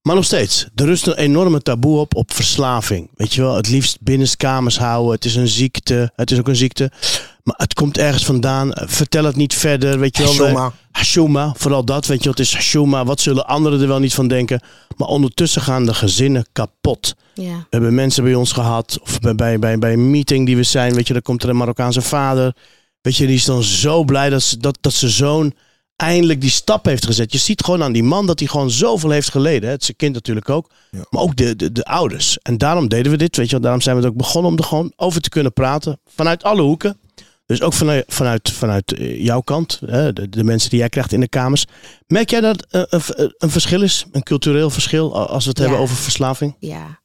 Maar 0.02 0.14
nog 0.14 0.24
steeds, 0.24 0.66
er 0.74 0.84
rust 0.86 1.06
een 1.06 1.16
enorme 1.16 1.60
taboe 1.62 1.98
op 1.98 2.14
op 2.14 2.32
verslaving. 2.34 3.10
Weet 3.14 3.34
je 3.34 3.40
wel, 3.42 3.54
het 3.56 3.68
liefst 3.68 4.00
binnenskamers 4.00 4.78
houden. 4.78 5.12
Het 5.14 5.24
is 5.24 5.34
een 5.34 5.48
ziekte. 5.48 6.12
Het 6.16 6.30
is 6.30 6.38
ook 6.38 6.48
een 6.48 6.56
ziekte. 6.56 6.90
Maar 7.42 7.54
het 7.56 7.74
komt 7.74 7.98
ergens 7.98 8.24
vandaan. 8.24 8.72
Eh, 8.72 8.88
Vertel 8.88 9.24
het 9.24 9.36
niet 9.36 9.54
verder. 9.54 9.98
Weet 9.98 10.16
je 10.16 10.22
wel. 10.22 10.32
We- 10.32 10.38
Shoma. 10.46 10.72
Hashuma, 10.90 11.54
vooral 11.56 11.84
dat, 11.84 12.06
weet 12.06 12.22
je 12.22 12.28
wat 12.28 12.38
is 12.38 12.54
Hashuma? 12.54 13.04
Wat 13.04 13.20
zullen 13.20 13.46
anderen 13.46 13.80
er 13.80 13.88
wel 13.88 13.98
niet 13.98 14.14
van 14.14 14.28
denken? 14.28 14.60
Maar 14.96 15.08
ondertussen 15.08 15.62
gaan 15.62 15.86
de 15.86 15.94
gezinnen 15.94 16.46
kapot. 16.52 17.14
Ja, 17.34 17.56
We 17.56 17.66
hebben 17.70 17.94
mensen 17.94 18.24
bij 18.24 18.34
ons 18.34 18.52
gehad, 18.52 18.98
of 19.02 19.18
bij, 19.20 19.34
bij, 19.34 19.58
bij, 19.58 19.78
bij 19.78 19.92
een 19.92 20.10
meeting 20.10 20.46
die 20.46 20.56
we 20.56 20.62
zijn, 20.62 20.94
weet 20.94 21.06
je, 21.06 21.12
dan 21.12 21.22
komt 21.22 21.42
er 21.42 21.48
een 21.48 21.56
Marokkaanse 21.56 22.00
vader. 22.02 22.54
Weet 23.00 23.16
je, 23.16 23.26
die 23.26 23.36
is 23.36 23.44
dan 23.44 23.62
zo 23.62 24.04
blij 24.04 24.30
dat, 24.30 24.42
ze- 24.42 24.58
dat, 24.58 24.78
dat 24.80 24.92
zijn 24.92 25.10
zoon 25.10 25.52
eindelijk 26.00 26.40
die 26.40 26.50
stap 26.50 26.84
heeft 26.84 27.04
gezet. 27.06 27.32
Je 27.32 27.38
ziet 27.38 27.64
gewoon 27.64 27.82
aan 27.82 27.92
die 27.92 28.02
man 28.02 28.26
dat 28.26 28.38
hij 28.38 28.48
gewoon 28.48 28.70
zoveel 28.70 29.10
heeft 29.10 29.30
geleden. 29.30 29.62
Hè. 29.68 29.74
Het 29.74 29.84
zijn 29.84 29.96
kind 29.96 30.14
natuurlijk 30.14 30.48
ook, 30.48 30.70
Ja. 30.90 31.04
maar 31.10 31.22
ook 31.22 31.36
de, 31.36 31.56
de, 31.56 31.72
de 31.72 31.84
ouders. 31.84 32.38
En 32.42 32.58
daarom 32.58 32.88
deden 32.88 33.12
we 33.12 33.18
dit, 33.18 33.36
weet 33.36 33.46
je 33.46 33.52
wel. 33.52 33.60
Daarom 33.60 33.80
zijn 33.80 33.96
we 33.96 34.02
het 34.02 34.10
ook 34.10 34.16
begonnen 34.18 34.50
om 34.50 34.58
er 34.58 34.64
gewoon 34.64 34.92
over 34.96 35.20
te 35.20 35.28
kunnen 35.28 35.52
praten. 35.52 36.00
Vanuit 36.06 36.42
alle 36.42 36.62
hoeken. 36.62 36.98
Dus 37.46 37.62
ook 37.62 37.72
vanuit, 37.72 38.04
vanuit, 38.08 38.50
vanuit 38.50 38.92
eh, 38.92 39.24
jouw 39.24 39.40
kant, 39.40 39.80
hè, 39.86 40.12
de, 40.12 40.28
de 40.28 40.44
mensen 40.44 40.70
die 40.70 40.78
jij 40.78 40.88
krijgt 40.88 41.12
in 41.12 41.20
de 41.20 41.28
kamers. 41.28 41.64
Merk 42.06 42.30
jij 42.30 42.40
dat 42.40 42.66
eh, 42.70 42.82
een, 42.88 43.00
een, 43.06 43.34
een 43.38 43.50
verschil 43.50 43.82
is, 43.82 44.04
een 44.12 44.22
cultureel 44.22 44.70
verschil, 44.70 45.26
als 45.28 45.42
we 45.44 45.48
het 45.50 45.58
Ja. 45.58 45.64
hebben 45.64 45.82
over 45.82 45.96
verslaving? 45.96 46.56
Ja. 46.58 47.00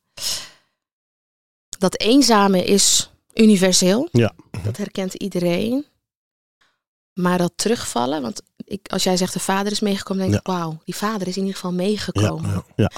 Dat 1.77 1.99
eenzame 1.99 2.63
is 2.63 3.09
universeel. 3.33 4.07
Ja. 4.11 4.33
Dat 4.63 4.77
herkent 4.77 5.13
iedereen. 5.13 5.85
Maar 7.13 7.37
dat 7.37 7.51
terugvallen, 7.55 8.21
want 8.21 8.41
ik, 8.66 8.88
als 8.88 9.03
jij 9.03 9.18
zegt 9.18 9.34
de 9.34 9.39
vader 9.39 9.72
is 9.72 9.80
meegekomen, 9.80 10.24
denk 10.24 10.39
ik, 10.39 10.47
wauw, 10.47 10.82
die 10.84 10.95
vader 10.95 11.28
is 11.28 11.36
in 11.36 11.41
ieder 11.41 11.55
geval 11.55 11.74
meegekomen. 11.74 12.51
ja, 12.51 12.63
ja. 12.76 12.91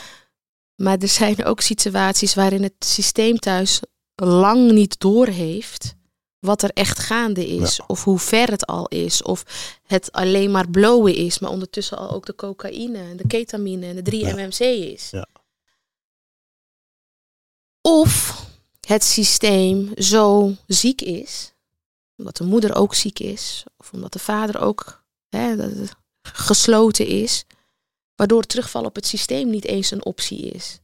Maar 0.75 0.97
er 0.97 1.07
zijn 1.07 1.45
ook 1.45 1.61
situaties 1.61 2.33
waarin 2.33 2.63
het 2.63 2.73
systeem 2.79 3.39
thuis 3.39 3.79
lang 4.15 4.71
niet 4.71 4.99
doorheeft 4.99 5.95
wat 6.39 6.61
er 6.61 6.69
echt 6.73 6.99
gaande 6.99 7.47
is. 7.47 7.81
Of 7.87 8.03
hoe 8.03 8.19
ver 8.19 8.51
het 8.51 8.65
al 8.65 8.87
is. 8.87 9.21
Of 9.21 9.43
het 9.83 10.11
alleen 10.11 10.51
maar 10.51 10.69
blowen 10.69 11.15
is, 11.15 11.39
maar 11.39 11.49
ondertussen 11.49 11.97
al 11.97 12.11
ook 12.11 12.25
de 12.25 12.35
cocaïne 12.35 12.97
en 12.97 13.17
de 13.17 13.27
ketamine 13.27 13.85
en 13.85 14.03
de 14.03 14.11
3-MMC 14.11 14.59
is. 14.93 15.09
Ja. 15.09 15.27
Of 17.81 18.43
het 18.87 19.03
systeem 19.03 19.91
zo 19.95 20.55
ziek 20.67 21.01
is, 21.01 21.53
omdat 22.17 22.37
de 22.37 22.43
moeder 22.43 22.75
ook 22.75 22.95
ziek 22.95 23.19
is, 23.19 23.63
of 23.77 23.91
omdat 23.93 24.13
de 24.13 24.19
vader 24.19 24.59
ook 24.61 25.05
hè, 25.29 25.55
dat 25.55 25.71
het 25.71 25.95
gesloten 26.21 27.07
is, 27.07 27.45
waardoor 28.15 28.43
terugvallen 28.43 28.89
op 28.89 28.95
het 28.95 29.07
systeem 29.07 29.49
niet 29.49 29.65
eens 29.65 29.91
een 29.91 30.05
optie 30.05 30.39
is. 30.39 30.79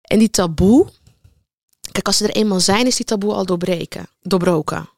En 0.00 0.18
die 0.18 0.30
taboe, 0.30 0.88
kijk, 1.92 2.06
als 2.06 2.16
ze 2.16 2.28
er 2.28 2.36
eenmaal 2.36 2.60
zijn, 2.60 2.86
is 2.86 2.96
die 2.96 3.06
taboe 3.06 3.32
al 3.32 3.46
doorbreken, 3.46 4.08
doorbroken. 4.20 4.90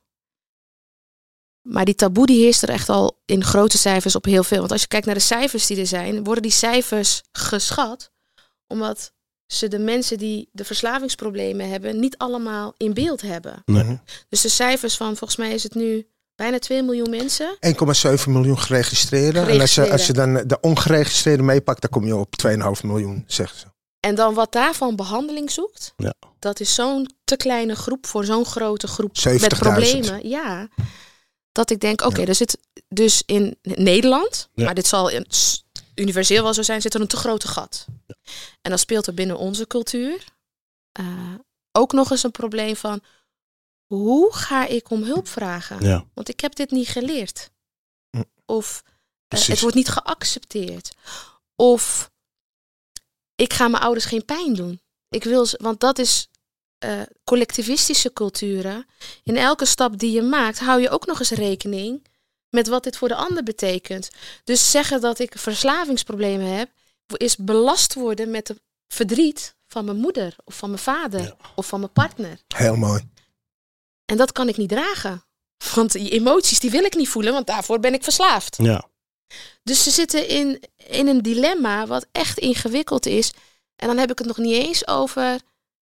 Maar 1.63 1.85
die 1.85 1.95
taboe 1.95 2.27
die 2.27 2.43
heerst 2.43 2.63
er 2.63 2.69
echt 2.69 2.89
al 2.89 3.21
in 3.27 3.45
grote 3.45 3.79
cijfers 3.79 4.17
op 4.17 4.25
heel 4.25 4.45
veel. 4.45 4.59
Want 4.59 4.73
als 4.73 4.81
je 4.81 4.87
kijkt 4.87 5.07
naar 5.07 5.15
de 5.15 5.21
cijfers 5.21 5.67
die 5.67 5.81
er 5.81 5.87
zijn, 5.87 6.25
worden 6.25 6.43
die 6.43 6.53
cijfers 6.53 7.23
geschat 7.33 8.11
omdat 8.67 9.13
ze 9.47 9.69
de 9.69 9.79
mensen 9.79 10.19
die 10.19 10.49
de 10.53 10.65
verslavingsproblemen 10.65 11.69
hebben 11.69 12.01
niet 12.01 12.19
allemaal 12.19 12.75
in 12.77 12.95
beeld 12.95 13.23
hebben. 13.23 13.63
Nee. 13.65 14.01
Dus 14.29 14.41
de 14.41 14.49
cijfers 14.49 14.97
van, 14.97 15.17
volgens 15.17 15.39
mij 15.39 15.53
is 15.53 15.63
het 15.63 15.75
nu 15.75 16.07
bijna 16.41 16.59
2 16.59 16.83
miljoen 16.83 17.11
mensen. 17.11 17.57
1,7 17.61 18.29
miljoen 18.29 18.59
geregistreerden. 18.59 19.49
En 19.49 19.61
als 19.61 19.75
je, 19.75 19.91
als 19.91 20.07
je 20.07 20.13
dan 20.13 20.35
de 20.47 20.59
ongeregistreerde 20.61 21.43
meepakt, 21.43 21.81
dan 21.81 21.91
kom 21.91 22.07
je 22.07 22.17
op 22.17 22.35
2,5 22.47 22.53
miljoen, 22.83 23.25
zeggen 23.27 23.59
ze. 23.59 23.67
En 24.01 24.15
dan 24.15 24.35
wat 24.35 24.53
daarvan 24.53 24.97
behandeling 24.97 25.51
zoekt, 25.51 25.93
Ja. 25.97 26.15
dat 26.39 26.61
is 26.61 26.75
zo'n 26.75 27.11
te 27.25 27.37
kleine 27.37 27.75
groep 27.77 28.07
voor 28.07 28.25
zo'n 28.25 28.45
grote 28.45 28.87
groep 28.87 29.19
70.000. 29.19 29.41
met 29.41 29.59
problemen. 29.59 30.29
Ja, 30.29 30.69
dat 31.53 31.71
ik 31.71 31.81
denk, 31.81 32.03
oké, 32.05 32.23
er 32.23 32.35
zit 32.35 32.59
dus 32.89 33.23
in 33.27 33.59
Nederland, 33.63 34.49
Ja. 34.55 34.65
maar 34.65 34.75
dit 34.75 34.87
zal 34.87 35.11
universeel 35.95 36.43
wel 36.43 36.55
zo 36.55 36.63
zijn, 36.63 36.81
zit 36.81 36.95
er 36.95 37.01
een 37.01 37.07
te 37.07 37.17
grote 37.17 37.49
gat. 37.49 37.87
En 38.63 38.71
dan 38.71 38.79
speelt 38.79 39.07
er 39.07 39.15
binnen 39.15 39.39
onze 39.39 39.67
cultuur 39.67 40.25
eh, 40.93 41.35
ook 41.73 41.93
nog 41.93 42.11
eens 42.11 42.23
een 42.23 42.31
probleem 42.31 42.77
van, 42.77 43.01
hoe 43.95 44.35
ga 44.35 44.67
ik 44.67 44.91
om 44.91 45.03
hulp 45.03 45.29
vragen? 45.29 45.85
Ja. 45.85 46.05
Want 46.15 46.29
ik 46.29 46.41
heb 46.41 46.55
dit 46.55 46.71
niet 46.71 46.89
geleerd. 46.89 47.51
Hm. 48.11 48.23
Of 48.47 48.83
eh, 49.29 49.41
het 49.41 49.61
wordt 49.61 49.77
niet 49.77 49.89
geaccepteerd. 49.89 50.95
Of 51.57 52.11
ik 53.35 53.53
ga 53.53 53.69
mijn 53.69 53.83
ouders 53.83 54.05
geen 54.05 54.25
pijn 54.25 54.55
doen. 54.55 54.81
Ik 55.09 55.25
wil 55.25 55.47
want 55.59 55.81
dat 55.81 55.99
is 55.99 56.29
eh, 56.79 57.01
collectivistische 57.25 58.13
culturen. 58.13 58.87
In 59.23 59.37
elke 59.37 59.65
stap 59.65 59.99
die 59.99 60.13
je 60.13 60.23
maakt, 60.23 60.59
hou 60.59 60.81
je 60.81 60.91
ook 60.91 61.07
nog 61.07 61.19
eens 61.19 61.31
rekening 61.31 62.07
met 62.49 62.69
wat 62.69 62.85
dit 62.85 62.97
voor 62.97 63.09
de 63.09 63.15
ander 63.15 63.43
betekent. 63.43 64.11
Dus 64.45 64.71
zeggen 64.71 65.01
dat 65.01 65.19
ik 65.19 65.39
verslavingsproblemen 65.39 66.57
heb, 66.57 66.71
is 67.07 67.37
belast 67.37 67.95
worden 67.95 68.31
met 68.31 68.49
het 68.49 68.61
verdriet 68.89 69.55
van 69.67 69.85
mijn 69.85 69.97
moeder 69.97 70.37
of 70.45 70.55
van 70.57 70.71
mijn 70.71 70.83
vader 70.83 71.21
Ja. 71.21 71.37
of 71.55 71.67
van 71.67 71.81
mijn 71.81 71.93
partner. 71.93 72.41
Heel 72.55 72.77
mooi. 72.77 73.09
En 74.11 74.17
dat 74.17 74.33
kan 74.33 74.49
ik 74.49 74.57
niet 74.57 74.69
dragen. 74.69 75.25
Want 75.75 75.93
die 75.93 76.11
emoties 76.11 76.61
die 76.61 76.71
wil 76.71 76.85
ik 76.85 76.95
niet 76.97 77.09
voelen, 77.09 77.33
want 77.33 77.47
daarvoor 77.47 77.81
ben 77.81 77.95
ik 77.95 78.03
verslaafd. 78.03 78.57
Ja. 78.63 78.85
Dus 79.63 79.83
ze 79.83 79.91
zitten 79.91 80.29
in, 80.29 80.63
in 80.77 81.07
een 81.09 81.23
dilemma 81.23 81.87
wat 81.87 82.07
echt 82.13 82.39
ingewikkeld 82.39 83.07
is. 83.07 83.33
En 83.77 83.87
dan 83.87 83.99
heb 83.99 84.11
ik 84.11 84.19
het 84.19 84.27
nog 84.27 84.37
niet 84.37 84.55
eens 84.65 84.87
over 84.87 85.41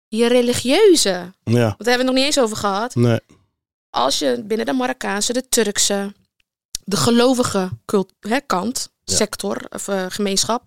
je 0.09 0.27
religieuze. 0.27 1.33
Want 1.43 1.57
Ja. 1.57 1.63
daar 1.63 1.67
hebben 1.69 1.85
we 1.85 1.91
het 1.93 2.05
nog 2.05 2.15
niet 2.15 2.25
eens 2.25 2.39
over 2.39 2.57
gehad. 2.57 2.95
Nee. 2.95 3.21
Als 3.91 4.19
je 4.19 4.43
binnen 4.45 4.67
de 4.67 4.73
Marokkaanse, 4.73 5.33
de 5.33 5.49
Turkse, 5.49 6.15
de 6.85 6.97
gelovige 6.97 7.69
cult, 7.85 8.13
hè, 8.21 8.41
kant, 8.41 8.89
Ja. 9.05 9.15
sector 9.17 9.67
of 9.71 9.89
eh, 9.89 10.07
gemeenschap. 10.09 10.63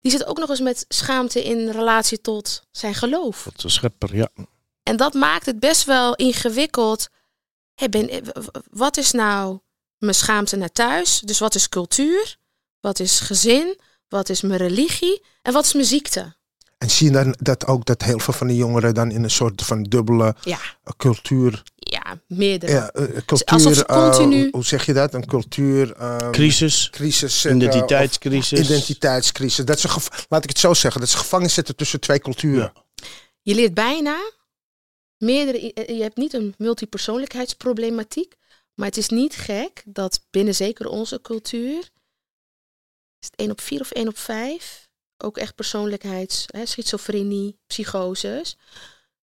Die 0.00 0.12
zit 0.12 0.24
ook 0.24 0.38
nog 0.38 0.48
eens 0.50 0.60
met 0.60 0.84
schaamte 0.88 1.44
in 1.44 1.68
relatie 1.70 2.20
tot 2.20 2.62
zijn 2.70 2.94
geloof. 2.94 3.42
Tot 3.42 3.60
de 3.62 3.68
schepper, 3.68 4.16
ja. 4.16 4.28
En 4.90 4.96
dat 4.96 5.14
maakt 5.14 5.46
het 5.46 5.60
best 5.60 5.84
wel 5.84 6.14
ingewikkeld. 6.14 7.08
Hey, 7.74 7.88
ben, 7.88 8.08
eh, 8.10 8.18
wat 8.70 8.96
is 8.96 9.10
nou 9.10 9.58
mijn 9.98 10.14
schaamte 10.14 10.56
naar 10.56 10.72
thuis? 10.72 11.20
Dus 11.20 11.38
wat 11.38 11.54
is 11.54 11.68
cultuur? 11.68 12.36
Wat 12.80 13.00
is 13.00 13.20
gezin? 13.20 13.78
Wat 14.08 14.28
is 14.28 14.40
mijn 14.40 14.58
religie? 14.58 15.22
En 15.42 15.52
wat 15.52 15.64
is 15.64 15.72
mijn 15.72 15.86
ziekte? 15.86 16.34
En 16.78 16.90
zie 16.90 17.06
je 17.06 17.12
dan 17.12 17.34
dat 17.38 17.66
ook 17.66 17.84
dat 17.84 18.02
heel 18.02 18.18
veel 18.18 18.34
van 18.34 18.46
die 18.46 18.56
jongeren 18.56 18.94
dan 18.94 19.10
in 19.10 19.22
een 19.22 19.30
soort 19.30 19.62
van 19.62 19.82
dubbele 19.82 20.34
Ja, 20.42 20.58
cultuur. 20.96 21.62
ja 21.74 22.20
meerdere. 22.26 22.72
Ja, 22.72 22.88
eh, 22.90 23.04
cultuur 23.26 23.46
Alsof 23.46 23.74
ze 23.74 23.86
eh, 23.86 24.10
continu- 24.10 24.48
hoe 24.50 24.64
zeg 24.64 24.86
je 24.86 24.92
dat? 24.92 25.14
Een 25.14 25.26
cultuur. 25.26 25.92
ehm, 25.96 26.30
Crisis, 26.30 26.90
identiteitscrisis. 27.48 28.60
Identiteitscrisis. 28.60 29.64
Dat 29.64 29.80
ze, 29.80 29.88
laat 30.28 30.42
ik 30.42 30.48
het 30.48 30.58
zo 30.58 30.74
zeggen, 30.74 31.00
dat 31.00 31.10
ze 31.10 31.16
gevangen 31.16 31.50
zitten 31.50 31.76
tussen 31.76 32.00
twee 32.00 32.18
culturen. 32.20 32.72
Je 33.42 33.54
leert 33.54 33.74
bijna 33.74 34.16
meerdere. 35.20 35.72
eh, 35.72 35.96
Je 35.96 36.02
hebt 36.02 36.16
niet 36.16 36.32
een 36.32 36.54
multipersoonlijkheidsproblematiek. 36.58 38.34
Maar 38.74 38.86
het 38.88 38.96
is 38.96 39.08
niet 39.08 39.34
gek 39.34 39.82
dat 39.86 40.26
binnen 40.30 40.54
zeker 40.54 40.88
onze 40.88 41.20
cultuur. 41.20 41.78
Is 43.18 43.26
het 43.30 43.36
1 43.36 43.50
op 43.50 43.60
4 43.60 43.80
of 43.80 43.90
1 43.90 44.08
op 44.08 44.18
5? 44.18 44.88
Ook 45.16 45.38
echt 45.38 45.54
persoonlijkheids, 45.54 46.44
hè, 46.46 46.66
schizofrenie, 46.66 47.58
psychoses. 47.66 48.56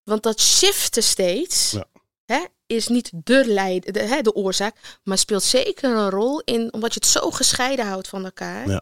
Want 0.03 0.23
dat 0.23 0.41
shiften 0.41 1.03
steeds 1.03 1.71
Ja. 1.71 1.85
hè, 2.25 2.45
is 2.65 2.87
niet 2.87 3.11
de, 3.23 3.45
leid, 3.47 3.93
de, 3.93 3.99
hè, 3.99 4.21
de 4.21 4.33
oorzaak, 4.33 4.99
maar 5.03 5.17
speelt 5.17 5.43
zeker 5.43 5.89
een 5.95 6.09
rol 6.09 6.39
in 6.41 6.73
omdat 6.73 6.93
je 6.93 6.99
het 6.99 7.09
zo 7.09 7.31
gescheiden 7.31 7.85
houdt 7.87 8.07
van 8.07 8.23
elkaar. 8.25 8.69
Ja. 8.69 8.81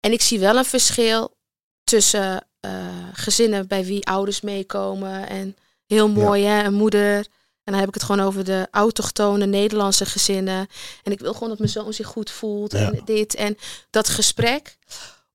En 0.00 0.12
ik 0.12 0.20
zie 0.20 0.38
wel 0.38 0.56
een 0.56 0.64
verschil 0.64 1.36
tussen 1.84 2.48
eh, 2.60 3.08
gezinnen 3.12 3.68
bij 3.68 3.84
wie 3.84 4.06
ouders 4.06 4.40
meekomen 4.40 5.28
en 5.28 5.56
heel 5.94 6.08
mooi 6.08 6.44
hè, 6.44 6.64
een 6.64 6.74
moeder. 6.74 7.16
En 7.64 7.72
dan 7.72 7.74
heb 7.74 7.88
ik 7.88 7.94
het 7.94 8.02
gewoon 8.02 8.26
over 8.26 8.44
de 8.44 8.68
autochtone 8.70 9.46
Nederlandse 9.46 10.06
gezinnen. 10.06 10.66
En 11.02 11.12
ik 11.12 11.20
wil 11.20 11.32
gewoon 11.32 11.48
dat 11.48 11.58
mijn 11.58 11.70
zoon 11.70 11.92
zich 11.92 12.06
goed 12.06 12.30
voelt 12.30 12.74
en 12.74 13.00
dit 13.04 13.34
en 13.34 13.56
dat 13.90 14.08
gesprek. 14.08 14.76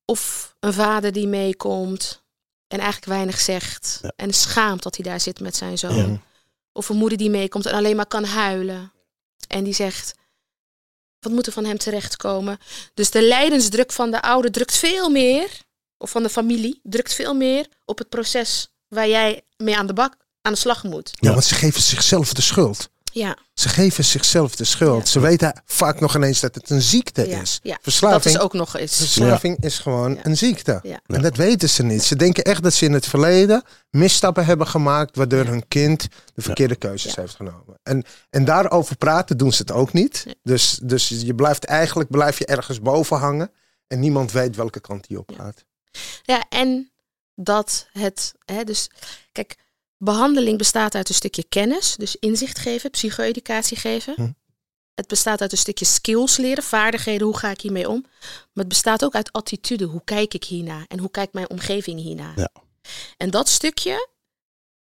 Of 0.06 0.56
een 0.60 0.74
vader 0.74 1.12
die 1.12 1.28
meekomt 1.28 2.24
en 2.68 2.78
eigenlijk 2.80 3.12
weinig 3.12 3.39
zegt 3.39 3.99
Ja. 4.01 4.12
en 4.16 4.34
schaamt 4.34 4.84
dat 4.84 4.95
hij 4.95 5.06
daar 5.06 5.20
zit 5.20 5.39
met 5.39 5.56
zijn 5.56 5.78
zoon. 5.78 6.22
Of 6.72 6.89
een 6.89 6.97
moeder 6.97 7.18
die 7.18 7.30
meekomt 7.30 7.66
en 7.66 7.74
alleen 7.74 7.95
maar 7.95 8.08
kan 8.08 8.24
huilen. 8.24 8.91
En 9.47 9.64
die 9.64 9.74
zegt, 9.74 10.14
wat 11.20 11.32
moet 11.32 11.45
er 11.47 11.53
van 11.53 11.66
hem 11.66 11.78
terechtkomen? 11.78 12.58
Dus 12.93 13.12
de 13.12 13.22
lijdensdruk 13.24 13.91
van 13.91 14.12
de 14.12 14.22
ouder 14.22 14.51
drukt 14.51 14.76
veel 14.78 15.10
meer, 15.10 15.49
of 15.97 16.10
van 16.10 16.24
de 16.24 16.30
familie, 16.30 16.80
drukt 16.84 17.14
veel 17.14 17.34
meer 17.34 17.68
op 17.86 17.97
het 17.97 18.10
proces 18.10 18.68
waar 18.88 19.08
jij 19.08 19.41
mee 19.58 19.78
aan 19.78 19.88
de 19.88 19.93
bak, 19.93 20.16
aan 20.46 20.52
de 20.54 20.58
slag 20.60 20.84
moet. 20.84 21.12
Ja, 21.20 21.32
want 21.32 21.43
ze 21.43 21.56
geven 21.56 21.82
zichzelf 21.82 22.34
de 22.34 22.41
schuld. 22.41 22.89
Ja, 23.12 23.38
Ze 23.54 23.70
geven 23.70 24.04
zichzelf 24.06 24.56
de 24.56 24.64
schuld. 24.64 25.04
Ja. 25.06 25.12
Ze 25.12 25.20
weten 25.20 25.62
vaak 25.66 26.00
nog 26.00 26.16
ineens 26.16 26.39
dat 26.39 26.56
het 26.56 26.70
een 26.70 26.82
ziekte 26.82 27.28
ja, 27.28 27.41
is. 27.41 27.60
ja. 27.64 27.72
dat 27.74 27.80
Verslaving, 27.84 28.36
is 28.36 28.41
ook 28.41 28.54
nog 28.54 28.78
eens. 28.78 28.96
verslaving 28.98 29.64
is 29.64 29.80
gewoon 29.80 30.14
Ja. 30.16 30.26
een 30.26 30.38
ziekte. 30.38 30.80
Ja. 30.84 31.00
En 31.06 31.22
dat 31.22 31.36
weten 31.36 31.70
ze 31.70 31.84
niet. 31.84 32.04
Ze 32.04 32.16
denken 32.16 32.43
echt 32.43 32.64
dat 32.64 32.74
ze 32.74 32.86
in 32.86 32.93
het 32.93 33.06
verleden 33.08 33.64
misstappen 33.89 34.46
hebben 34.46 34.68
gemaakt, 34.68 35.16
waardoor 35.16 35.43
Ja. 35.43 35.50
hun 35.50 35.68
kind 35.68 36.08
de 36.34 36.41
verkeerde 36.41 36.76
keuzes 36.76 37.14
Ja. 37.14 37.22
heeft 37.22 37.36
genomen. 37.36 37.80
En, 37.84 38.04
en 38.30 38.46
daarover 38.46 38.96
praten 38.98 39.38
doen 39.38 39.52
ze 39.54 39.62
het 39.62 39.72
ook 39.72 39.93
niet. 39.93 40.26
Dus, 40.43 40.80
dus 40.84 41.08
je 41.10 41.36
blijft 41.36 41.66
eigenlijk 41.66 42.10
blijf 42.10 42.38
je 42.38 42.46
ergens 42.46 42.82
boven 42.82 43.18
hangen 43.18 43.52
en 43.88 44.00
niemand 44.00 44.32
weet 44.32 44.56
welke 44.56 44.80
kant 44.80 45.08
die 45.08 45.20
op 45.20 45.30
Ja. 45.30 45.36
gaat. 45.36 45.64
Ja, 46.24 46.43
en 46.50 46.91
dat 47.36 47.88
het, 47.91 48.34
hè, 48.46 48.64
dus 48.64 48.89
kijk, 49.32 49.56
behandeling 49.98 50.58
bestaat 50.58 50.96
uit 50.96 51.10
een 51.10 51.16
stukje 51.16 51.43
kennis, 51.50 51.96
dus 51.96 52.16
inzicht 52.16 52.58
geven, 52.60 52.89
psycho-educatie 52.89 53.78
geven. 53.78 54.14
Hm. 54.16 54.32
Het 54.93 55.08
bestaat 55.08 55.41
uit 55.41 55.52
een 55.52 55.58
stukje 55.58 55.86
skills 55.86 56.38
leren, 56.38 56.64
vaardigheden, 56.64 57.28
hoe 57.28 57.38
ga 57.38 57.50
ik 57.50 57.62
hiermee 57.62 57.89
om. 57.89 58.02
Maar 58.22 58.41
het 58.54 58.68
bestaat 58.68 59.04
ook 59.06 59.16
uit 59.16 59.32
attitude, 59.32 59.86
hoe 59.86 60.02
kijk 60.04 60.34
ik 60.34 60.43
hiernaar 60.43 60.86
en 60.88 61.00
hoe 61.00 61.12
kijkt 61.12 61.34
mijn 61.34 61.50
omgeving 61.50 62.00
hiernaar. 62.00 62.39
Ja. 62.39 62.50
En 63.18 63.30
dat 63.30 63.50
stukje, 63.50 64.10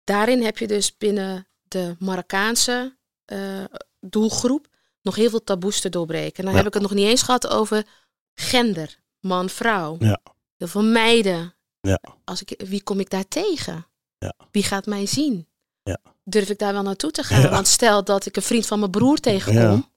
daarin 0.04 0.42
heb 0.42 0.58
je 0.58 0.66
dus 0.66 0.96
binnen 0.96 1.46
de 1.62 1.96
Marokkaanse 1.98 2.96
eh, 3.24 3.64
doelgroep 4.00 4.66
nog 5.02 5.14
heel 5.14 5.30
veel 5.30 5.44
taboes 5.44 5.80
te 5.80 5.88
doorbreken. 5.88 6.36
En 6.38 6.44
dan 6.44 6.52
Ja. 6.52 6.58
heb 6.58 6.66
ik 6.66 6.72
het 6.74 6.82
nog 6.82 6.94
niet 6.94 7.06
eens 7.08 7.22
gehad 7.22 7.46
over 7.46 7.86
gender, 8.34 8.98
man, 9.20 9.48
vrouw. 9.48 9.96
Ja. 9.98 10.20
Heel 10.56 10.68
veel 10.68 10.82
meiden. 10.84 11.54
Ja. 11.80 12.00
Als 12.24 12.42
ik, 12.42 12.62
wie 12.66 12.82
kom 12.82 13.00
ik 13.00 13.10
daar 13.10 13.28
tegen? 13.28 13.86
Ja. 14.24 14.34
Wie 14.50 14.62
gaat 14.62 14.86
mij 14.86 15.06
zien? 15.06 15.48
Ja. 15.82 15.98
Durf 16.24 16.48
ik 16.48 16.58
daar 16.58 16.72
wel 16.72 16.82
naartoe 16.82 17.10
te 17.10 17.22
gaan? 17.22 17.40
Ja. 17.40 17.50
Want 17.50 17.68
stel 17.68 18.04
dat 18.04 18.26
ik 18.26 18.36
een 18.36 18.42
vriend 18.42 18.66
van 18.66 18.78
mijn 18.78 18.90
broer 18.90 19.18
tegenkom, 19.18 19.90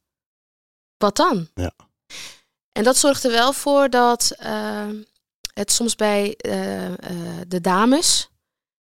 wat 0.98 1.16
dan? 1.16 1.48
Ja. 1.54 1.72
En 2.72 2.84
dat 2.84 2.98
zorgt 2.98 3.24
er 3.24 3.32
wel 3.32 3.54
voor 3.54 3.90
dat 3.90 4.34
eh, 4.38 4.88
het 5.54 5.72
soms 5.72 5.96
bij 5.96 6.36
eh, 6.38 6.86
eh, 6.86 6.96
de 7.48 7.62
dames 7.62 8.30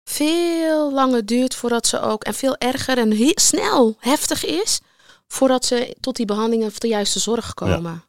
veel 0.04 0.94
langer 0.94 1.26
duurt 1.26 1.56
voordat 1.56 1.88
ze 1.88 2.00
ook, 2.00 2.24
en 2.24 2.34
veel 2.34 2.58
erger 2.58 2.98
en 2.98 3.32
snel 3.36 3.96
heftig 4.00 4.46
is, 4.46 4.80
voordat 5.28 5.66
ze 5.66 5.96
tot 6.00 6.16
die 6.16 6.26
behandelingen 6.26 6.68
of 6.68 6.80
de 6.80 6.88
juiste 6.88 7.20
zorg 7.20 7.54
komen. 7.54 8.04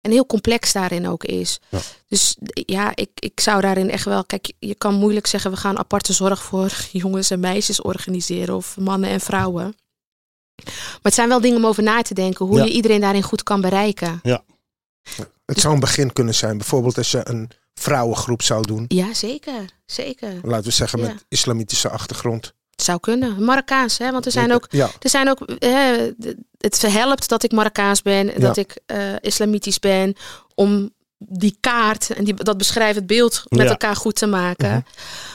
En 0.00 0.10
heel 0.10 0.26
complex 0.26 0.72
daarin 0.72 1.08
ook 1.08 1.24
is. 1.24 1.60
Ja. 1.68 1.78
Dus 2.08 2.36
ja, 2.52 2.92
ik, 2.94 3.10
ik 3.14 3.40
zou 3.40 3.60
daarin 3.60 3.90
echt 3.90 4.04
wel. 4.04 4.24
Kijk, 4.24 4.52
je 4.58 4.74
kan 4.74 4.94
moeilijk 4.94 5.26
zeggen: 5.26 5.50
we 5.50 5.56
gaan 5.56 5.78
aparte 5.78 6.12
zorg 6.12 6.42
voor 6.42 6.72
jongens 6.92 7.30
en 7.30 7.40
meisjes 7.40 7.82
organiseren. 7.82 8.56
Of 8.56 8.76
mannen 8.76 9.10
en 9.10 9.20
vrouwen. 9.20 9.74
Maar 10.64 10.98
het 11.02 11.14
zijn 11.14 11.28
wel 11.28 11.40
dingen 11.40 11.56
om 11.56 11.66
over 11.66 11.82
na 11.82 12.02
te 12.02 12.14
denken. 12.14 12.46
Hoe 12.46 12.58
Ja. 12.58 12.64
je 12.64 12.70
iedereen 12.70 13.00
daarin 13.00 13.22
goed 13.22 13.42
kan 13.42 13.60
bereiken. 13.60 14.20
Het 15.44 15.60
zou 15.60 15.74
een 15.74 15.80
begin 15.80 16.12
kunnen 16.12 16.34
zijn. 16.34 16.56
Bijvoorbeeld 16.58 16.98
als 16.98 17.10
je 17.10 17.20
een 17.28 17.50
vrouwengroep 17.74 18.42
zou 18.42 18.66
doen. 18.66 18.84
Ja, 18.88 19.14
zeker. 19.14 19.64
Zeker. 19.86 20.34
Laten 20.42 20.64
we 20.64 20.70
zeggen 20.70 20.98
Ja. 21.00 21.06
met 21.06 21.24
islamitische 21.28 21.88
achtergrond. 21.88 22.52
Het 22.80 22.88
zou 22.88 23.00
kunnen. 23.00 23.44
Marokkaans, 23.44 23.98
hè? 23.98 24.10
Want 24.12 24.26
er 24.26 24.32
zijn 24.32 24.52
ook. 24.52 24.66
Ja, 24.70 24.90
Er 25.00 25.10
zijn 25.10 25.28
ook. 25.30 25.38
hè, 25.58 26.10
het 26.58 26.82
helpt 26.82 27.28
dat 27.28 27.42
ik 27.42 27.52
Marokkaans 27.52 28.02
ben. 28.02 28.34
en 28.34 28.40
Dat 28.40 28.56
ik 28.56 28.76
eh, 28.86 28.98
islamitisch 29.20 29.78
ben. 29.78 30.14
Om 30.54 30.94
die 31.18 31.56
kaart 31.60 32.10
en 32.10 32.24
die, 32.24 32.34
dat 32.34 32.58
beschrijvend 32.58 33.06
beeld 33.06 33.42
met 33.48 33.60
Ja. 33.62 33.68
elkaar 33.68 33.96
goed 33.96 34.14
te 34.14 34.26
maken. 34.26 34.68
Mhm. 34.70 34.80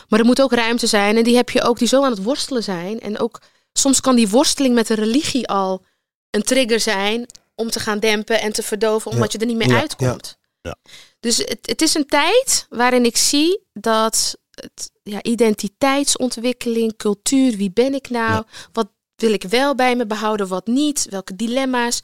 Maar 0.09 0.19
er 0.19 0.25
moet 0.25 0.41
ook 0.41 0.53
ruimte 0.53 0.87
zijn. 0.87 1.17
En 1.17 1.23
die 1.23 1.35
heb 1.35 1.49
je 1.49 1.61
ook 1.61 1.77
die 1.77 1.87
zo 1.87 2.03
aan 2.03 2.11
het 2.11 2.23
worstelen 2.23 2.63
zijn. 2.63 2.99
En 2.99 3.19
ook 3.19 3.41
soms 3.73 4.01
kan 4.01 4.15
die 4.15 4.29
worsteling 4.29 4.75
met 4.75 4.87
de 4.87 4.93
religie 4.95 5.47
al 5.47 5.85
een 6.29 6.43
trigger 6.43 6.79
zijn 6.79 7.25
om 7.55 7.69
te 7.69 7.79
gaan 7.79 7.99
dempen 7.99 8.41
en 8.41 8.51
te 8.53 8.63
verdoven, 8.63 9.11
omdat 9.11 9.31
je 9.31 9.37
er 9.37 9.45
niet 9.45 9.57
meer 9.67 9.75
uitkomt. 9.79 10.37
ja. 10.61 10.75
Dus 11.19 11.37
het, 11.37 11.57
het 11.61 11.81
is 11.81 11.93
een 11.95 12.05
tijd 12.07 12.65
waarin 12.69 13.05
ik 13.05 13.17
zie 13.17 13.63
dat 13.73 14.35
het, 14.51 14.91
ja, 15.09 15.23
identiteitsontwikkeling, 15.23 16.95
cultuur, 16.97 17.55
wie 17.57 17.71
ben 17.71 17.93
ik 17.93 18.09
nou? 18.09 18.43
Wat 18.71 18.87
wil 19.15 19.33
ik 19.33 19.43
wel 19.43 19.75
bij 19.75 19.95
me 19.95 20.05
behouden, 20.05 20.47
wat 20.47 20.67
niet? 20.67 21.07
Welke 21.09 21.35
dilemma's? 21.35 21.99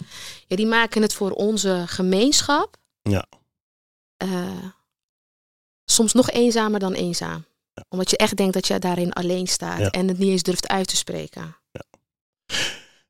Ja, 0.47 0.55
die 0.55 0.65
maken 0.67 1.01
het 1.01 1.13
voor 1.13 1.31
onze 1.31 1.83
gemeenschap 1.87 2.77
Ja. 3.01 3.25
eh, 4.17 4.65
soms 5.85 6.13
nog 6.13 6.29
eenzamer 6.29 6.79
dan 6.79 6.93
eenzaam. 6.93 7.45
Omdat 7.89 8.09
je 8.09 8.17
echt 8.17 8.35
denkt 8.37 8.53
dat 8.53 8.67
je 8.67 8.79
daarin 8.79 9.13
alleen 9.13 9.47
staat 9.47 9.79
Ja. 9.79 9.89
en 9.89 10.07
het 10.07 10.17
niet 10.17 10.29
eens 10.29 10.43
durft 10.43 10.67
uit 10.67 10.87
te 10.87 10.95
spreken. 10.95 11.55
je 12.45 12.53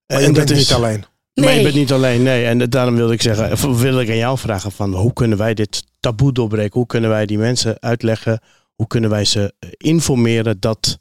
en 0.05 0.19
bent 0.21 0.35
dat 0.35 0.49
is 0.49 0.57
niet 0.57 0.71
alleen. 0.73 0.99
Maar 1.33 1.49
je 1.49 1.53
Nee. 1.55 1.63
bent 1.63 1.75
niet 1.75 1.91
alleen, 1.91 2.23
nee. 2.23 2.45
En 2.45 2.69
daarom 2.69 2.95
wilde 2.95 3.13
ik 3.13 3.21
zeggen, 3.21 3.51
of 3.51 3.79
wil 3.79 3.99
ik 3.99 4.09
aan 4.09 4.15
jou 4.17 4.37
vragen 4.37 4.71
van 4.71 4.93
hoe 4.93 5.13
kunnen 5.13 5.37
wij 5.37 5.53
dit 5.53 5.83
taboe 5.99 6.31
doorbreken? 6.33 6.73
Hoe 6.73 6.85
kunnen 6.85 7.09
wij 7.09 7.25
die 7.25 7.37
mensen 7.37 7.81
uitleggen? 7.81 8.41
Hoe 8.82 8.89
kunnen 8.89 9.09
wij 9.09 9.25
ze 9.25 9.53
eh, 9.59 9.69
informeren 9.77 10.59
dat 10.59 10.99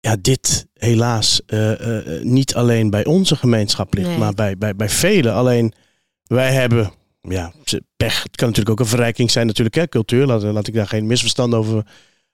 ja, 0.00 0.16
dit 0.20 0.66
helaas 0.72 1.40
eh, 1.46 1.98
eh, 1.98 2.22
niet 2.22 2.54
alleen 2.54 2.90
bij 2.90 3.04
onze 3.04 3.36
gemeenschap 3.36 3.94
ligt, 3.94 4.08
Nee. 4.08 4.18
maar 4.18 4.34
bij, 4.34 4.58
bij, 4.58 4.76
bij 4.76 4.88
velen. 4.88 5.34
Alleen 5.34 5.72
wij 6.24 6.52
hebben, 6.52 6.92
ja, 7.20 7.52
pech. 7.96 8.22
Het 8.22 8.36
kan 8.36 8.48
natuurlijk 8.48 8.70
ook 8.70 8.80
een 8.80 8.90
verrijking 8.90 9.30
zijn, 9.30 9.46
natuurlijk, 9.46 9.76
hè, 9.76 9.88
cultuur. 9.88 10.26
Laat, 10.26 10.42
laat 10.42 10.66
ik 10.66 10.74
daar 10.74 10.86
geen 10.86 11.06
misverstand 11.06 11.54
over. 11.54 11.86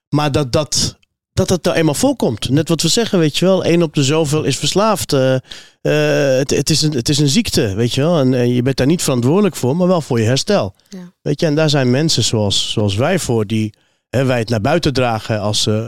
Maar 0.09 0.31
dat 0.31 0.51
dat. 0.51 0.97
Dat 1.33 1.49
het 1.49 1.63
nou 1.63 1.77
eenmaal 1.77 1.93
voorkomt. 1.93 2.49
Net 2.49 2.69
wat 2.69 2.81
we 2.81 2.87
zeggen, 2.87 3.19
weet 3.19 3.37
je 3.37 3.45
wel. 3.45 3.65
Eén 3.65 3.83
op 3.83 3.93
de 3.93 4.03
zoveel 4.03 4.43
is 4.43 4.57
verslaafd. 4.57 5.11
Het, 5.11 6.49
het, 6.49 6.69
is 6.69 6.81
een, 6.81 6.91
het 6.91 7.09
is 7.09 7.17
een 7.17 7.29
ziekte, 7.29 7.75
weet 7.75 7.93
je 7.93 8.01
wel. 8.01 8.19
En, 8.19 8.53
je 8.53 8.61
bent 8.61 8.77
daar 8.77 8.87
niet 8.87 9.03
verantwoordelijk 9.03 9.55
voor, 9.55 9.75
maar 9.75 9.87
wel 9.87 10.01
voor 10.01 10.19
je 10.19 10.25
herstel. 10.25 10.75
Ja. 10.89 11.13
Weet 11.21 11.39
je, 11.39 11.45
en 11.45 11.55
daar 11.55 11.69
zijn 11.69 11.91
mensen 11.91 12.23
zoals, 12.23 12.71
zoals 12.71 12.95
wij 12.95 13.19
voor, 13.19 13.45
die 13.45 13.73
hè, 14.15 14.25
wij 14.25 14.39
het 14.39 14.49
naar 14.49 14.61
buiten 14.61 14.93
dragen 14.93 15.39
als 15.39 15.67
eh 15.67 15.87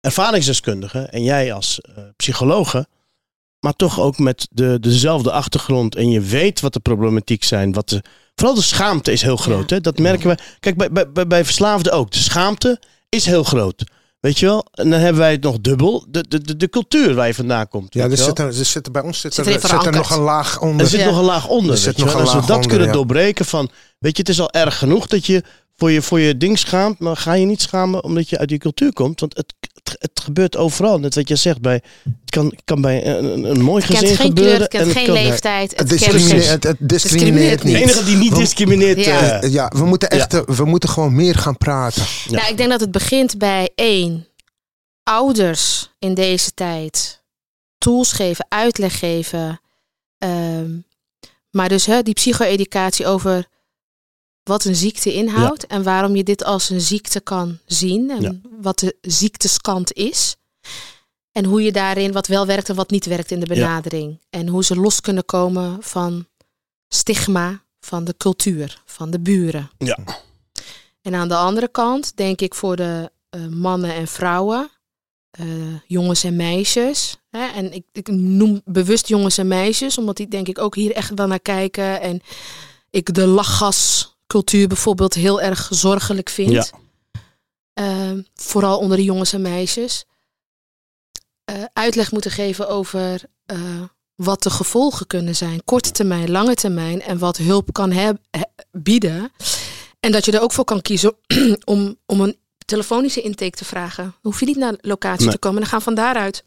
ervaringsdeskundigen. 0.00 1.12
En 1.12 1.22
jij 1.22 1.52
als 1.52 1.80
eh 1.80 2.04
psychologe. 2.16 2.86
Maar 3.60 3.72
toch 3.72 4.00
ook 4.00 4.18
met 4.18 4.48
de, 4.50 4.80
dezelfde 4.80 5.32
achtergrond. 5.32 5.96
En 5.96 6.10
je 6.10 6.20
weet 6.20 6.60
wat 6.60 6.72
de 6.72 6.80
problematiek 6.80 7.44
zijn. 7.44 7.72
Wat 7.72 7.88
de, 7.88 8.02
vooral 8.34 8.54
de 8.54 8.62
schaamte 8.62 9.12
is 9.12 9.22
heel 9.22 9.36
groot. 9.36 9.70
Ja. 9.70 9.76
Hè? 9.76 9.80
Dat 9.80 9.98
merken 9.98 10.28
we. 10.28 10.36
Kijk, 10.60 10.76
bij, 10.76 11.10
bij, 11.12 11.26
bij, 11.26 11.44
verslaafden 11.44 11.92
ook. 11.92 12.10
De 12.10 12.18
schaamte 12.18 12.80
is 13.08 13.24
heel 13.26 13.44
groot. 13.44 13.84
Weet 14.20 14.38
je 14.38 14.46
wel? 14.46 14.66
En 14.72 14.90
dan 14.90 15.00
hebben 15.00 15.20
wij 15.20 15.32
het 15.32 15.42
nog 15.42 15.60
dubbel. 15.60 16.06
De, 16.08 16.24
de, 16.28 16.40
de, 16.40 16.56
de 16.56 16.68
cultuur 16.68 17.14
waar 17.14 17.26
je 17.26 17.34
vandaan 17.34 17.68
komt. 17.68 17.94
Ja, 17.94 18.08
weet 18.08 18.12
er 18.12 18.18
je 18.18 18.24
wel? 18.24 18.36
zit, 18.36 18.54
er, 18.54 18.60
er 18.60 18.64
zit 18.66 18.86
er 18.86 18.92
bij 18.92 19.02
ons 19.02 19.20
zit 19.20 19.34
Zit 19.34 19.46
er, 19.46 19.52
zit 19.52 19.70
er 19.70 19.92
nog 19.92 20.10
een 20.10 20.22
laag 20.22 20.54
Er 20.54 20.60
onder. 20.60 20.86
zit 20.86 21.00
Ja. 21.00 21.06
nog 21.06 21.18
een 21.18 21.24
laag 21.24 21.48
onder. 21.48 21.70
Er 21.72 21.78
zit 21.78 21.96
nog 21.96 22.14
een 22.14 22.20
Als 22.20 22.34
we 22.34 22.40
dat 22.40 22.50
onder, 22.50 22.68
kunnen 22.68 22.86
ja. 22.86 22.92
doorbreken 22.92 23.44
van... 23.44 23.70
Weet 23.98 24.16
je, 24.16 24.22
het 24.22 24.30
is 24.30 24.40
al 24.40 24.50
erg 24.50 24.78
genoeg 24.78 25.06
dat 25.06 25.26
je 25.26 25.42
voor 25.82 25.90
je, 25.90 26.02
voor 26.02 26.20
je 26.20 26.36
ding 26.36 26.58
schaamt. 26.58 26.98
Maar 26.98 27.16
ga 27.16 27.32
je 27.32 27.46
niet 27.46 27.60
schamen 27.62 28.04
omdat 28.04 28.28
je 28.28 28.38
uit 28.38 28.48
die 28.48 28.58
cultuur 28.58 28.92
komt. 28.92 29.20
Want 29.20 29.36
het, 29.36 29.54
het, 29.82 29.96
het 29.98 30.20
gebeurt 30.20 30.56
overal. 30.56 30.98
Net 30.98 31.14
wat 31.14 31.28
je 31.28 31.36
zegt. 31.36 31.60
Bij, 31.60 31.82
het 32.02 32.30
kan, 32.30 32.54
kan 32.64 32.80
bij 32.80 33.06
een, 33.06 33.44
een, 33.44 33.60
mooi 33.60 33.82
Het 33.82 33.90
gezin 33.90 34.06
kent 34.06 34.18
geen 34.20 34.26
gebeuren. 34.28 34.52
kleur, 34.56 34.60
het 34.60 34.70
kent 34.70 34.86
en 34.86 34.92
geen 34.92 35.04
kan- 35.04 35.14
leeftijd. 35.14 35.78
Het, 35.78 35.88
discrimineert, 35.88 36.48
het, 36.48 36.62
het 36.64 36.76
discrimineert 36.88 36.88
discrimineert 36.88 37.62
De 37.62 37.68
niet. 37.68 37.76
enige 37.76 38.04
die 38.04 38.16
niet 38.16 38.34
discrimineert. 38.34 39.04
Ja. 39.04 39.40
eh, 39.40 39.52
Ja, 39.52 39.72
we 39.76 39.84
moeten 39.84 40.10
echt, 40.10 40.34
eh, 40.34 40.40
we 40.46 40.64
moeten 40.64 40.88
gewoon 40.88 41.14
meer 41.14 41.34
gaan 41.34 41.56
praten. 41.56 42.04
Ja. 42.28 42.36
Nou, 42.36 42.50
ik 42.50 42.56
denk 42.56 42.70
dat 42.70 42.80
het 42.80 42.90
begint 42.90 43.38
bij 43.38 43.70
één. 43.74 44.26
Ouders 45.02 45.90
in 45.98 46.14
deze 46.14 46.54
tijd 46.54 47.22
tools 47.78 48.12
geven, 48.12 48.46
uitleg 48.48 48.98
geven. 48.98 49.60
Ehm, 50.18 50.70
maar 51.50 51.68
dus 51.68 51.86
hè, 51.86 52.02
die 52.02 52.14
psycho-educatie 52.14 53.06
over 53.06 53.46
wat 54.42 54.64
een 54.64 54.76
ziekte 54.76 55.12
inhoudt 55.14 55.66
en 55.66 55.82
waarom 55.82 56.16
je 56.16 56.22
dit 56.24 56.44
als 56.44 56.70
een 56.70 56.80
ziekte 56.80 57.20
kan 57.20 57.58
zien 57.66 58.10
en 58.10 58.20
Ja. 58.20 58.32
wat 58.60 58.78
de 58.78 58.96
ziekteskant 59.00 59.92
is. 59.92 60.36
En 61.32 61.44
hoe 61.44 61.62
je 61.62 61.72
daarin 61.72 62.12
wat 62.12 62.26
wel 62.26 62.46
werkt 62.46 62.68
en 62.68 62.74
wat 62.74 62.90
niet 62.90 63.04
werkt 63.06 63.30
in 63.30 63.40
de 63.40 63.46
benadering. 63.46 64.20
En 64.30 64.48
hoe 64.48 64.64
ze 64.64 64.76
los 64.76 65.00
kunnen 65.00 65.24
komen 65.24 65.76
van 65.82 66.26
stigma 66.88 67.62
van 67.80 68.04
de 68.04 68.14
cultuur, 68.16 68.82
van 68.84 69.10
de 69.10 69.20
buren. 69.20 69.70
Ja. 69.78 69.98
En 71.02 71.14
aan 71.14 71.28
de 71.28 71.36
andere 71.36 71.68
kant 71.68 72.16
denk 72.16 72.40
ik 72.40 72.54
voor 72.54 72.76
de 72.76 73.10
eh, 73.28 73.46
mannen 73.46 73.94
en 73.94 74.08
vrouwen, 74.08 74.70
eh, 75.30 75.46
jongens 75.86 76.24
en 76.24 76.36
meisjes. 76.36 77.16
Hè? 77.30 77.46
En 77.46 77.72
ik, 77.72 77.84
ik 77.92 78.08
noem 78.08 78.60
bewust 78.64 79.08
jongens 79.08 79.38
en 79.38 79.48
meisjes, 79.48 79.98
omdat 79.98 80.16
die 80.16 80.28
denk 80.28 80.48
ik 80.48 80.58
ook 80.58 80.74
hier 80.74 80.92
echt 80.92 81.10
wel 81.14 81.26
naar 81.26 81.40
kijken. 81.40 82.00
En 82.00 82.22
ik 82.90 83.14
de 83.14 83.26
lachgascultuur 84.32 84.68
bijvoorbeeld 84.68 85.14
heel 85.14 85.40
erg 85.40 85.68
zorgelijk 85.70 86.28
vind. 86.28 86.50
Ja. 86.50 86.66
Ehm, 87.74 88.22
vooral 88.34 88.78
onder 88.78 88.96
de 88.96 89.04
jongens 89.04 89.32
en 89.32 89.40
meisjes. 89.42 90.04
Eh, 91.44 91.64
uitleg 91.72 92.12
moeten 92.12 92.30
geven 92.30 92.68
over 92.68 93.22
eh, 93.46 93.82
wat 94.14 94.42
de 94.42 94.50
gevolgen 94.50 95.06
kunnen 95.06 95.36
zijn. 95.36 95.64
Korte 95.64 95.90
termijn, 95.90 96.30
lange 96.30 96.54
termijn. 96.54 97.02
En 97.02 97.18
wat 97.18 97.36
hulp 97.36 97.72
kan 97.72 97.90
he- 97.92 98.12
bieden. 98.70 99.32
En 100.00 100.12
dat 100.12 100.24
je 100.24 100.32
er 100.32 100.40
ook 100.40 100.52
voor 100.52 100.64
kan 100.64 100.82
kiezen 100.82 101.16
om, 101.64 101.96
om 102.06 102.20
een 102.20 102.36
telefonische 102.64 103.20
intake 103.22 103.56
te 103.56 103.64
vragen. 103.64 104.04
Dan 104.04 104.14
hoef 104.22 104.40
je 104.40 104.46
niet 104.46 104.56
naar 104.56 104.74
locatie 104.80 105.24
Nee. 105.24 105.32
te 105.32 105.38
komen. 105.38 105.60
Dan 105.60 105.68
gaan 105.68 105.78
we 105.78 105.84
van 105.84 105.94
daaruit. 105.94 106.44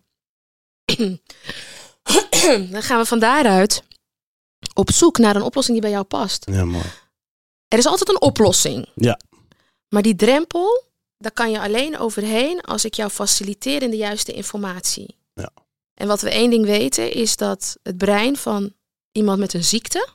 dan 2.71 2.83
gaan 2.83 2.99
we 2.99 3.05
van 3.05 3.19
daaruit 3.19 3.83
op 4.73 4.91
zoek 4.91 5.17
naar 5.17 5.35
een 5.35 5.41
oplossing 5.41 5.77
die 5.77 5.85
bij 5.87 5.95
jou 5.95 6.05
past. 6.05 6.45
ja, 6.51 6.65
mooi. 6.65 6.83
Er 7.67 7.77
is 7.77 7.85
altijd 7.85 8.09
een 8.09 8.21
oplossing. 8.21 8.89
Ja. 8.95 9.19
Maar 9.89 10.01
die 10.01 10.15
drempel, 10.15 10.83
daar 11.17 11.31
kan 11.31 11.51
je 11.51 11.59
alleen 11.59 11.97
overheen 11.97 12.61
als 12.61 12.85
ik 12.85 12.93
jou 12.93 13.09
faciliteer 13.09 13.81
in 13.81 13.89
de 13.89 13.97
juiste 13.97 14.33
informatie. 14.33 15.15
Ja. 15.33 15.49
En 15.93 16.07
wat 16.07 16.21
we 16.21 16.29
één 16.29 16.49
ding 16.49 16.65
weten 16.65 17.11
is 17.11 17.35
dat 17.35 17.77
het 17.83 17.97
brein 17.97 18.37
van 18.37 18.73
iemand 19.11 19.39
met 19.39 19.53
een 19.53 19.63
ziekte, 19.63 20.07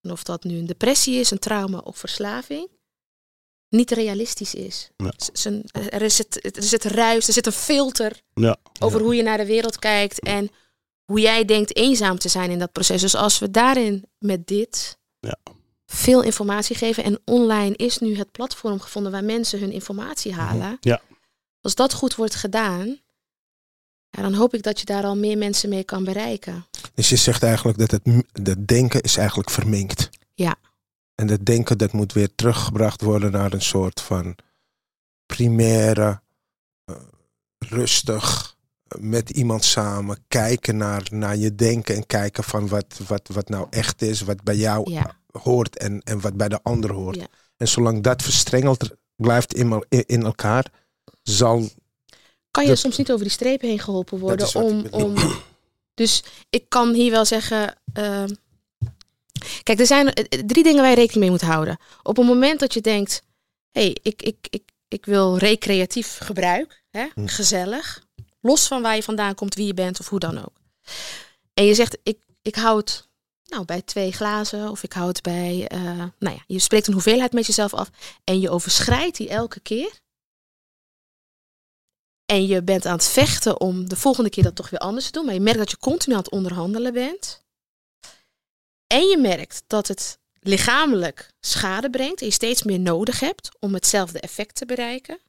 en 0.00 0.10
of 0.10 0.22
dat 0.22 0.44
nu 0.44 0.58
een 0.58 0.66
depressie 0.66 1.14
is, 1.20 1.30
een 1.30 1.38
trauma 1.38 1.78
of 1.78 1.98
verslaving, 1.98 2.68
niet 3.68 3.90
realistisch 3.90 4.54
is. 4.54 4.90
Ja. 4.96 5.12
Er, 5.88 6.02
is 6.02 6.18
het, 6.18 6.56
er 6.56 6.62
zit 6.62 6.84
ruis, 6.84 7.26
er 7.26 7.32
zit 7.32 7.46
een 7.46 7.52
filter 7.52 8.20
Ja. 8.34 8.56
over 8.80 9.00
hoe 9.00 9.14
je 9.14 9.22
naar 9.22 9.36
de 9.38 9.46
wereld 9.46 9.78
kijkt 9.78 10.20
en 10.20 10.50
hoe 11.04 11.20
jij 11.20 11.44
denkt 11.44 11.76
eenzaam 11.76 12.18
te 12.18 12.28
zijn 12.28 12.50
in 12.50 12.58
dat 12.58 12.72
proces. 12.72 13.00
Dus 13.00 13.14
als 13.14 13.38
we 13.38 13.50
daarin 13.50 14.04
met 14.18 14.46
dit 14.46 14.98
Ja. 15.20 15.38
Veel 15.92 16.22
informatie 16.22 16.76
geven 16.76 17.04
en 17.04 17.20
online 17.24 17.76
is 17.76 17.98
nu 17.98 18.16
het 18.16 18.32
platform 18.32 18.80
gevonden 18.80 19.12
waar 19.12 19.24
mensen 19.24 19.60
hun 19.60 19.72
informatie 19.72 20.34
halen. 20.34 20.76
Ja. 20.80 21.00
Als 21.60 21.74
dat 21.74 21.92
goed 21.92 22.14
wordt 22.14 22.34
gedaan, 22.34 22.98
Ja, 24.10 24.22
dan 24.22 24.34
hoop 24.34 24.54
ik 24.54 24.62
dat 24.62 24.80
je 24.80 24.86
daar 24.86 25.04
al 25.04 25.16
meer 25.16 25.38
mensen 25.38 25.68
mee 25.68 25.84
kan 25.84 26.04
bereiken. 26.04 26.66
Dus 26.94 27.08
je 27.08 27.16
zegt 27.16 27.42
eigenlijk 27.42 27.78
dat 27.78 27.90
het 27.90 28.24
dat 28.32 28.66
denken 28.66 29.00
is 29.00 29.16
eigenlijk 29.16 29.50
verminkt. 29.50 30.08
Ja. 30.34 30.56
En 31.14 31.26
dat 31.26 31.44
denken 31.44 31.78
dat 31.78 31.92
moet 31.92 32.12
weer 32.12 32.34
teruggebracht 32.34 33.00
worden 33.00 33.32
naar 33.32 33.52
een 33.52 33.62
soort 33.62 34.00
van 34.00 34.36
primaire, 35.26 36.20
eh, 36.84 36.94
rustig, 37.58 38.56
eh, 38.88 39.00
met 39.00 39.30
iemand 39.30 39.64
samen 39.64 40.24
kijken 40.28 40.76
naar, 40.76 41.06
naar 41.10 41.36
je 41.36 41.54
denken 41.54 41.94
en 41.94 42.06
kijken 42.06 42.44
van 42.44 42.68
wat, 42.68 43.00
wat, 43.06 43.28
wat 43.32 43.48
nou 43.48 43.66
echt 43.70 44.02
is, 44.02 44.20
wat 44.20 44.42
bij 44.42 44.56
jou 44.56 44.90
Ja, 44.90 45.19
hoort 45.32 45.76
en, 45.78 46.00
en 46.02 46.20
wat 46.20 46.36
bij 46.36 46.48
de 46.48 46.62
ander 46.62 46.92
hoort. 46.92 47.16
Ja. 47.16 47.26
En 47.56 47.68
zolang 47.68 48.02
dat 48.02 48.22
verstrengeld 48.22 48.90
blijft 49.16 49.54
in, 49.54 49.72
el- 49.72 49.84
in 49.88 50.04
in 50.06 50.22
elkaar, 50.22 50.66
zal. 51.22 51.68
kan 52.50 52.62
je 52.62 52.68
Dat- 52.68 52.78
soms 52.78 52.96
niet 52.96 53.10
over 53.12 53.24
die 53.24 53.32
streep 53.32 53.60
heen 53.60 53.78
geholpen 53.78 54.18
worden 54.18 54.54
om, 54.54 54.86
om. 54.90 55.14
Dus 55.94 56.22
ik 56.50 56.64
kan 56.68 56.94
hier 56.94 57.10
wel 57.10 57.24
zeggen. 57.24 57.74
ehm, 57.92 58.28
kijk, 59.62 59.78
er 59.80 59.86
zijn 59.86 60.12
eh, 60.12 60.24
eh, 60.38 60.46
drie 60.46 60.62
dingen 60.64 60.80
waar 60.80 60.90
je 60.90 60.96
rekening 60.96 61.20
mee 61.20 61.30
moet 61.30 61.40
houden. 61.40 61.78
Op 62.02 62.16
het 62.16 62.26
moment 62.26 62.60
dat 62.60 62.74
je 62.74 62.80
denkt: 62.80 63.22
hé, 63.70 63.80
hey, 63.82 63.96
ik, 64.02 64.22
ik, 64.22 64.36
ik, 64.50 64.62
ik 64.88 65.04
wil 65.06 65.36
recreatief 65.38 66.18
gebruik, 66.22 66.82
hè, 66.90 67.06
Hm. 67.14 67.26
gezellig, 67.26 68.04
los 68.40 68.66
van 68.66 68.82
waar 68.82 68.94
je 68.96 69.02
vandaan 69.02 69.34
komt, 69.34 69.54
wie 69.54 69.66
je 69.66 69.74
bent 69.74 70.00
of 70.00 70.08
hoe 70.08 70.18
dan 70.18 70.38
ook. 70.38 70.52
En 71.54 71.64
je 71.64 71.74
zegt: 71.74 71.98
ik, 72.02 72.18
ik 72.42 72.54
hou 72.54 72.78
het 72.78 73.08
nou, 73.50 73.64
bij 73.64 73.82
twee 73.82 74.12
glazen 74.12 74.70
of 74.70 74.82
ik 74.82 74.92
hou 74.92 75.08
het 75.08 75.22
bij. 75.22 75.68
eh, 75.68 75.80
nou 76.18 76.34
ja, 76.36 76.44
je 76.46 76.58
spreekt 76.58 76.86
een 76.86 76.92
hoeveelheid 76.92 77.32
met 77.32 77.46
jezelf 77.46 77.74
af 77.74 77.90
en 78.24 78.40
je 78.40 78.50
overschrijdt 78.50 79.16
die 79.16 79.28
elke 79.28 79.60
keer. 79.60 80.00
En 82.24 82.46
je 82.46 82.62
bent 82.62 82.86
aan 82.86 82.96
het 82.96 83.08
vechten 83.08 83.60
om 83.60 83.88
de 83.88 83.96
volgende 83.96 84.30
keer 84.30 84.42
dat 84.44 84.54
toch 84.54 84.70
weer 84.70 84.80
anders 84.80 85.06
te 85.06 85.12
doen. 85.12 85.24
Maar 85.24 85.34
je 85.34 85.40
merkt 85.40 85.58
dat 85.58 85.70
je 85.70 85.78
continu 85.78 86.14
aan 86.14 86.20
het 86.20 86.30
onderhandelen 86.30 86.92
bent. 86.92 87.44
En 88.86 89.06
je 89.06 89.18
merkt 89.18 89.62
dat 89.66 89.88
het 89.88 90.18
lichamelijk 90.40 91.32
schade 91.40 91.90
brengt. 91.90 92.20
En 92.20 92.26
je 92.26 92.32
steeds 92.32 92.62
meer 92.62 92.80
nodig 92.80 93.20
hebt 93.20 93.48
om 93.58 93.74
hetzelfde 93.74 94.20
effect 94.20 94.54
te 94.54 94.66
bereiken. 94.66 95.20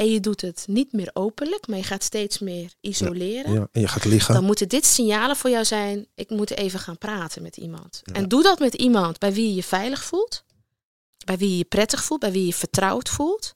En 0.00 0.10
je 0.10 0.20
doet 0.20 0.40
het 0.40 0.64
niet 0.66 0.92
meer 0.92 1.10
openlijk, 1.12 1.66
maar 1.66 1.78
je 1.78 1.84
gaat 1.84 2.02
steeds 2.02 2.38
meer 2.38 2.72
isoleren. 2.80 3.52
Ja, 3.52 3.68
en 3.72 3.80
je 3.80 3.88
gaat 3.88 4.04
liggen. 4.04 4.34
Dan 4.34 4.44
moeten 4.44 4.68
dit 4.68 4.86
signalen 4.86 5.36
voor 5.36 5.50
jou 5.50 5.64
zijn. 5.64 6.06
Ik 6.14 6.30
moet 6.30 6.56
even 6.56 6.80
gaan 6.80 6.98
praten 6.98 7.42
met 7.42 7.56
iemand. 7.56 8.00
Ja. 8.04 8.12
En 8.12 8.28
doe 8.28 8.42
dat 8.42 8.58
met 8.58 8.74
iemand 8.74 9.18
bij 9.18 9.32
wie 9.32 9.48
je 9.48 9.54
je 9.54 9.62
veilig 9.62 10.04
voelt. 10.04 10.44
Bij 11.24 11.38
wie 11.38 11.50
je 11.50 11.56
je 11.56 11.64
prettig 11.64 12.04
voelt. 12.04 12.20
Bij 12.20 12.32
wie 12.32 12.46
je 12.46 12.54
vertrouwd 12.54 13.08
voelt. 13.08 13.52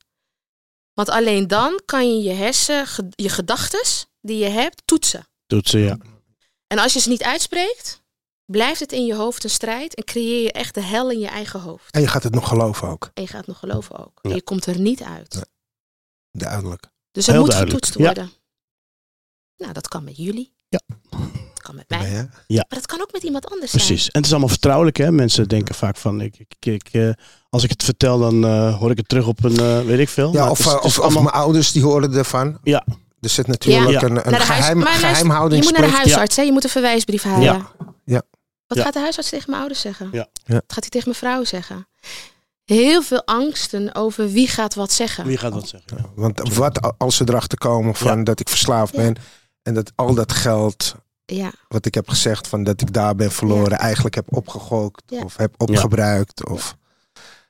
Want 0.94 1.08
alleen 1.08 1.48
dan 1.48 1.80
kan 1.84 2.08
je 2.08 2.22
je 2.22 2.34
hersen, 2.34 2.86
je 3.10 3.28
gedachtes 3.28 4.06
die 4.20 4.38
je 4.38 4.48
hebt, 4.48 4.82
toetsen. 4.84 5.26
Doet 5.46 5.68
ze, 5.68 5.78
ja. 5.78 5.98
En 6.66 6.78
als 6.78 6.92
je 6.92 7.00
ze 7.00 7.08
niet 7.08 7.22
uitspreekt, 7.22 8.02
blijft 8.44 8.80
het 8.80 8.92
in 8.92 9.04
je 9.04 9.14
hoofd 9.14 9.44
een 9.44 9.50
strijd. 9.50 9.94
En 9.94 10.04
creëer 10.04 10.42
je 10.42 10.52
echt 10.52 10.74
de 10.74 10.82
hel 10.82 11.10
in 11.10 11.18
je 11.18 11.28
eigen 11.28 11.60
hoofd. 11.60 11.94
En 11.94 12.00
je 12.00 12.08
gaat 12.08 12.22
het 12.22 12.34
nog 12.34 12.48
geloven 12.48 12.88
ook. 12.88 13.10
En 13.14 13.22
je 13.22 13.28
gaat 13.28 13.46
nog 13.46 13.58
geloven 13.58 13.98
ook. 13.98 14.18
En 14.22 14.34
je 14.34 14.42
komt 14.42 14.66
er 14.66 14.78
niet 14.78 15.02
uit. 15.02 15.52
Duidelijk. 16.36 16.82
Dus 17.12 17.27
het 17.27 17.35
Heel 17.35 17.44
moet 17.44 17.51
duidelijk. 17.52 17.85
getoetst 17.85 18.06
worden. 18.06 18.31
Nou, 19.56 19.73
dat 19.73 19.89
kan 19.89 20.05
met 20.05 20.16
jullie. 20.16 20.55
Ja. 20.69 20.81
Dat 21.11 21.62
kan 21.62 21.74
met 21.74 21.89
mij. 21.89 22.28
Je? 22.47 22.55
Maar 22.56 22.66
dat 22.69 22.86
kan 22.86 23.01
ook 23.01 23.12
met 23.12 23.23
iemand 23.23 23.51
anders 23.51 23.70
zijn. 23.70 23.82
Precies. 23.86 24.05
En 24.06 24.12
het 24.16 24.24
is 24.24 24.31
allemaal 24.31 24.48
vertrouwelijk, 24.48 24.97
hè? 24.97 25.11
Mensen 25.12 25.48
denken 25.48 25.74
vaak 25.74 25.97
van, 25.97 26.20
ik, 26.20 26.39
ik, 26.39 26.66
ik, 26.66 26.89
eh, 26.93 27.11
als 27.51 27.62
ik 27.65 27.70
het 27.70 27.82
vertel, 27.82 28.19
dan 28.19 28.44
eh, 28.44 28.78
hoor 28.78 28.90
ik 28.90 28.97
het 28.97 29.09
terug 29.09 29.27
op 29.27 29.44
een, 29.44 29.59
eh, 29.59 29.81
weet 29.81 29.98
ik 29.98 30.09
veel. 30.09 30.32
Ja, 30.32 30.40
Maar 30.40 30.51
of, 30.51 30.59
het 30.59 30.66
is- 30.66 30.73
het 30.73 30.85
is 30.85 30.86
of, 30.90 30.98
of 30.98 31.05
allemaal- 31.05 31.23
mijn 31.23 31.35
ouders 31.35 31.73
die 31.73 31.82
horen 31.82 32.12
ervan. 32.15 32.59
Ja. 32.62 32.85
Er 33.20 33.28
zit 33.31 33.47
natuurlijk 33.47 33.90
Ja. 33.90 34.02
een, 34.02 34.16
een 34.27 34.32
huis- 34.35 34.44
geheim, 34.44 34.78
maar 34.78 35.01
luister, 35.01 35.56
Je 35.56 35.62
moet 35.62 35.73
naar 35.78 35.82
de 35.89 35.94
huisarts, 35.97 36.36
hè? 36.36 36.43
je 36.43 36.52
moet 36.52 36.65
een 36.65 36.70
verwijsbrief 36.70 37.23
halen. 37.23 37.43
Ja. 37.43 37.70
Ja. 38.05 38.23
Wat 38.66 38.78
Ja. 38.78 38.85
gaat 38.85 38.93
de 38.93 38.98
huisarts 39.01 39.28
tegen 39.28 39.47
mijn 39.47 39.61
ouders 39.61 39.81
zeggen? 39.81 40.09
Ja. 40.12 40.28
Ja. 40.44 40.55
Wat 40.55 40.62
gaat 40.73 40.81
hij 40.82 40.89
tegen 40.89 41.09
mijn 41.09 41.20
vrouw 41.20 41.44
zeggen? 41.44 41.89
Heel 42.64 43.02
veel 43.02 43.22
angsten 43.26 43.94
over 43.94 44.30
wie 44.30 44.48
gaat 44.48 44.74
wat 44.74 44.92
zeggen. 44.92 45.26
Wie 45.26 45.36
gaat 45.38 45.52
wat 45.52 45.68
zeggen? 45.68 45.96
Ja. 45.96 46.04
Want 46.14 46.54
wat 46.54 46.98
als 46.98 47.16
ze 47.16 47.24
erachter 47.28 47.58
komen 47.58 47.94
van 47.94 48.24
dat 48.24 48.40
ik 48.40 48.48
verslaafd 48.48 48.94
Ja. 48.94 49.00
ben. 49.02 49.16
En 49.62 49.74
dat 49.74 49.92
al 49.94 50.14
dat 50.14 50.32
geld 50.32 50.94
Ja, 51.26 51.52
wat 51.68 51.86
ik 51.86 51.94
heb 51.94 52.08
gezegd 52.08 52.48
van 52.48 52.64
dat 52.64 52.80
ik 52.80 52.92
daar 52.92 53.14
ben 53.14 53.30
verloren. 53.32 53.78
Eigenlijk 53.78 54.14
heb 54.14 54.26
opgegooid 54.36 55.02
Ja. 55.06 55.22
of 55.22 55.36
heb 55.36 55.54
opgebruikt. 55.56 56.48
Of... 56.48 56.76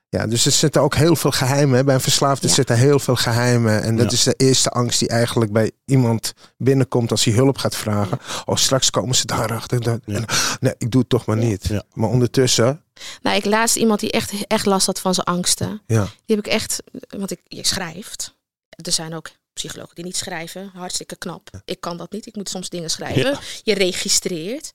Ja, 0.08 0.26
dus 0.26 0.46
er 0.46 0.52
zitten 0.52 0.82
ook 0.82 0.94
heel 0.94 1.16
veel 1.16 1.30
geheimen. 1.30 1.84
Bij 1.84 1.94
een 1.94 2.00
verslaafde 2.00 2.46
Ja. 2.48 2.54
zitten 2.54 2.76
heel 2.76 2.98
veel 2.98 3.16
geheimen. 3.16 3.82
En 3.82 3.96
dat 3.96 4.06
Ja. 4.10 4.12
is 4.16 4.22
de 4.22 4.34
eerste 4.36 4.70
angst 4.70 4.98
die 4.98 5.08
eigenlijk 5.08 5.52
bij 5.52 5.70
iemand 5.84 6.32
binnenkomt 6.56 7.10
als 7.10 7.24
hij 7.24 7.34
hulp 7.34 7.58
gaat 7.58 7.76
vragen. 7.76 8.18
Oh, 8.44 8.56
straks 8.56 8.90
komen 8.90 9.14
ze 9.14 9.26
daarachter. 9.26 9.80
Dat, 9.80 10.00
Ja. 10.04 10.14
en, 10.16 10.24
nee, 10.60 10.74
ik 10.78 10.90
doe 10.90 11.00
het 11.00 11.10
toch 11.10 11.26
maar 11.26 11.36
niet. 11.36 11.66
Ja. 11.66 11.82
Maar 11.92 12.08
ondertussen, 12.08 12.83
nou 13.22 13.36
ik 13.36 13.44
laatst 13.44 13.76
iemand 13.76 14.00
die 14.00 14.10
echt, 14.10 14.46
echt 14.46 14.66
last 14.66 14.86
had 14.86 15.00
van 15.00 15.14
zijn 15.14 15.26
angsten. 15.26 15.82
ja. 15.86 16.02
Die 16.04 16.36
heb 16.36 16.46
ik 16.46 16.52
echt, 16.52 16.82
want 17.08 17.30
ik, 17.30 17.40
je 17.44 17.66
schrijft. 17.66 18.34
Er 18.68 18.92
zijn 18.92 19.14
ook 19.14 19.30
psychologen 19.52 19.94
die 19.94 20.04
niet 20.04 20.16
schrijven. 20.16 20.70
Hartstikke 20.74 21.16
knap. 21.16 21.50
Ik 21.64 21.80
kan 21.80 21.96
dat 21.96 22.12
niet. 22.12 22.26
Ik 22.26 22.36
moet 22.36 22.48
soms 22.48 22.68
dingen 22.68 22.90
schrijven. 22.90 23.30
Ja. 23.30 23.40
Je 23.62 23.74
registreert. 23.74 24.72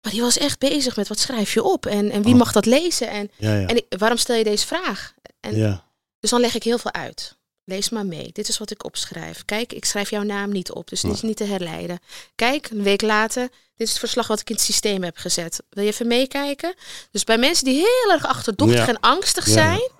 Maar 0.00 0.12
die 0.12 0.20
was 0.22 0.38
echt 0.38 0.58
bezig 0.58 0.96
met 0.96 1.08
wat 1.08 1.18
schrijf 1.18 1.52
je 1.54 1.62
op 1.62 1.86
en, 1.86 2.10
en 2.10 2.22
wie 2.22 2.32
Oh. 2.32 2.38
mag 2.38 2.52
dat 2.52 2.66
lezen 2.66 3.08
en, 3.08 3.30
en 3.38 3.76
ik- 3.76 3.86
waarom 3.98 4.18
stel 4.18 4.36
je 4.36 4.44
deze 4.44 4.66
vraag? 4.66 5.14
En 5.40 5.56
ja. 5.56 5.84
Dus 6.20 6.30
dan 6.30 6.40
leg 6.40 6.54
ik 6.54 6.62
heel 6.62 6.78
veel 6.78 6.92
uit. 6.92 7.36
Lees 7.64 7.88
maar 7.88 8.06
mee. 8.06 8.30
Dit 8.32 8.48
is 8.48 8.58
wat 8.58 8.70
ik 8.70 8.84
opschrijf. 8.84 9.44
Kijk, 9.44 9.72
ik 9.72 9.84
schrijf 9.84 10.10
jouw 10.10 10.22
naam 10.22 10.50
niet 10.50 10.70
op, 10.72 10.88
dus 10.88 11.00
dit 11.00 11.12
is 11.12 11.22
niet 11.22 11.36
te 11.36 11.44
herleiden. 11.44 11.98
Kijk, 12.34 12.70
een 12.70 12.82
week 12.82 13.02
later, 13.02 13.42
dit 13.48 13.86
is 13.86 13.90
het 13.90 13.98
verslag 13.98 14.26
wat 14.26 14.40
ik 14.40 14.48
in 14.48 14.54
het 14.54 14.64
systeem 14.64 15.02
heb 15.02 15.16
gezet. 15.16 15.62
Wil 15.70 15.84
je 15.84 15.90
even 15.90 16.06
meekijken? 16.06 16.74
Dus 17.10 17.24
bij 17.24 17.38
mensen 17.38 17.64
die 17.64 17.74
heel 17.74 18.12
erg 18.12 18.26
achterdochtig 18.26 18.78
Ja. 18.78 18.86
en 18.88 19.00
angstig 19.00 19.46
Ja. 19.46 19.52
zijn, 19.52 19.90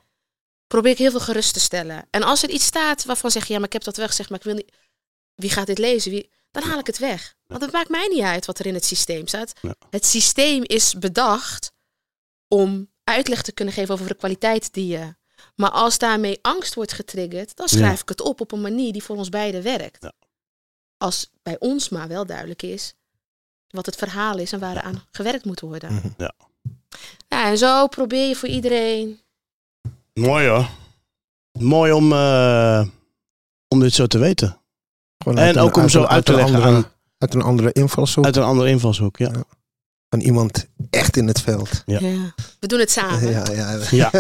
probeer 0.67 0.91
ik 0.93 0.99
heel 0.99 1.11
veel 1.11 1.21
gerust 1.21 1.53
te 1.53 1.61
stellen. 1.61 2.07
En 2.11 2.23
als 2.23 2.43
er 2.43 2.51
iets 2.51 2.65
staat 2.67 3.05
waarvan 3.05 3.31
zeg 3.31 3.47
je, 3.47 3.53
ja, 3.53 3.59
maar 3.59 3.67
ik 3.67 3.73
heb 3.73 3.85
dat 3.85 3.97
weggezegd, 3.97 4.29
maar 4.31 4.39
ik 4.39 4.45
wil 4.45 4.55
niet. 4.55 4.73
Wie 5.35 5.51
gaat 5.51 5.67
dit 5.67 5.79
lezen? 5.79 6.11
Wie... 6.11 6.31
Dan 6.51 6.63
haal 6.63 6.79
ik 6.79 6.87
het 6.87 6.99
weg. 6.99 7.35
Want 7.47 7.63
het 7.63 7.73
maakt 7.73 7.89
mij 7.89 8.07
niet 8.09 8.23
uit 8.23 8.47
wat 8.47 8.59
er 8.59 8.67
in 8.67 8.75
het 8.75 8.85
systeem 8.85 9.27
staat. 9.27 9.53
Ja. 9.63 9.75
Het 9.91 10.07
systeem 10.07 10.63
is 10.63 10.95
bedacht 10.95 11.73
om 12.49 12.91
uitleg 13.05 13.43
te 13.43 13.53
kunnen 13.53 13.75
geven 13.75 13.95
over 13.95 14.07
de 14.09 14.15
kwaliteit 14.15 14.73
die 14.73 14.87
je. 14.87 15.15
Maar 15.55 15.71
als 15.71 15.99
daarmee 15.99 16.39
angst 16.43 16.75
wordt 16.75 16.93
getriggerd, 16.93 17.57
dan 17.57 17.69
schrijf 17.69 17.95
Ja. 17.97 18.03
ik 18.03 18.09
het 18.09 18.21
op 18.21 18.41
op 18.41 18.53
een 18.53 18.61
manier 18.61 18.93
die 18.93 19.03
voor 19.03 19.17
ons 19.17 19.29
beiden 19.29 19.63
werkt. 19.63 20.03
Ja. 20.03 20.13
Als 20.97 21.31
bij 21.43 21.57
ons 21.59 21.89
maar 21.89 22.09
wel 22.09 22.27
duidelijk 22.27 22.63
is 22.63 22.95
wat 23.69 23.87
het 23.87 23.97
verhaal 23.97 24.39
is 24.39 24.53
en 24.53 24.61
waar 24.61 24.77
er 24.77 24.83
aan 24.83 25.03
gewerkt 25.11 25.45
moet 25.45 25.61
worden. 25.61 25.93
Mhm. 25.95 26.09
Ja. 26.17 26.33
Ja, 27.29 27.47
en 27.51 27.59
zo 27.59 27.87
probeer 27.87 28.29
je 28.29 28.35
voor 28.37 28.49
iedereen. 28.49 29.21
Mooi 30.15 30.49
hoor. 30.49 30.69
Mooi 31.59 31.93
om, 31.93 32.13
eh, 32.13 32.87
om 33.69 33.81
dit 33.81 33.93
zo 33.93 34.07
te 34.07 34.19
weten. 34.19 34.59
Gewoon 35.19 35.39
En 35.39 35.49
een- 35.49 35.59
ook 35.59 35.77
om 35.77 35.83
uit 35.83 35.91
zo 35.91 36.05
uit 36.05 36.25
te 36.25 36.35
leggen 36.35 36.55
andere- 36.55 36.75
aan, 36.77 36.93
Uit 37.19 37.35
een 37.35 37.43
andere 37.43 37.73
invalshoek 37.73 38.25
uit 38.25 38.37
een 38.37 38.43
andere 38.43 38.69
invalshoek. 38.69 39.17
Ja. 39.17 39.33
Van 40.15 40.23
iemand 40.23 40.67
echt 40.91 41.17
in 41.17 41.27
het 41.27 41.41
veld. 41.41 41.83
Ja. 41.87 41.99
Ja. 42.01 42.35
We 42.61 42.67
doen 42.67 42.79
het 42.79 42.91
samen. 42.91 43.31
Ja, 43.31 43.45
ja. 43.53 43.79
Ja. 43.91 44.11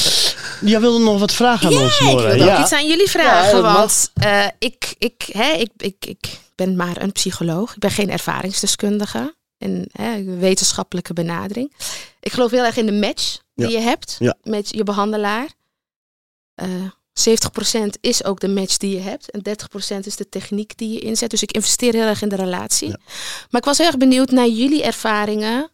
Jij 0.72 0.80
wilde 0.80 1.04
nog 1.04 1.18
wat 1.20 1.32
vragen 1.32 1.66
aan 1.66 1.72
Ja, 1.72 1.80
ons, 1.82 1.98
ik 2.00 2.06
Nora. 2.06 2.16
wilde 2.26 2.42
ook 2.42 2.48
Ja. 2.48 2.60
iets 2.62 2.72
aan 2.72 2.88
jullie 2.88 3.10
vragen. 3.10 3.62
want 3.62 4.10
eh, 4.14 4.46
ik, 4.58 4.94
ik, 4.98 5.28
hè, 5.32 5.50
ik, 5.52 5.70
ik, 5.76 6.04
ik 6.06 6.38
ben 6.54 6.76
maar 6.76 7.02
een 7.02 7.12
psycholoog. 7.12 7.72
Ik 7.74 7.78
ben 7.78 7.90
geen 7.90 8.10
ervaringsdeskundige. 8.10 9.36
En 9.58 9.88
hè, 9.92 10.22
wetenschappelijke 10.24 11.12
benadering. 11.12 11.72
Ik 12.20 12.32
geloof 12.32 12.50
heel 12.50 12.64
erg 12.64 12.76
in 12.76 12.86
de 12.86 12.92
match 12.92 13.38
die 13.54 13.68
je 13.68 13.78
hebt 13.78 14.16
Ja. 14.18 14.34
met 14.42 14.68
je 14.70 14.82
behandelaar. 14.84 15.46
Eh 16.54 16.66
70% 17.18 18.00
is 18.00 18.24
ook 18.24 18.40
de 18.40 18.48
match 18.48 18.76
die 18.76 18.94
je 18.94 19.00
hebt. 19.00 19.30
En 19.30 19.42
30% 19.94 19.98
is 19.98 20.16
de 20.16 20.28
techniek 20.28 20.78
die 20.78 20.92
je 20.92 20.98
inzet. 20.98 21.30
Dus 21.30 21.42
ik 21.42 21.52
investeer 21.52 21.92
heel 21.92 22.06
erg 22.06 22.22
in 22.22 22.28
de 22.28 22.36
relatie. 22.36 22.88
Ja. 22.88 22.98
Maar 23.50 23.60
ik 23.60 23.66
was 23.66 23.78
heel 23.78 23.86
erg 23.86 23.96
benieuwd 23.96 24.30
naar 24.30 24.48
jullie 24.48 24.82
ervaringen 24.82 25.70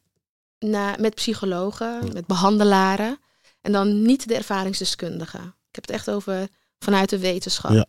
na, 0.58 0.96
met 0.98 1.14
psychologen, 1.14 2.12
met 2.12 2.26
behandelaren. 2.26 3.18
En 3.60 3.72
dan 3.72 4.02
niet 4.02 4.28
de 4.28 4.34
ervaringsdeskundigen. 4.34 5.40
Ik 5.40 5.74
heb 5.74 5.86
het 5.86 5.90
echt 5.90 6.10
over 6.10 6.48
vanuit 6.78 7.10
de 7.10 7.18
wetenschap. 7.18 7.72
Ja. 7.72 7.86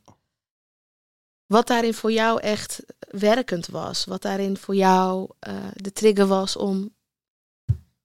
Wat 1.45 1.67
daarin 1.67 1.93
voor 1.93 2.11
jou 2.11 2.41
echt 2.41 2.83
werkend 2.97 3.67
was. 3.67 4.05
Wat 4.05 4.21
daarin 4.21 4.57
voor 4.57 4.75
jou 4.75 5.29
eh, 5.39 5.53
de 5.73 5.91
trigger 5.91 6.27
was 6.27 6.55
om 6.55 6.93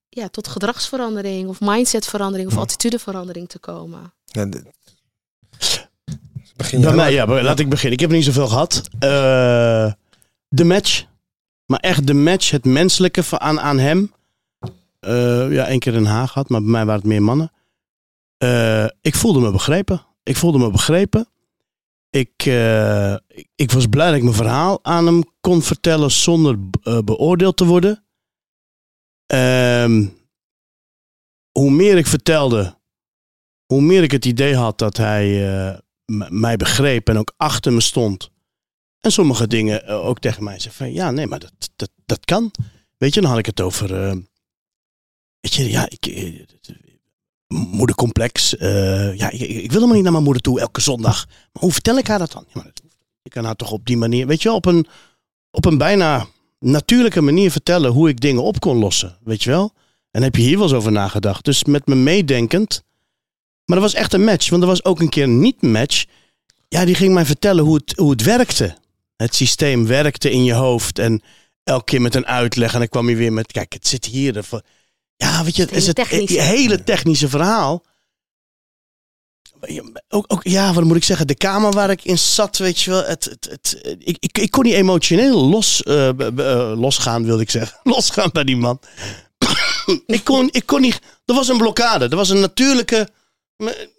ja, 0.08 0.28
tot 0.28 0.48
gedragsverandering 0.48 1.48
of 1.48 1.60
mindsetverandering 1.60 2.50
of 2.50 2.58
attitudeverandering 2.58 3.48
te 3.48 3.58
komen. 3.58 4.12
Ja, 4.24 4.48
Begin 6.60 6.80
Bij 6.80 6.94
mij, 6.94 7.12
ja, 7.12 7.42
laat 7.42 7.58
ik 7.58 7.68
beginnen. 7.68 7.92
Ik 7.92 8.00
heb 8.00 8.10
niet 8.10 8.24
zoveel 8.24 8.48
gehad. 8.48 8.82
Eh, 8.98 9.92
de 10.48 10.64
match. 10.64 11.04
Maar 11.66 11.78
echt 11.78 12.06
de 12.06 12.14
match, 12.14 12.50
het 12.50 12.64
menselijke 12.64 13.38
aan, 13.38 13.60
aan 13.60 13.78
hem. 13.78 14.12
Eh, 14.98 15.52
ja, 15.52 15.66
één 15.66 15.78
keer 15.78 15.94
in 15.94 16.02
Den 16.02 16.12
Haag 16.12 16.32
gehad, 16.32 16.48
maar 16.48 16.60
bij 16.60 16.70
mij 16.70 16.84
waren 16.84 17.00
het 17.00 17.10
meer 17.10 17.22
mannen. 17.22 17.52
Eh, 18.36 18.84
ik 19.00 19.14
voelde 19.14 19.40
me 19.40 19.50
begrepen. 19.50 20.06
Ik 20.22 20.36
voelde 20.36 20.58
me 20.58 20.70
begrepen. 20.70 21.28
ik, 22.10 22.44
ik, 23.28 23.48
ik 23.54 23.70
was 23.70 23.86
blij 23.86 24.06
dat 24.06 24.16
ik 24.16 24.22
mijn 24.22 24.34
verhaal 24.34 24.78
aan 24.82 25.06
hem 25.06 25.22
kon 25.40 25.62
vertellen 25.62 26.10
zonder 26.10 26.56
beoordeeld 27.04 27.56
te 27.56 27.64
worden. 27.64 28.04
Ehm, 29.26 30.06
hoe 31.50 31.70
meer 31.70 31.96
ik 31.96 32.06
vertelde, 32.06 32.78
hoe 33.66 33.82
meer 33.82 34.02
ik 34.02 34.10
het 34.10 34.24
idee 34.24 34.56
had 34.56 34.78
dat 34.78 34.96
hij 34.96 35.80
mij 36.28 36.56
begreep 36.56 37.08
en 37.08 37.18
ook 37.18 37.32
achter 37.36 37.72
me 37.72 37.80
stond. 37.80 38.30
En 39.00 39.12
sommige 39.12 39.46
dingen 39.46 39.86
eh, 39.86 40.06
ook 40.06 40.18
tegen 40.18 40.44
mij 40.44 40.58
zei 40.58 40.74
van 40.74 40.92
ja, 40.92 41.10
nee, 41.10 41.26
maar 41.26 41.38
dat, 41.38 41.52
dat, 41.76 41.90
dat 42.06 42.24
kan. 42.24 42.50
Weet 42.96 43.14
je, 43.14 43.20
dan 43.20 43.30
had 43.30 43.38
ik 43.38 43.46
het 43.46 43.60
over. 43.60 43.94
eh, 44.02 44.16
weet 45.40 45.54
je, 45.54 45.70
ja, 45.70 45.88
ik. 45.90 46.06
eh, 46.06 46.40
moedercomplex. 47.48 48.50
ja, 49.14 49.30
ik, 49.30 49.40
ik 49.40 49.70
wil 49.70 49.70
helemaal 49.70 49.94
niet 49.94 50.02
naar 50.02 50.12
mijn 50.12 50.24
moeder 50.24 50.42
toe 50.42 50.60
elke 50.60 50.80
zondag. 50.80 51.26
Maar 51.26 51.62
hoe 51.62 51.72
vertel 51.72 51.98
ik 51.98 52.06
haar 52.06 52.18
dat 52.18 52.32
dan? 52.32 52.44
Ja, 52.46 52.60
maar 52.62 52.72
je 53.22 53.30
kan 53.30 53.44
haar 53.44 53.56
toch 53.56 53.70
op 53.72 53.86
die 53.86 53.96
manier, 53.96 54.26
weet 54.26 54.42
je, 54.42 54.52
op 54.52 54.64
een, 54.66 54.86
op 55.50 55.64
een 55.64 55.78
bijna 55.78 56.26
natuurlijke 56.58 57.20
manier 57.20 57.50
vertellen 57.50 57.90
hoe 57.92 58.08
ik 58.08 58.20
dingen 58.20 58.42
op 58.42 58.60
kon 58.60 58.76
lossen. 58.78 59.18
Weet 59.24 59.42
je 59.42 59.50
wel? 59.50 59.72
En 60.10 60.22
heb 60.22 60.36
je 60.36 60.42
hier 60.42 60.54
wel 60.56 60.62
eens 60.66 60.72
over 60.76 60.92
nagedacht. 60.92 61.44
Dus 61.44 61.64
met 61.64 61.86
me 61.86 61.94
meedenkend. 61.94 62.82
Maar 63.70 63.80
dat 63.80 63.92
was 63.92 64.00
echt 64.00 64.12
een 64.12 64.24
match. 64.24 64.50
Want 64.50 64.62
er 64.62 64.68
was 64.68 64.84
ook 64.84 65.00
een 65.00 65.08
keer 65.08 65.22
een 65.22 65.40
niet-match. 65.40 66.04
Ja, 66.68 66.84
die 66.84 66.94
ging 66.94 67.14
mij 67.14 67.26
vertellen 67.26 67.64
hoe 67.64 67.74
het, 67.74 67.96
hoe 67.96 68.10
het 68.10 68.22
werkte. 68.22 68.76
Het 69.16 69.34
systeem 69.34 69.86
werkte 69.86 70.30
in 70.30 70.44
je 70.44 70.52
hoofd. 70.52 70.98
En 70.98 71.22
elke 71.64 71.84
keer 71.84 72.00
met 72.00 72.14
een 72.14 72.26
uitleg. 72.26 72.72
En 72.72 72.78
dan 72.78 72.88
kwam 72.88 73.06
hij 73.06 73.16
weer 73.16 73.32
met, 73.32 73.52
kijk, 73.52 73.72
het 73.72 73.88
zit 73.88 74.04
hier. 74.04 74.44
Ja, 75.16 75.44
weet 75.44 75.56
je, 75.56 75.62
het 75.62 75.72
is 75.72 75.86
het 75.86 75.98
hele 75.98 76.08
technische. 76.08 76.40
hele 76.40 76.84
technische 76.84 77.28
verhaal. 77.28 77.84
Ook, 80.08 80.24
ook, 80.28 80.40
ja, 80.42 80.72
wat 80.72 80.84
moet 80.84 80.96
ik 80.96 81.04
zeggen? 81.04 81.26
De 81.26 81.34
kamer 81.34 81.72
waar 81.72 81.90
ik 81.90 82.04
in 82.04 82.18
zat, 82.18 82.58
weet 82.58 82.80
je 82.80 82.90
wel. 82.90 83.04
Het, 83.04 83.24
het, 83.24 83.48
het, 83.50 83.96
ik, 83.98 84.16
ik, 84.20 84.38
ik 84.38 84.50
kon 84.50 84.64
niet 84.64 84.74
emotioneel 84.74 85.48
los, 85.48 85.82
eh, 85.82 86.08
eh, 86.08 86.80
losgaan, 86.80 87.24
wilde 87.24 87.42
ik 87.42 87.50
zeggen. 87.50 87.78
Losgaan 87.92 88.30
bij 88.32 88.44
die 88.44 88.56
man. 88.56 88.80
ik, 90.06 90.24
kon, 90.24 90.48
ik 90.52 90.66
kon 90.66 90.80
niet. 90.80 91.00
Er 91.24 91.34
was 91.34 91.48
een 91.48 91.58
blokkade. 91.58 92.08
Er 92.08 92.16
was 92.16 92.28
een 92.28 92.40
natuurlijke. 92.40 93.08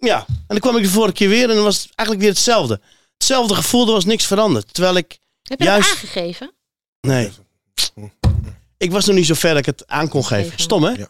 Ja. 0.00 0.24
En 0.28 0.44
dan 0.46 0.58
kwam 0.58 0.76
ik 0.76 0.82
de 0.82 0.88
vorige 0.90 1.12
keer 1.12 1.28
weer 1.28 1.48
en 1.48 1.54
dan 1.54 1.64
was 1.64 1.76
het 1.82 1.88
eigenlijk 1.94 2.20
weer 2.20 2.36
hetzelfde. 2.36 2.80
Hetzelfde 3.16 3.54
gevoel, 3.54 3.86
er 3.86 3.92
was 3.92 4.04
niks 4.04 4.26
veranderd. 4.26 4.74
Terwijl 4.74 4.96
ik. 4.96 5.18
Heb 5.42 5.58
je 5.58 5.64
Juist- 5.64 5.90
aangegeven? 5.90 6.52
Nee. 7.00 7.30
Ik 8.76 8.90
was 8.92 9.06
nog 9.06 9.16
niet 9.16 9.26
zo 9.26 9.34
ver 9.34 9.50
dat 9.50 9.58
ik 9.58 9.66
het 9.66 9.86
aan 9.86 10.08
kon 10.08 10.24
geven. 10.24 10.52
Stom, 10.58 10.82
hè? 10.82 10.90
Ja. 10.90 11.08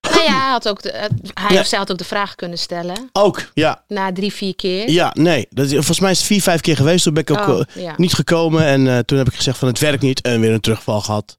Nou 0.00 0.22
ja, 0.22 0.40
hij, 0.40 0.50
had 0.50 0.68
ook 0.68 0.82
de, 0.82 0.90
eh, 0.90 1.08
hij 1.34 1.54
Ja. 1.54 1.60
of 1.60 1.66
zij 1.66 1.78
had 1.78 1.90
ook 1.92 1.98
de 1.98 2.04
vraag 2.04 2.34
kunnen 2.34 2.58
stellen. 2.58 3.08
Ook, 3.12 3.50
ja. 3.54 3.84
Na 3.88 4.12
drie, 4.12 4.32
vier 4.32 4.54
keer. 4.54 4.90
Ja, 4.90 5.10
nee. 5.18 5.46
Dat, 5.50 5.66
is- 5.66 5.72
volgens 5.72 6.00
mij 6.00 6.10
is 6.10 6.18
het 6.18 6.26
vier, 6.26 6.42
vijf 6.42 6.60
keer 6.60 6.76
geweest. 6.76 7.04
Toen 7.04 7.14
ben 7.14 7.22
ik 7.22 7.30
ook 7.30 7.48
Oh, 7.48 7.60
eh, 7.60 7.82
ja. 7.82 7.94
niet 7.96 8.12
gekomen. 8.14 8.64
En 8.64 8.88
eh, 8.88 8.98
toen 8.98 9.18
heb 9.18 9.26
ik 9.28 9.34
gezegd 9.34 9.58
van 9.58 9.68
het 9.68 9.78
werkt 9.78 10.02
niet. 10.02 10.20
En 10.20 10.40
weer 10.40 10.52
een 10.52 10.60
terugval 10.60 11.00
gehad. 11.00 11.38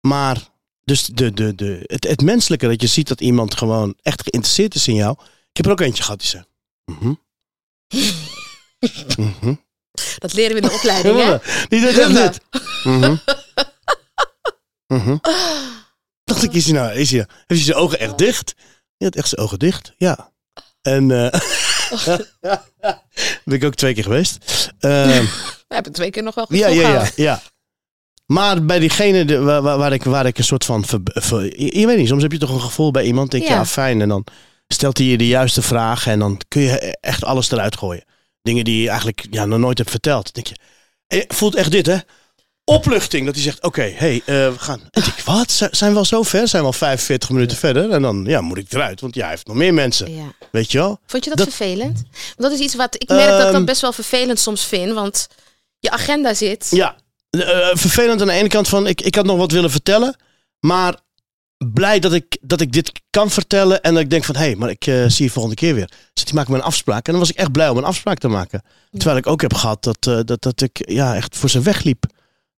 Maar, 0.00 0.36
dus 0.84 1.04
de, 1.06 1.32
de, 1.32 1.54
de, 1.54 1.80
het, 1.86 2.04
het 2.08 2.22
menselijke 2.22 2.66
dat 2.68 2.80
je 2.80 2.86
ziet 2.86 3.08
dat 3.08 3.20
iemand 3.20 3.54
gewoon 3.56 3.94
echt 4.02 4.22
geïnteresseerd 4.22 4.74
is 4.74 4.88
in 4.88 4.94
jou. 4.94 5.16
Ik 5.54 5.60
heb 5.60 5.66
er 5.66 5.72
ook 5.72 5.80
eentje 5.80 6.02
gehad 6.02 6.18
die 6.20 6.28
zei. 6.28 6.44
mhm. 6.84 7.12
Mhm. 9.16 9.54
Dat 10.18 10.32
leren 10.32 10.50
we 10.56 10.60
in 10.60 10.68
de 10.68 10.74
opleiding, 10.74 11.16
hè? 11.22 11.36
Die 11.68 11.88
echt 11.88 12.14
dit. 12.14 12.40
Mhm. 12.84 13.16
Mhm. 14.86 15.16
Dacht 16.30 16.42
ik, 16.42 16.52
is 16.52 16.64
hij 16.64 16.74
nou, 16.74 16.92
is 16.92 17.10
hij, 17.10 17.18
heeft 17.18 17.28
hij 17.46 17.58
zijn 17.58 17.76
ogen 17.76 17.98
echt 17.98 18.18
dicht? 18.18 18.54
Hij 18.96 19.06
had 19.06 19.14
echt 19.16 19.28
zijn 19.28 19.40
ogen 19.40 19.58
dicht, 19.58 19.92
ja. 19.96 20.32
En 20.82 21.10
eh 21.10 21.40
ben 23.44 23.54
ik 23.54 23.64
ook 23.64 23.74
twee 23.74 23.94
keer 23.94 24.02
geweest. 24.02 24.38
Ehm, 24.78 25.24
We 25.68 25.74
hebben 25.74 25.92
twee 25.92 26.10
keer 26.10 26.22
nog 26.22 26.34
wel 26.34 26.46
goed 26.46 26.58
ja, 26.58 26.68
ja, 26.68 26.88
ja, 26.92 27.10
ja. 27.16 27.42
Maar 28.26 28.64
bij 28.64 28.78
diegene 28.78 29.24
de, 29.24 29.38
waar, 29.40 29.92
ik, 29.92 30.02
waar 30.04 30.26
ik 30.26 30.38
een 30.38 30.44
soort 30.44 30.64
van... 30.64 30.84
ver- 30.84 31.00
ver- 31.04 31.60
je, 31.60 31.78
je 31.78 31.86
weet 31.86 31.96
niet, 31.98 32.08
soms 32.08 32.22
heb 32.22 32.32
je 32.32 32.38
toch 32.38 32.50
een 32.50 32.60
gevoel 32.60 32.90
bij 32.90 33.04
iemand. 33.04 33.30
Denk 33.30 33.42
je, 33.42 33.48
ja. 33.48 33.54
Ja. 33.56 33.64
fijn. 33.66 34.00
En 34.00 34.08
dan 34.08 34.24
stelt 34.68 34.98
hij 34.98 35.06
je 35.06 35.18
de 35.18 35.26
juiste 35.26 35.62
vraag. 35.62 36.06
En 36.06 36.18
dan 36.18 36.40
kun 36.48 36.62
je 36.62 36.96
echt 37.00 37.24
alles 37.24 37.50
eruit 37.50 37.76
gooien. 37.76 38.04
Dingen 38.42 38.64
die 38.64 38.82
je 38.82 38.88
eigenlijk 38.88 39.26
ja, 39.30 39.44
nog 39.44 39.58
nooit 39.58 39.78
hebt 39.78 39.90
verteld. 39.90 40.34
Dan 40.34 40.42
denk 40.44 40.46
je, 40.46 40.64
eh, 41.18 41.24
voelt 41.36 41.54
echt 41.54 41.70
dit 41.70 41.86
hè. 41.86 41.96
Opluchting. 42.64 43.24
Dat 43.26 43.34
hij 43.34 43.44
zegt, 43.44 43.62
oké, 43.62 43.92
hey, 43.94 44.14
eh, 44.26 44.34
we 44.34 44.54
gaan. 44.58 44.80
En 44.90 45.02
ik 45.02 45.04
denk, 45.04 45.20
wat? 45.20 45.68
Zijn 45.70 45.92
we 45.92 45.98
al 45.98 46.04
zo 46.04 46.22
ver? 46.22 46.48
Zijn 46.48 46.62
we 46.62 46.68
al 46.68 46.74
45 46.74 47.30
minuten 47.30 47.56
verder? 47.56 47.90
En 47.90 48.02
dan 48.02 48.24
ja, 48.26 48.40
moet 48.40 48.58
ik 48.58 48.72
eruit. 48.72 49.00
Want 49.00 49.14
ja, 49.14 49.20
hij 49.20 49.30
heeft 49.30 49.46
nog 49.46 49.56
meer 49.56 49.74
mensen. 49.74 50.14
Ja. 50.14 50.32
Weet 50.52 50.72
je 50.72 50.78
wel? 50.78 51.00
Vond 51.06 51.24
je 51.24 51.30
dat, 51.30 51.38
Dat- 51.38 51.48
vervelend? 51.54 52.02
Dat 52.36 52.52
is 52.52 52.58
iets 52.58 52.74
wat 52.74 52.94
ik 52.94 53.08
merk 53.08 53.28
dat 53.28 53.38
ik 53.40 53.44
Ehm. 53.44 53.52
dat 53.52 53.64
best 53.64 53.80
wel 53.80 53.92
vervelend 53.92 54.38
soms 54.40 54.64
vind. 54.64 54.92
Want 54.92 55.26
je 55.78 55.90
agenda 55.90 56.34
zit. 56.34 56.66
Ja, 56.70 56.96
eh, 57.30 57.68
vervelend 57.72 58.20
aan 58.20 58.26
de 58.26 58.32
ene 58.32 58.48
kant 58.48 58.68
van, 58.68 58.86
ik, 58.86 59.00
ik 59.00 59.14
had 59.14 59.24
nog 59.24 59.36
wat 59.38 59.52
willen 59.52 59.70
vertellen. 59.70 60.16
Maar 60.60 60.94
blij 61.72 61.98
dat 61.98 62.12
ik, 62.12 62.38
dat 62.40 62.60
ik 62.60 62.72
dit 62.72 62.92
kan 63.10 63.30
vertellen. 63.30 63.82
En 63.82 63.92
dat 63.94 64.02
ik 64.02 64.10
denk 64.10 64.24
van, 64.24 64.36
hé, 64.36 64.40
hey, 64.42 64.56
maar 64.56 64.70
ik 64.70 64.86
eh, 64.86 65.04
zie 65.06 65.24
je 65.24 65.30
volgende 65.30 65.56
keer 65.56 65.74
weer. 65.74 65.90
Dus 66.12 66.24
die 66.24 66.34
maken 66.34 66.52
me 66.52 66.58
een 66.58 66.64
afspraak. 66.64 67.06
En 67.06 67.10
dan 67.12 67.20
was 67.20 67.30
ik 67.30 67.36
echt 67.36 67.52
blij 67.52 67.68
om 67.68 67.76
een 67.76 67.84
afspraak 67.84 68.18
te 68.18 68.28
maken. 68.28 68.62
Terwijl 68.90 69.16
ik 69.16 69.26
ook 69.26 69.40
heb 69.42 69.54
gehad 69.54 69.82
dat, 69.82 70.06
eh, 70.06 70.18
dat, 70.24 70.42
dat 70.42 70.60
ik 70.60 70.82
ja, 70.90 71.14
echt 71.16 71.36
voor 71.36 71.50
ze 71.50 71.60
wegliep. 71.60 72.04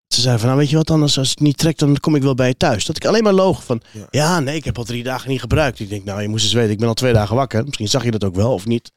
Ze 0.09 0.21
zei 0.21 0.39
van, 0.39 0.47
nou 0.47 0.59
weet 0.59 0.71
je 0.71 0.77
wat, 0.77 0.91
anders 0.91 1.19
als 1.19 1.31
het 1.31 1.41
niet 1.41 1.57
trekt, 1.59 1.79
dan 1.79 1.97
kom 2.01 2.15
ik 2.15 2.23
wel 2.23 2.35
bij 2.35 2.49
je 2.49 2.57
thuis. 2.57 2.85
Dat 2.85 2.97
ik 2.97 3.05
alleen 3.05 3.23
maar 3.23 3.33
loog 3.33 3.65
van, 3.65 3.81
ja. 3.91 4.07
Ja. 4.11 4.41
nee, 4.41 4.57
ik 4.57 4.65
heb 4.65 4.79
al 4.79 4.85
drie 4.85 5.03
dagen 5.03 5.31
niet 5.31 5.41
gebruikt. 5.41 5.81
Ik 5.81 5.89
denk, 5.89 6.05
nou, 6.05 6.23
je 6.23 6.29
moest 6.29 6.45
eens 6.45 6.53
weten, 6.53 6.71
ik 6.71 6.79
ben 6.79 6.89
al 6.89 6.95
twee 6.95 7.13
dagen 7.13 7.37
wakker. 7.37 7.65
Misschien 7.65 7.89
zag 7.89 8.05
je 8.05 8.11
dat 8.11 8.25
ook 8.25 8.35
wel, 8.35 8.53
of 8.53 8.67
niet. 8.67 8.93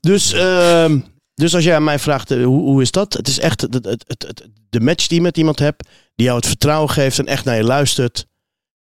Dus, 0.00 0.32
ehm, 0.32 0.98
dus 1.34 1.54
als 1.54 1.64
jij 1.64 1.74
aan 1.74 1.84
mij 1.84 1.98
vraagt, 1.98 2.30
eh, 2.30 2.44
hoe, 2.44 2.60
hoe 2.60 2.82
is 2.82 2.90
dat? 2.90 3.12
Het 3.12 3.28
is 3.28 3.38
echt 3.38 3.60
het, 3.60 3.74
het, 3.74 3.86
het, 4.06 4.22
het- 4.26 4.48
de 4.70 4.80
match 4.80 5.06
die 5.06 5.16
je 5.16 5.22
met 5.22 5.36
iemand 5.36 5.58
hebt, 5.58 5.88
die 6.14 6.26
jou 6.26 6.38
het 6.38 6.46
vertrouwen 6.46 6.90
geeft 6.90 7.18
en 7.18 7.26
echt 7.26 7.44
naar 7.44 7.56
je 7.56 7.64
luistert. 7.64 8.26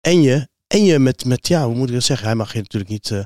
En 0.08 0.22
je, 0.22 0.48
en 0.66 0.84
je 0.84 0.98
met, 0.98 1.24
met, 1.24 1.48
ja, 1.48 1.64
hoe 1.66 1.74
moet 1.74 1.88
ik 1.88 1.94
dat 1.94 2.02
zeggen? 2.02 2.26
Hij 2.26 2.36
mag 2.36 2.52
je 2.52 2.58
natuurlijk 2.58 2.90
niet 2.90 3.10
eh, 3.10 3.20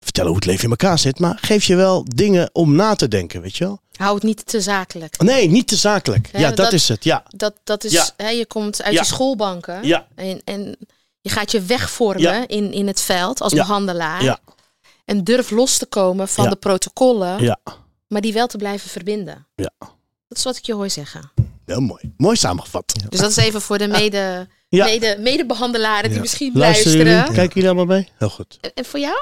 vertellen 0.00 0.28
hoe 0.30 0.38
het 0.38 0.46
leven 0.48 0.64
in 0.64 0.70
elkaar 0.70 0.98
zit, 0.98 1.18
maar 1.18 1.38
geef 1.40 1.64
je 1.64 1.76
wel 1.76 2.04
dingen 2.14 2.50
om 2.52 2.74
na 2.74 2.94
te 2.94 3.08
denken, 3.08 3.40
weet 3.40 3.56
je 3.56 3.64
wel? 3.64 3.80
Hou 3.96 4.14
het 4.14 4.22
niet 4.22 4.46
te 4.46 4.60
zakelijk. 4.60 5.18
Nee, 5.22 5.48
niet 5.48 5.68
te 5.68 5.76
zakelijk. 5.76 6.28
Ja, 6.32 6.38
Ja, 6.38 6.46
dat, 6.48 6.56
dat- 6.56 6.72
is 6.72 6.88
het. 6.88 7.04
Ja, 7.04 7.22
Dat, 7.36 7.54
dat 7.64 7.84
is, 7.84 7.92
Ja. 7.92 8.08
hè, 8.16 8.28
je 8.28 8.46
komt 8.46 8.82
uit 8.82 8.94
Ja. 8.94 9.00
je 9.00 9.06
schoolbanken. 9.06 9.84
ja, 9.86 10.06
En, 10.14 10.40
en 10.44 10.76
je 11.20 11.30
gaat 11.30 11.50
je 11.52 11.60
wegvormen 11.62 12.22
Ja. 12.22 12.48
in, 12.48 12.72
in 12.72 12.86
het 12.86 13.00
veld 13.00 13.40
als 13.40 13.52
behandelaar. 13.54 14.24
Ja. 14.24 14.38
En 15.04 15.24
durf 15.24 15.50
los 15.50 15.78
te 15.78 15.86
komen 15.86 16.28
van 16.28 16.48
de 16.50 16.56
protocollen, 16.56 17.42
ja. 17.42 17.58
maar 18.08 18.20
die 18.20 18.32
wel 18.32 18.46
te 18.46 18.56
blijven 18.56 18.90
verbinden. 18.90 19.46
Ja. 19.54 19.72
Dat 20.28 20.38
is 20.38 20.44
wat 20.44 20.56
ik 20.56 20.64
je 20.66 20.74
hoor 20.74 20.90
zeggen. 20.90 21.30
Heel 21.66 21.80
mooi. 21.80 22.12
Mooi 22.16 22.36
samengevat. 22.36 22.92
Dus 23.08 23.20
dat 23.20 23.30
is 23.30 23.36
even 23.36 23.60
voor 23.60 23.78
de 23.78 23.88
mede, 23.88 24.48
Ja. 24.76 24.84
mede, 24.84 25.16
medebehandelaren 25.20 26.04
die 26.04 26.12
Ja. 26.14 26.20
misschien 26.20 26.50
Luisteren 26.54 26.92
luisteren. 26.96 27.18
jullie? 27.20 27.34
Kijken 27.36 27.54
jullie 27.54 27.68
allemaal 27.76 27.96
mee? 27.96 28.08
Heel 28.18 28.28
goed. 28.30 28.58
En- 28.60 28.70
En 28.74 28.84
voor 28.84 28.98
jou? 29.00 29.16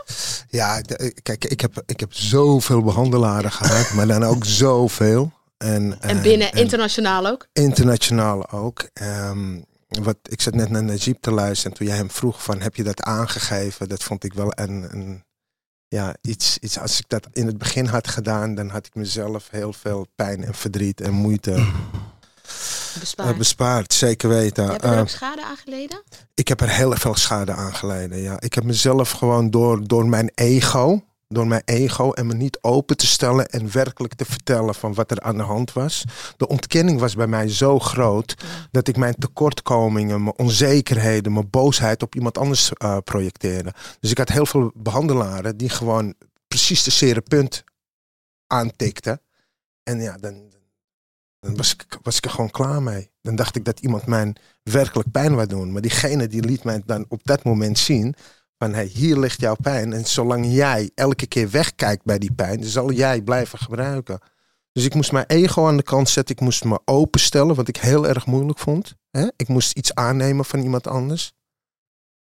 Ja, 0.48 0.80
de- 0.80 1.14
kijk, 1.22 1.44
ik 1.44 1.60
heb, 1.60 1.82
ik 1.86 2.00
heb 2.00 2.12
zoveel 2.14 2.82
behandelaren 2.82 3.52
gehad, 3.52 3.92
maar 3.92 4.06
dan 4.06 4.24
ook 4.24 4.44
zoveel. 4.44 5.32
En, 5.58 5.96
En 6.00 6.16
eh, 6.16 6.22
binnen 6.22 6.52
en 6.52 6.58
internationaal 6.58 7.26
ook? 7.26 7.46
internationaal 7.52 8.50
ook. 8.50 8.88
Ehm, 8.92 9.60
wat, 9.88 10.16
ik 10.22 10.40
zat 10.40 10.54
net 10.54 10.70
naar 10.70 10.84
Najib 10.84 11.16
te 11.20 11.30
luisteren 11.30 11.72
en 11.72 11.78
toen 11.78 11.86
jij 11.86 11.96
hem 11.96 12.10
vroeg 12.10 12.42
van 12.42 12.60
heb 12.60 12.74
je 12.76 12.82
dat 12.82 13.02
aangegeven? 13.02 13.88
Dat 13.88 14.02
vond 14.02 14.24
ik 14.24 14.32
wel 14.34 14.52
een, 14.54 14.86
een 14.90 15.24
ja, 15.88 16.14
iets, 16.22 16.58
iets. 16.58 16.78
Als 16.78 16.98
ik 16.98 17.04
dat 17.08 17.26
in 17.32 17.46
het 17.46 17.58
begin 17.58 17.86
had 17.86 18.08
gedaan, 18.08 18.54
dan 18.54 18.68
had 18.68 18.86
ik 18.86 18.94
mezelf 18.94 19.48
heel 19.50 19.72
veel 19.72 20.06
pijn 20.16 20.44
en 20.44 20.54
verdriet 20.54 21.00
en 21.00 21.12
moeite 21.12 21.66
eh, 22.94 23.00
Bespaard. 23.00 23.38
bespaard. 23.38 23.92
Zeker 23.92 24.28
weten. 24.28 24.64
Je 24.64 24.70
hebt 24.70 24.84
er 24.84 24.92
Eh, 24.92 25.00
ook 25.00 25.08
schade 25.08 25.44
aan 25.44 25.56
geleden? 25.56 26.02
ik 26.34 26.48
heb 26.48 26.60
er 26.60 26.68
heel 26.70 26.92
veel 26.92 27.14
schade 27.14 27.52
aan 27.52 27.74
geleden. 27.74 28.18
Ja. 28.18 28.40
Ik 28.40 28.54
heb 28.54 28.64
mezelf 28.64 29.10
gewoon 29.10 29.50
door, 29.50 29.86
door 29.86 30.06
mijn 30.08 30.30
ego, 30.34 31.02
door 31.28 31.46
mijn 31.46 31.62
ego 31.64 32.12
en 32.12 32.26
me 32.26 32.34
niet 32.34 32.58
open 32.60 32.96
te 32.96 33.06
stellen 33.06 33.48
en 33.48 33.72
werkelijk 33.72 34.14
te 34.14 34.24
vertellen 34.24 34.74
van 34.74 34.94
wat 34.94 35.10
er 35.10 35.20
aan 35.20 35.36
de 35.36 35.42
hand 35.42 35.72
was. 35.72 36.04
De 36.36 36.48
ontkenning 36.48 37.00
was 37.00 37.14
bij 37.14 37.26
mij 37.26 37.48
zo 37.48 37.78
groot 37.78 38.34
dat 38.70 38.88
ik 38.88 38.96
mijn 38.96 39.14
tekortkomingen, 39.18 40.22
mijn 40.22 40.38
onzekerheden, 40.38 41.32
mijn 41.32 41.50
boosheid 41.50 42.02
op 42.02 42.14
iemand 42.14 42.38
anders 42.38 42.72
eh, 42.72 42.96
projecteerde. 43.04 43.72
Dus 44.00 44.10
ik 44.10 44.18
had 44.18 44.28
heel 44.28 44.46
veel 44.46 44.70
behandelaren 44.74 45.56
die 45.56 45.68
gewoon 45.68 46.14
precies 46.48 46.82
de 46.82 46.90
zere 46.90 47.20
punt 47.20 47.64
aantikten. 48.46 49.20
En 49.82 50.00
ja, 50.00 50.16
dan, 50.16 50.47
dan 51.40 51.56
was, 51.56 51.72
ik, 51.72 51.98
was 52.02 52.16
ik 52.16 52.24
er 52.24 52.30
gewoon 52.30 52.50
klaar 52.50 52.82
mee. 52.82 53.10
Dan 53.22 53.36
dacht 53.36 53.56
ik 53.56 53.64
dat 53.64 53.80
iemand 53.80 54.06
mij 54.06 54.34
werkelijk 54.62 55.10
pijn 55.10 55.34
wou 55.34 55.46
doen. 55.46 55.72
Maar 55.72 55.82
diegene 55.82 56.26
die 56.26 56.44
liet 56.44 56.64
mij 56.64 56.82
dan 56.86 57.04
op 57.08 57.20
dat 57.24 57.44
moment 57.44 57.78
zien 57.78 58.14
van 58.58 58.74
hey, 58.74 58.84
hier 58.84 59.18
ligt 59.18 59.40
jouw 59.40 59.56
pijn. 59.62 59.92
En 59.92 60.06
zolang 60.06 60.46
jij 60.52 60.90
elke 60.94 61.26
keer 61.26 61.50
wegkijkt 61.50 62.04
bij 62.04 62.18
die 62.18 62.32
pijn, 62.32 62.64
zal 62.64 62.92
jij 62.92 63.22
blijven 63.22 63.58
gebruiken. 63.58 64.20
Dus 64.72 64.84
ik 64.84 64.94
moest 64.94 65.12
mijn 65.12 65.26
ego 65.26 65.66
aan 65.66 65.76
de 65.76 65.82
kant 65.82 66.08
zetten. 66.08 66.34
Ik 66.34 66.40
moest 66.40 66.64
me 66.64 66.80
openstellen, 66.84 67.54
wat 67.54 67.68
ik 67.68 67.76
heel 67.76 68.06
erg 68.06 68.26
moeilijk 68.26 68.58
vond. 68.58 68.94
Ik 69.36 69.48
moest 69.48 69.76
iets 69.76 69.94
aannemen 69.94 70.44
van 70.44 70.60
iemand 70.60 70.86
anders. 70.86 71.32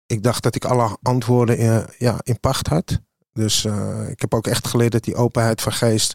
Ik 0.06 0.22
dacht 0.22 0.42
dat 0.42 0.54
ik 0.54 0.64
alle 0.64 0.98
antwoorden 1.02 1.58
in, 1.58 1.86
ja, 1.98 2.20
in 2.22 2.40
pacht 2.40 2.66
had. 2.66 3.00
Dus 3.32 3.64
eh, 3.64 4.08
ik 4.08 4.20
heb 4.20 4.34
ook 4.34 4.46
echt 4.46 4.66
geleerd 4.66 4.92
dat 4.92 5.04
die 5.04 5.14
openheid 5.14 5.60
van 5.60 5.72
geest 5.72 6.14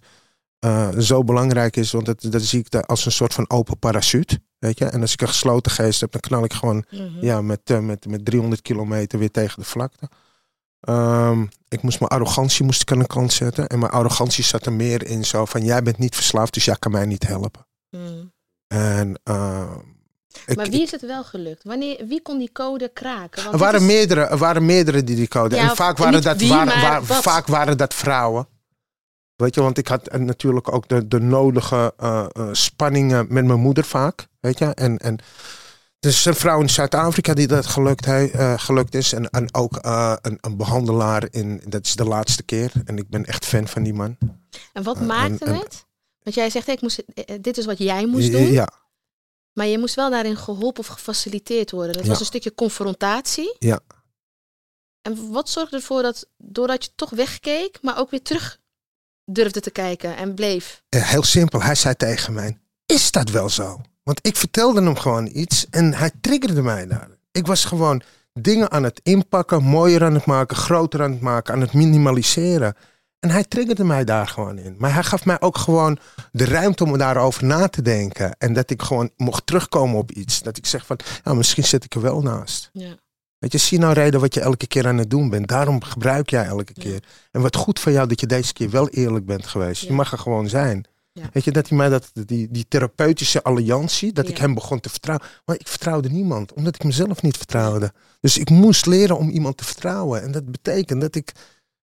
eh, 0.64 0.90
zo 1.00 1.24
belangrijk 1.24 1.76
is. 1.76 1.92
Want 1.92 2.06
dat, 2.06 2.22
dat 2.30 2.42
zie 2.42 2.60
ik 2.60 2.70
daar 2.72 2.84
als 2.86 3.06
een 3.06 3.12
soort 3.12 3.34
van 3.34 3.50
open 3.50 3.80
parachute. 3.80 4.42
Weet 4.60 4.78
je? 4.78 4.86
En 4.86 5.02
als 5.02 5.14
ik 5.14 5.22
een 5.22 5.28
gesloten 5.28 5.72
geest 5.72 6.02
heb, 6.02 6.12
dan 6.12 6.22
knal 6.22 6.44
ik 6.44 6.54
gewoon 6.54 6.86
Mhm. 6.92 7.26
ja, 7.26 7.42
met, 7.42 7.60
eh, 7.64 7.80
met, 7.80 8.06
met 8.08 8.26
300 8.26 8.62
kilometer 8.62 9.20
weer 9.20 9.32
tegen 9.32 9.60
de 9.62 9.68
vlakte. 9.68 10.10
Ehm, 10.80 11.46
ik 11.68 11.82
moest 11.82 12.00
mijn 12.00 12.12
arrogantie 12.12 12.66
moest 12.66 12.82
ik 12.82 12.92
aan 12.92 13.00
de 13.00 13.08
kant 13.08 13.34
zetten. 13.34 13.68
En 13.68 13.80
mijn 13.80 13.92
arrogantie 13.92 14.44
zat 14.44 14.66
er 14.66 14.74
meer 14.74 15.06
in 15.08 15.26
zo 15.26 15.46
van... 15.46 15.64
jij 15.66 15.82
bent 15.84 15.98
niet 15.98 16.16
verslaafd, 16.16 16.54
dus 16.54 16.66
jij 16.66 16.76
kan 16.80 16.92
mij 16.92 17.06
niet 17.06 17.28
helpen. 17.28 17.66
Mhm. 17.90 18.24
En 18.68 19.20
ehm, 19.24 19.74
ik, 20.46 20.56
Maar 20.56 20.70
wie 20.70 20.82
is 20.82 20.92
het 20.92 21.02
wel 21.02 21.24
gelukt? 21.24 21.64
Wanneer, 21.64 22.06
wie 22.08 22.22
kon 22.22 22.38
die 22.38 22.52
code 22.52 22.90
kraken? 22.94 23.42
Want 23.44 23.54
er, 23.56 23.60
waren 23.62 23.80
is- 23.80 23.86
meerdere, 23.86 24.22
er 24.22 24.38
waren 24.38 24.66
meerdere 24.66 25.04
die 25.04 25.16
die 25.16 25.28
code. 25.28 25.56
Ja, 25.56 25.70
en 25.70 25.76
vaak 25.76 25.98
waren, 25.98 26.22
dat, 26.22 26.38
wie, 26.38 26.50
waar- 26.50 27.04
vaak 27.04 27.48
waren 27.48 27.78
dat 27.78 27.94
vrouwen. 27.94 28.48
Weet 29.36 29.56
je, 29.56 29.62
want 29.62 29.78
ik 29.78 29.88
had 29.88 30.08
eh, 30.08 30.20
natuurlijk 30.20 30.74
ook 30.74 30.88
de, 30.88 31.08
de 31.08 31.20
nodige 31.20 31.94
eh, 31.98 32.26
eh, 32.32 32.50
spanningen 32.52 33.26
met 33.30 33.46
mijn 33.46 33.60
moeder 33.60 33.84
vaak. 33.84 34.28
Weet 34.40 34.60
je, 34.60 34.66
en... 34.66 34.98
en 34.98 35.20
is 36.00 36.26
een 36.26 36.36
vrouw 36.36 36.62
in 36.62 36.70
Zuid-Afrika 36.70 37.34
die 37.34 37.48
dat 37.48 37.66
gelukt, 37.66 38.06
he- 38.06 38.58
gelukt 38.58 38.96
is. 38.96 39.14
En, 39.14 39.30
en 39.30 39.54
ook 39.54 39.78
een, 40.22 40.38
een 40.42 40.58
behandelaar 40.58 41.28
in, 41.32 41.62
dat 41.68 41.86
is 41.86 41.96
de 41.96 42.04
laatste 42.06 42.44
keer. 42.44 42.72
En 42.86 42.98
ik 42.98 43.10
ben 43.10 43.26
echt 43.26 43.46
fan 43.46 43.68
van 43.68 43.84
die 43.84 43.94
man. 43.94 44.18
En 44.74 44.84
wat 44.84 45.02
maakte 45.02 45.46
en- 45.46 45.56
het? 45.56 45.86
Want 46.20 46.36
jij 46.36 46.50
zegt, 46.50 46.68
ik 46.68 46.82
moest, 46.82 47.04
dit 47.42 47.58
is 47.58 47.66
wat 47.66 47.78
jij 47.78 48.06
moest 48.06 48.32
doen. 48.32 48.52
Ja, 48.52 48.68
Maar 49.54 49.66
je 49.66 49.80
moest 49.80 49.96
wel 49.96 50.10
daarin 50.10 50.38
geholpen 50.38 50.80
of 50.80 50.88
gefaciliteerd 50.88 51.72
worden. 51.72 51.94
Dat 51.94 52.04
Ja. 52.04 52.10
was 52.10 52.20
een 52.20 52.26
stukje 52.26 52.54
confrontatie. 52.56 53.56
Ja. 53.60 53.80
En 55.02 55.32
wat 55.32 55.50
zorgde 55.50 55.76
ervoor 55.76 56.02
dat, 56.02 56.28
doordat 56.38 56.84
je 56.84 56.92
toch 56.96 57.10
wegkeek, 57.10 57.78
maar 57.82 57.98
ook 58.00 58.10
weer 58.12 58.22
terug 58.22 58.60
durfde 59.26 59.60
te 59.60 59.72
kijken 59.72 60.18
en 60.18 60.34
bleef? 60.34 60.84
Eh, 60.90 61.10
Heel 61.10 61.24
simpel, 61.24 61.62
hij 61.62 61.76
zei 61.76 61.96
tegen 61.96 62.34
mij: 62.34 62.58
Is 62.86 63.12
dat 63.12 63.30
wel 63.30 63.50
zo? 63.50 63.82
Want 64.04 64.20
ik 64.28 64.36
vertelde 64.36 64.84
hem 64.84 64.98
gewoon 64.98 65.30
iets 65.34 65.68
en 65.70 65.94
hij 65.94 66.12
triggerde 66.22 66.62
mij 66.62 66.88
daar. 66.88 67.10
Ik 67.32 67.48
was 67.48 67.66
gewoon 67.66 68.02
dingen 68.34 68.72
aan 68.72 68.84
het 68.84 69.00
inpakken, 69.04 69.64
mooier 69.64 70.04
aan 70.04 70.14
het 70.14 70.26
maken, 70.26 70.58
groter 70.58 71.02
aan 71.04 71.12
het 71.12 71.22
maken, 71.22 71.54
aan 71.54 71.62
het 71.62 71.74
minimaliseren. 71.74 72.76
En 73.20 73.30
hij 73.30 73.44
triggerde 73.44 73.84
mij 73.84 74.04
daar 74.04 74.28
gewoon 74.28 74.58
in. 74.58 74.76
Maar 74.78 74.94
hij 74.94 75.04
gaf 75.04 75.26
mij 75.26 75.42
ook 75.42 75.58
gewoon 75.58 75.98
de 76.32 76.46
ruimte 76.46 76.84
om 76.84 76.98
daarover 76.98 77.46
na 77.46 77.68
te 77.68 77.82
denken. 77.82 78.36
En 78.38 78.54
dat 78.54 78.70
ik 78.70 78.82
gewoon 78.82 79.10
mocht 79.18 79.46
terugkomen 79.46 79.98
op 79.98 80.12
iets. 80.12 80.42
Dat 80.42 80.58
ik 80.58 80.66
zeg 80.66 80.86
van, 80.86 81.00
ja, 81.24 81.34
misschien 81.34 81.64
zit 81.64 81.84
ik 81.84 81.96
er 81.96 82.02
wel 82.02 82.22
naast. 82.22 82.70
Ja. 82.74 82.96
Weet 83.44 83.52
je, 83.52 83.58
zie 83.58 83.80
nou 83.80 83.94
reden 83.94 84.20
wat 84.20 84.34
je 84.34 84.40
elke 84.40 84.68
keer 84.68 84.88
aan 84.88 84.98
het 84.98 85.10
doen 85.10 85.30
bent. 85.30 85.48
Daarom 85.48 85.84
gebruik 85.84 86.30
jij 86.30 86.46
elke 86.46 86.72
Ja. 86.76 86.84
keer. 86.84 87.04
En 87.32 87.42
wat 87.42 87.56
goed 87.56 87.80
van 87.80 87.92
jou 87.92 88.08
dat 88.08 88.20
je 88.20 88.28
deze 88.28 88.54
keer 88.54 88.70
wel 88.70 88.90
eerlijk 88.90 89.26
bent 89.26 89.48
geweest. 89.48 89.82
Je 89.82 89.94
mag 89.94 90.12
er 90.12 90.18
gewoon 90.18 90.50
zijn. 90.50 90.86
Ja. 91.12 91.30
Weet 91.34 91.44
je, 91.44 91.52
dat 91.52 91.68
hij 91.70 91.78
mij 91.78 91.90
dat, 91.90 92.12
die, 92.14 92.48
die 92.52 92.66
therapeutische 92.68 93.44
alliantie, 93.44 94.14
dat 94.14 94.28
ik 94.28 94.38
hem 94.38 94.54
begon 94.54 94.80
te 94.80 94.90
vertrouwen. 94.90 95.28
Maar 95.46 95.56
ik 95.60 95.68
vertrouwde 95.68 96.10
niemand, 96.10 96.54
omdat 96.54 96.76
ik 96.76 96.84
mezelf 96.84 97.22
niet 97.22 97.38
vertrouwde. 97.38 97.94
Dus 98.20 98.38
ik 98.38 98.50
moest 98.50 98.86
leren 98.86 99.18
om 99.18 99.30
iemand 99.30 99.58
te 99.58 99.64
vertrouwen. 99.66 100.22
En 100.24 100.32
dat 100.32 100.52
betekent 100.52 101.02
dat 101.02 101.16
ik 101.16 101.32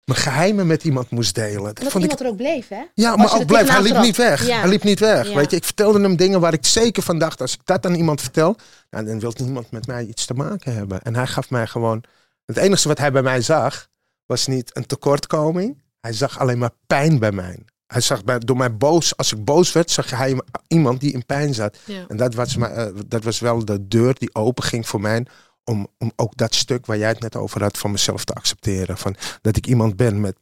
mijn 0.08 0.20
geheimen 0.20 0.66
met 0.66 0.84
iemand 0.84 1.10
moest 1.10 1.34
delen. 1.34 1.64
Dat 1.64 1.76
Dat 1.76 1.92
vond 1.92 2.04
ik 2.04 2.10
iemand 2.10 2.20
er 2.20 2.26
ook 2.26 2.36
bleef, 2.36 2.68
hè? 2.68 2.82
ja, 2.94 3.16
maar 3.16 3.34
ook 3.34 3.46
blijf. 3.46 3.68
Hij 3.68 3.82
liep 3.82 3.98
niet 3.98 4.16
weg. 4.16 4.46
Ja. 4.46 4.60
Hij 4.60 4.68
liep 4.68 4.82
niet 4.82 5.00
weg. 5.00 5.28
Ja. 5.28 5.34
Weet 5.34 5.50
je, 5.50 5.56
ik 5.56 5.64
vertelde 5.64 6.00
hem 6.00 6.16
dingen 6.16 6.40
waar 6.40 6.52
ik 6.52 6.66
zeker 6.66 7.02
van 7.02 7.18
dacht, 7.18 7.40
als 7.40 7.54
ik 7.54 7.60
dat 7.64 7.86
aan 7.86 7.94
iemand 7.94 8.20
vertel, 8.20 8.56
nou, 8.90 9.04
dan 9.04 9.20
wil 9.20 9.32
niemand 9.36 9.70
met 9.70 9.86
mij 9.86 10.04
iets 10.04 10.24
te 10.24 10.34
maken 10.34 10.74
hebben. 10.74 11.02
En 11.02 11.14
hij 11.14 11.26
gaf 11.26 11.50
mij 11.50 11.66
gewoon. 11.66 12.02
Het 12.44 12.56
enige 12.56 12.88
wat 12.88 12.98
hij 12.98 13.12
bij 13.12 13.22
mij 13.22 13.40
zag, 13.40 13.88
was 14.26 14.46
niet 14.46 14.76
een 14.76 14.86
tekortkoming. 14.86 15.82
Hij 16.00 16.12
zag 16.12 16.38
alleen 16.38 16.58
maar 16.58 16.72
pijn 16.86 17.18
bij 17.18 17.32
mij. 17.32 17.58
Hij 17.86 18.00
zag 18.00 18.24
bij, 18.24 18.38
door 18.38 18.56
mij 18.56 18.76
boos, 18.76 19.16
als 19.16 19.32
ik 19.32 19.44
boos 19.44 19.72
werd, 19.72 19.90
zag 19.90 20.10
hij 20.10 20.40
iemand 20.66 21.00
die 21.00 21.12
in 21.12 21.26
pijn 21.26 21.54
zat. 21.54 21.78
Ja. 21.84 22.04
En 22.08 22.16
dat 22.16 22.34
was, 22.34 22.56
eh, 22.56 22.86
dat 23.06 23.24
was 23.24 23.38
wel 23.40 23.64
de 23.64 23.88
deur 23.88 24.14
die 24.18 24.34
open 24.34 24.64
ging 24.64 24.88
voor 24.88 25.00
mij. 25.00 25.26
Om, 25.68 25.88
om 25.98 26.12
ook 26.16 26.36
dat 26.36 26.54
stuk 26.54 26.86
waar 26.86 26.98
jij 26.98 27.08
het 27.08 27.20
net 27.20 27.36
over 27.36 27.62
had 27.62 27.78
van 27.78 27.90
mezelf 27.90 28.24
te 28.24 28.32
accepteren. 28.32 28.98
Van 28.98 29.16
dat 29.40 29.56
ik 29.56 29.66
iemand 29.66 29.96
ben 29.96 30.20
met 30.20 30.36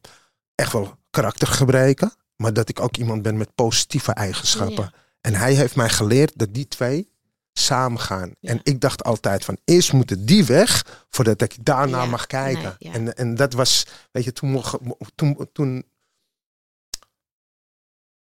echt 0.55 0.71
wel 0.73 0.97
karaktergebreken. 1.09 2.11
Maar 2.35 2.53
dat 2.53 2.69
ik 2.69 2.79
ook 2.79 2.97
iemand 2.97 3.21
ben 3.21 3.37
met 3.37 3.55
positieve 3.55 4.11
eigenschappen. 4.11 4.83
Ja. 4.83 4.93
En 5.21 5.33
hij 5.35 5.53
heeft 5.53 5.75
mij 5.75 5.89
geleerd 5.89 6.31
dat 6.37 6.53
die 6.53 6.67
twee 6.67 7.09
samen 7.53 7.99
gaan. 7.99 8.31
Ja. 8.39 8.49
En 8.49 8.59
ik 8.63 8.81
dacht 8.81 9.03
altijd 9.03 9.45
van 9.45 9.57
eerst 9.65 9.93
moeten 9.93 10.25
die 10.25 10.45
weg 10.45 11.05
voordat 11.09 11.41
ik 11.41 11.65
daarna 11.65 12.01
Ja, 12.03 12.09
mag 12.09 12.27
kijken. 12.27 12.75
nee, 12.79 12.93
en, 12.93 13.15
en 13.15 13.35
dat 13.35 13.53
was, 13.53 13.85
weet 14.11 14.23
je, 14.23 14.33
toen, 14.33 14.49
mocht- 14.51 14.77
toen, 15.15 15.49
toen, 15.53 15.85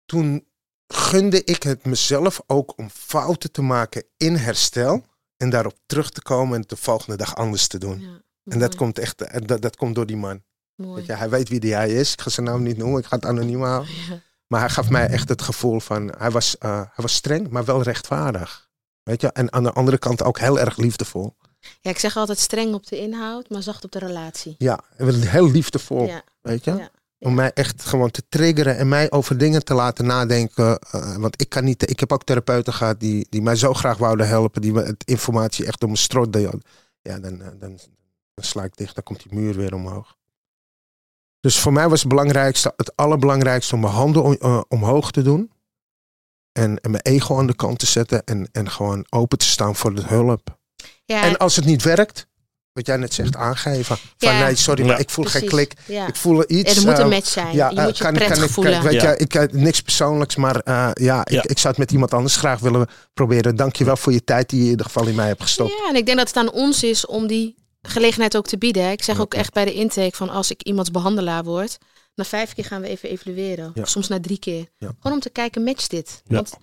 toen 0.06 0.48
gunde 0.88 1.44
ik 1.44 1.64
het 1.64 1.86
mezelf 1.86 2.42
ook 2.48 2.78
om 2.78 2.90
fouten 2.90 3.52
te 3.52 3.62
maken 3.62 4.04
in 4.18 4.36
herstel. 4.36 5.06
En 5.40 5.50
daarop 5.50 5.74
terug 5.86 6.10
te 6.10 6.22
komen 6.22 6.54
en 6.54 6.60
het 6.60 6.70
de 6.70 6.76
volgende 6.76 7.18
dag 7.18 7.36
anders 7.36 7.68
te 7.68 7.78
doen. 7.78 8.00
Ja, 8.00 8.22
En 8.44 8.60
dat 8.60 8.76
komt 8.76 9.00
echt, 9.00 9.22
en 9.22 9.44
dat, 9.48 9.62
dat 9.62 9.76
komt 9.76 9.96
door 9.96 10.06
die 10.06 10.18
man. 10.18 10.44
mooi. 10.76 11.04
Je, 11.06 11.14
hij 11.14 11.30
weet 11.30 11.50
wie 11.50 11.60
die 11.60 11.74
hij 11.74 11.90
is. 11.90 12.12
Ik 12.14 12.22
ga 12.22 12.30
zijn 12.30 12.46
naam 12.46 12.64
niet 12.64 12.78
noemen, 12.78 13.00
ik 13.00 13.06
ga 13.06 13.16
het 13.16 13.26
anoniem 13.26 13.64
houden. 13.64 13.94
Ja. 14.10 14.22
Maar 14.48 14.60
hij 14.60 14.70
gaf 14.70 14.90
mij 14.90 15.08
echt 15.08 15.30
het 15.30 15.42
gevoel 15.42 15.80
van, 15.80 16.14
hij 16.18 16.32
was, 16.32 16.58
eh, 16.58 16.76
hij 16.78 16.90
was 16.96 17.14
streng, 17.14 17.50
maar 17.50 17.66
wel 17.66 17.82
rechtvaardig. 17.82 18.70
Weet 19.04 19.22
je, 19.22 19.28
en 19.32 19.54
aan 19.54 19.64
de 19.64 19.72
andere 19.72 19.98
kant 19.98 20.24
ook 20.24 20.40
heel 20.40 20.60
erg 20.60 20.78
liefdevol. 20.78 21.36
Ja, 21.82 21.90
ik 21.90 22.00
zeg 22.00 22.18
altijd 22.18 22.40
streng 22.40 22.74
op 22.74 22.88
de 22.88 22.98
inhoud, 23.00 23.50
maar 23.50 23.64
zacht 23.64 23.84
op 23.84 23.92
de 23.92 24.00
relatie. 24.00 24.56
Ja, 24.58 24.80
heel 24.98 25.50
liefdevol, 25.52 26.06
Ja, 26.06 26.22
weet 26.42 26.64
je. 26.64 26.72
ja. 26.76 26.90
Om 27.20 27.34
mij 27.34 27.52
echt 27.54 27.84
gewoon 27.86 28.12
te 28.12 28.24
triggeren 28.30 28.78
en 28.78 28.88
mij 28.88 29.12
over 29.12 29.38
dingen 29.38 29.64
te 29.64 29.74
laten 29.74 30.06
nadenken. 30.06 30.80
eh, 30.80 31.16
want 31.16 31.42
ik 31.42 31.50
kan 31.50 31.64
niet, 31.64 31.90
ik 31.90 32.00
heb 32.00 32.12
ook 32.12 32.24
therapeuten 32.24 32.74
gehad 32.74 33.00
die, 33.00 33.28
die 33.30 33.42
mij 33.42 33.56
zo 33.56 33.74
graag 33.74 33.98
wouden 33.98 34.28
helpen, 34.28 34.62
die 34.62 34.74
me 34.74 34.84
het 34.84 35.04
informatie 35.06 35.66
echt 35.66 35.80
door 35.80 35.90
mijn 35.90 36.02
strot 36.02 36.34
deden. 36.34 36.62
Ja, 37.02 37.20
dan, 37.20 37.42
eh, 37.42 37.48
dan, 37.48 37.80
dan 38.34 38.44
sla 38.46 38.64
ik 38.64 38.78
dicht, 38.78 38.96
dan 38.96 39.04
komt 39.04 39.24
die 39.24 39.34
muur 39.40 39.56
weer 39.56 39.74
omhoog. 39.74 40.18
Dus 41.40 41.60
voor 41.60 41.74
mij 41.74 41.90
was 41.90 42.00
het 42.00 42.10
belangrijkste, 42.10 42.74
het 42.76 42.96
allerbelangrijkste 42.96 43.76
om 43.76 43.82
mijn 43.82 43.94
handen 43.94 44.24
om- 44.24 44.34
eh, 44.40 44.62
omhoog 44.68 45.12
te 45.12 45.22
doen. 45.22 45.52
En, 46.52 46.78
en 46.80 46.92
mijn 46.92 47.04
ego 47.04 47.38
aan 47.38 47.48
de 47.48 47.56
kant 47.56 47.80
te 47.80 47.86
zetten 47.86 48.24
en, 48.24 48.50
en 48.52 48.70
gewoon 48.72 49.06
open 49.10 49.38
te 49.38 49.46
staan 49.46 49.76
voor 49.76 49.96
de 49.96 50.02
hulp. 50.06 50.58
Ja, 51.06 51.24
En 51.24 51.38
als 51.38 51.56
het 51.56 51.66
niet 51.66 51.84
werkt, 51.84 52.28
wat 52.80 52.88
jij 52.88 52.98
net 52.98 53.14
zegt, 53.14 53.36
aangeven. 53.36 53.86
Van 53.86 53.98
Ja. 54.18 54.44
nee, 54.46 54.56
sorry, 54.56 54.82
Ja. 54.82 54.88
maar 54.88 55.00
ik 55.00 55.10
voel 55.10 55.26
geen 55.26 55.46
klik. 55.48 55.74
Ja. 55.86 56.08
Ik 56.08 56.16
voel 56.16 56.44
iets. 56.48 56.76
er 56.76 56.86
moet 56.86 56.94
eh, 56.94 57.00
een 57.00 57.10
match 57.10 57.28
zijn. 57.28 57.56
ja, 57.56 57.70
je 57.70 57.76
eh, 57.76 57.84
moet 57.86 57.98
je 57.98 58.04
kan, 58.04 58.14
prettig 58.14 58.36
kan 58.38 58.46
ik, 58.48 58.52
voelen. 58.52 58.74
kan- 58.74 58.84
weet 58.84 59.02
Ja. 59.02 59.10
je, 59.12 59.18
ik, 59.18 59.34
eh, 59.36 59.44
niks 59.52 59.82
persoonlijks, 59.82 60.36
maar 60.36 60.56
eh, 60.60 60.90
ja, 60.94 61.22
Ja. 61.30 61.44
Ik, 61.44 61.44
ik 61.46 61.58
zou 61.58 61.68
het 61.68 61.78
met 61.78 61.92
iemand 61.92 62.14
anders 62.14 62.36
graag 62.36 62.60
willen 62.60 62.88
proberen. 63.14 63.56
Dank 63.56 63.76
je 63.76 63.86
wel 63.86 63.98
voor 63.98 64.12
je 64.14 64.24
tijd 64.24 64.50
die 64.50 64.60
je 64.60 64.66
in 64.66 64.72
ieder 64.72 64.86
geval 64.86 65.08
in 65.08 65.16
mij 65.16 65.28
hebt 65.28 65.42
gestopt. 65.42 65.72
Ja, 65.72 65.90
en 65.90 65.96
ik 65.96 66.06
denk 66.06 66.18
dat 66.18 66.28
het 66.28 66.38
aan 66.38 66.52
ons 66.52 66.84
is 66.84 67.06
om 67.06 67.28
die 67.28 67.56
gelegenheid 67.82 68.38
ook 68.38 68.48
te 68.48 68.58
bieden. 68.58 68.92
Ik 68.92 69.04
zeg 69.04 69.20
ook 69.20 69.34
echt 69.34 69.54
bij 69.54 69.66
de 69.66 69.74
intake 69.74 70.16
van 70.16 70.30
als 70.30 70.52
ik 70.52 70.62
iemands 70.64 70.92
behandelaar 70.92 71.44
word, 71.44 71.78
na 72.16 72.24
vijf 72.24 72.54
keer 72.54 72.66
gaan 72.66 72.82
we 72.82 72.88
even 72.88 73.10
evalueren. 73.10 73.72
Ja. 73.74 73.86
Soms 73.86 74.08
na 74.08 74.20
drie 74.20 74.40
keer. 74.40 74.66
Ja. 74.78 74.88
Gewoon 75.00 75.14
om 75.18 75.20
te 75.24 75.30
kijken, 75.30 75.64
matcht 75.64 75.90
dit? 75.90 76.22
Ja. 76.26 76.36
Want 76.36 76.54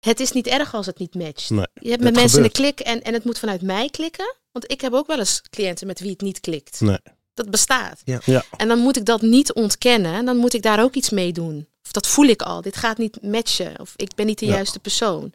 het 0.00 0.20
is 0.20 0.32
niet 0.32 0.46
erg 0.46 0.74
als 0.74 0.86
het 0.86 0.98
niet 0.98 1.14
matcht. 1.14 1.50
Nee. 1.50 1.66
Je 1.74 1.88
hebt 1.90 2.02
Dat 2.02 2.12
met 2.12 2.20
mensen 2.20 2.42
gebeurt. 2.42 2.58
een 2.58 2.64
klik 2.64 2.80
en, 2.86 3.02
en 3.02 3.12
het 3.14 3.24
moet 3.24 3.38
vanuit 3.38 3.62
mij 3.62 3.88
klikken. 3.90 4.34
Want 4.52 4.70
ik 4.70 4.80
heb 4.80 4.92
ook 4.92 5.06
wel 5.06 5.18
eens 5.18 5.42
cliënten 5.50 5.86
met 5.86 6.00
wie 6.00 6.10
het 6.10 6.20
niet 6.20 6.40
klikt. 6.40 6.80
Nee. 6.80 6.98
Dat 7.34 7.50
bestaat. 7.50 8.00
Ja. 8.04 8.20
Ja. 8.24 8.44
En 8.56 8.68
dan 8.68 8.78
moet 8.78 8.96
ik 8.96 9.04
dat 9.04 9.22
niet 9.22 9.52
ontkennen. 9.52 10.14
En 10.14 10.24
dan 10.24 10.36
moet 10.36 10.54
ik 10.54 10.62
daar 10.62 10.82
ook 10.82 10.94
iets 10.94 11.10
mee 11.10 11.32
doen. 11.32 11.68
Of 11.84 11.92
dat 11.92 12.06
voel 12.06 12.24
ik 12.26 12.42
al. 12.42 12.60
Dit 12.62 12.76
gaat 12.76 12.98
niet 12.98 13.22
matchen. 13.22 13.80
Of 13.80 13.92
ik 13.96 14.14
ben 14.14 14.26
niet 14.26 14.38
de 14.38 14.46
Ja. 14.46 14.52
juiste 14.54 14.78
persoon. 14.78 15.32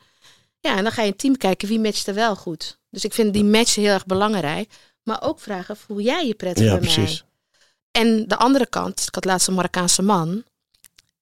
Ja, 0.59 0.77
en 0.77 0.83
dan 0.83 0.91
ga 0.91 1.01
je 1.01 1.07
in 1.07 1.15
team 1.15 1.37
kijken 1.37 1.67
wie 1.67 1.79
matcht 1.79 2.07
er 2.07 2.13
wel 2.13 2.35
goed. 2.35 2.79
Dus 2.89 3.03
ik 3.03 3.13
vind 3.13 3.33
die 3.33 3.43
match 3.43 3.75
heel 3.75 3.85
erg 3.93 4.05
belangrijk. 4.05 4.71
Maar 5.03 5.21
ook 5.23 5.39
vragen, 5.39 5.77
voel 5.77 5.99
jij 5.99 6.27
je 6.27 6.33
prettig 6.33 6.63
Ja, 6.65 6.71
bij 6.71 6.79
precies. 6.79 7.23
mij? 7.23 8.03
En 8.03 8.27
de 8.27 8.37
andere 8.37 8.67
kant, 8.67 9.03
ik 9.07 9.15
had 9.15 9.25
laatst 9.25 9.47
een 9.47 9.53
Marokkaanse 9.53 10.01
man. 10.01 10.43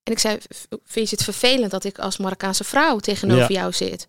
En 0.03 0.11
ik 0.11 0.20
zei, 0.20 0.38
"V- 0.49 0.64
vind 0.84 1.10
je 1.10 1.15
het 1.15 1.24
vervelend 1.24 1.72
dat 1.72 1.84
ik 1.84 1.99
als 1.99 2.18
Marokkaanse 2.18 2.64
vrouw 2.64 2.98
tegenover 2.99 3.52
jou 3.52 3.74
zit? 3.74 4.07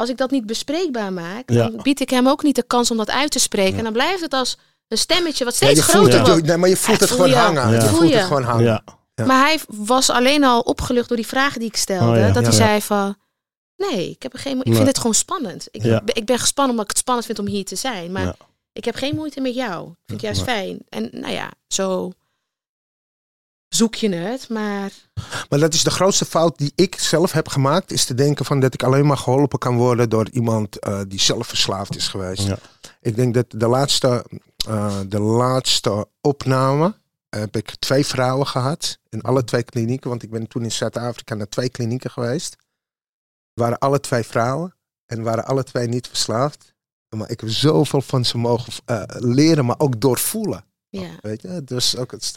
Als 0.00 0.08
ik 0.08 0.16
dat 0.16 0.30
niet 0.30 0.46
bespreekbaar 0.46 1.12
maak, 1.12 1.50
Ja. 1.50 1.68
dan 1.68 1.82
bied 1.82 2.00
ik 2.00 2.10
hem 2.10 2.28
ook 2.28 2.42
niet 2.42 2.54
de 2.54 2.62
kans 2.62 2.90
om 2.90 2.96
dat 2.96 3.10
uit 3.10 3.30
te 3.30 3.38
spreken. 3.38 3.78
En 3.78 3.84
dan 3.84 3.92
blijft 3.92 4.20
het 4.20 4.32
als 4.32 4.58
een 4.88 4.98
stemmetje 4.98 5.44
wat 5.44 5.54
steeds 5.54 5.80
groter 5.80 6.18
het, 6.18 6.28
wordt. 6.28 6.46
nee, 6.46 6.56
maar 6.56 6.68
je 6.68 6.76
voelt 6.76 7.00
het 7.00 7.08
voel 7.08 7.18
gewoon 7.18 7.32
hangen. 7.32 7.68
Ja. 7.68 7.74
Je 7.82 7.88
Voel 7.88 7.98
voelt 7.98 8.12
het 8.14 8.22
gewoon 8.22 8.42
hangen. 8.42 8.82
Maar 9.26 9.40
hij 9.46 9.60
was 9.68 10.10
alleen 10.10 10.44
al 10.44 10.60
opgelucht 10.60 11.08
door 11.08 11.16
die 11.16 11.26
vragen 11.26 11.58
die 11.60 11.68
ik 11.68 11.76
stelde. 11.76 12.10
Oh 12.10 12.16
ja. 12.16 12.26
Dat 12.32 12.42
hij 12.42 12.52
Ja. 12.52 12.58
zei 12.58 12.82
van, 12.82 13.16
nee, 13.76 14.10
ik, 14.10 14.22
heb 14.22 14.32
er 14.32 14.38
geen, 14.38 14.58
ik 14.58 14.64
Nee. 14.64 14.74
vind 14.74 14.86
het 14.86 14.96
gewoon 14.96 15.14
spannend. 15.14 15.68
Ik, 15.70 15.82
Ja. 15.82 16.00
ben- 16.04 16.16
ik 16.16 16.24
ben 16.24 16.38
gespannen 16.38 16.70
omdat 16.70 16.84
ik 16.84 16.90
het 16.90 17.00
spannend 17.00 17.26
vind 17.26 17.38
om 17.38 17.46
hier 17.46 17.64
te 17.64 17.76
zijn. 17.76 18.12
Maar 18.12 18.22
Ja. 18.24 18.34
ik 18.72 18.84
heb 18.84 18.94
geen 18.94 19.14
moeite 19.14 19.40
met 19.40 19.54
jou. 19.54 19.82
Ik 19.90 19.96
vind 20.06 20.20
het 20.20 20.36
juist 20.36 20.42
fijn. 20.42 20.78
En 20.88 21.08
nou 21.12 21.32
ja, 21.32 21.50
zo 21.68 22.12
zoek 23.74 23.94
je 23.94 24.14
het. 24.14 24.48
Maar 24.48 24.90
Maar 25.48 25.58
dat 25.58 25.74
is 25.74 25.82
de 25.82 25.90
grootste 25.90 26.24
fout 26.24 26.58
die 26.58 26.72
ik 26.74 26.98
zelf 26.98 27.32
heb 27.32 27.48
gemaakt. 27.48 27.92
Is 27.92 28.04
te 28.04 28.14
denken 28.14 28.44
van 28.44 28.60
dat 28.60 28.74
ik 28.74 28.82
alleen 28.82 29.06
maar 29.06 29.16
geholpen 29.16 29.58
kan 29.58 29.76
worden 29.76 30.08
door 30.08 30.28
iemand 30.30 30.78
eh, 30.78 31.00
die 31.08 31.20
zelf 31.20 31.46
verslaafd 31.46 31.96
is 31.96 32.08
geweest. 32.08 32.42
Ja. 32.42 32.58
Ik 33.00 33.16
denk 33.16 33.34
dat 33.34 33.46
de 33.48 33.66
laatste, 33.66 34.24
eh, 34.66 35.00
de 35.06 35.20
laatste 35.20 36.08
opname 36.20 36.94
heb 37.28 37.56
ik 37.56 37.74
twee 37.78 38.06
vrouwen 38.06 38.46
gehad. 38.46 38.98
In 39.08 39.22
alle 39.22 39.44
twee 39.44 39.62
klinieken. 39.62 40.10
Want 40.10 40.22
ik 40.22 40.30
ben 40.30 40.48
toen 40.48 40.62
in 40.62 40.72
Zuid-Afrika 40.72 41.34
naar 41.34 41.48
twee 41.48 41.68
klinieken 41.68 42.10
geweest. 42.10 42.56
Waren 43.52 43.78
alle 43.78 44.00
twee 44.00 44.22
vrouwen. 44.22 44.74
En 45.06 45.22
waren 45.22 45.44
alle 45.44 45.64
twee 45.64 45.88
niet 45.88 46.08
verslaafd. 46.08 46.74
Maar 47.16 47.30
ik 47.30 47.40
heb 47.40 47.50
zoveel 47.50 48.02
van 48.02 48.24
ze 48.24 48.38
mogen 48.38 48.72
eh, 48.84 49.02
leren, 49.06 49.64
maar 49.64 49.78
ook 49.78 50.00
doorvoelen. 50.00 50.64
Ja. 50.88 51.10
Weet 51.20 51.42
je? 51.42 51.64
Dus 51.64 51.96
ook 51.96 52.10
het, 52.10 52.36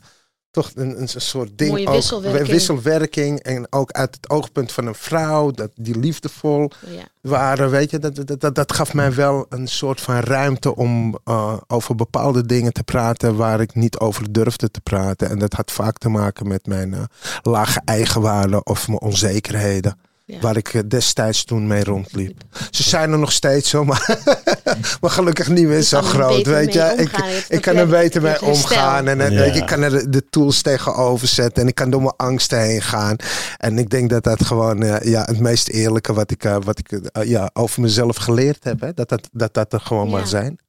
toch 0.54 0.72
een, 0.76 1.02
een 1.02 1.08
soort 1.08 1.58
ding. 1.58 1.72
Mooie 1.72 1.88
ook, 1.88 1.94
wisselwerking. 1.94 2.48
wisselwerking. 2.48 3.40
En 3.40 3.68
ook 3.70 3.92
uit 3.92 4.16
het 4.16 4.30
oogpunt 4.30 4.72
van 4.72 4.88
een 4.88 4.96
vrouw, 4.96 5.52
dat 5.52 5.70
die 5.76 6.00
liefdevol 6.00 6.72
ja. 6.88 7.04
waren. 7.22 7.70
Weet 7.70 7.92
je, 7.92 8.00
dat, 8.00 8.16
dat, 8.16 8.42
dat, 8.42 8.56
dat 8.56 8.74
gaf 8.74 8.94
mij 8.94 9.14
wel 9.14 9.46
een 9.50 9.68
soort 9.68 10.02
van 10.02 10.20
ruimte 10.20 10.76
om 10.76 11.20
eh, 11.24 11.58
over 11.68 11.96
bepaalde 11.96 12.46
dingen 12.46 12.74
te 12.74 12.84
praten 12.84 13.36
waar 13.36 13.62
ik 13.62 13.76
niet 13.76 13.98
over 14.00 14.32
durfde 14.32 14.72
te 14.72 14.82
praten. 14.82 15.30
En 15.30 15.40
dat 15.40 15.54
had 15.54 15.72
vaak 15.72 15.98
te 15.98 16.10
maken 16.10 16.48
met 16.48 16.66
mijn 16.66 16.94
eh, 16.94 17.04
lage 17.42 17.82
eigenwaarde 17.86 18.64
of 18.64 18.88
mijn 18.88 19.02
onzekerheden. 19.02 19.98
Ja. 20.34 20.40
Waar 20.40 20.58
ik 20.58 20.74
eh, 20.74 20.82
destijds 20.88 21.44
toen 21.44 21.68
mee 21.68 21.84
rondliep. 21.84 22.42
Ze 22.72 22.84
zijn 22.84 23.12
er 23.12 23.20
nog 23.20 23.32
steeds 23.32 23.70
zo, 23.70 23.86
maar, 23.86 24.20
maar 25.02 25.10
gelukkig 25.12 25.48
niet 25.50 25.68
meer 25.68 25.82
zo 25.82 26.02
groot. 26.02 26.46
Weet 26.46 26.74
je, 26.74 26.94
ik, 26.98 27.12
ik 27.50 27.62
kan 27.62 27.76
er 27.76 27.88
beter 27.88 28.22
mee 28.22 28.42
omgaan. 28.42 29.08
En, 29.08 29.22
en 29.22 29.32
Ja. 29.34 29.40
weet 29.40 29.54
je, 29.54 29.60
ik 29.60 29.68
kan 29.68 29.82
er 29.82 30.12
de, 30.12 30.30
tools 30.30 30.62
tegenover 30.62 31.28
zetten. 31.28 31.62
En 31.62 31.68
ik 31.68 31.76
kan 31.76 31.90
door 31.90 32.02
mijn 32.02 32.14
angsten 32.18 32.60
heen 32.62 32.82
gaan. 32.82 33.16
En 33.58 33.78
ik 33.78 33.90
denk 33.90 34.10
dat 34.10 34.24
dat 34.24 34.46
gewoon 34.46 34.84
eh, 34.84 35.12
ja, 35.12 35.24
het 35.24 35.40
meest 35.40 35.68
eerlijke 35.70 36.14
wat 36.14 36.32
ik, 36.32 36.44
eh, 36.44 36.58
wat 36.64 36.80
ik 36.80 36.92
eh, 36.92 37.24
ja, 37.30 37.50
over 37.54 37.82
mezelf 37.82 38.16
geleerd 38.16 38.64
heb. 38.64 38.80
Hè? 38.82 38.94
Dat, 38.94 39.10
dat, 39.10 39.30
dat 39.32 39.54
dat 39.54 39.74
er 39.74 39.80
gewoon 39.80 40.06
Ja. 40.10 40.12
maar 40.12 40.28
zijn. 40.28 40.60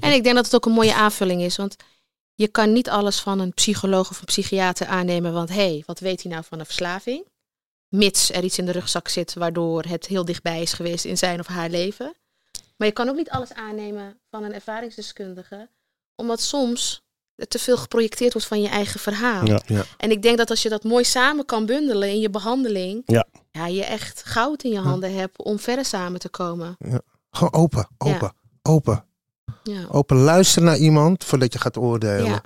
En 0.00 0.12
ik 0.12 0.22
denk 0.22 0.34
dat 0.34 0.44
het 0.44 0.54
ook 0.54 0.66
een 0.66 0.72
mooie 0.72 0.94
aanvulling 0.94 1.42
is. 1.42 1.56
Want 1.56 1.76
je 2.34 2.48
kan 2.48 2.72
niet 2.72 2.88
alles 2.90 3.20
van 3.20 3.38
een 3.40 3.54
psycholoog 3.54 4.10
of 4.10 4.18
een 4.18 4.24
psychiater 4.24 4.86
aannemen. 4.86 5.32
Want 5.32 5.48
hé, 5.48 5.54
hey, 5.54 5.82
wat 5.86 5.98
weet 5.98 6.22
hij 6.22 6.32
nou 6.32 6.44
van 6.48 6.58
een 6.58 6.64
verslaving? 6.64 7.24
Mits 7.94 8.32
er 8.32 8.44
iets 8.44 8.58
in 8.58 8.66
de 8.66 8.72
rugzak 8.72 9.08
zit 9.08 9.34
waardoor 9.34 9.82
het 9.82 10.06
heel 10.06 10.24
dichtbij 10.24 10.62
is 10.62 10.72
geweest 10.72 11.04
in 11.04 11.18
zijn 11.18 11.40
of 11.40 11.46
haar 11.46 11.70
leven. 11.70 12.14
Maar 12.76 12.88
je 12.88 12.92
kan 12.92 13.08
ook 13.08 13.16
niet 13.16 13.30
alles 13.30 13.52
aannemen 13.52 14.18
van 14.30 14.44
een 14.44 14.54
ervaringsdeskundige. 14.54 15.68
Omdat 16.14 16.40
soms 16.40 17.02
er 17.34 17.48
te 17.48 17.58
veel 17.58 17.76
geprojecteerd 17.76 18.32
wordt 18.32 18.48
van 18.48 18.62
je 18.62 18.68
eigen 18.68 19.00
verhaal. 19.00 19.46
Ja. 19.46 19.62
Ja. 19.66 19.84
En 19.96 20.10
ik 20.10 20.22
denk 20.22 20.38
dat 20.38 20.50
als 20.50 20.62
je 20.62 20.68
dat 20.68 20.84
mooi 20.84 21.04
samen 21.04 21.44
kan 21.44 21.66
bundelen 21.66 22.08
in 22.08 22.20
je 22.20 22.30
behandeling. 22.30 23.02
Ja. 23.06 23.26
Ja, 23.50 23.66
je 23.66 23.84
echt 23.84 24.24
goud 24.24 24.62
in 24.62 24.70
je 24.70 24.78
handen 24.78 25.14
hebt 25.14 25.42
om 25.42 25.58
verder 25.58 25.84
samen 25.84 26.20
te 26.20 26.28
komen. 26.28 26.76
Gewoon 27.30 27.52
open, 27.52 27.88
open, 27.98 28.34
open. 28.62 29.04
Ja. 29.62 29.86
Open 29.90 30.16
luisteren 30.16 30.68
naar 30.68 30.76
iemand 30.78 31.24
voordat 31.24 31.52
je 31.52 31.58
gaat 31.58 31.76
oordelen. 31.76 32.24
Ja. 32.24 32.42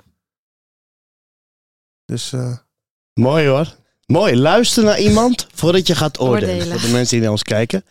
Dus 2.05 2.33
eh, 2.33 2.57
Mooi 3.13 3.47
hoor. 3.47 3.75
Mooi. 4.09 4.35
Luister 4.37 4.83
naar 4.83 4.99
iemand 4.99 5.47
voordat 5.55 5.87
je 5.87 5.95
gaat 5.95 6.19
oordelen. 6.19 6.53
Oordelen. 6.55 6.79
Voor 6.79 6.87
de 6.87 6.93
mensen 6.93 7.11
die 7.13 7.21
naar 7.21 7.31
ons 7.31 7.43
kijken. 7.43 7.83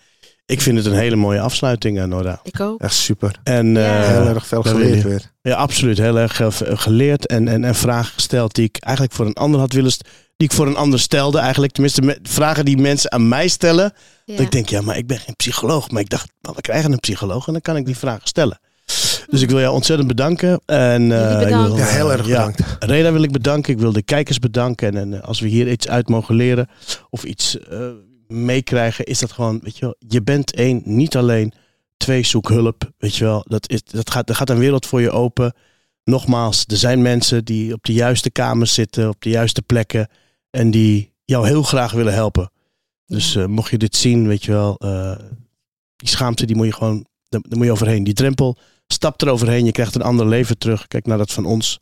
Ik 0.47 0.61
vind 0.61 0.77
het 0.77 0.87
een 0.87 0.93
hele 0.99 1.17
mooie 1.17 1.41
afsluiting, 1.41 1.99
eh, 1.99 2.05
Nora. 2.05 2.41
Ik 2.43 2.61
ook. 2.61 2.81
echt 2.81 2.95
super. 2.95 3.35
En 3.43 3.67
Ja. 3.75 4.03
eh, 4.03 4.09
Heel 4.09 4.27
erg 4.35 4.47
veel 4.47 4.63
geleerd 4.63 5.03
weer. 5.03 5.33
Ja, 5.43 5.55
absoluut. 5.55 5.99
Heel 5.99 6.19
erg 6.19 6.41
eh, 6.41 6.49
geleerd 6.61 7.27
en, 7.27 7.49
en, 7.49 7.65
en 7.65 7.75
vragen 7.75 8.13
gesteld 8.13 8.55
die 8.55 8.65
ik 8.65 8.77
eigenlijk 8.81 9.17
voor 9.17 9.27
een 9.27 9.35
ander 9.35 9.61
had 9.61 9.73
willen... 9.73 9.93
Die 10.37 10.49
ik 10.49 10.55
voor 10.55 10.67
een 10.67 10.77
ander 10.77 11.01
stelde 11.01 11.39
eigenlijk. 11.39 11.73
Tenminste, 11.73 12.03
me- 12.03 12.19
vragen 12.23 12.65
die 12.65 12.77
mensen 12.77 13.13
aan 13.13 13.29
mij 13.29 13.49
stellen. 13.49 13.93
Ja. 14.25 14.37
Dat 14.37 14.45
ik 14.45 14.51
denk, 14.53 14.69
ja, 14.69 14.81
maar 14.81 14.97
ik 14.97 15.07
ben 15.07 15.19
geen 15.19 15.37
psycholoog. 15.37 15.91
Maar 15.91 16.01
ik 16.03 16.09
dacht, 16.11 16.31
we 16.41 16.61
krijgen 16.61 16.93
een 16.93 17.01
psycholoog 17.01 17.47
en 17.47 17.53
dan 17.53 17.63
kan 17.63 17.77
ik 17.77 17.87
die 17.87 17.97
vragen 17.97 18.29
stellen. 18.29 18.61
Dus 19.31 19.43
ik 19.43 19.51
wil 19.51 19.61
jou 19.61 19.75
ontzettend 19.75 20.09
bedanken. 20.09 20.61
En, 20.67 21.13
eh, 21.13 21.31
Jullie 21.31 21.47
ik 21.47 21.49
wil, 21.49 21.63
bedankt. 21.63 21.79
Ja, 21.79 21.87
heel 21.87 22.13
erg 22.13 22.27
ja, 22.27 22.47
bedankt. 22.47 22.85
Reda 22.85 23.13
wil 23.13 23.23
ik 23.23 23.33
bedanken. 23.33 23.73
Ik 23.73 23.79
wil 23.79 23.93
de 23.93 24.03
kijkers 24.03 24.39
bedanken. 24.39 24.89
En, 24.89 24.97
en 24.97 25.15
eh, 25.15 25.29
als 25.29 25.41
we 25.41 25.49
hier 25.49 25.71
iets 25.71 25.89
uit 25.89 26.09
mogen 26.09 26.35
leren 26.35 26.69
of 27.11 27.25
iets 27.25 27.59
eh, 27.59 27.91
meekrijgen, 28.27 29.05
is 29.05 29.19
dat 29.19 29.33
gewoon, 29.33 29.61
weet 29.63 29.79
je 29.79 29.85
wel, 29.85 29.97
je 29.99 30.23
bent 30.23 30.55
één, 30.55 30.83
niet 30.85 31.17
alleen. 31.17 31.53
Twee, 31.97 32.25
zoek 32.25 32.49
hulp. 32.49 32.91
Weet 32.99 33.17
je 33.17 33.25
wel, 33.25 33.45
dat 33.49 33.71
is, 33.71 33.83
dat 33.85 34.11
gaat, 34.11 34.29
er 34.29 34.35
gaat 34.35 34.51
een 34.51 34.59
wereld 34.59 34.87
voor 34.87 35.01
je 35.01 35.11
open. 35.11 35.55
Nogmaals, 36.05 36.65
er 36.67 36.77
zijn 36.77 37.03
mensen 37.03 37.45
die 37.45 37.73
op 37.73 37.85
de 37.85 37.93
juiste 37.93 38.31
kamers 38.31 38.75
zitten, 38.75 39.09
op 39.09 39.23
de 39.23 39.31
juiste 39.31 39.63
plekken. 39.63 40.09
En 40.51 40.71
die 40.71 41.13
jou 41.25 41.47
heel 41.47 41.63
graag 41.63 41.93
willen 41.93 42.15
helpen. 42.15 42.51
Dus 43.07 43.37
eh, 43.37 43.47
mocht 43.47 43.71
je 43.71 43.79
dit 43.79 43.97
zien, 43.97 44.27
weet 44.27 44.45
je 44.45 44.53
wel, 44.53 44.77
eh, 44.79 45.19
die 45.97 46.09
schaamte, 46.09 46.47
die 46.47 46.57
moet 46.57 46.67
je 46.67 46.73
gewoon, 46.73 47.07
daar, 47.29 47.41
daar 47.49 47.59
moet 47.59 47.67
je 47.67 47.73
overheen. 47.73 48.05
Die 48.05 48.15
drempel, 48.15 48.57
stap 48.93 49.23
eroverheen. 49.23 49.65
Je 49.65 49.73
krijgt 49.73 49.95
een 49.95 50.03
ander 50.03 50.27
leven 50.27 50.59
terug. 50.59 50.87
Kijk 50.89 51.07
naar 51.07 51.19
dat 51.19 51.33
van 51.33 51.45
ons. 51.45 51.79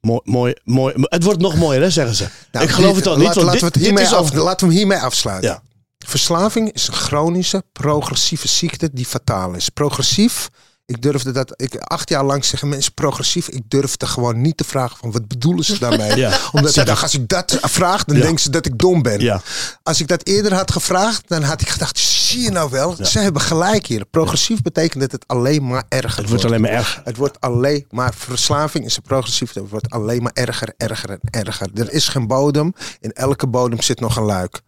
Mooi, 0.00 0.20
mooi, 0.24 0.54
mooi. 0.64 0.94
Het 0.98 1.22
wordt 1.24 1.40
nog 1.40 1.56
mooier, 1.56 1.82
hè, 1.82 1.90
zeggen 1.90 2.14
ze. 2.14 2.28
Nou, 2.52 2.64
ik 2.64 2.70
geloof 2.70 2.94
dit- 2.94 3.04
het 3.04 3.06
al 3.06 3.18
laat- 3.18 3.26
niet. 3.26 3.34
want 3.34 3.46
Laten 3.46 3.60
we, 3.60 3.64
dit- 3.64 3.74
het 3.74 3.82
hiermee 3.84 4.08
al- 4.08 4.16
af, 4.16 4.32
laten 4.32 4.66
we 4.68 4.72
hem 4.74 4.82
hiermee 4.82 4.98
afsluiten. 4.98 5.50
Ja. 5.50 5.62
Verslaving 6.06 6.72
is 6.72 6.88
een 6.88 6.94
chronische, 6.94 7.64
progressieve 7.72 8.48
ziekte 8.48 8.90
die 8.92 9.06
fataal 9.06 9.54
is. 9.54 9.68
Progressief, 9.68 10.48
ik 10.84 11.02
durfde 11.02 11.30
dat, 11.30 11.52
ik, 11.56 11.76
acht 11.76 12.08
jaar 12.08 12.24
lang 12.24 12.44
zeggen 12.44 12.68
mensen 12.68 12.92
progressief. 12.94 13.48
Ik 13.48 13.62
durfde 13.70 14.06
gewoon 14.06 14.40
niet 14.40 14.56
te 14.56 14.64
vragen 14.64 14.96
van 14.96 15.12
wat 15.12 15.28
bedoelen 15.28 15.64
ze 15.64 15.78
daarmee. 15.78 16.16
Ja. 16.22 16.38
Omdat 16.52 16.76
ik 16.76 16.86
dacht, 16.86 17.02
als 17.02 17.14
ik 17.14 17.28
dat 17.28 17.58
vraag, 17.60 18.04
dan 18.04 18.16
Ja. 18.16 18.22
denken 18.22 18.40
ze 18.40 18.50
dat 18.50 18.66
ik 18.66 18.78
dom 18.78 19.02
ben. 19.02 19.20
Ja, 19.20 19.40
Als 19.82 20.00
ik 20.00 20.08
dat 20.08 20.26
eerder 20.26 20.54
had 20.54 20.70
gevraagd, 20.70 21.28
dan 21.28 21.42
had 21.42 21.60
ik 21.60 21.68
gedacht, 21.68 21.98
zie 21.98 22.40
je 22.40 22.50
nou 22.50 22.70
wel, 22.70 22.96
ze 23.04 23.18
hebben 23.18 23.42
gelijk 23.42 23.86
hier. 23.86 24.04
Progressief 24.04 24.62
betekent 24.62 25.00
dat 25.00 25.12
het 25.12 25.26
alleen 25.28 25.66
maar 25.66 25.84
erger 25.88 26.18
het 26.20 26.28
wordt 26.28 26.44
alleen 26.44 26.60
maar 26.60 26.70
erger. 26.70 27.00
het 27.04 27.16
wordt 27.16 27.40
alleen 27.40 27.86
maar 27.90 28.14
verslaving 28.14 28.84
is 28.84 28.96
een 28.96 29.02
progressief. 29.02 29.52
Het 29.52 29.68
wordt 29.68 29.90
alleen 29.90 30.22
maar 30.22 30.32
erger, 30.34 30.74
erger 30.76 31.10
en 31.10 31.20
erger. 31.30 31.68
Er 31.74 31.92
is 31.92 32.08
geen 32.08 32.26
bodem. 32.26 32.72
In 33.00 33.12
elke 33.12 33.46
bodem 33.46 33.80
zit 33.80 34.00
nog 34.00 34.16
een 34.16 34.22
luik. 34.24 34.60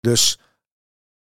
Dus 0.00 0.38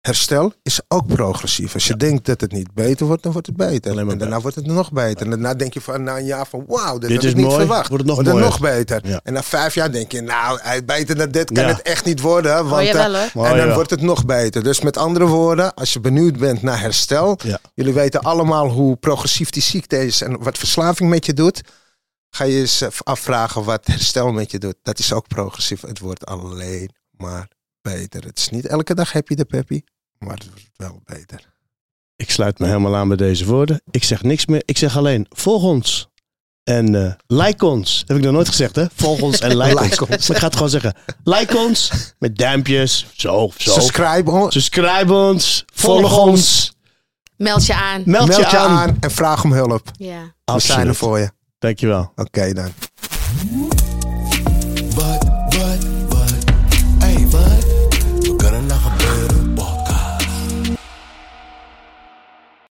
herstel 0.00 0.52
is 0.62 0.80
ook 0.88 1.06
progressief. 1.06 1.74
Als 1.74 1.86
je 1.86 1.96
denkt 1.96 2.26
dat 2.26 2.40
het 2.40 2.52
niet 2.52 2.74
beter 2.74 3.06
wordt, 3.06 3.22
dan 3.22 3.32
wordt 3.32 3.46
het 3.46 3.56
beter. 3.56 3.98
En 3.98 4.18
daarna 4.18 4.40
wordt 4.40 4.56
het 4.56 4.66
nog 4.66 4.92
beter. 4.92 5.24
En 5.24 5.30
daarna 5.30 5.54
denk 5.54 5.74
je 5.74 5.80
van 5.80 6.02
na 6.02 6.16
een 6.18 6.24
jaar 6.24 6.46
van 6.46 6.64
wauw, 6.66 6.98
dit, 6.98 7.08
Dit 7.08 7.16
had 7.16 7.24
is 7.24 7.30
ik 7.30 7.36
niet 7.36 7.46
mooi, 7.46 7.58
verwacht. 7.58 7.88
wordt 7.88 8.04
het 8.04 8.06
nog 8.06 8.14
wordt 8.14 8.30
mooier. 8.30 8.46
nog 8.48 8.60
beter. 8.60 9.00
Ja. 9.08 9.20
En 9.24 9.32
na 9.32 9.42
vijf 9.42 9.74
jaar 9.74 9.92
denk 9.92 10.12
je, 10.12 10.20
nou, 10.20 10.60
beter 10.84 11.16
dan 11.16 11.30
dit 11.30 11.52
kan 11.52 11.62
Ja. 11.64 11.68
het 11.68 11.82
echt 11.82 12.04
niet 12.04 12.20
worden. 12.20 12.68
Want, 12.68 12.86
Oh, 12.88 12.92
jawel, 12.92 13.14
eh, 13.14 13.20
hoor. 13.32 13.44
Oh, 13.44 13.50
en 13.50 13.56
dan 13.56 13.74
wordt 13.74 13.90
het 13.90 14.00
nog 14.02 14.24
beter. 14.24 14.62
Dus 14.62 14.80
met 14.80 14.96
andere 14.96 15.26
woorden, 15.26 15.74
als 15.74 15.92
je 15.92 16.00
benieuwd 16.00 16.36
bent 16.38 16.62
naar 16.62 16.80
herstel, 16.80 17.38
Ja. 17.44 17.58
Jullie 17.74 17.92
weten 17.94 18.20
allemaal 18.20 18.68
hoe 18.68 18.96
progressief 18.96 19.50
die 19.50 19.62
ziekte 19.62 20.04
is 20.06 20.22
en 20.22 20.42
wat 20.42 20.58
verslaving 20.58 21.10
met 21.10 21.26
je 21.26 21.34
doet. 21.34 21.60
Ga 22.30 22.44
je 22.44 22.58
eens 22.58 22.84
afvragen 23.02 23.64
wat 23.64 23.86
herstel 23.86 24.32
met 24.32 24.50
je 24.50 24.58
doet. 24.58 24.74
Dat 24.82 24.98
is 24.98 25.12
ook 25.12 25.28
progressief. 25.28 25.80
Het 25.80 25.98
wordt 25.98 26.26
alleen 26.26 26.90
maar 27.10 27.48
beter. 27.82 28.24
Het 28.24 28.38
is 28.38 28.48
niet 28.48 28.66
elke 28.66 28.94
dag 28.94 29.12
happy 29.12 29.34
de 29.34 29.44
peppy, 29.44 29.80
maar 30.18 30.34
het 30.34 30.46
wordt 30.46 30.70
wel 30.76 31.00
beter. 31.04 31.48
Ik 32.16 32.30
sluit 32.30 32.58
me 32.58 32.66
helemaal 32.66 32.96
aan 32.96 33.08
bij 33.08 33.16
deze 33.16 33.46
woorden. 33.46 33.82
Ik 33.90 34.04
zeg 34.04 34.22
niks 34.22 34.46
meer. 34.46 34.62
Ik 34.64 34.78
zeg 34.78 34.96
alleen, 34.96 35.26
volg 35.28 35.62
ons. 35.62 36.08
En 36.64 37.04
eh, 37.06 37.12
like 37.26 37.66
ons. 37.66 38.04
heb 38.06 38.16
ik 38.16 38.22
nog 38.22 38.32
nooit 38.32 38.48
gezegd, 38.48 38.76
hè? 38.76 38.84
Volg 38.94 39.20
ons 39.20 39.40
en 39.40 39.56
like, 39.56 39.80
Like 39.82 40.06
ons. 40.06 40.30
ik 40.30 40.36
ga 40.36 40.44
het 40.46 40.54
gewoon 40.54 40.70
zeggen. 40.70 40.94
Like 41.24 41.56
ons. 41.56 41.90
Met 42.18 42.36
duimpjes. 42.36 43.06
Zo, 43.12 43.50
zo. 43.56 43.70
Subscribe 43.70 44.30
ons, 44.30 44.52
Subscribe 44.52 45.12
ons. 45.12 45.64
Volg 45.74 46.18
ons. 46.18 46.72
Meld 47.36 47.66
je 47.66 47.74
aan. 47.74 48.02
Meld, 48.04 48.28
meld 48.28 48.50
je 48.50 48.56
aan. 48.56 48.96
en 49.00 49.10
vraag 49.10 49.44
om 49.44 49.52
hulp. 49.52 49.90
Ja. 49.92 50.34
We 50.44 50.60
zijn 50.60 50.88
er 50.88 50.94
voor 50.94 51.18
je. 51.18 51.30
Dankjewel. 51.58 52.12
Oké 52.16 52.52
dan. 52.52 52.72